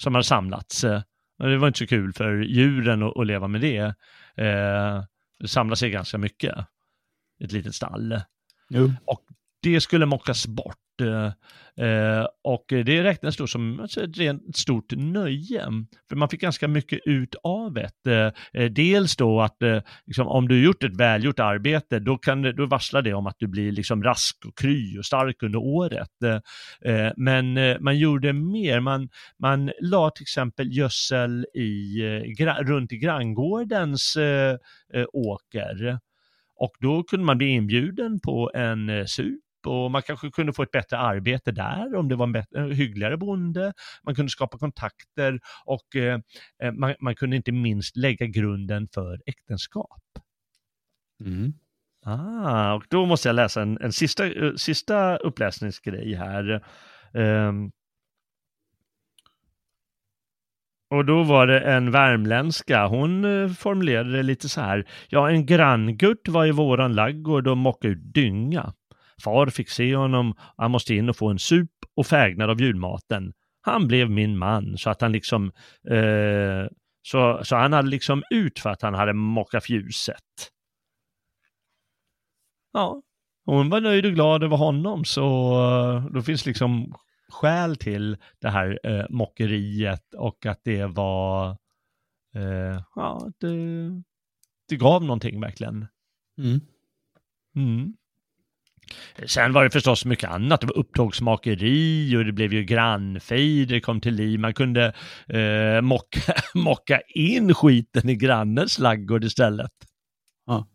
som 0.00 0.14
hade 0.14 0.24
samlats. 0.24 0.84
Och 1.38 1.48
Det 1.48 1.58
var 1.58 1.66
inte 1.68 1.78
så 1.78 1.86
kul 1.86 2.12
för 2.12 2.42
djuren 2.42 3.02
att, 3.02 3.26
leva 3.26 3.48
med 3.48 3.60
det. 3.60 3.94
Det 5.38 5.48
samlar 5.48 5.74
sig 5.74 5.90
ganska 5.90 6.18
mycket, 6.18 6.54
ett 7.44 7.52
litet 7.52 7.74
stall 7.74 8.20
Jo 8.70 8.92
det 9.62 9.80
skulle 9.80 10.06
mockas 10.06 10.46
bort. 10.46 10.76
Eh, 11.00 11.26
eh, 11.86 12.26
Och 12.44 12.64
det 12.68 13.02
räknas 13.02 13.36
då 13.36 13.46
som 13.46 13.80
ett 13.80 14.18
rent 14.18 14.56
stort 14.56 14.92
nöje. 14.96 15.64
För 16.08 16.16
man 16.16 16.28
fick 16.28 16.40
ganska 16.40 16.68
mycket 16.68 17.00
ut 17.04 17.34
av 17.42 17.72
det. 17.72 18.06
Eh, 18.06 18.62
eh, 18.62 18.70
Dels 18.70 19.16
då 19.16 19.40
att 19.40 19.62
eh, 19.62 19.80
liksom, 20.06 20.28
om 20.28 20.48
du 20.48 20.64
gjort 20.64 20.84
ett 20.84 20.96
välgjort 20.96 21.38
arbete, 21.38 21.98
då, 21.98 22.18
kan, 22.18 22.42
då 22.42 22.66
varslar 22.66 23.02
det 23.02 23.14
om 23.14 23.26
att 23.26 23.36
du 23.38 23.46
blir 23.46 23.72
liksom 23.72 24.02
rask 24.02 24.36
och 24.46 24.58
kry 24.58 24.98
och 24.98 25.04
stark 25.04 25.42
under 25.42 25.58
året. 25.58 26.22
Eh, 26.84 27.12
men 27.16 27.58
man 27.80 27.98
gjorde 27.98 28.32
mer. 28.32 28.80
Man, 28.80 29.08
man 29.38 29.70
la 29.80 30.10
till 30.10 30.22
exempel 30.22 30.76
gödsel 30.76 31.46
i, 31.54 32.00
gra- 32.38 32.64
runt 32.64 32.92
i 32.92 32.96
granngårdens 32.98 34.16
åker. 35.12 35.98
Och 36.60 36.72
då 36.80 37.02
kunde 37.02 37.26
man 37.26 37.38
bli 37.38 37.46
inbjuden 37.48 38.20
på 38.20 38.50
en 38.54 39.08
sup 39.08 39.40
och 39.66 39.90
man 39.90 40.02
kanske 40.02 40.30
kunde 40.30 40.52
få 40.52 40.62
ett 40.62 40.70
bättre 40.70 40.98
arbete 40.98 41.52
där 41.52 41.94
om 41.94 42.08
det 42.08 42.16
var 42.16 42.26
en, 42.26 42.32
bättre, 42.32 42.60
en 42.60 42.72
hyggligare 42.72 43.16
bonde. 43.16 43.72
Man 44.04 44.14
kunde 44.14 44.30
skapa 44.30 44.58
kontakter 44.58 45.40
och 45.64 45.96
eh, 45.96 46.20
eh, 46.62 46.72
man, 46.72 46.94
man 47.00 47.14
kunde 47.14 47.36
inte 47.36 47.52
minst 47.52 47.96
lägga 47.96 48.26
grunden 48.26 48.88
för 48.94 49.22
äktenskap. 49.26 50.02
Mm. 51.24 51.52
Ah, 52.04 52.74
och 52.74 52.84
då 52.90 53.06
måste 53.06 53.28
jag 53.28 53.36
läsa 53.36 53.62
en, 53.62 53.78
en 53.80 53.92
sista, 53.92 54.26
eh, 54.26 54.54
sista 54.54 55.16
uppläsningsgrej 55.16 56.14
här. 56.14 56.64
Ehm. 57.14 57.70
och 60.90 61.04
då 61.04 61.22
var 61.22 61.46
det 61.46 61.60
en 61.60 61.90
värmländska, 61.90 62.86
hon 62.86 63.24
eh, 63.24 63.48
formulerade 63.48 64.12
det 64.12 64.22
lite 64.22 64.48
så 64.48 64.60
här. 64.60 64.86
Ja, 65.08 65.30
en 65.30 65.46
granngurt 65.46 66.28
var 66.28 66.46
i 66.46 66.50
våran 66.50 66.94
laggård 66.94 67.48
och 67.48 67.56
mockade 67.56 67.92
ut 67.92 68.14
dynga. 68.14 68.72
Far 69.22 69.46
fick 69.46 69.68
se 69.68 69.96
honom, 69.96 70.34
han 70.56 70.70
måste 70.70 70.94
in 70.94 71.08
och 71.08 71.16
få 71.16 71.28
en 71.28 71.38
sup 71.38 71.70
och 71.96 72.06
fägnad 72.06 72.50
av 72.50 72.60
julmaten. 72.60 73.32
Han 73.60 73.88
blev 73.88 74.10
min 74.10 74.38
man, 74.38 74.78
så 74.78 74.90
att 74.90 75.00
han 75.00 75.12
liksom, 75.12 75.52
eh, 75.90 76.66
så, 77.02 77.40
så 77.44 77.56
han 77.56 77.72
hade 77.72 77.88
liksom 77.88 78.22
ut 78.30 78.58
för 78.58 78.70
att 78.70 78.82
han 78.82 78.94
hade 78.94 79.12
mockat 79.12 79.64
fjuset. 79.64 80.52
Ja, 82.72 83.02
hon 83.44 83.68
var 83.70 83.80
nöjd 83.80 84.06
och 84.06 84.12
glad 84.12 84.42
över 84.42 84.56
honom 84.56 85.04
så 85.04 85.52
eh, 85.52 86.06
då 86.12 86.22
finns 86.22 86.46
liksom 86.46 86.94
skäl 87.28 87.76
till 87.76 88.16
det 88.38 88.48
här 88.48 88.78
eh, 88.84 89.06
mockeriet 89.10 90.14
och 90.14 90.46
att 90.46 90.60
det 90.64 90.86
var, 90.86 91.50
eh, 92.34 92.82
ja, 92.94 93.30
det, 93.38 93.48
det 94.68 94.76
gav 94.76 95.02
någonting 95.02 95.40
verkligen. 95.40 95.86
Mm. 96.38 96.60
Mm. 97.56 97.96
Sen 99.26 99.52
var 99.52 99.64
det 99.64 99.70
förstås 99.70 100.04
mycket 100.04 100.30
annat. 100.30 100.60
Det 100.60 100.66
var 100.66 100.78
upptågsmakeri 100.78 102.16
och 102.16 102.24
det 102.24 102.32
blev 102.32 102.52
ju 102.52 102.64
grannfejd, 102.64 103.68
det 103.68 103.80
kom 103.80 104.00
till 104.00 104.14
liv. 104.14 104.40
Man 104.40 104.54
kunde 104.54 104.92
eh, 105.28 105.80
mocka, 105.80 106.32
mocka 106.54 107.00
in 107.14 107.54
skiten 107.54 108.08
i 108.08 108.16
grannens 108.16 108.78
laggård 108.78 109.24
istället. 109.24 109.70
Ja. 110.46 110.66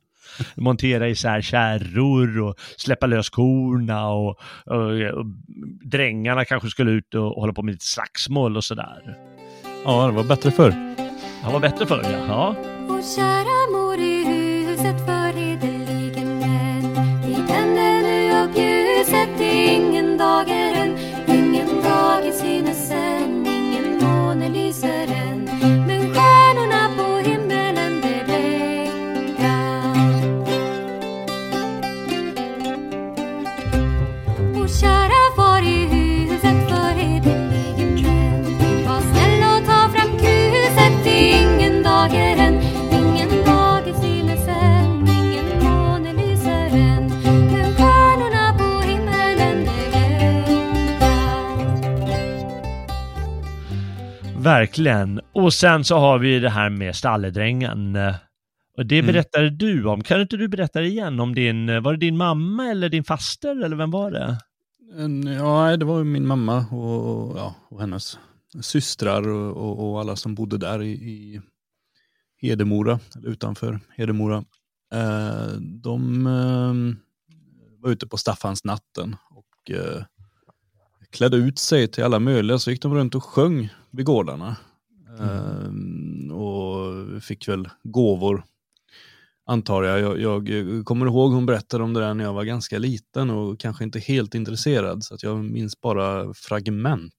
Montera 0.55 1.09
isär 1.09 1.41
kärror 1.41 2.39
och 2.39 2.55
släppa 2.77 3.07
lös 3.07 3.29
korna 3.29 4.07
och, 4.07 4.39
och, 4.65 4.91
och 5.13 5.25
drängarna 5.85 6.45
kanske 6.45 6.69
skulle 6.69 6.91
ut 6.91 7.13
och 7.15 7.41
hålla 7.41 7.53
på 7.53 7.61
med 7.61 7.71
lite 7.71 7.85
slagsmål 7.85 8.57
och 8.57 8.63
sådär. 8.63 9.17
Ja, 9.85 10.07
det 10.07 10.13
var 10.13 10.23
bättre 10.23 10.51
förr. 10.51 10.71
Han 11.43 11.53
var 11.53 11.59
bättre 11.59 11.85
förr 11.85 12.01
ja. 12.27 12.55
ja. 13.17 13.82
Ljuset, 19.03 19.41
ingen 19.41 20.17
dag 20.17 20.49
är 20.49 20.75
än. 20.75 20.97
Ingen 21.27 21.83
dag 21.83 22.27
i 22.27 22.31
synes 22.31 22.91
än, 22.91 23.47
ingen 23.47 23.97
måne 24.03 24.49
lyser 24.49 25.07
än. 25.07 25.22
Verkligen. 54.43 55.21
Och 55.33 55.53
sen 55.53 55.83
så 55.83 55.97
har 55.97 56.19
vi 56.19 56.39
det 56.39 56.49
här 56.49 56.69
med 56.69 56.95
stalledrängen. 56.95 57.97
Och 58.77 58.85
det 58.85 58.99
Mm. 58.99 59.11
berättade 59.11 59.49
du 59.49 59.85
om. 59.85 60.03
Kan 60.03 60.21
inte 60.21 60.37
du 60.37 60.47
berätta 60.47 60.79
det 60.79 60.87
igen 60.87 61.19
om 61.19 61.35
din, 61.35 61.83
var 61.83 61.91
det 61.93 61.99
din 61.99 62.17
mamma 62.17 62.65
eller 62.67 62.89
din 62.89 63.03
faster 63.03 63.63
eller 63.65 63.75
vem 63.75 63.91
var 63.91 64.11
det? 64.11 64.37
Ja, 65.37 65.77
det 65.77 65.85
var 65.85 66.03
min 66.03 66.27
mamma 66.27 66.57
och, 66.67 67.37
ja, 67.37 67.55
och 67.69 67.79
hennes 67.81 68.19
systrar 68.61 69.27
och, 69.27 69.57
och, 69.57 69.91
och 69.91 69.99
alla 69.99 70.15
som 70.15 70.35
bodde 70.35 70.57
där 70.57 70.81
i, 70.81 70.91
i 70.91 71.41
Hedemora, 72.41 72.99
utanför 73.23 73.79
Hedemora. 73.97 74.43
Eh, 74.93 75.47
de 75.83 76.27
eh, 76.27 76.73
var 77.81 77.89
ute 77.89 78.07
på 78.07 78.17
Staffansnatten 78.17 79.15
och 79.31 79.71
eh, 79.75 80.03
klädde 81.13 81.37
ut 81.37 81.59
sig 81.59 81.87
till 81.87 82.03
alla 82.03 82.19
möjliga, 82.19 82.59
så 82.59 82.71
gick 82.71 82.81
de 82.81 82.95
runt 82.95 83.15
och 83.15 83.23
sjöng 83.23 83.69
vid 83.91 84.05
gårdarna. 84.05 84.55
Eh, 85.19 86.33
och 86.35 87.23
fick 87.23 87.47
väl 87.47 87.69
gåvor, 87.83 88.43
antar 89.45 89.83
jag. 89.83 90.21
jag. 90.21 90.49
Jag 90.49 90.85
kommer 90.85 91.05
ihåg 91.05 91.31
hon 91.31 91.45
berättade 91.45 91.83
om 91.83 91.93
det 91.93 91.99
där 91.99 92.13
när 92.13 92.23
jag 92.23 92.33
var 92.33 92.43
ganska 92.43 92.77
liten 92.79 93.29
och 93.29 93.59
kanske 93.59 93.83
inte 93.83 93.99
helt 93.99 94.35
intresserad, 94.35 95.03
så 95.03 95.13
att 95.13 95.23
jag 95.23 95.43
minns 95.43 95.81
bara 95.81 96.33
fragment. 96.33 97.13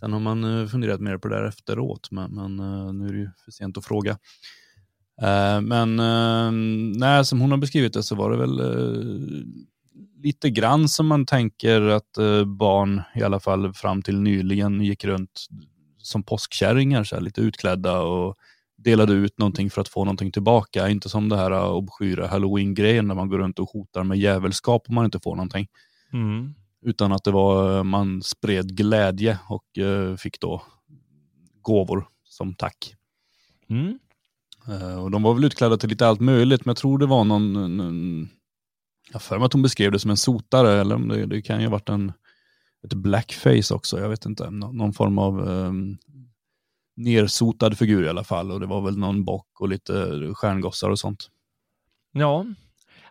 Sen 0.00 0.12
har 0.12 0.20
man 0.20 0.44
eh, 0.44 0.66
funderat 0.66 1.00
mer 1.00 1.18
på 1.18 1.28
det 1.28 1.36
där 1.36 1.44
efteråt, 1.44 2.10
men, 2.10 2.34
men 2.34 2.60
eh, 2.60 2.92
nu 2.92 3.08
är 3.08 3.12
det 3.12 3.18
ju 3.18 3.30
för 3.44 3.50
sent 3.50 3.78
att 3.78 3.84
fråga. 3.84 4.18
Eh, 5.22 5.60
Men 5.60 6.00
eh, 6.00 6.52
nej, 6.98 7.24
som 7.24 7.40
hon 7.40 7.50
har 7.50 7.58
beskrivit 7.58 7.92
det 7.92 8.02
så 8.02 8.14
var 8.14 8.30
det 8.30 8.36
väl 8.36 8.60
lite 10.22 10.50
grann 10.50 10.88
som 10.88 11.06
man 11.06 11.26
tänker 11.26 11.80
att 11.80 12.18
eh, 12.18 12.44
barn, 12.44 13.02
i 13.14 13.22
alla 13.22 13.40
fall 13.40 13.72
fram 13.72 14.02
till 14.02 14.20
nyligen, 14.20 14.80
gick 14.80 15.04
runt 15.04 15.46
som 15.98 16.22
påskkärringar, 16.22 17.04
så 17.04 17.14
här, 17.14 17.22
lite 17.22 17.40
utklädda 17.40 18.00
och 18.00 18.36
delade 18.76 19.12
ut 19.12 19.38
någonting 19.38 19.70
för 19.70 19.80
att 19.80 19.88
få 19.88 20.04
någonting 20.04 20.32
tillbaka. 20.32 20.88
Inte 20.88 21.08
som 21.08 21.28
det 21.28 21.36
här 21.36 21.52
uh, 21.52 21.72
obskyra 21.72 22.26
halloween-grejen 22.26 23.08
när 23.08 23.14
man 23.14 23.28
går 23.28 23.38
runt 23.38 23.58
och 23.58 23.68
hotar 23.68 24.04
med 24.04 24.18
djävulskap 24.18 24.82
om 24.88 24.94
man 24.94 25.04
inte 25.04 25.20
får 25.20 25.36
någonting. 25.36 25.68
Mm. 26.12 26.54
Utan 26.82 27.12
att 27.12 27.24
det 27.24 27.30
var, 27.30 27.78
uh, 27.78 27.82
man 27.84 28.22
spred 28.22 28.76
glädje 28.76 29.38
och 29.48 29.64
fick 30.18 30.40
då 30.40 30.62
gåvor 31.62 32.06
som 32.24 32.54
tack. 32.54 32.94
Mm. 33.70 33.98
Och 35.02 35.10
de 35.10 35.22
var 35.22 35.34
väl 35.34 35.44
utklädda 35.44 35.76
till 35.76 35.88
lite 35.88 36.06
allt 36.06 36.20
möjligt, 36.20 36.64
men 36.64 36.70
jag 36.70 36.76
tror 36.76 36.98
det 36.98 37.06
var 37.06 37.24
någon, 37.24 37.76
någon 37.76 38.28
jag 39.08 39.14
har 39.14 39.20
för 39.20 39.38
mig 39.38 39.46
att 39.46 39.52
hon 39.52 39.62
beskrev 39.62 39.92
det 39.92 39.98
som 39.98 40.10
en 40.10 40.16
sotare, 40.16 40.80
eller 40.80 40.94
om 40.94 41.08
det, 41.08 41.26
det 41.26 41.42
kan 41.42 41.60
ju 41.60 41.66
ha 41.66 41.72
varit 41.72 41.88
en, 41.88 42.12
ett 42.84 42.94
blackface 42.94 43.74
också, 43.74 44.00
jag 44.00 44.08
vet 44.08 44.26
inte, 44.26 44.50
någon 44.50 44.92
form 44.92 45.18
av 45.18 45.48
um, 45.48 45.98
nersotad 46.96 47.78
figur 47.78 48.04
i 48.04 48.08
alla 48.08 48.24
fall. 48.24 48.50
Och 48.50 48.60
det 48.60 48.66
var 48.66 48.80
väl 48.80 48.98
någon 48.98 49.24
bock 49.24 49.60
och 49.60 49.68
lite 49.68 50.20
stjärngossar 50.34 50.90
och 50.90 50.98
sånt. 50.98 51.30
Ja, 52.12 52.46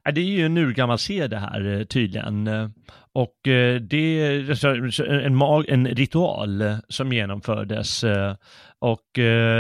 äh, 0.05 0.13
det 0.13 0.21
är 0.21 0.25
ju 0.25 0.45
en 0.45 0.57
urgammal 0.57 0.99
sed 0.99 1.29
det 1.29 1.39
här 1.39 1.79
eh, 1.79 1.83
tydligen. 1.83 2.47
Och 3.13 3.47
eh, 3.47 3.81
det 3.81 4.19
är 4.19 5.09
en, 5.09 5.35
mag, 5.35 5.65
en 5.67 5.87
ritual 5.87 6.63
som 6.89 7.13
genomfördes. 7.13 8.03
Eh, 8.03 8.35
och 8.79 9.09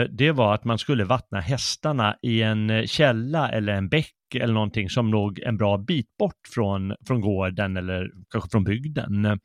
det 0.09 0.31
var 0.35 0.53
att 0.53 0.63
man 0.63 0.77
skulle 0.77 1.03
vattna 1.03 1.39
hästarna 1.39 2.15
i 2.21 2.41
en 2.41 2.87
källa 2.87 3.49
eller 3.49 3.73
en 3.73 3.89
bäck 3.89 4.16
eller 4.35 4.53
någonting 4.53 4.89
som 4.89 5.11
låg 5.11 5.39
en 5.39 5.57
bra 5.57 5.77
bit 5.77 6.17
bort 6.19 6.47
från, 6.53 6.95
från 7.07 7.21
gården 7.21 7.77
eller 7.77 8.11
kanske 8.29 8.49
från 8.49 8.63
bygden. 8.63 9.39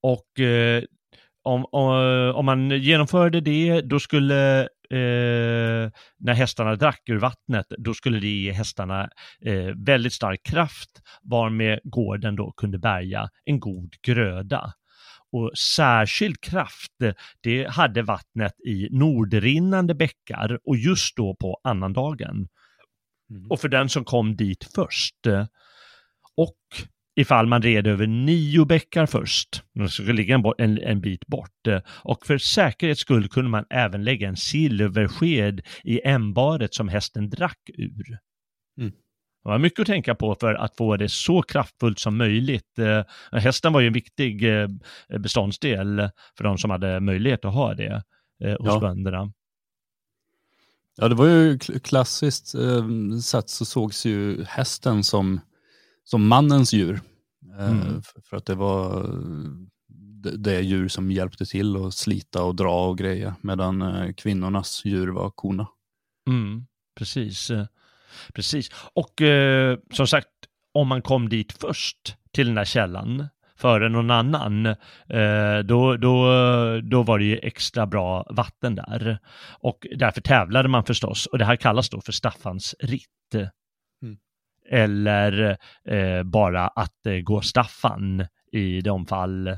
Och 0.00 0.40
eh, 0.40 0.82
om, 1.42 1.64
om, 1.72 2.32
om 2.34 2.46
man 2.46 2.70
genomförde 2.70 3.40
det, 3.40 3.80
då 3.80 4.00
skulle 4.00 4.60
eh, 4.90 5.90
när 6.18 6.34
hästarna 6.34 6.76
drack 6.76 7.02
ur 7.06 7.18
vattnet, 7.18 7.66
då 7.78 7.94
skulle 7.94 8.20
det 8.20 8.28
ge 8.28 8.52
hästarna 8.52 9.08
eh, 9.44 9.74
väldigt 9.76 10.12
stark 10.12 10.42
kraft, 10.42 10.90
varmed 11.22 11.80
gården 11.84 12.36
då 12.36 12.52
kunde 12.52 12.78
bärga 12.78 13.28
en 13.44 13.60
god 13.60 13.94
gröda. 14.02 14.72
Och 15.32 15.58
särskild 15.58 16.40
kraft, 16.40 16.92
det 17.40 17.70
hade 17.70 18.02
vattnet 18.02 18.60
i 18.66 18.88
nordrinnande 18.90 19.94
bäckar 19.94 20.58
och 20.64 20.76
just 20.76 21.16
då 21.16 21.36
på 21.40 21.60
annandagen. 21.64 22.48
Och 23.50 23.60
för 23.60 23.68
den 23.68 23.88
som 23.88 24.04
kom 24.04 24.36
dit 24.36 24.68
först. 24.74 25.26
eh, 25.26 25.46
Och 26.36 26.56
ifall 27.16 27.46
man 27.46 27.62
red 27.62 27.86
över 27.86 28.06
nio 28.06 28.64
bäckar 28.64 29.06
först, 29.06 29.62
de 29.74 29.88
skulle 29.88 30.12
ligga 30.12 30.34
en, 30.34 30.44
en, 30.58 30.78
en 30.78 31.00
bit 31.00 31.26
bort. 31.26 31.66
eh, 31.68 31.80
Och 32.04 32.26
för 32.26 32.38
säkerhets 32.38 33.00
skull 33.00 33.28
kunde 33.28 33.50
man 33.50 33.64
även 33.70 34.04
lägga 34.04 34.28
en 34.28 34.36
silversked 34.36 35.60
i 35.84 36.00
ämbaret 36.08 36.74
som 36.74 36.88
hästen 36.88 37.30
drack 37.30 37.58
ur. 37.74 38.18
Mm. 38.80 38.90
Det 39.42 39.48
var 39.48 39.58
mycket 39.58 39.80
att 39.80 39.86
tänka 39.86 40.14
på 40.14 40.34
för 40.40 40.54
att 40.54 40.76
få 40.76 40.96
det 40.96 41.08
så 41.08 41.42
kraftfullt 41.42 41.98
som 41.98 42.16
möjligt. 42.16 42.78
Eh, 42.78 43.04
Hästen 43.40 43.72
var 43.72 43.80
ju 43.80 43.86
en 43.86 43.92
viktig 43.92 44.44
beståndsdel 45.18 46.10
för 46.36 46.44
de 46.44 46.58
som 46.58 46.70
hade 46.70 47.00
möjlighet 47.00 47.44
att 47.44 47.54
ha 47.54 47.74
det 47.74 48.02
hos 48.58 48.58
Ja. 48.60 48.80
bönderna. 48.80 49.32
Ja, 50.96 51.08
det 51.08 51.14
var 51.14 51.26
ju 51.26 51.56
kl- 51.56 51.78
klassiskt 51.78 52.54
eh, 52.54 52.88
sett 53.22 53.50
så 53.50 53.64
sågs 53.64 54.06
ju 54.06 54.44
hästen 54.44 55.04
som, 55.04 55.40
som 56.04 56.28
mannens 56.28 56.72
djur. 56.72 56.94
Eh, 57.58 57.70
Mm. 57.70 58.02
För 58.24 58.36
att 58.36 58.46
det 58.46 58.54
var 58.54 59.02
det, 60.22 60.36
det 60.36 60.60
djur 60.60 60.88
som 60.88 61.10
hjälpte 61.10 61.46
till 61.46 61.76
att 61.76 61.94
slita 61.94 62.42
och 62.42 62.54
dra 62.54 62.88
och 62.88 62.98
greja. 62.98 63.34
Medan 63.40 63.82
eh, 63.82 64.12
kvinnornas 64.12 64.84
djur 64.84 65.08
var 65.08 65.30
korna. 65.30 65.66
Mm, 66.28 66.66
precis. 66.98 67.50
eh, 67.50 67.66
Precis. 68.34 68.70
Och 68.94 69.20
eh, 69.22 69.78
som 69.92 70.06
sagt, 70.06 70.28
om 70.74 70.88
man 70.88 71.02
kom 71.02 71.28
dit 71.28 71.52
först 71.52 72.16
till 72.32 72.46
den 72.46 72.56
här 72.56 72.64
källan 72.64 73.28
före 73.60 73.88
någon 73.88 74.10
annan, 74.10 74.66
eh, 74.66 75.58
då, 75.64 75.96
då, 75.96 76.30
då 76.80 77.02
var 77.02 77.18
det 77.18 77.24
ju 77.24 77.38
extra 77.38 77.86
bra 77.86 78.26
vatten 78.30 78.74
där. 78.74 79.18
Och 79.60 79.86
därför 79.96 80.20
tävlade 80.20 80.68
man 80.68 80.84
förstås, 80.84 81.26
och 81.26 81.38
det 81.38 81.44
här 81.44 81.56
kallas 81.56 81.90
då 81.90 82.00
för 82.00 82.12
Staffans 82.12 82.74
ritt. 82.80 83.34
Mm. 84.02 84.16
Eller 84.70 85.56
eh, 85.88 86.22
bara 86.22 86.68
att 86.68 87.06
eh, 87.06 87.14
gå 87.14 87.40
Staffan 87.40 88.26
i 88.52 88.80
de 88.80 89.06
fall 89.06 89.46
eh, 89.48 89.56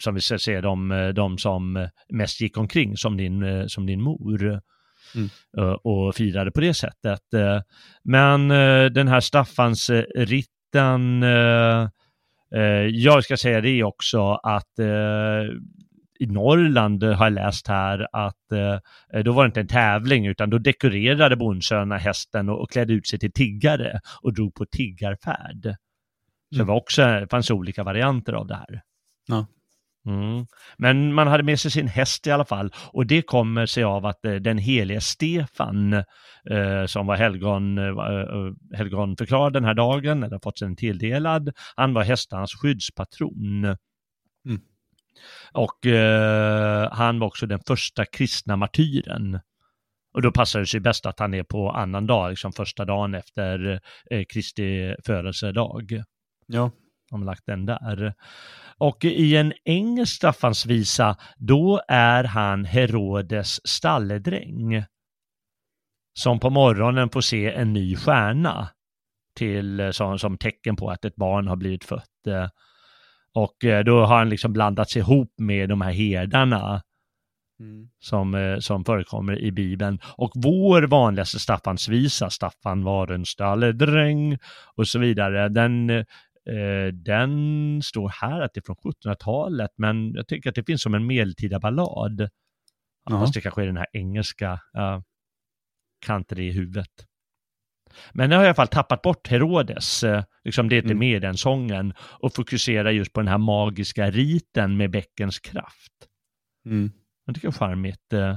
som 0.00 0.14
vi 0.14 0.20
ska 0.20 0.38
se 0.38 0.60
de, 0.60 0.90
eh, 0.90 1.08
de 1.08 1.38
som 1.38 1.88
mest 2.08 2.40
gick 2.40 2.56
omkring 2.56 2.96
som 2.96 3.16
din, 3.16 3.68
som 3.68 3.86
din 3.86 4.00
mor 4.00 4.60
eh, 5.56 5.72
och 5.82 6.14
firade 6.14 6.50
på 6.50 6.60
det 6.60 6.74
sättet. 6.74 7.22
Men 8.04 8.48
den 8.94 9.08
här 9.08 9.20
Staffans 9.20 9.90
ritten, 10.14 11.24
jag 12.90 13.24
ska 13.24 13.36
säga 13.36 13.60
det 13.60 13.84
också 13.84 14.32
att 14.34 14.78
eh, 14.78 14.86
i 16.20 16.26
Norrland 16.26 17.02
har 17.04 17.26
jag 17.26 17.32
läst 17.32 17.68
här 17.68 18.06
att 18.12 18.52
eh, 18.52 19.22
då 19.24 19.32
var 19.32 19.44
det 19.44 19.46
inte 19.46 19.60
en 19.60 19.68
tävling 19.68 20.26
utan 20.26 20.50
då 20.50 20.58
dekorerade 20.58 21.36
bondsönerna 21.36 21.96
hästen 21.96 22.48
och, 22.48 22.60
och 22.60 22.70
klädde 22.70 22.92
ut 22.92 23.06
sig 23.06 23.18
till 23.18 23.32
tiggare 23.32 24.00
och 24.22 24.34
drog 24.34 24.54
på 24.54 24.66
tiggarfärd. 24.66 25.62
Så 25.62 25.70
det 26.50 26.56
Mm. 26.56 26.66
var 26.66 26.76
också, 26.76 27.02
det 27.02 27.28
fanns 27.30 27.50
olika 27.50 27.82
varianter 27.82 28.32
av 28.32 28.46
det 28.46 28.54
här. 28.54 28.82
Ja. 29.26 29.46
Mm. 30.06 30.46
Men 30.76 31.14
man 31.14 31.26
hade 31.26 31.42
med 31.42 31.60
sig 31.60 31.70
sin 31.70 31.88
häst 31.88 32.26
i 32.26 32.30
alla 32.30 32.44
fall 32.44 32.72
och 32.92 33.06
det 33.06 33.22
kommer 33.22 33.66
sig 33.66 33.84
av 33.84 34.06
att 34.06 34.24
eh, 34.24 34.34
den 34.34 34.58
helige 34.58 35.00
Stefan 35.00 35.92
eh, 36.50 36.86
som 36.86 37.06
var 37.06 37.16
helgon, 37.16 37.78
eh, 37.78 37.84
eh, 37.84 38.76
helgonförklarad 38.76 39.52
den 39.52 39.64
här 39.64 39.74
dagen 39.74 40.22
eller 40.22 40.38
fått 40.42 40.58
sig 40.58 40.76
tilldelad, 40.76 41.50
han 41.76 41.94
var 41.94 42.02
hästarnas 42.02 42.52
skyddspatron. 42.54 43.64
Mm. 43.64 44.60
Och 45.52 45.86
eh, 45.86 46.92
han 46.92 47.18
var 47.18 47.26
också 47.26 47.46
den 47.46 47.60
första 47.66 48.04
kristna 48.04 48.56
martyren. 48.56 49.40
Och 50.14 50.22
då 50.22 50.32
passar 50.32 50.60
det 50.60 50.66
sig 50.66 50.80
bäst 50.80 51.06
att 51.06 51.18
han 51.18 51.34
är 51.34 51.42
på 51.42 51.70
annan 51.70 52.06
dag, 52.06 52.30
liksom 52.30 52.52
första 52.52 52.84
dagen 52.84 53.14
efter 53.14 53.80
eh, 54.10 54.24
Kristi 54.24 54.94
födelsedag 55.06 56.02
Ja. 56.46 56.70
De 57.14 57.22
har 57.22 57.26
lagt 57.26 57.46
den 57.46 57.66
där. 57.66 58.14
Och 58.78 59.04
i 59.04 59.36
en 59.36 59.52
engelsk 59.64 60.16
Staffansvisa, 60.16 61.16
då 61.36 61.80
är 61.88 62.24
han 62.24 62.64
Herodes 62.64 63.66
stalledräng. 63.68 64.84
Som 66.18 66.40
på 66.40 66.50
morgonen 66.50 67.10
får 67.10 67.20
se 67.20 67.52
en 67.52 67.72
ny 67.72 67.96
stjärna 67.96 68.68
till, 69.36 69.92
som, 69.92 70.18
som 70.18 70.38
tecken 70.38 70.76
på 70.76 70.90
att 70.90 71.04
ett 71.04 71.16
barn 71.16 71.48
har 71.48 71.56
blivit 71.56 71.84
fött. 71.84 72.50
Och 73.34 73.64
eh, 73.64 73.84
då 73.84 74.04
har 74.04 74.16
han 74.16 74.28
liksom 74.28 74.52
blandats 74.52 74.96
ihop 74.96 75.34
med 75.38 75.68
de 75.68 75.80
här 75.80 75.92
herdarna 75.92 76.82
som, 78.00 78.34
eh, 78.34 78.58
som 78.58 78.84
förekommer 78.84 79.38
i 79.38 79.52
Bibeln. 79.52 79.98
Och 80.16 80.32
vår 80.34 80.82
vanligaste 80.82 81.38
Staffansvisa, 81.38 82.30
Staffan 82.30 82.84
var 82.84 83.12
en 83.12 83.24
stalledräng 83.24 84.38
och 84.76 84.88
så 84.88 84.98
vidare, 84.98 85.48
den, 85.48 85.90
eh, 85.90 86.04
den 86.92 87.82
står 87.82 88.08
här 88.08 88.40
att 88.40 88.54
det 88.54 88.60
är 88.60 88.74
från 88.74 88.76
1700-talet, 88.76 89.70
men 89.76 90.12
jag 90.14 90.26
tycker 90.28 90.48
att 90.50 90.54
det 90.56 90.64
finns 90.66 90.82
som 90.82 90.94
en 90.94 91.06
medeltida 91.06 91.60
ballad. 91.60 92.28
Ja. 93.10 93.20
Fast 93.20 93.34
det 93.34 93.40
kanske 93.40 93.62
är 93.62 93.66
den 93.66 93.76
här 93.76 93.86
engelska, 93.92 94.52
uh, 94.52 95.00
kan 96.06 96.16
inte 96.16 96.34
det 96.34 96.42
i 96.42 96.52
huvudet. 96.52 96.90
Men 98.12 98.30
nu 98.30 98.36
har 98.36 98.42
jag 98.42 98.46
i 98.46 98.48
alla 98.48 98.54
fall 98.54 98.68
tappat 98.68 99.02
bort 99.02 99.28
Herodes, 99.28 100.04
eh, 100.04 100.24
liksom 100.44 100.68
det 100.68 100.74
är 100.74 100.78
inte 100.78 100.86
Mm. 100.86 100.98
med 100.98 101.16
i 101.16 101.20
den 101.20 101.36
sången, 101.36 101.94
och 101.98 102.34
fokuserar 102.34 102.90
just 102.90 103.12
på 103.12 103.20
den 103.20 103.28
här 103.28 103.38
magiska 103.38 104.10
riten 104.10 104.76
med 104.76 104.90
bäckens 104.90 105.38
kraft. 105.38 105.92
Mm. 106.66 106.90
Jag 107.26 107.34
tycker 107.34 107.48
det 107.48 107.54
är 107.54 107.58
charmigt. 107.58 108.12
eh. 108.12 108.36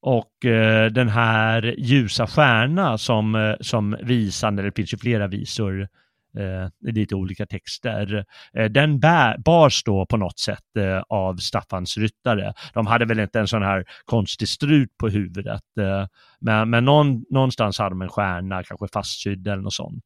Och 0.00 0.44
eh, 0.44 0.90
den 0.92 1.08
här 1.08 1.74
ljusa 1.78 2.26
stjärna 2.26 2.98
som, 2.98 3.34
eh, 3.34 3.54
som 3.60 3.96
visan, 4.02 4.58
eller 4.58 4.68
det 4.70 4.76
finns 4.76 4.92
ju 4.94 4.98
flera 4.98 5.26
visor 5.26 5.88
eh, 6.36 6.88
i 6.88 6.92
lite 6.92 7.14
olika 7.14 7.46
texter, 7.46 8.24
eh, 8.52 8.64
den 8.64 9.00
bär, 9.00 9.38
bars 9.38 9.84
då 9.84 10.06
på 10.06 10.16
något 10.16 10.38
sätt 10.38 10.76
eh, 10.78 11.02
av 11.08 11.36
Staffans 11.36 11.96
ryttare. 11.96 12.54
De 12.74 12.86
hade 12.86 13.04
väl 13.04 13.20
inte 13.20 13.40
en 13.40 13.48
sån 13.48 13.62
här 13.62 13.84
konstig 14.04 14.48
strut 14.48 14.96
på 14.98 15.08
huvudet, 15.08 15.78
eh, 15.80 16.06
men, 16.40 16.70
men 16.70 16.84
någon, 16.84 17.24
någonstans 17.30 17.78
hade 17.78 17.90
de 17.90 18.02
en 18.02 18.08
stjärna, 18.08 18.62
kanske 18.62 18.88
fastsydd 18.88 19.46
eller 19.48 19.62
något 19.62 19.74
sånt. 19.74 20.04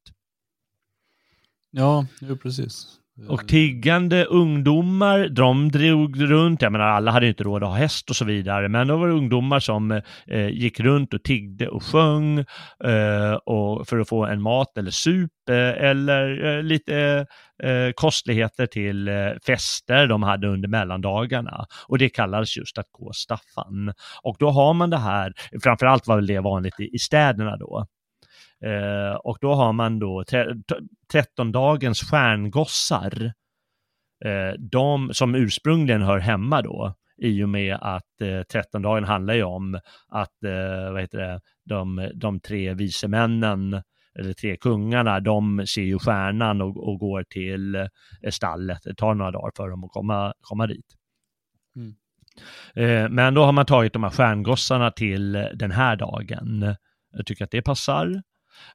Ja, 1.71 2.05
jo, 2.21 2.37
precis. 2.37 2.87
Och 3.27 3.47
tiggande 3.47 4.25
ungdomar, 4.25 5.27
de 5.29 5.71
drog 5.71 6.21
runt, 6.31 6.61
jag 6.61 6.71
menar 6.71 6.85
alla 6.85 7.11
hade 7.11 7.27
inte 7.27 7.43
råd 7.43 7.63
att 7.63 7.69
ha 7.69 7.75
häst 7.75 8.09
och 8.09 8.15
så 8.15 8.25
vidare, 8.25 8.69
men 8.69 8.87
då 8.87 8.97
var 8.97 9.07
det 9.07 9.13
ungdomar 9.13 9.59
som 9.59 9.91
eh, 10.27 10.47
gick 10.47 10.79
runt 10.79 11.13
och 11.13 11.23
tiggde 11.23 11.67
och 11.67 11.83
sjöng 11.83 12.39
eh, 12.83 13.33
och 13.45 13.87
för 13.87 13.99
att 13.99 14.09
få 14.09 14.25
en 14.25 14.41
mat 14.41 14.77
eller 14.77 14.91
sup 14.91 15.31
eh, 15.49 15.55
eller 15.89 16.45
eh, 16.45 16.63
lite 16.63 17.25
eh, 17.63 17.91
kostligheter 17.95 18.65
till 18.65 19.07
eh, 19.07 19.13
fester 19.45 20.07
de 20.07 20.23
hade 20.23 20.47
under 20.47 20.69
mellandagarna. 20.69 21.65
Och 21.87 21.97
det 21.97 22.09
kallades 22.09 22.57
just 22.57 22.77
att 22.77 22.91
gå 22.91 23.11
Staffan. 23.13 23.93
Och 24.23 24.35
då 24.39 24.49
har 24.49 24.73
man 24.73 24.89
det 24.89 24.97
här, 24.97 25.33
framförallt 25.63 26.07
var 26.07 26.15
väl 26.15 26.27
det 26.27 26.39
vanligt 26.39 26.79
i, 26.79 26.89
i 26.93 26.99
städerna 26.99 27.57
då. 27.57 27.85
Eh, 28.65 29.15
och 29.15 29.37
då 29.41 29.53
har 29.53 29.73
man 29.73 29.99
då 29.99 30.23
tre, 30.23 30.45
trettondagens 31.11 32.01
stjärngossar, 32.01 33.33
eh, 34.25 34.53
de 34.59 35.13
som 35.13 35.35
ursprungligen 35.35 36.01
hör 36.01 36.19
hemma 36.19 36.61
då, 36.61 36.95
i 37.17 37.43
och 37.43 37.49
med 37.49 37.77
att 37.81 38.21
eh, 38.21 38.41
trettondagen 38.43 39.03
handlar 39.03 39.33
ju 39.33 39.43
om 39.43 39.79
att, 40.07 40.43
eh, 40.43 40.91
vad 40.91 41.01
heter 41.01 41.17
det, 41.17 41.41
de, 41.65 42.11
de 42.15 42.39
tre 42.39 42.73
vise 42.73 43.07
männen, 43.07 43.81
eller 44.19 44.33
tre 44.33 44.57
kungarna, 44.57 45.19
de 45.19 45.67
ser 45.67 45.81
ju 45.81 45.99
stjärnan 45.99 46.61
och, 46.61 46.89
och 46.89 46.99
går 46.99 47.23
till 47.23 47.75
eh, 47.75 47.87
stallet. 48.29 48.79
Det 48.83 48.95
tar 48.95 49.13
några 49.13 49.31
dagar 49.31 49.51
för 49.55 49.69
dem 49.69 49.83
att 49.83 49.91
komma, 49.91 50.33
komma 50.41 50.67
dit. 50.67 50.85
Mm. 51.75 51.95
Eh, 52.75 53.09
men 53.09 53.33
då 53.33 53.43
har 53.43 53.51
man 53.51 53.65
tagit 53.65 53.93
de 53.93 54.03
här 54.03 54.09
stjärngossarna 54.09 54.91
till 54.91 55.31
den 55.53 55.71
här 55.71 55.95
dagen. 55.95 56.75
Jag 57.11 57.25
tycker 57.25 57.45
att 57.45 57.51
det 57.51 57.61
passar. 57.61 58.21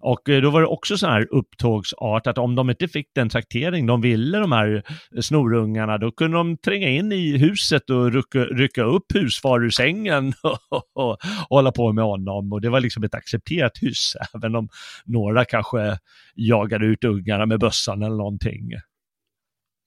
Och 0.01 0.29
eh, 0.29 0.43
då 0.43 0.51
var 0.51 0.61
det 0.61 0.67
också 0.67 0.99
så 0.99 1.07
här 1.07 1.35
upptågsart 1.35 2.27
att 2.27 2.39
om 2.39 2.55
de 2.55 2.71
inte 2.71 2.89
fick 2.89 3.15
den 3.15 3.29
traktering 3.29 3.87
de 3.87 4.01
ville, 4.01 4.39
de 4.39 4.53
här 4.53 4.83
snorungarna, 5.21 5.99
då 5.99 6.11
kunde 6.11 6.37
de 6.37 6.57
tränga 6.57 6.89
in 6.89 7.13
i 7.13 7.39
huset 7.39 7.91
och 7.91 8.13
rycka, 8.13 8.39
rycka 8.39 8.83
upp 8.83 9.15
husfar 9.15 9.65
ur 9.65 9.71
sängen 9.71 10.33
och, 10.43 10.59
och, 10.71 10.85
och 10.95 11.19
hålla 11.49 11.73
på 11.73 11.93
med 11.93 12.05
honom. 12.05 12.53
Och 12.53 12.61
det 12.61 12.71
var 12.71 12.81
liksom 12.81 13.05
ett 13.05 13.15
accepterat 13.15 13.79
hyss, 13.79 14.17
även 14.35 14.57
om 14.57 14.69
några 15.05 15.45
kanske 15.45 15.99
jagade 16.35 16.87
ut 16.87 17.05
ungarna 17.05 17.47
med 17.47 17.61
bössan 17.61 18.03
eller 18.03 18.17
någonting. 18.17 18.73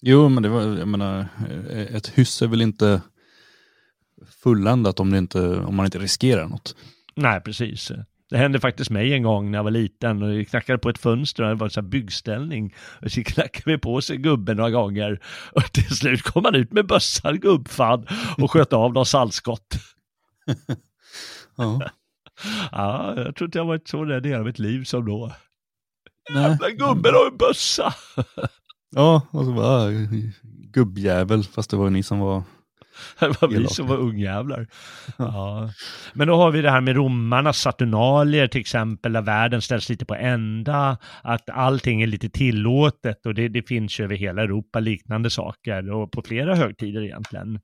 Jo, 0.02 0.30
men 0.30 0.44
det 0.44 0.50
var, 0.50 0.62
jag 0.62 0.88
menar, 0.88 1.26
ett 1.70 2.08
hyss 2.08 2.42
är 2.42 2.48
väl 2.48 2.62
inte 2.62 3.02
fulländat 4.44 5.00
om, 5.00 5.16
inte, 5.16 5.60
om 5.60 5.76
man 5.76 5.86
inte 5.86 6.00
riskerar 6.00 6.48
något. 6.48 6.76
Nej, 7.16 7.42
precis. 7.42 7.92
Det 8.30 8.38
hände 8.38 8.60
faktiskt 8.60 8.90
mig 8.90 9.14
en 9.14 9.24
gång 9.24 9.52
när 9.52 9.58
jag 9.58 9.64
var 9.64 9.72
liten 9.72 10.24
och 10.24 10.34
jag 10.34 10.48
knackade 10.48 10.80
på 10.80 10.90
ett 10.90 10.98
fönster 10.98 11.44
och 11.44 11.50
det 11.50 11.56
var 11.56 11.78
en 11.78 11.90
byggställning. 11.90 12.76
Och 13.02 13.12
så 13.12 13.24
knackade 13.24 13.72
vi 13.72 13.78
på 13.78 14.02
sig 14.02 14.18
gubben 14.18 14.58
några 14.58 14.70
gånger 14.70 15.20
och 15.52 15.64
till 15.64 15.96
slut 15.96 16.22
kom 16.22 16.46
han 16.46 16.56
ut 16.56 16.72
med 16.72 16.88
bössan 16.88 17.40
gubbfan 17.40 18.08
och 18.38 18.52
sköt 18.52 18.74
av 18.74 18.94
några 18.94 19.06
saltskott. 19.06 19.76
ja. 21.58 21.82
ja, 22.72 23.14
jag 23.18 23.36
tror 23.36 23.48
inte 23.48 23.58
jag 23.58 23.66
varit 23.66 23.88
så 23.88 24.06
rädd 24.06 24.26
i 24.26 24.30
hela 24.30 24.44
mitt 24.44 24.60
liv 24.60 24.84
som 24.84 25.06
då. 25.06 25.32
Men 26.34 26.58
gubben 26.78 27.14
har 27.14 27.32
en 27.32 27.38
bössa! 27.38 27.94
ja, 28.96 29.22
och 29.32 29.46
så 29.46 29.52
bara 29.54 29.92
gubbjävel, 30.74 31.44
fast 31.44 31.70
det 31.70 31.78
var 31.78 31.86
ju 31.86 31.92
ni 31.92 32.04
som 32.04 32.20
var 32.20 32.44
Det 33.20 33.42
var 33.42 33.48
vi 33.48 33.68
som 33.68 33.88
var 33.88 33.98
ungjävlar. 33.98 34.68
Ja. 35.18 35.70
Men 36.14 36.28
då 36.28 36.36
har 36.36 36.52
vi 36.52 36.62
det 36.62 36.72
här 36.72 36.82
med 36.82 36.96
romarnas 36.96 37.60
saturnalier 37.60 38.48
till 38.48 38.62
exempel, 38.62 39.14
där 39.14 39.22
världen 39.22 39.62
ställs 39.62 39.90
lite 39.90 40.06
på 40.06 40.16
ända, 40.16 40.98
att 41.24 41.50
allting 41.50 42.02
är 42.02 42.08
lite 42.08 42.30
tillåtet 42.30 43.26
och 43.26 43.34
det, 43.34 43.48
det 43.48 43.68
finns 43.68 44.00
ju 44.00 44.04
över 44.04 44.16
hela 44.16 44.42
Europa 44.42 44.80
liknande 44.80 45.30
saker 45.30 45.92
och 45.92 46.12
på 46.12 46.22
flera 46.22 46.56
högtider 46.56 47.02
egentligen. 47.02 47.60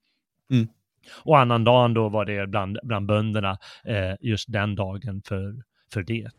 Mm. 0.51 0.67
Och 1.23 1.39
annandagen 1.39 1.93
då 1.93 2.09
var 2.09 2.25
det 2.25 2.47
bland, 2.47 2.79
bland 2.83 3.05
bönderna 3.05 3.57
eh, 3.87 4.13
just 4.21 4.51
den 4.51 4.75
dagen 4.75 5.21
för, 5.25 5.53
för 5.93 6.03
det. 6.03 6.31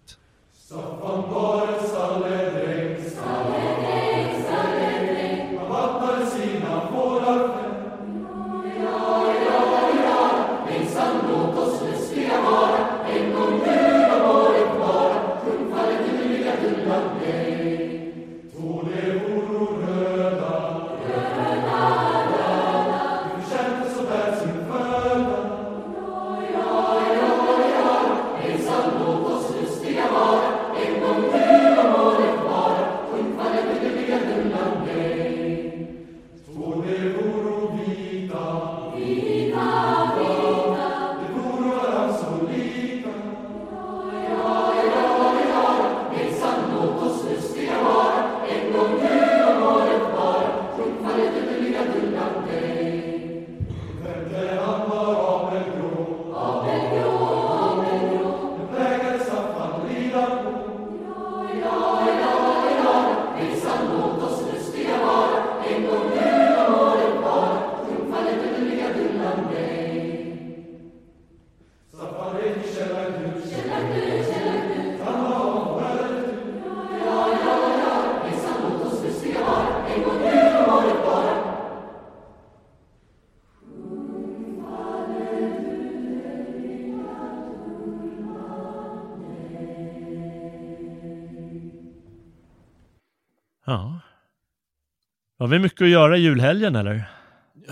Har 95.46 95.50
vi 95.50 95.58
mycket 95.58 95.82
att 95.82 95.88
göra 95.88 96.16
i 96.16 96.20
julhelgen 96.20 96.76
eller? 96.76 96.94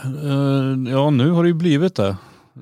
Eh, 0.04 0.92
ja, 0.92 1.10
nu 1.10 1.30
har 1.30 1.42
det 1.42 1.48
ju 1.48 1.54
blivit 1.54 1.96
det. 1.96 2.16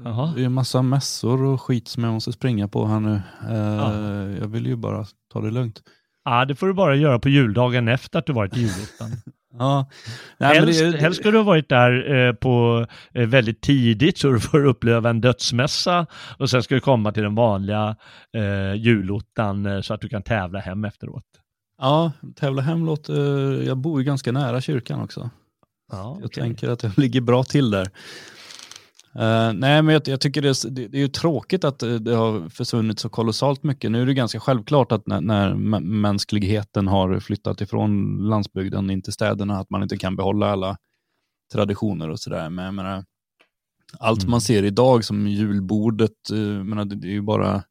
Jaha. 0.05 0.33
Det 0.37 0.43
är 0.43 0.47
en 0.47 0.53
massa 0.53 0.83
mässor 0.83 1.43
och 1.45 1.63
skit 1.63 1.89
som 1.89 2.05
jag 2.05 2.13
måste 2.13 2.33
springa 2.33 2.69
på 2.69 2.87
här 2.87 3.01
nu. 3.01 3.23
Ja. 3.49 3.95
Jag 4.41 4.49
vill 4.49 4.67
ju 4.67 4.77
bara 4.77 5.05
ta 5.33 5.41
det 5.41 5.51
lugnt. 5.51 5.81
Ja, 6.25 6.45
det 6.45 6.55
får 6.55 6.67
du 6.67 6.73
bara 6.75 6.95
göra 6.97 7.19
på 7.19 7.29
juldagen 7.29 7.89
efter 7.89 8.19
att 8.19 8.27
du 8.27 8.33
varit 8.33 8.57
i 8.57 8.61
julottan. 8.61 9.11
Ja. 9.59 9.91
Nej, 10.39 10.59
helst, 10.59 10.81
det- 10.81 10.99
helst 10.99 11.21
skulle 11.21 11.33
du 11.33 11.39
ha 11.39 11.45
varit 11.45 11.69
där 11.69 12.15
eh, 12.29 12.33
på 12.33 12.87
eh, 13.15 13.27
väldigt 13.27 13.61
tidigt 13.61 14.19
så 14.19 14.29
du 14.31 14.41
får 14.41 14.65
uppleva 14.65 15.11
en 15.11 15.21
dödsmässa 15.21 16.07
och 16.39 16.51
sen 16.51 16.63
ska 16.63 16.75
du 16.75 16.81
komma 16.81 17.13
till 17.13 17.23
den 17.23 17.35
vanliga 17.35 17.97
eh, 18.37 18.75
julottan 18.75 19.67
eh, 19.67 19.81
så 19.81 19.95
att 19.95 20.01
du 20.01 20.09
kan 20.09 20.23
tävla 20.23 20.59
hem 20.59 20.85
efteråt. 20.85 21.25
Ja, 21.83 22.13
tävla 22.37 22.63
hem 22.63 22.87
låter... 22.87 23.63
Jag 23.63 23.79
bor 23.79 24.01
ju 24.01 24.05
ganska 24.05 24.33
nära 24.33 24.61
kyrkan 24.61 25.01
också. 25.01 25.31
Ja, 25.93 26.19
Jag 26.23 26.33
tänker 26.33 26.69
att 26.69 26.83
jag 26.83 26.93
ligger 26.99 27.21
bra 27.21 27.45
till 27.45 27.71
där. 27.71 27.91
Eh, 29.15 29.53
nej, 29.53 29.83
men 29.83 29.89
jag, 29.89 30.03
jag 30.09 30.21
tycker 30.21 30.43
det 30.43 30.49
är, 30.49 30.71
det, 30.71 30.89
det 30.89 30.97
är 30.99 31.03
ju 31.03 31.09
tråkigt 31.09 31.65
att 31.65 31.83
eh, 31.83 31.95
det 31.95 32.15
har 32.15 32.49
försvunnit 32.49 32.99
så 32.99 33.09
kolossalt 33.09 33.63
mycket. 33.63 33.91
Nu 33.91 34.03
är 34.03 34.07
det 34.07 34.15
ganska 34.15 34.41
självklart 34.41 34.93
att 34.93 35.07
när, 35.07 35.21
när 35.21 35.51
mä- 35.55 35.81
mänskligheten 35.85 36.89
har 36.89 37.21
flyttat 37.21 37.61
ifrån 37.61 38.19
landsbygden 38.29 38.91
in 38.91 39.03
till 39.03 39.13
städerna, 39.13 39.59
att 39.59 39.71
man 39.71 39.83
inte 39.83 39.97
kan 39.97 40.17
behålla 40.17 40.51
alla 40.53 40.77
traditioner 41.53 42.11
och 42.11 42.21
sådär. 42.21 42.51
Men 42.51 42.65
jag 42.65 42.75
menar, 42.75 43.05
allt 43.99 44.23
Mm. 44.23 44.31
man 44.31 44.41
ser 44.41 44.63
idag 44.63 45.05
som 45.05 45.27
julbordet, 45.27 46.31
eh, 46.33 46.39
menar, 46.39 46.85
det 46.85 47.07
är 47.09 47.13
ju 47.13 47.23
bara 47.23 47.63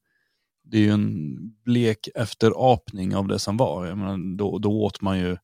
det 0.72 0.78
är 0.78 0.82
ju 0.82 0.90
en 0.92 1.36
blek 1.66 2.08
efterapning 2.16 3.16
av 3.16 3.28
det 3.28 3.40
som 3.40 3.58
var. 3.58 3.86
Jag 3.86 3.98
menar, 3.98 4.38
då, 4.38 4.58
då 4.60 4.84
åt 4.84 5.02
man 5.02 5.20
ju 5.20 5.38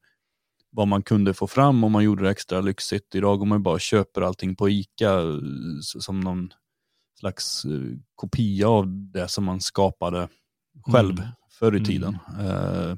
vad 0.70 0.88
man 0.88 1.04
kunde 1.04 1.34
få 1.34 1.48
fram 1.48 1.84
och 1.84 1.92
man 1.92 2.04
gjorde 2.04 2.24
det 2.24 2.30
extra 2.32 2.62
lyxigt. 2.62 3.16
Idag 3.16 3.42
om 3.42 3.50
man 3.50 3.64
bara 3.64 3.80
köper 3.80 4.22
allting 4.22 4.56
på 4.56 4.70
ICA 4.70 5.22
som 6.00 6.20
någon 6.20 6.50
slags 7.20 7.66
eh, 7.66 7.72
kopia 8.16 8.70
av 8.70 8.86
det 9.12 9.28
som 9.28 9.44
man 9.44 9.62
skapade 9.62 10.28
själv 10.92 11.20
Mm. 11.20 11.30
förr 11.60 11.74
i 11.74 11.78
Mm. 11.78 11.86
tiden. 11.86 12.18
Eh, 12.40 12.96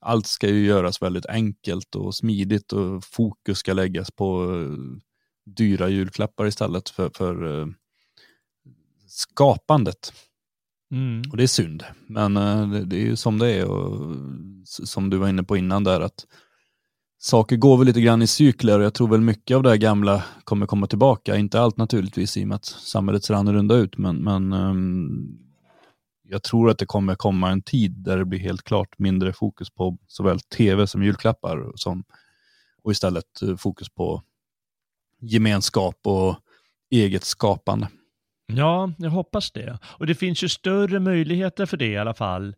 allt 0.00 0.26
ska 0.26 0.48
ju 0.48 0.66
göras 0.66 1.02
väldigt 1.02 1.26
enkelt 1.26 1.94
och 1.94 2.14
smidigt 2.14 2.72
och 2.72 3.04
fokus 3.04 3.58
ska 3.58 3.72
läggas 3.72 4.10
på 4.10 4.54
eh, 4.54 5.00
dyra 5.56 5.88
julklappar 5.88 6.46
istället 6.46 6.88
för, 6.88 7.10
för 7.14 7.74
skapandet. 9.06 10.12
Mm. 10.90 11.22
Och 11.30 11.36
det 11.36 11.42
är 11.42 11.46
synd, 11.46 11.84
men 12.06 12.36
eh, 12.36 12.70
det, 12.70 12.96
är 12.96 13.00
ju 13.00 13.16
som 13.16 13.38
det 13.38 13.52
är 13.52 13.64
och 13.64 14.16
som 14.66 15.10
du 15.10 15.16
var 15.16 15.28
inne 15.28 15.42
på 15.42 15.56
innan 15.56 15.84
där 15.84 16.00
att 16.00 16.26
saker 17.18 17.56
går 17.56 17.76
väl 17.76 17.86
lite 17.86 18.00
grann 18.00 18.22
i 18.22 18.26
cykler 18.26 18.78
och 18.78 18.84
jag 18.84 18.94
tror 18.94 19.08
väl 19.08 19.20
mycket 19.20 19.56
av 19.56 19.62
det 19.62 19.68
här 19.68 19.76
gamla 19.76 20.24
kommer 20.44 20.66
komma 20.66 20.86
tillbaka. 20.86 21.36
Inte 21.36 21.60
allt 21.60 21.76
naturligtvis 21.76 22.36
i 22.36 22.44
och 22.44 22.48
med 22.48 22.56
att 22.56 22.64
samhället 22.64 23.24
ser 23.24 23.34
annorlunda 23.34 23.74
ut, 23.74 23.98
men, 23.98 24.16
men 24.16 24.52
ehm, 24.52 25.38
jag 26.22 26.42
tror 26.42 26.70
att 26.70 26.78
det 26.78 26.86
kommer 26.86 27.14
komma 27.14 27.50
en 27.50 27.62
tid 27.62 27.92
där 27.92 28.18
det 28.18 28.24
blir 28.24 28.38
helt 28.38 28.62
klart 28.62 28.98
mindre 28.98 29.32
fokus 29.32 29.70
på 29.70 29.98
såväl 30.06 30.40
tv 30.40 30.86
som 30.86 31.02
julklappar 31.02 31.72
som, 31.74 32.04
och 32.82 32.92
istället 32.92 33.42
eh, 33.42 33.56
fokus 33.56 33.88
på 33.88 34.22
gemenskap 35.20 36.00
och 36.02 36.36
eget 36.90 37.24
skapande. 37.24 37.88
Ja, 38.52 38.92
jag 38.98 39.10
hoppas 39.10 39.50
det. 39.50 39.78
Och 39.84 40.06
det 40.06 40.14
finns 40.14 40.44
ju 40.44 40.48
större 40.48 41.00
möjligheter 41.00 41.66
för 41.66 41.76
det 41.76 41.86
i 41.86 41.96
alla 41.98 42.14
fall 42.14 42.54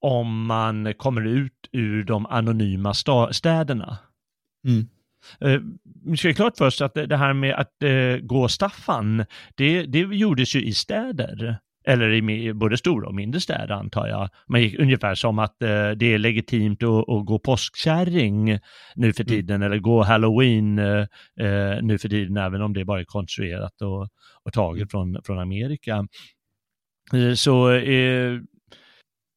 om 0.00 0.46
man 0.46 0.94
kommer 0.94 1.26
ut 1.26 1.68
ur 1.72 2.04
de 2.04 2.26
anonyma 2.26 2.94
städerna. 3.30 3.98
Mm. 4.66 4.88
Eh, 5.40 5.60
Vi 6.04 6.16
ska 6.16 6.28
ha 6.28 6.34
klart 6.34 6.58
för 6.58 6.66
oss 6.66 6.80
att 6.82 6.94
det 6.94 7.06
det 7.06 7.16
här 7.16 7.32
med 7.32 7.54
att 7.54 7.82
eh, 7.82 8.16
gå 8.26 8.48
Staffan, 8.48 9.24
det, 9.54 9.82
det 9.82 9.98
gjordes 9.98 10.54
ju 10.56 10.64
i 10.64 10.74
städer. 10.74 11.58
Eller 11.88 12.30
i 12.30 12.52
både 12.52 12.76
stora 12.76 13.08
och 13.08 13.14
mindre 13.14 13.40
städer 13.40 13.74
antar 13.74 14.06
jag. 14.06 14.30
Gick 14.60 14.78
ungefär 14.78 15.14
som 15.14 15.38
att 15.38 15.62
eh, 15.62 15.90
det 15.90 16.14
är 16.14 16.18
legitimt 16.18 16.82
att, 16.82 17.08
att 17.08 17.26
gå 17.26 17.38
påskkärring 17.38 18.58
nu 18.94 19.12
för 19.12 19.24
tiden 19.24 19.62
eller 19.62 19.78
gå 19.78 20.02
halloween 20.02 20.78
eh, 20.78 21.06
eh, 21.40 21.82
nu 21.82 21.98
för 21.98 22.08
tiden 22.08 22.36
även 22.36 22.62
om 22.62 22.72
det 22.72 22.84
bara 22.84 23.00
är 23.00 23.04
konstruerat 23.04 23.82
och, 23.82 24.08
och 24.44 24.52
taget 24.52 24.90
från, 24.90 25.22
från 25.24 25.38
Amerika. 25.38 26.06
Eh, 27.12 27.34
så, 27.34 27.72
eh, 27.72 28.40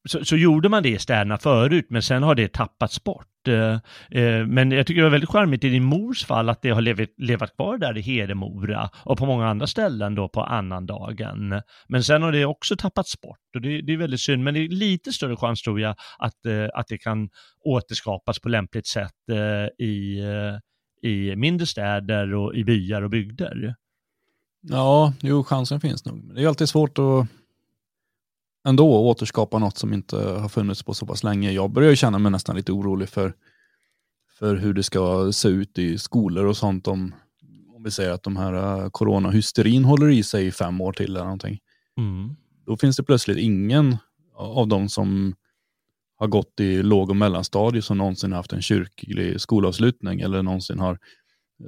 så, 0.08 0.24
så 0.24 0.36
gjorde 0.36 0.68
man 0.68 0.82
det 0.82 0.88
i 0.88 0.98
städerna 0.98 1.38
förut, 1.38 1.86
men 1.88 2.02
sen 2.02 2.22
har 2.22 2.34
det 2.34 2.52
tappats 2.52 3.04
bort. 3.04 3.31
Eh, 3.48 3.72
eh, 4.10 4.46
men 4.46 4.70
jag 4.70 4.86
tycker 4.86 5.00
det 5.00 5.06
var 5.06 5.10
väldigt 5.10 5.30
charmigt 5.30 5.64
i 5.64 5.68
din 5.68 5.84
mors 5.84 6.24
fall 6.24 6.48
att 6.48 6.62
det 6.62 6.70
har 6.70 6.80
levat, 6.80 7.08
levat 7.16 7.56
kvar 7.56 7.78
där 7.78 7.98
i 7.98 8.00
Hedemora 8.00 8.90
och 9.04 9.18
på 9.18 9.26
många 9.26 9.48
andra 9.48 9.66
ställen 9.66 10.14
då 10.14 10.28
på 10.28 10.42
annandagen. 10.42 11.62
Men 11.88 12.04
sen 12.04 12.22
har 12.22 12.32
det 12.32 12.44
också 12.44 12.76
tappats 12.76 13.20
bort 13.20 13.38
och 13.54 13.60
det, 13.60 13.82
det 13.82 13.92
är 13.92 13.96
väldigt 13.96 14.20
synd, 14.20 14.44
men 14.44 14.54
det 14.54 14.60
är 14.60 14.68
lite 14.68 15.12
större 15.12 15.36
chans 15.36 15.62
tror 15.62 15.80
jag 15.80 15.94
att, 16.18 16.46
eh, 16.46 16.68
att 16.74 16.86
det 16.88 16.98
kan 16.98 17.28
återskapas 17.64 18.38
på 18.38 18.48
lämpligt 18.48 18.86
sätt 18.86 19.12
i, 19.78 20.20
i 21.02 21.36
mindre 21.36 21.66
städer 21.66 22.34
och 22.34 22.54
i 22.54 22.64
byar 22.64 23.02
och 23.02 23.10
bygder. 23.10 23.74
Ja, 24.60 25.12
jo, 25.20 25.44
chansen 25.44 25.80
finns 25.80 26.04
nog. 26.04 26.34
Det 26.34 26.42
är 26.42 26.48
alltid 26.48 26.68
svårt 26.68 26.98
att 26.98 27.26
ändå 28.68 29.08
återskapa 29.08 29.58
något 29.58 29.78
som 29.78 29.92
inte 29.92 30.16
har 30.16 30.48
funnits 30.48 30.82
på 30.82 30.94
så 30.94 31.06
pass 31.06 31.24
länge. 31.24 31.50
Jag 31.52 31.70
börjar 31.70 31.94
känna 31.94 32.18
mig 32.18 32.32
nästan 32.32 32.56
lite 32.56 32.72
orolig 32.72 33.08
för, 33.08 33.34
för 34.38 34.56
hur 34.56 34.74
det 34.74 34.82
ska 34.82 35.32
se 35.32 35.48
ut 35.48 35.78
i 35.78 35.98
skolor 35.98 36.44
och 36.44 36.56
sånt 36.56 36.88
om, 36.88 37.14
om 37.76 37.82
vi 37.82 37.90
säger 37.90 38.10
att 38.10 38.22
de 38.22 38.36
här 38.36 38.82
eh, 38.82 38.90
coronahysterin 38.90 39.84
håller 39.84 40.08
i 40.10 40.22
sig 40.22 40.46
i 40.46 40.52
fem 40.52 40.80
år 40.80 40.92
till 40.92 41.10
eller 41.10 41.24
någonting. 41.24 41.58
Mm. 41.98 42.36
Då 42.66 42.76
finns 42.76 42.96
det 42.96 43.02
plötsligt 43.02 43.38
ingen 43.38 43.96
av 44.36 44.68
de 44.68 44.88
som 44.88 45.34
har 46.16 46.26
gått 46.26 46.60
i 46.60 46.82
låg 46.82 47.10
och 47.10 47.16
mellanstadiet 47.16 47.84
som 47.84 47.98
någonsin 47.98 48.32
haft 48.32 48.52
en 48.52 48.62
kyrklig 48.62 49.40
skolavslutning 49.40 50.20
eller 50.20 50.42
någonsin 50.42 50.78
har 50.78 50.98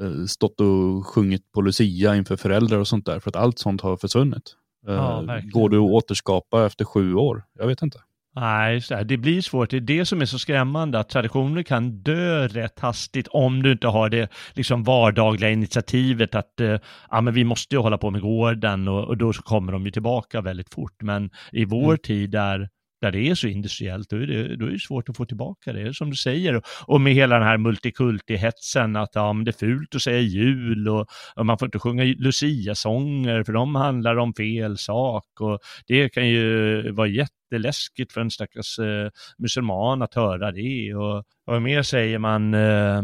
eh, 0.01 0.25
stått 0.25 0.61
och 0.61 1.07
sjungit 1.07 1.53
på 1.53 1.61
Lucia 1.61 2.17
inför 2.17 2.37
föräldrar 2.37 2.79
och 2.79 2.89
sånt 2.89 3.07
där. 3.07 3.21
För 3.21 3.31
att 3.31 3.37
allt 3.37 3.59
sånt 3.59 3.81
har 3.81 3.97
försvunnit. 3.97 4.57
Eh, 4.89 4.95
Ja. 4.95 5.41
Går 5.53 5.69
det 5.69 5.77
att 5.77 5.83
återskapa 5.83 6.67
efter 6.67 6.85
sju 6.85 7.15
år? 7.15 7.45
Jag 7.59 7.67
vet 7.67 7.83
inte. 7.83 7.99
Nej, 8.37 8.81
det 9.05 9.17
blir 9.17 9.41
svårt. 9.43 9.71
Det 9.71 9.77
är 9.77 9.81
det 9.81 10.05
som 10.07 10.21
är 10.21 10.25
så 10.27 10.39
skrämmande, 10.39 10.99
att 10.99 11.09
traditioner 11.09 11.63
kan 11.63 12.03
dö 12.03 12.47
rätt 12.49 12.81
hastigt 12.81 13.29
om 13.31 13.63
du 13.63 13.73
inte 13.73 13.87
har 13.87 14.09
det 14.09 14.29
liksom 14.55 14.85
vardagliga 14.85 15.51
initiativet 15.51 16.35
att 16.35 16.61
eh, 16.61 16.77
ja, 17.11 17.21
men 17.21 17.35
vi 17.35 17.45
måste 17.45 17.75
ju 17.75 17.81
hålla 17.81 17.99
på 17.99 18.11
med 18.11 18.21
gården 18.21 18.89
och, 18.89 19.05
och 19.05 19.17
då 19.17 19.33
så 19.33 19.43
kommer 19.43 19.73
de 19.73 19.85
ju 19.85 19.91
tillbaka 19.91 20.41
väldigt 20.41 20.75
fort. 20.75 21.03
Men 21.03 21.31
i 21.53 21.65
vår 21.65 21.85
Mm. 21.85 21.99
tid 21.99 22.31
där, 22.31 22.69
där 23.05 23.13
det 23.13 23.31
är 23.31 23.35
så 23.35 23.47
industriellt, 23.47 24.11
då 24.11 24.17
är 24.17 24.27
det, 24.27 24.57
då 24.57 24.67
är 24.67 24.71
det 24.71 24.79
svårt 24.79 25.09
att 25.09 25.17
få 25.17 25.25
tillbaka 25.25 25.73
det, 25.73 25.95
som 25.95 26.11
du 26.11 26.17
säger. 26.17 26.63
Och 26.87 27.01
med 27.01 27.15
hela 27.15 27.39
den 27.39 27.49
här 27.49 27.57
multikulti-hetsen, 27.57 29.03
att 29.03 29.11
ja, 29.15 29.33
men 29.33 29.45
det 29.45 29.51
är 29.51 29.67
fult 29.67 29.95
att 29.95 30.03
säga 30.03 30.21
jul 30.21 30.89
och, 30.89 31.07
och 31.37 31.47
man 31.47 31.59
får 31.59 31.67
inte 31.67 31.79
sjunga 31.79 32.05
Lucia-sånger 32.05 33.43
för 33.45 33.53
de 33.53 33.75
handlar 33.75 34.17
om 34.17 34.35
fel 34.35 34.79
sak. 34.79 35.41
Och 35.41 35.59
det 35.87 36.09
kan 36.09 36.29
ju 36.29 36.91
vara 36.93 37.09
jätteläskigt 37.09 38.13
för 38.13 38.21
en 38.21 38.31
stackars 38.31 38.79
eh, 38.79 39.11
muselman 39.39 40.03
att 40.03 40.15
höra 40.15 40.53
det. 40.53 40.95
Och, 40.95 41.17
och 41.19 41.25
vad 41.45 41.63
mer 41.63 41.83
säger 41.83 42.19
man? 42.19 42.55
Eh, 42.55 43.03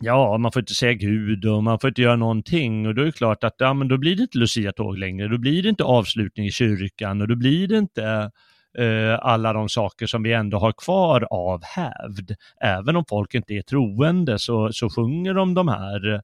Ja, 0.00 0.38
man 0.38 0.52
får 0.52 0.60
inte 0.60 0.74
säga 0.74 0.92
Gud 0.92 1.44
och 1.44 1.64
man 1.64 1.78
får 1.78 1.88
inte 1.88 2.02
göra 2.02 2.16
någonting 2.16 2.86
och 2.86 2.94
då 2.94 3.02
är 3.02 3.06
det 3.06 3.12
klart 3.12 3.44
att 3.44 3.54
ja, 3.58 3.74
men 3.74 3.88
då 3.88 3.98
blir 3.98 4.16
det 4.16 4.22
inte 4.22 4.38
Lucia-tåg 4.38 4.98
längre, 4.98 5.28
då 5.28 5.38
blir 5.38 5.62
det 5.62 5.68
inte 5.68 5.84
avslutning 5.84 6.46
i 6.46 6.50
kyrkan 6.50 7.20
och 7.20 7.28
då 7.28 7.36
blir 7.36 7.68
det 7.68 7.78
inte 7.78 8.30
eh, 8.78 9.18
alla 9.20 9.52
de 9.52 9.68
saker 9.68 10.06
som 10.06 10.22
vi 10.22 10.32
ändå 10.32 10.58
har 10.58 10.72
kvar 10.72 11.26
av 11.30 11.64
hävd. 11.64 12.30
Även 12.60 12.96
om 12.96 13.04
folk 13.08 13.34
inte 13.34 13.52
är 13.54 13.62
troende 13.62 14.38
så, 14.38 14.72
så 14.72 14.90
sjunger 14.90 15.34
de 15.34 15.54
de 15.54 15.68
här 15.68 16.14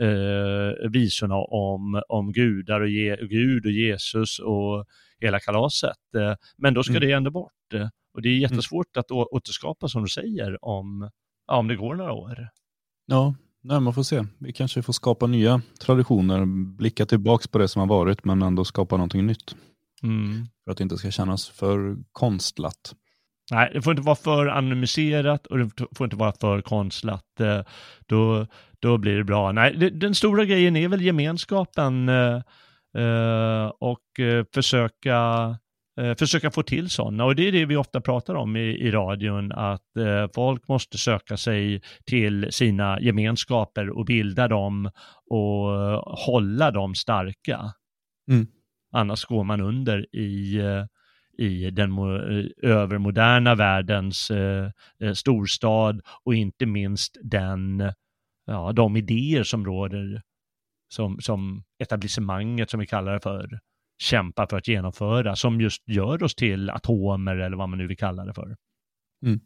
eh, 0.00 0.90
visorna 0.90 1.34
om, 1.36 2.02
om 2.08 2.32
gudar 2.32 2.80
och 2.80 2.88
Je- 2.88 3.26
Gud 3.26 3.66
och 3.66 3.72
Jesus 3.72 4.38
och 4.38 4.84
hela 5.20 5.40
kalaset. 5.40 6.14
Eh, 6.16 6.34
Men 6.56 6.74
då 6.74 6.82
ska 6.82 6.92
Mm. 6.92 7.00
det 7.08 7.12
ändå 7.12 7.30
bort. 7.30 7.52
Och 8.14 8.22
det 8.22 8.28
är 8.28 8.36
jättesvårt 8.38 8.96
att 8.96 9.10
å- 9.10 9.28
återskapa 9.32 9.88
som 9.88 10.02
du 10.02 10.08
säger 10.08 10.64
om, 10.64 11.10
ja, 11.46 11.56
om 11.56 11.68
det 11.68 11.76
går 11.76 11.94
några 11.94 12.12
år. 12.12 12.48
Ja, 13.06 13.34
nej, 13.62 13.80
man 13.80 13.94
får 13.94 14.02
se. 14.02 14.24
Vi 14.38 14.52
kanske 14.52 14.82
får 14.82 14.92
skapa 14.92 15.26
nya 15.26 15.62
traditioner, 15.80 16.44
blicka 16.76 17.06
tillbaks 17.06 17.48
på 17.48 17.58
det 17.58 17.68
som 17.68 17.80
har 17.80 17.86
varit 17.86 18.24
men 18.24 18.42
ändå 18.42 18.64
skapa 18.64 18.96
någonting 18.96 19.26
nytt. 19.26 19.56
Mm. 20.04 20.46
För 20.64 20.70
att 20.70 20.76
det 20.76 20.82
inte 20.82 20.96
ska 20.96 21.10
kännas 21.10 21.48
för 21.48 21.96
konstlat. 22.12 22.94
Nej, 23.50 23.70
det 23.74 23.82
får 23.82 23.90
inte 23.92 24.02
vara 24.02 24.16
för 24.16 24.46
anonymiserat 24.46 25.46
och 25.46 25.58
det 25.58 25.70
får 25.96 26.04
inte 26.04 26.16
vara 26.16 26.32
för 26.40 26.60
konstlat. 26.60 27.40
Eh, 27.40 27.60
Då, 28.06 28.46
då 28.78 28.98
blir 28.98 29.16
det 29.16 29.24
bra. 29.24 29.52
Nej, 29.52 29.90
den 29.92 30.14
stora 30.14 30.44
grejen 30.44 30.76
är 30.76 30.88
väl 30.88 31.00
gemenskapen 31.02 32.08
eh, 32.08 32.42
eh, 32.98 33.66
och 33.80 34.00
försöka, 34.54 35.56
försöka 36.18 36.50
få 36.50 36.62
till 36.62 36.90
sådana. 36.90 37.24
Och 37.24 37.36
det 37.36 37.48
är 37.48 37.52
det 37.52 37.64
vi 37.64 37.76
ofta 37.76 38.00
pratar 38.00 38.34
om 38.34 38.56
i, 38.56 38.60
i 38.60 38.90
radion, 38.90 39.52
att 39.52 39.96
eh, 39.96 40.26
folk 40.34 40.68
måste 40.68 40.98
söka 40.98 41.36
sig 41.36 41.82
till 42.06 42.48
sina 42.50 43.00
gemenskaper 43.00 43.90
och 43.90 44.04
bilda 44.04 44.48
dem 44.48 44.90
och 45.30 45.68
hålla 46.18 46.70
dem 46.70 46.94
starka. 46.94 47.72
Mm. 48.30 48.46
Annars 48.94 49.24
går 49.24 49.44
man 49.44 49.60
under 49.60 50.16
i 50.16 50.58
eh, 50.58 50.84
i 51.38 51.70
den 51.70 51.90
eh, 51.90 52.70
övermoderna 52.70 53.54
världens 53.54 54.30
eh, 54.30 54.70
eh, 55.00 55.12
storstad 55.12 56.00
och 56.24 56.34
inte 56.34 56.66
minst 56.66 57.16
den, 57.22 57.92
ja, 58.46 58.72
de 58.72 58.96
idéer 58.96 59.42
som 59.42 59.64
råder 59.64 60.22
som, 60.88 61.20
som 61.20 61.64
etablissemanget 61.78 62.70
som 62.70 62.80
vi 62.80 62.86
kallar 62.86 63.12
det 63.12 63.20
för 63.20 63.60
kämpar 63.98 64.46
för 64.46 64.56
att 64.56 64.68
genomföra 64.68 65.36
som 65.36 65.60
just 65.60 65.88
gör 65.88 66.22
oss 66.22 66.34
till 66.34 66.70
atomer 66.70 67.36
eller 67.36 67.56
vad 67.56 67.68
man 67.68 67.78
nu 67.78 67.86
vill 67.86 67.96
kalla 67.96 68.24
det 68.24 68.34
för. 68.34 68.56
Mm. 69.26 69.40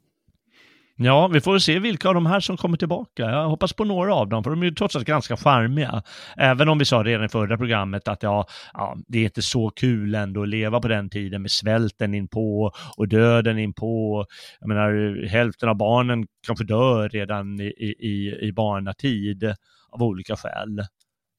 Ja, 1.01 1.29
vi 1.29 1.41
får 1.41 1.59
se 1.59 1.79
vilka 1.79 2.09
av 2.09 2.15
de 2.15 2.27
här 2.27 2.41
som 2.41 2.57
kommer 2.57 2.77
tillbaka. 2.77 3.23
Jag 3.23 3.49
hoppas 3.49 3.73
på 3.73 3.85
några 3.85 4.15
av 4.15 4.29
dem, 4.29 4.45
för 4.45 4.51
de 4.51 4.63
är 4.63 4.67
ju 4.67 4.75
trots 4.75 4.97
allt 4.97 5.07
ganska 5.07 5.37
charmiga. 5.37 6.03
Även 6.37 6.69
om 6.69 6.79
vi 6.79 6.85
sa 6.85 7.03
redan 7.03 7.25
i 7.25 7.29
förra 7.29 7.57
programmet 7.57 8.09
att 8.09 8.23
ja, 8.23 8.47
ja, 8.73 8.97
det 9.09 9.19
är 9.19 9.25
inte 9.25 9.43
så 9.43 9.71
kul 9.71 10.15
ändå 10.15 10.43
att 10.43 10.49
leva 10.49 10.81
på 10.81 10.89
den 10.89 11.11
tiden 11.11 11.43
med 11.43 11.51
svälten 11.51 12.15
in 12.15 12.29
på 12.29 12.73
och 12.97 13.09
döden 13.09 13.59
in 13.59 13.75
på. 13.75 14.25
Jag 14.61 14.69
menar, 14.69 15.27
hälften 15.27 15.69
av 15.69 15.77
barnen 15.77 16.27
kanske 16.47 16.65
dör 16.65 17.09
redan 17.09 17.61
i, 17.61 17.95
i, 17.99 18.39
i 18.49 18.53
barnatid 18.53 19.55
av 19.91 20.03
olika 20.03 20.37
skäl. 20.37 20.85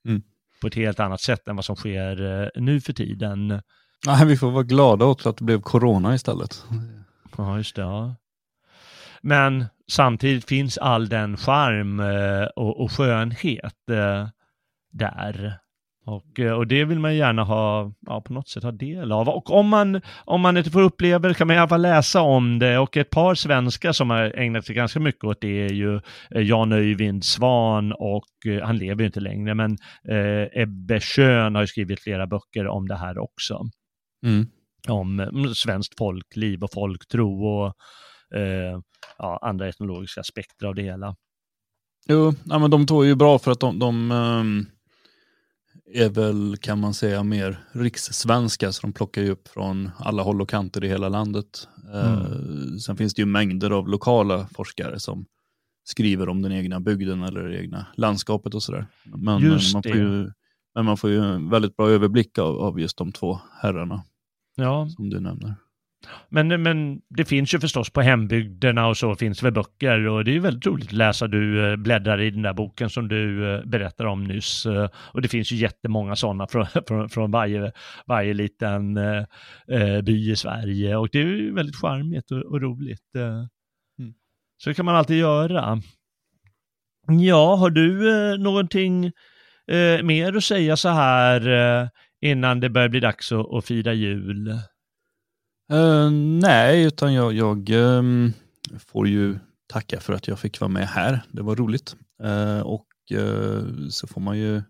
Mm. 0.08 0.22
På 0.62 0.68
ett 0.68 0.76
helt 0.76 1.00
annat 1.00 1.22
sätt 1.22 1.48
än 1.48 1.56
vad 1.56 1.66
som 1.66 1.76
sker 1.76 2.42
eh, 2.42 2.48
nu 2.56 2.82
för 2.82 2.94
tiden. 2.94 3.48
Nej, 4.08 4.26
vi 4.26 4.38
får 4.38 4.52
vara 4.52 4.64
glada 4.64 5.06
åt 5.06 5.26
att 5.26 5.38
det 5.38 5.44
blev 5.44 5.62
corona 5.62 6.16
istället. 6.16 6.64
Ja, 7.38 7.58
just 7.58 7.76
det. 7.76 7.82
Ja. 7.82 8.16
Men 9.22 9.66
samtidigt 9.92 10.50
finns 10.50 10.78
all 10.78 11.10
den 11.10 11.38
charm 11.38 12.00
eh, 12.00 12.48
och, 12.56 12.82
och 12.82 12.92
skönhet 12.92 13.90
eh, 13.92 14.28
där. 14.92 15.60
Och, 16.10 16.40
eh, 16.40 16.52
och 16.54 16.68
det 16.68 16.86
vill 16.86 17.00
man 17.00 17.16
gärna 17.16 17.44
ha, 17.44 17.94
ja, 18.06 18.22
på 18.22 18.34
något 18.34 18.48
sätt 18.48 18.64
ha 18.64 18.72
del 18.72 19.12
av. 19.12 19.30
Och 19.30 19.52
om 19.52 19.68
man, 19.68 20.02
om 20.26 20.42
man 20.42 20.58
inte 20.58 20.72
får 20.72 20.82
uppleva 20.82 21.28
det 21.28 21.34
kan 21.34 21.48
man 21.48 21.56
i 21.56 21.60
alla 21.60 21.68
fall 21.68 21.82
läsa 21.82 22.22
om 22.22 22.60
det. 22.60 22.80
Och 22.80 22.98
ett 22.98 23.10
par 23.10 23.36
svenskar 23.36 23.92
som 23.92 24.10
har 24.10 24.40
ägnat 24.40 24.66
sig 24.66 24.76
ganska 24.76 25.00
mycket 25.00 25.24
åt 25.24 25.42
det 25.42 25.66
är 25.66 25.74
ju 25.74 26.02
Jan 26.30 26.72
Öyvind 26.72 27.26
Svan 27.26 27.94
och, 27.94 28.26
han 28.64 28.78
lever 28.78 29.00
ju 29.00 29.06
inte 29.06 29.20
längre, 29.20 29.56
men 29.56 29.78
eh, 30.10 30.62
Ebbe 30.62 31.00
Schön 31.00 31.56
har 31.56 31.62
ju 31.62 31.68
skrivit 31.68 32.04
flera 32.04 32.28
böcker 32.28 32.68
om 32.68 32.88
det 32.88 32.98
här 32.98 33.18
också. 33.18 33.62
Mm. 34.26 34.48
Om 34.88 35.20
mm, 35.20 35.54
svenskt 35.54 35.98
folkliv 35.98 36.64
och 36.64 36.74
folktro 36.74 37.46
och 37.46 37.74
eh, 38.36 38.82
ja, 39.18 39.40
andra 39.42 39.70
etnologiska 39.70 40.22
aspekter 40.22 40.66
av 40.66 40.76
det 40.76 40.82
hela. 40.82 41.16
Jo, 42.08 42.34
ja, 42.46 42.60
men 42.60 42.72
de 42.72 42.86
två 42.88 43.02
är 43.02 43.08
ju 43.08 43.16
bra 43.16 43.40
för 43.40 43.52
att 43.52 43.60
de, 43.60 43.80
de 43.80 44.12
ehm, 44.12 44.66
är 45.94 46.10
väl, 46.10 46.58
kan 46.62 46.80
man 46.80 46.94
säga, 46.94 47.24
mer 47.24 47.60
rikssvenska, 47.72 48.72
så 48.72 48.82
de 48.82 48.94
plockar 48.94 49.22
ju 49.22 49.30
upp 49.30 49.48
från 49.48 49.90
alla 49.98 50.24
håll 50.24 50.42
och 50.42 50.50
kanter 50.50 50.84
i 50.84 50.88
hela 50.88 51.10
landet. 51.10 51.68
Eh, 51.94 52.26
sen 52.86 52.98
finns 52.98 53.14
det 53.14 53.22
ju 53.22 53.26
mängder 53.26 53.72
av 53.72 53.88
lokala 53.90 54.48
forskare 54.48 55.00
som 55.00 55.26
skriver 55.84 56.30
om 56.30 56.42
den 56.42 56.52
egna 56.52 56.80
bygden 56.80 57.24
eller 57.24 57.44
det 57.44 57.64
egna 57.64 57.86
landskapet 57.96 58.54
och 58.54 58.64
sådär. 58.64 58.88
Men, 59.04 59.42
Just 59.42 59.74
man 59.74 59.82
det. 59.82 59.90
får 59.90 59.98
ju, 59.98 60.32
men 60.76 60.86
man 60.86 60.98
får 60.98 61.10
ju 61.10 61.24
en 61.24 61.50
väldigt 61.50 61.78
bra 61.78 61.90
överblick 61.90 62.38
av, 62.38 62.56
av 62.60 62.80
just 62.80 62.98
de 62.98 63.12
två 63.12 63.40
herrarna 63.62 64.04
Ja, 64.56 64.90
som 64.90 65.10
du 65.10 65.20
nämner. 65.20 65.56
Men, 66.30 66.62
men 66.64 67.02
det 67.10 67.26
finns 67.26 67.54
ju 67.54 67.60
förstås 67.60 67.90
på 67.90 68.02
hembygderna 68.02 68.88
och 68.88 68.98
så 68.98 69.16
finns 69.16 69.44
väl 69.44 69.54
böcker 69.54 70.08
och 70.08 70.26
det 70.26 70.32
är 70.32 70.34
ju 70.34 70.40
väldigt 70.40 70.66
roligt 70.66 70.88
att 70.88 70.94
läsa. 70.94 71.28
Du 71.28 71.72
eh, 71.72 71.76
bläddrar 71.76 72.22
i 72.22 72.30
den 72.32 72.42
där 72.42 72.54
boken 72.54 72.90
som 72.90 73.08
du 73.08 73.54
eh, 73.56 73.66
berättar 73.66 74.06
om 74.06 74.24
nyss. 74.24 74.66
eh, 74.66 74.90
Och 75.14 75.22
det 75.22 75.28
finns 75.28 75.52
ju 75.52 75.56
jättemånga 75.56 76.16
sådana 76.16 76.48
från, 76.48 76.66
från, 76.88 77.10
från 77.10 77.32
varje, 77.32 77.72
varje 78.08 78.34
liten 78.34 78.98
eh, 78.98 80.02
by 80.04 80.32
i 80.32 80.36
Sverige 80.36 80.96
och 80.96 81.10
det 81.12 81.20
är 81.20 81.26
ju 81.26 81.54
väldigt 81.54 81.76
charmigt 81.76 82.32
och, 82.32 82.38
och 82.38 82.62
roligt. 82.62 83.16
eh. 83.16 83.44
Så 84.58 84.70
det 84.70 84.74
kan 84.74 84.86
man 84.86 84.96
alltid 84.96 85.18
göra. 85.18 85.82
Ja, 87.08 87.56
har 87.56 87.70
du 87.70 88.10
eh, 88.34 88.40
någonting 88.40 89.06
eh, 89.68 90.04
mer 90.04 90.38
att 90.38 90.44
säga 90.44 90.78
så 90.78 90.90
här 90.90 91.90
innan 92.22 92.60
det 92.60 92.70
börjar 92.70 92.90
bli 92.90 93.00
dags 93.00 93.32
att, 93.32 93.54
att 93.54 93.66
fira 93.66 93.94
jul? 93.94 94.54
Eh, 95.72 96.10
nej, 96.42 96.84
utan 96.84 97.14
jag, 97.14 97.34
jag 97.34 97.70
ehm, 97.70 98.34
får 98.80 99.08
ju 99.08 99.40
tacka 99.68 100.00
för 100.00 100.14
att 100.14 100.28
jag 100.28 100.40
fick 100.40 100.60
vara 100.60 100.72
med 100.72 100.88
här. 100.88 101.22
Det 101.32 101.42
var 101.42 101.56
roligt. 101.56 101.96
Eh, 102.24 102.60
och 102.60 102.88
eh, 103.12 103.64
så 103.90 104.08
får 104.08 104.22
man 104.22 104.38
ju 104.38 104.62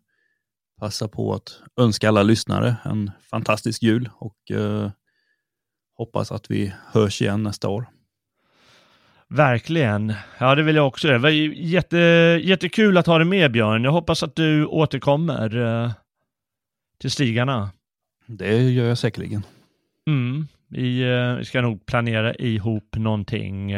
passa 0.79 1.07
på 1.07 1.33
att 1.33 1.59
önska 1.79 2.07
alla 2.07 2.23
lyssnare 2.23 2.75
en 2.85 3.11
fantastisk 3.21 3.83
jul 3.83 4.09
och 4.13 4.37
hoppas 5.97 6.31
att 6.31 6.51
vi 6.51 6.73
hörs 6.93 7.21
igen 7.21 7.43
nästa 7.43 7.69
år. 7.69 7.89
Verkligen. 9.27 10.13
Ja, 10.39 10.55
det 10.55 10.63
vill 10.63 10.75
jag 10.75 10.87
också. 10.87 11.07
Det 11.07 11.17
var 11.17 11.29
jätte, 11.29 11.97
jättekul 12.43 12.97
att 12.97 13.07
ha 13.07 13.17
dig 13.17 13.27
med 13.27 13.51
Björn. 13.51 13.83
Jag 13.83 13.91
hoppas 13.91 14.23
att 14.23 14.35
du 14.35 14.65
återkommer 14.65 15.93
till 16.99 17.11
stigarna. 17.11 17.69
Det 18.25 18.69
gör 18.69 18.85
jag 18.85 18.97
säkerligen. 18.97 19.43
Mm. 20.07 20.47
Vi, 20.69 21.01
eh, 21.01 21.35
vi 21.35 21.45
ska 21.45 21.61
nog 21.61 21.85
planera 21.85 22.33
ihop 22.35 22.95
någonting. 22.95 23.71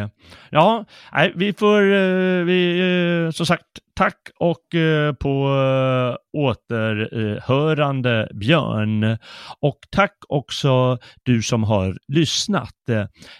Ja, 0.49 0.85
nej, 1.13 1.31
vi 1.35 1.53
får, 1.53 1.81
eh, 1.81 2.43
vi, 2.43 2.79
eh, 3.25 3.31
som 3.31 3.45
sagt, 3.45 3.65
tack 3.95 4.29
och 4.39 4.65
på 5.19 5.49
återhörande 6.33 8.29
Björn. 8.33 9.17
Och 9.59 9.79
tack 9.91 10.17
också 10.29 10.97
du 11.23 11.41
som 11.41 11.63
har 11.63 11.97
lyssnat. 12.07 12.75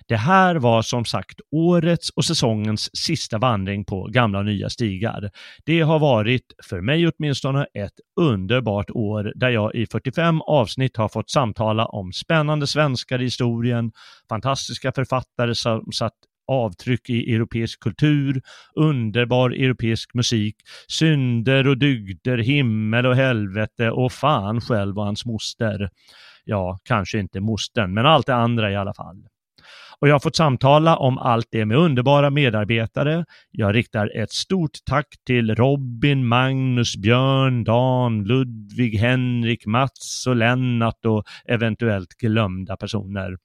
Det 0.08 0.16
här 0.16 0.56
var 0.56 0.82
som 0.82 1.06
sagt 1.06 1.40
årets 1.52 2.10
och 2.10 2.26
säsongens 2.26 2.90
sista 2.98 3.38
vandring 3.38 3.86
på 3.86 4.08
gamla 4.12 4.40
och 4.40 4.46
nya 4.46 4.70
stigar. 4.70 5.30
Det 5.66 5.82
har 5.82 6.00
varit, 6.00 6.46
för 6.70 6.82
mig 6.82 7.08
åtminstone, 7.08 7.66
ett 7.74 8.00
underbart 8.20 8.90
år 8.90 9.34
där 9.36 9.50
jag 9.50 9.76
i 9.76 9.86
45 9.86 10.42
avsnitt 10.42 10.98
har 10.98 11.10
fått 11.10 11.30
samtala 11.30 11.86
om 11.86 12.14
spännande 12.14 12.68
svenskar 12.68 13.22
i 13.22 13.30
historien, 13.42 13.92
fantastiska 14.30 14.92
författare 14.92 15.56
som 15.56 15.92
satt 15.92 16.14
avtryck 16.48 17.10
i 17.10 17.36
europeisk 17.36 17.80
kultur, 17.80 18.42
underbar 18.76 19.50
europeisk 19.50 20.14
musik, 20.14 20.56
synder 20.88 21.68
och 21.68 21.78
dygder, 21.78 22.38
himmel 22.38 23.06
och 23.06 23.16
helvete 23.16 23.92
och 23.92 24.12
fan 24.12 24.62
själv 24.62 24.98
och 24.98 25.06
hans 25.06 25.26
moster. 25.26 25.90
Ja, 26.46 26.80
kanske 26.84 27.20
inte 27.20 27.40
mostern, 27.40 27.94
men 27.94 28.06
allt 28.06 28.26
det 28.26 28.36
andra 28.36 28.72
i 28.72 28.76
alla 28.76 28.94
fall. 28.94 29.26
Och 30.00 30.08
jag 30.08 30.16
har 30.16 30.20
fått 30.20 30.36
samtala 30.36 30.98
om 30.98 31.18
allt 31.18 31.48
det 31.52 31.66
med 31.66 31.78
underbara 31.78 32.30
medarbetare. 32.30 33.26
Jag 33.52 33.76
riktar 33.76 34.18
ett 34.18 34.32
stort 34.32 34.72
tack 34.86 35.08
till 35.26 35.56
Robin, 35.56 36.28
Magnus, 36.28 36.96
Björn, 36.96 37.64
Dan, 37.64 38.24
Ludvig, 38.24 38.98
Henrik, 38.98 39.66
Mats 39.66 40.28
och 40.28 40.36
Lennart 40.36 41.06
och 41.06 41.24
eventuellt 41.46 42.10
glömda 42.10 42.78
personer 42.78 43.38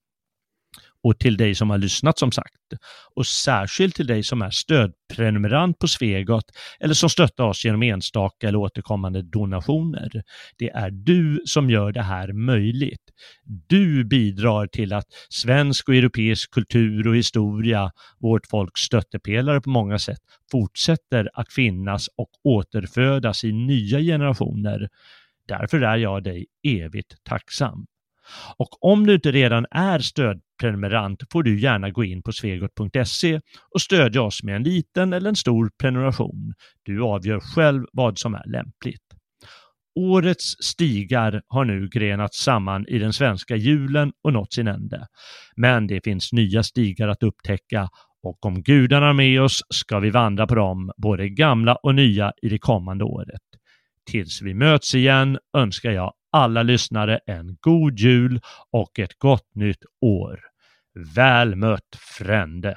och 1.06 1.18
till 1.18 1.36
dig 1.36 1.54
som 1.54 1.70
har 1.70 1.78
lyssnat 1.78 2.18
som 2.18 2.32
sagt. 2.32 2.54
Och 3.14 3.26
särskilt 3.26 3.94
till 3.94 4.06
dig 4.06 4.22
som 4.22 4.42
är 4.42 4.50
stödprenumerant 4.50 5.78
på 5.78 5.88
Svegot 5.88 6.44
eller 6.80 6.94
som 6.94 7.10
stöttar 7.10 7.44
oss 7.44 7.64
genom 7.64 7.82
enstaka 7.82 8.48
eller 8.48 8.58
återkommande 8.58 9.22
donationer. 9.22 10.22
Det 10.58 10.70
är 10.70 10.90
du 10.90 11.42
som 11.44 11.70
gör 11.70 11.92
det 11.92 12.02
här 12.02 12.32
möjligt. 12.32 13.02
Du 13.68 14.04
bidrar 14.04 14.66
till 14.66 14.92
att 14.92 15.06
svensk 15.28 15.88
och 15.88 15.94
europeisk 15.94 16.50
kultur 16.50 17.08
och 17.08 17.16
historia, 17.16 17.90
vårt 18.20 18.46
folks 18.46 18.80
stöttepelare 18.80 19.60
på 19.60 19.70
många 19.70 19.98
sätt, 19.98 20.20
fortsätter 20.50 21.30
att 21.34 21.52
finnas 21.52 22.08
och 22.16 22.30
återfödas 22.44 23.44
i 23.44 23.52
nya 23.52 24.00
generationer. 24.00 24.88
Därför 25.48 25.80
är 25.80 25.96
jag 25.96 26.24
dig 26.24 26.46
evigt 26.62 27.14
tacksam. 27.24 27.86
Och 28.56 28.84
om 28.84 29.06
du 29.06 29.14
inte 29.14 29.32
redan 29.32 29.66
är 29.70 29.98
prenumerant 30.60 31.22
får 31.32 31.42
du 31.42 31.60
gärna 31.60 31.90
gå 31.90 32.04
in 32.04 32.22
på 32.22 32.32
svegot.se 32.32 33.40
och 33.74 33.80
stödja 33.80 34.22
oss 34.22 34.42
med 34.42 34.56
en 34.56 34.62
liten 34.62 35.12
eller 35.12 35.28
en 35.28 35.36
stor 35.36 35.70
prenumeration. 35.80 36.54
Du 36.82 37.02
avgör 37.02 37.40
själv 37.40 37.84
vad 37.92 38.18
som 38.18 38.34
är 38.34 38.44
lämpligt. 38.46 39.02
Årets 39.98 40.56
stigar 40.60 41.42
har 41.48 41.64
nu 41.64 41.88
grenats 41.88 42.42
samman 42.42 42.86
i 42.88 42.98
den 42.98 43.12
svenska 43.12 43.56
julen 43.56 44.12
och 44.22 44.32
nått 44.32 44.52
sin 44.52 44.68
ände. 44.68 45.06
Men 45.56 45.86
det 45.86 46.04
finns 46.04 46.32
nya 46.32 46.62
stigar 46.62 47.08
att 47.08 47.22
upptäcka 47.22 47.88
och 48.22 48.46
om 48.46 48.62
gudarna 48.62 49.08
är 49.08 49.12
med 49.12 49.42
oss 49.42 49.62
ska 49.74 49.98
vi 49.98 50.10
vandra 50.10 50.46
på 50.46 50.54
dem, 50.54 50.92
både 50.96 51.28
gamla 51.28 51.74
och 51.74 51.94
nya, 51.94 52.32
i 52.42 52.48
det 52.48 52.58
kommande 52.58 53.04
året. 53.04 53.42
Tills 54.10 54.42
vi 54.42 54.54
möts 54.54 54.94
igen 54.94 55.38
önskar 55.56 55.90
jag 55.90 56.12
alla 56.32 56.62
lyssnare 56.62 57.20
en 57.26 57.56
god 57.60 57.98
jul 57.98 58.40
och 58.70 58.98
ett 58.98 59.18
gott 59.18 59.54
nytt 59.54 59.82
år. 60.00 60.40
Väl 61.14 61.56
mött 61.56 61.96
frände! 62.18 62.76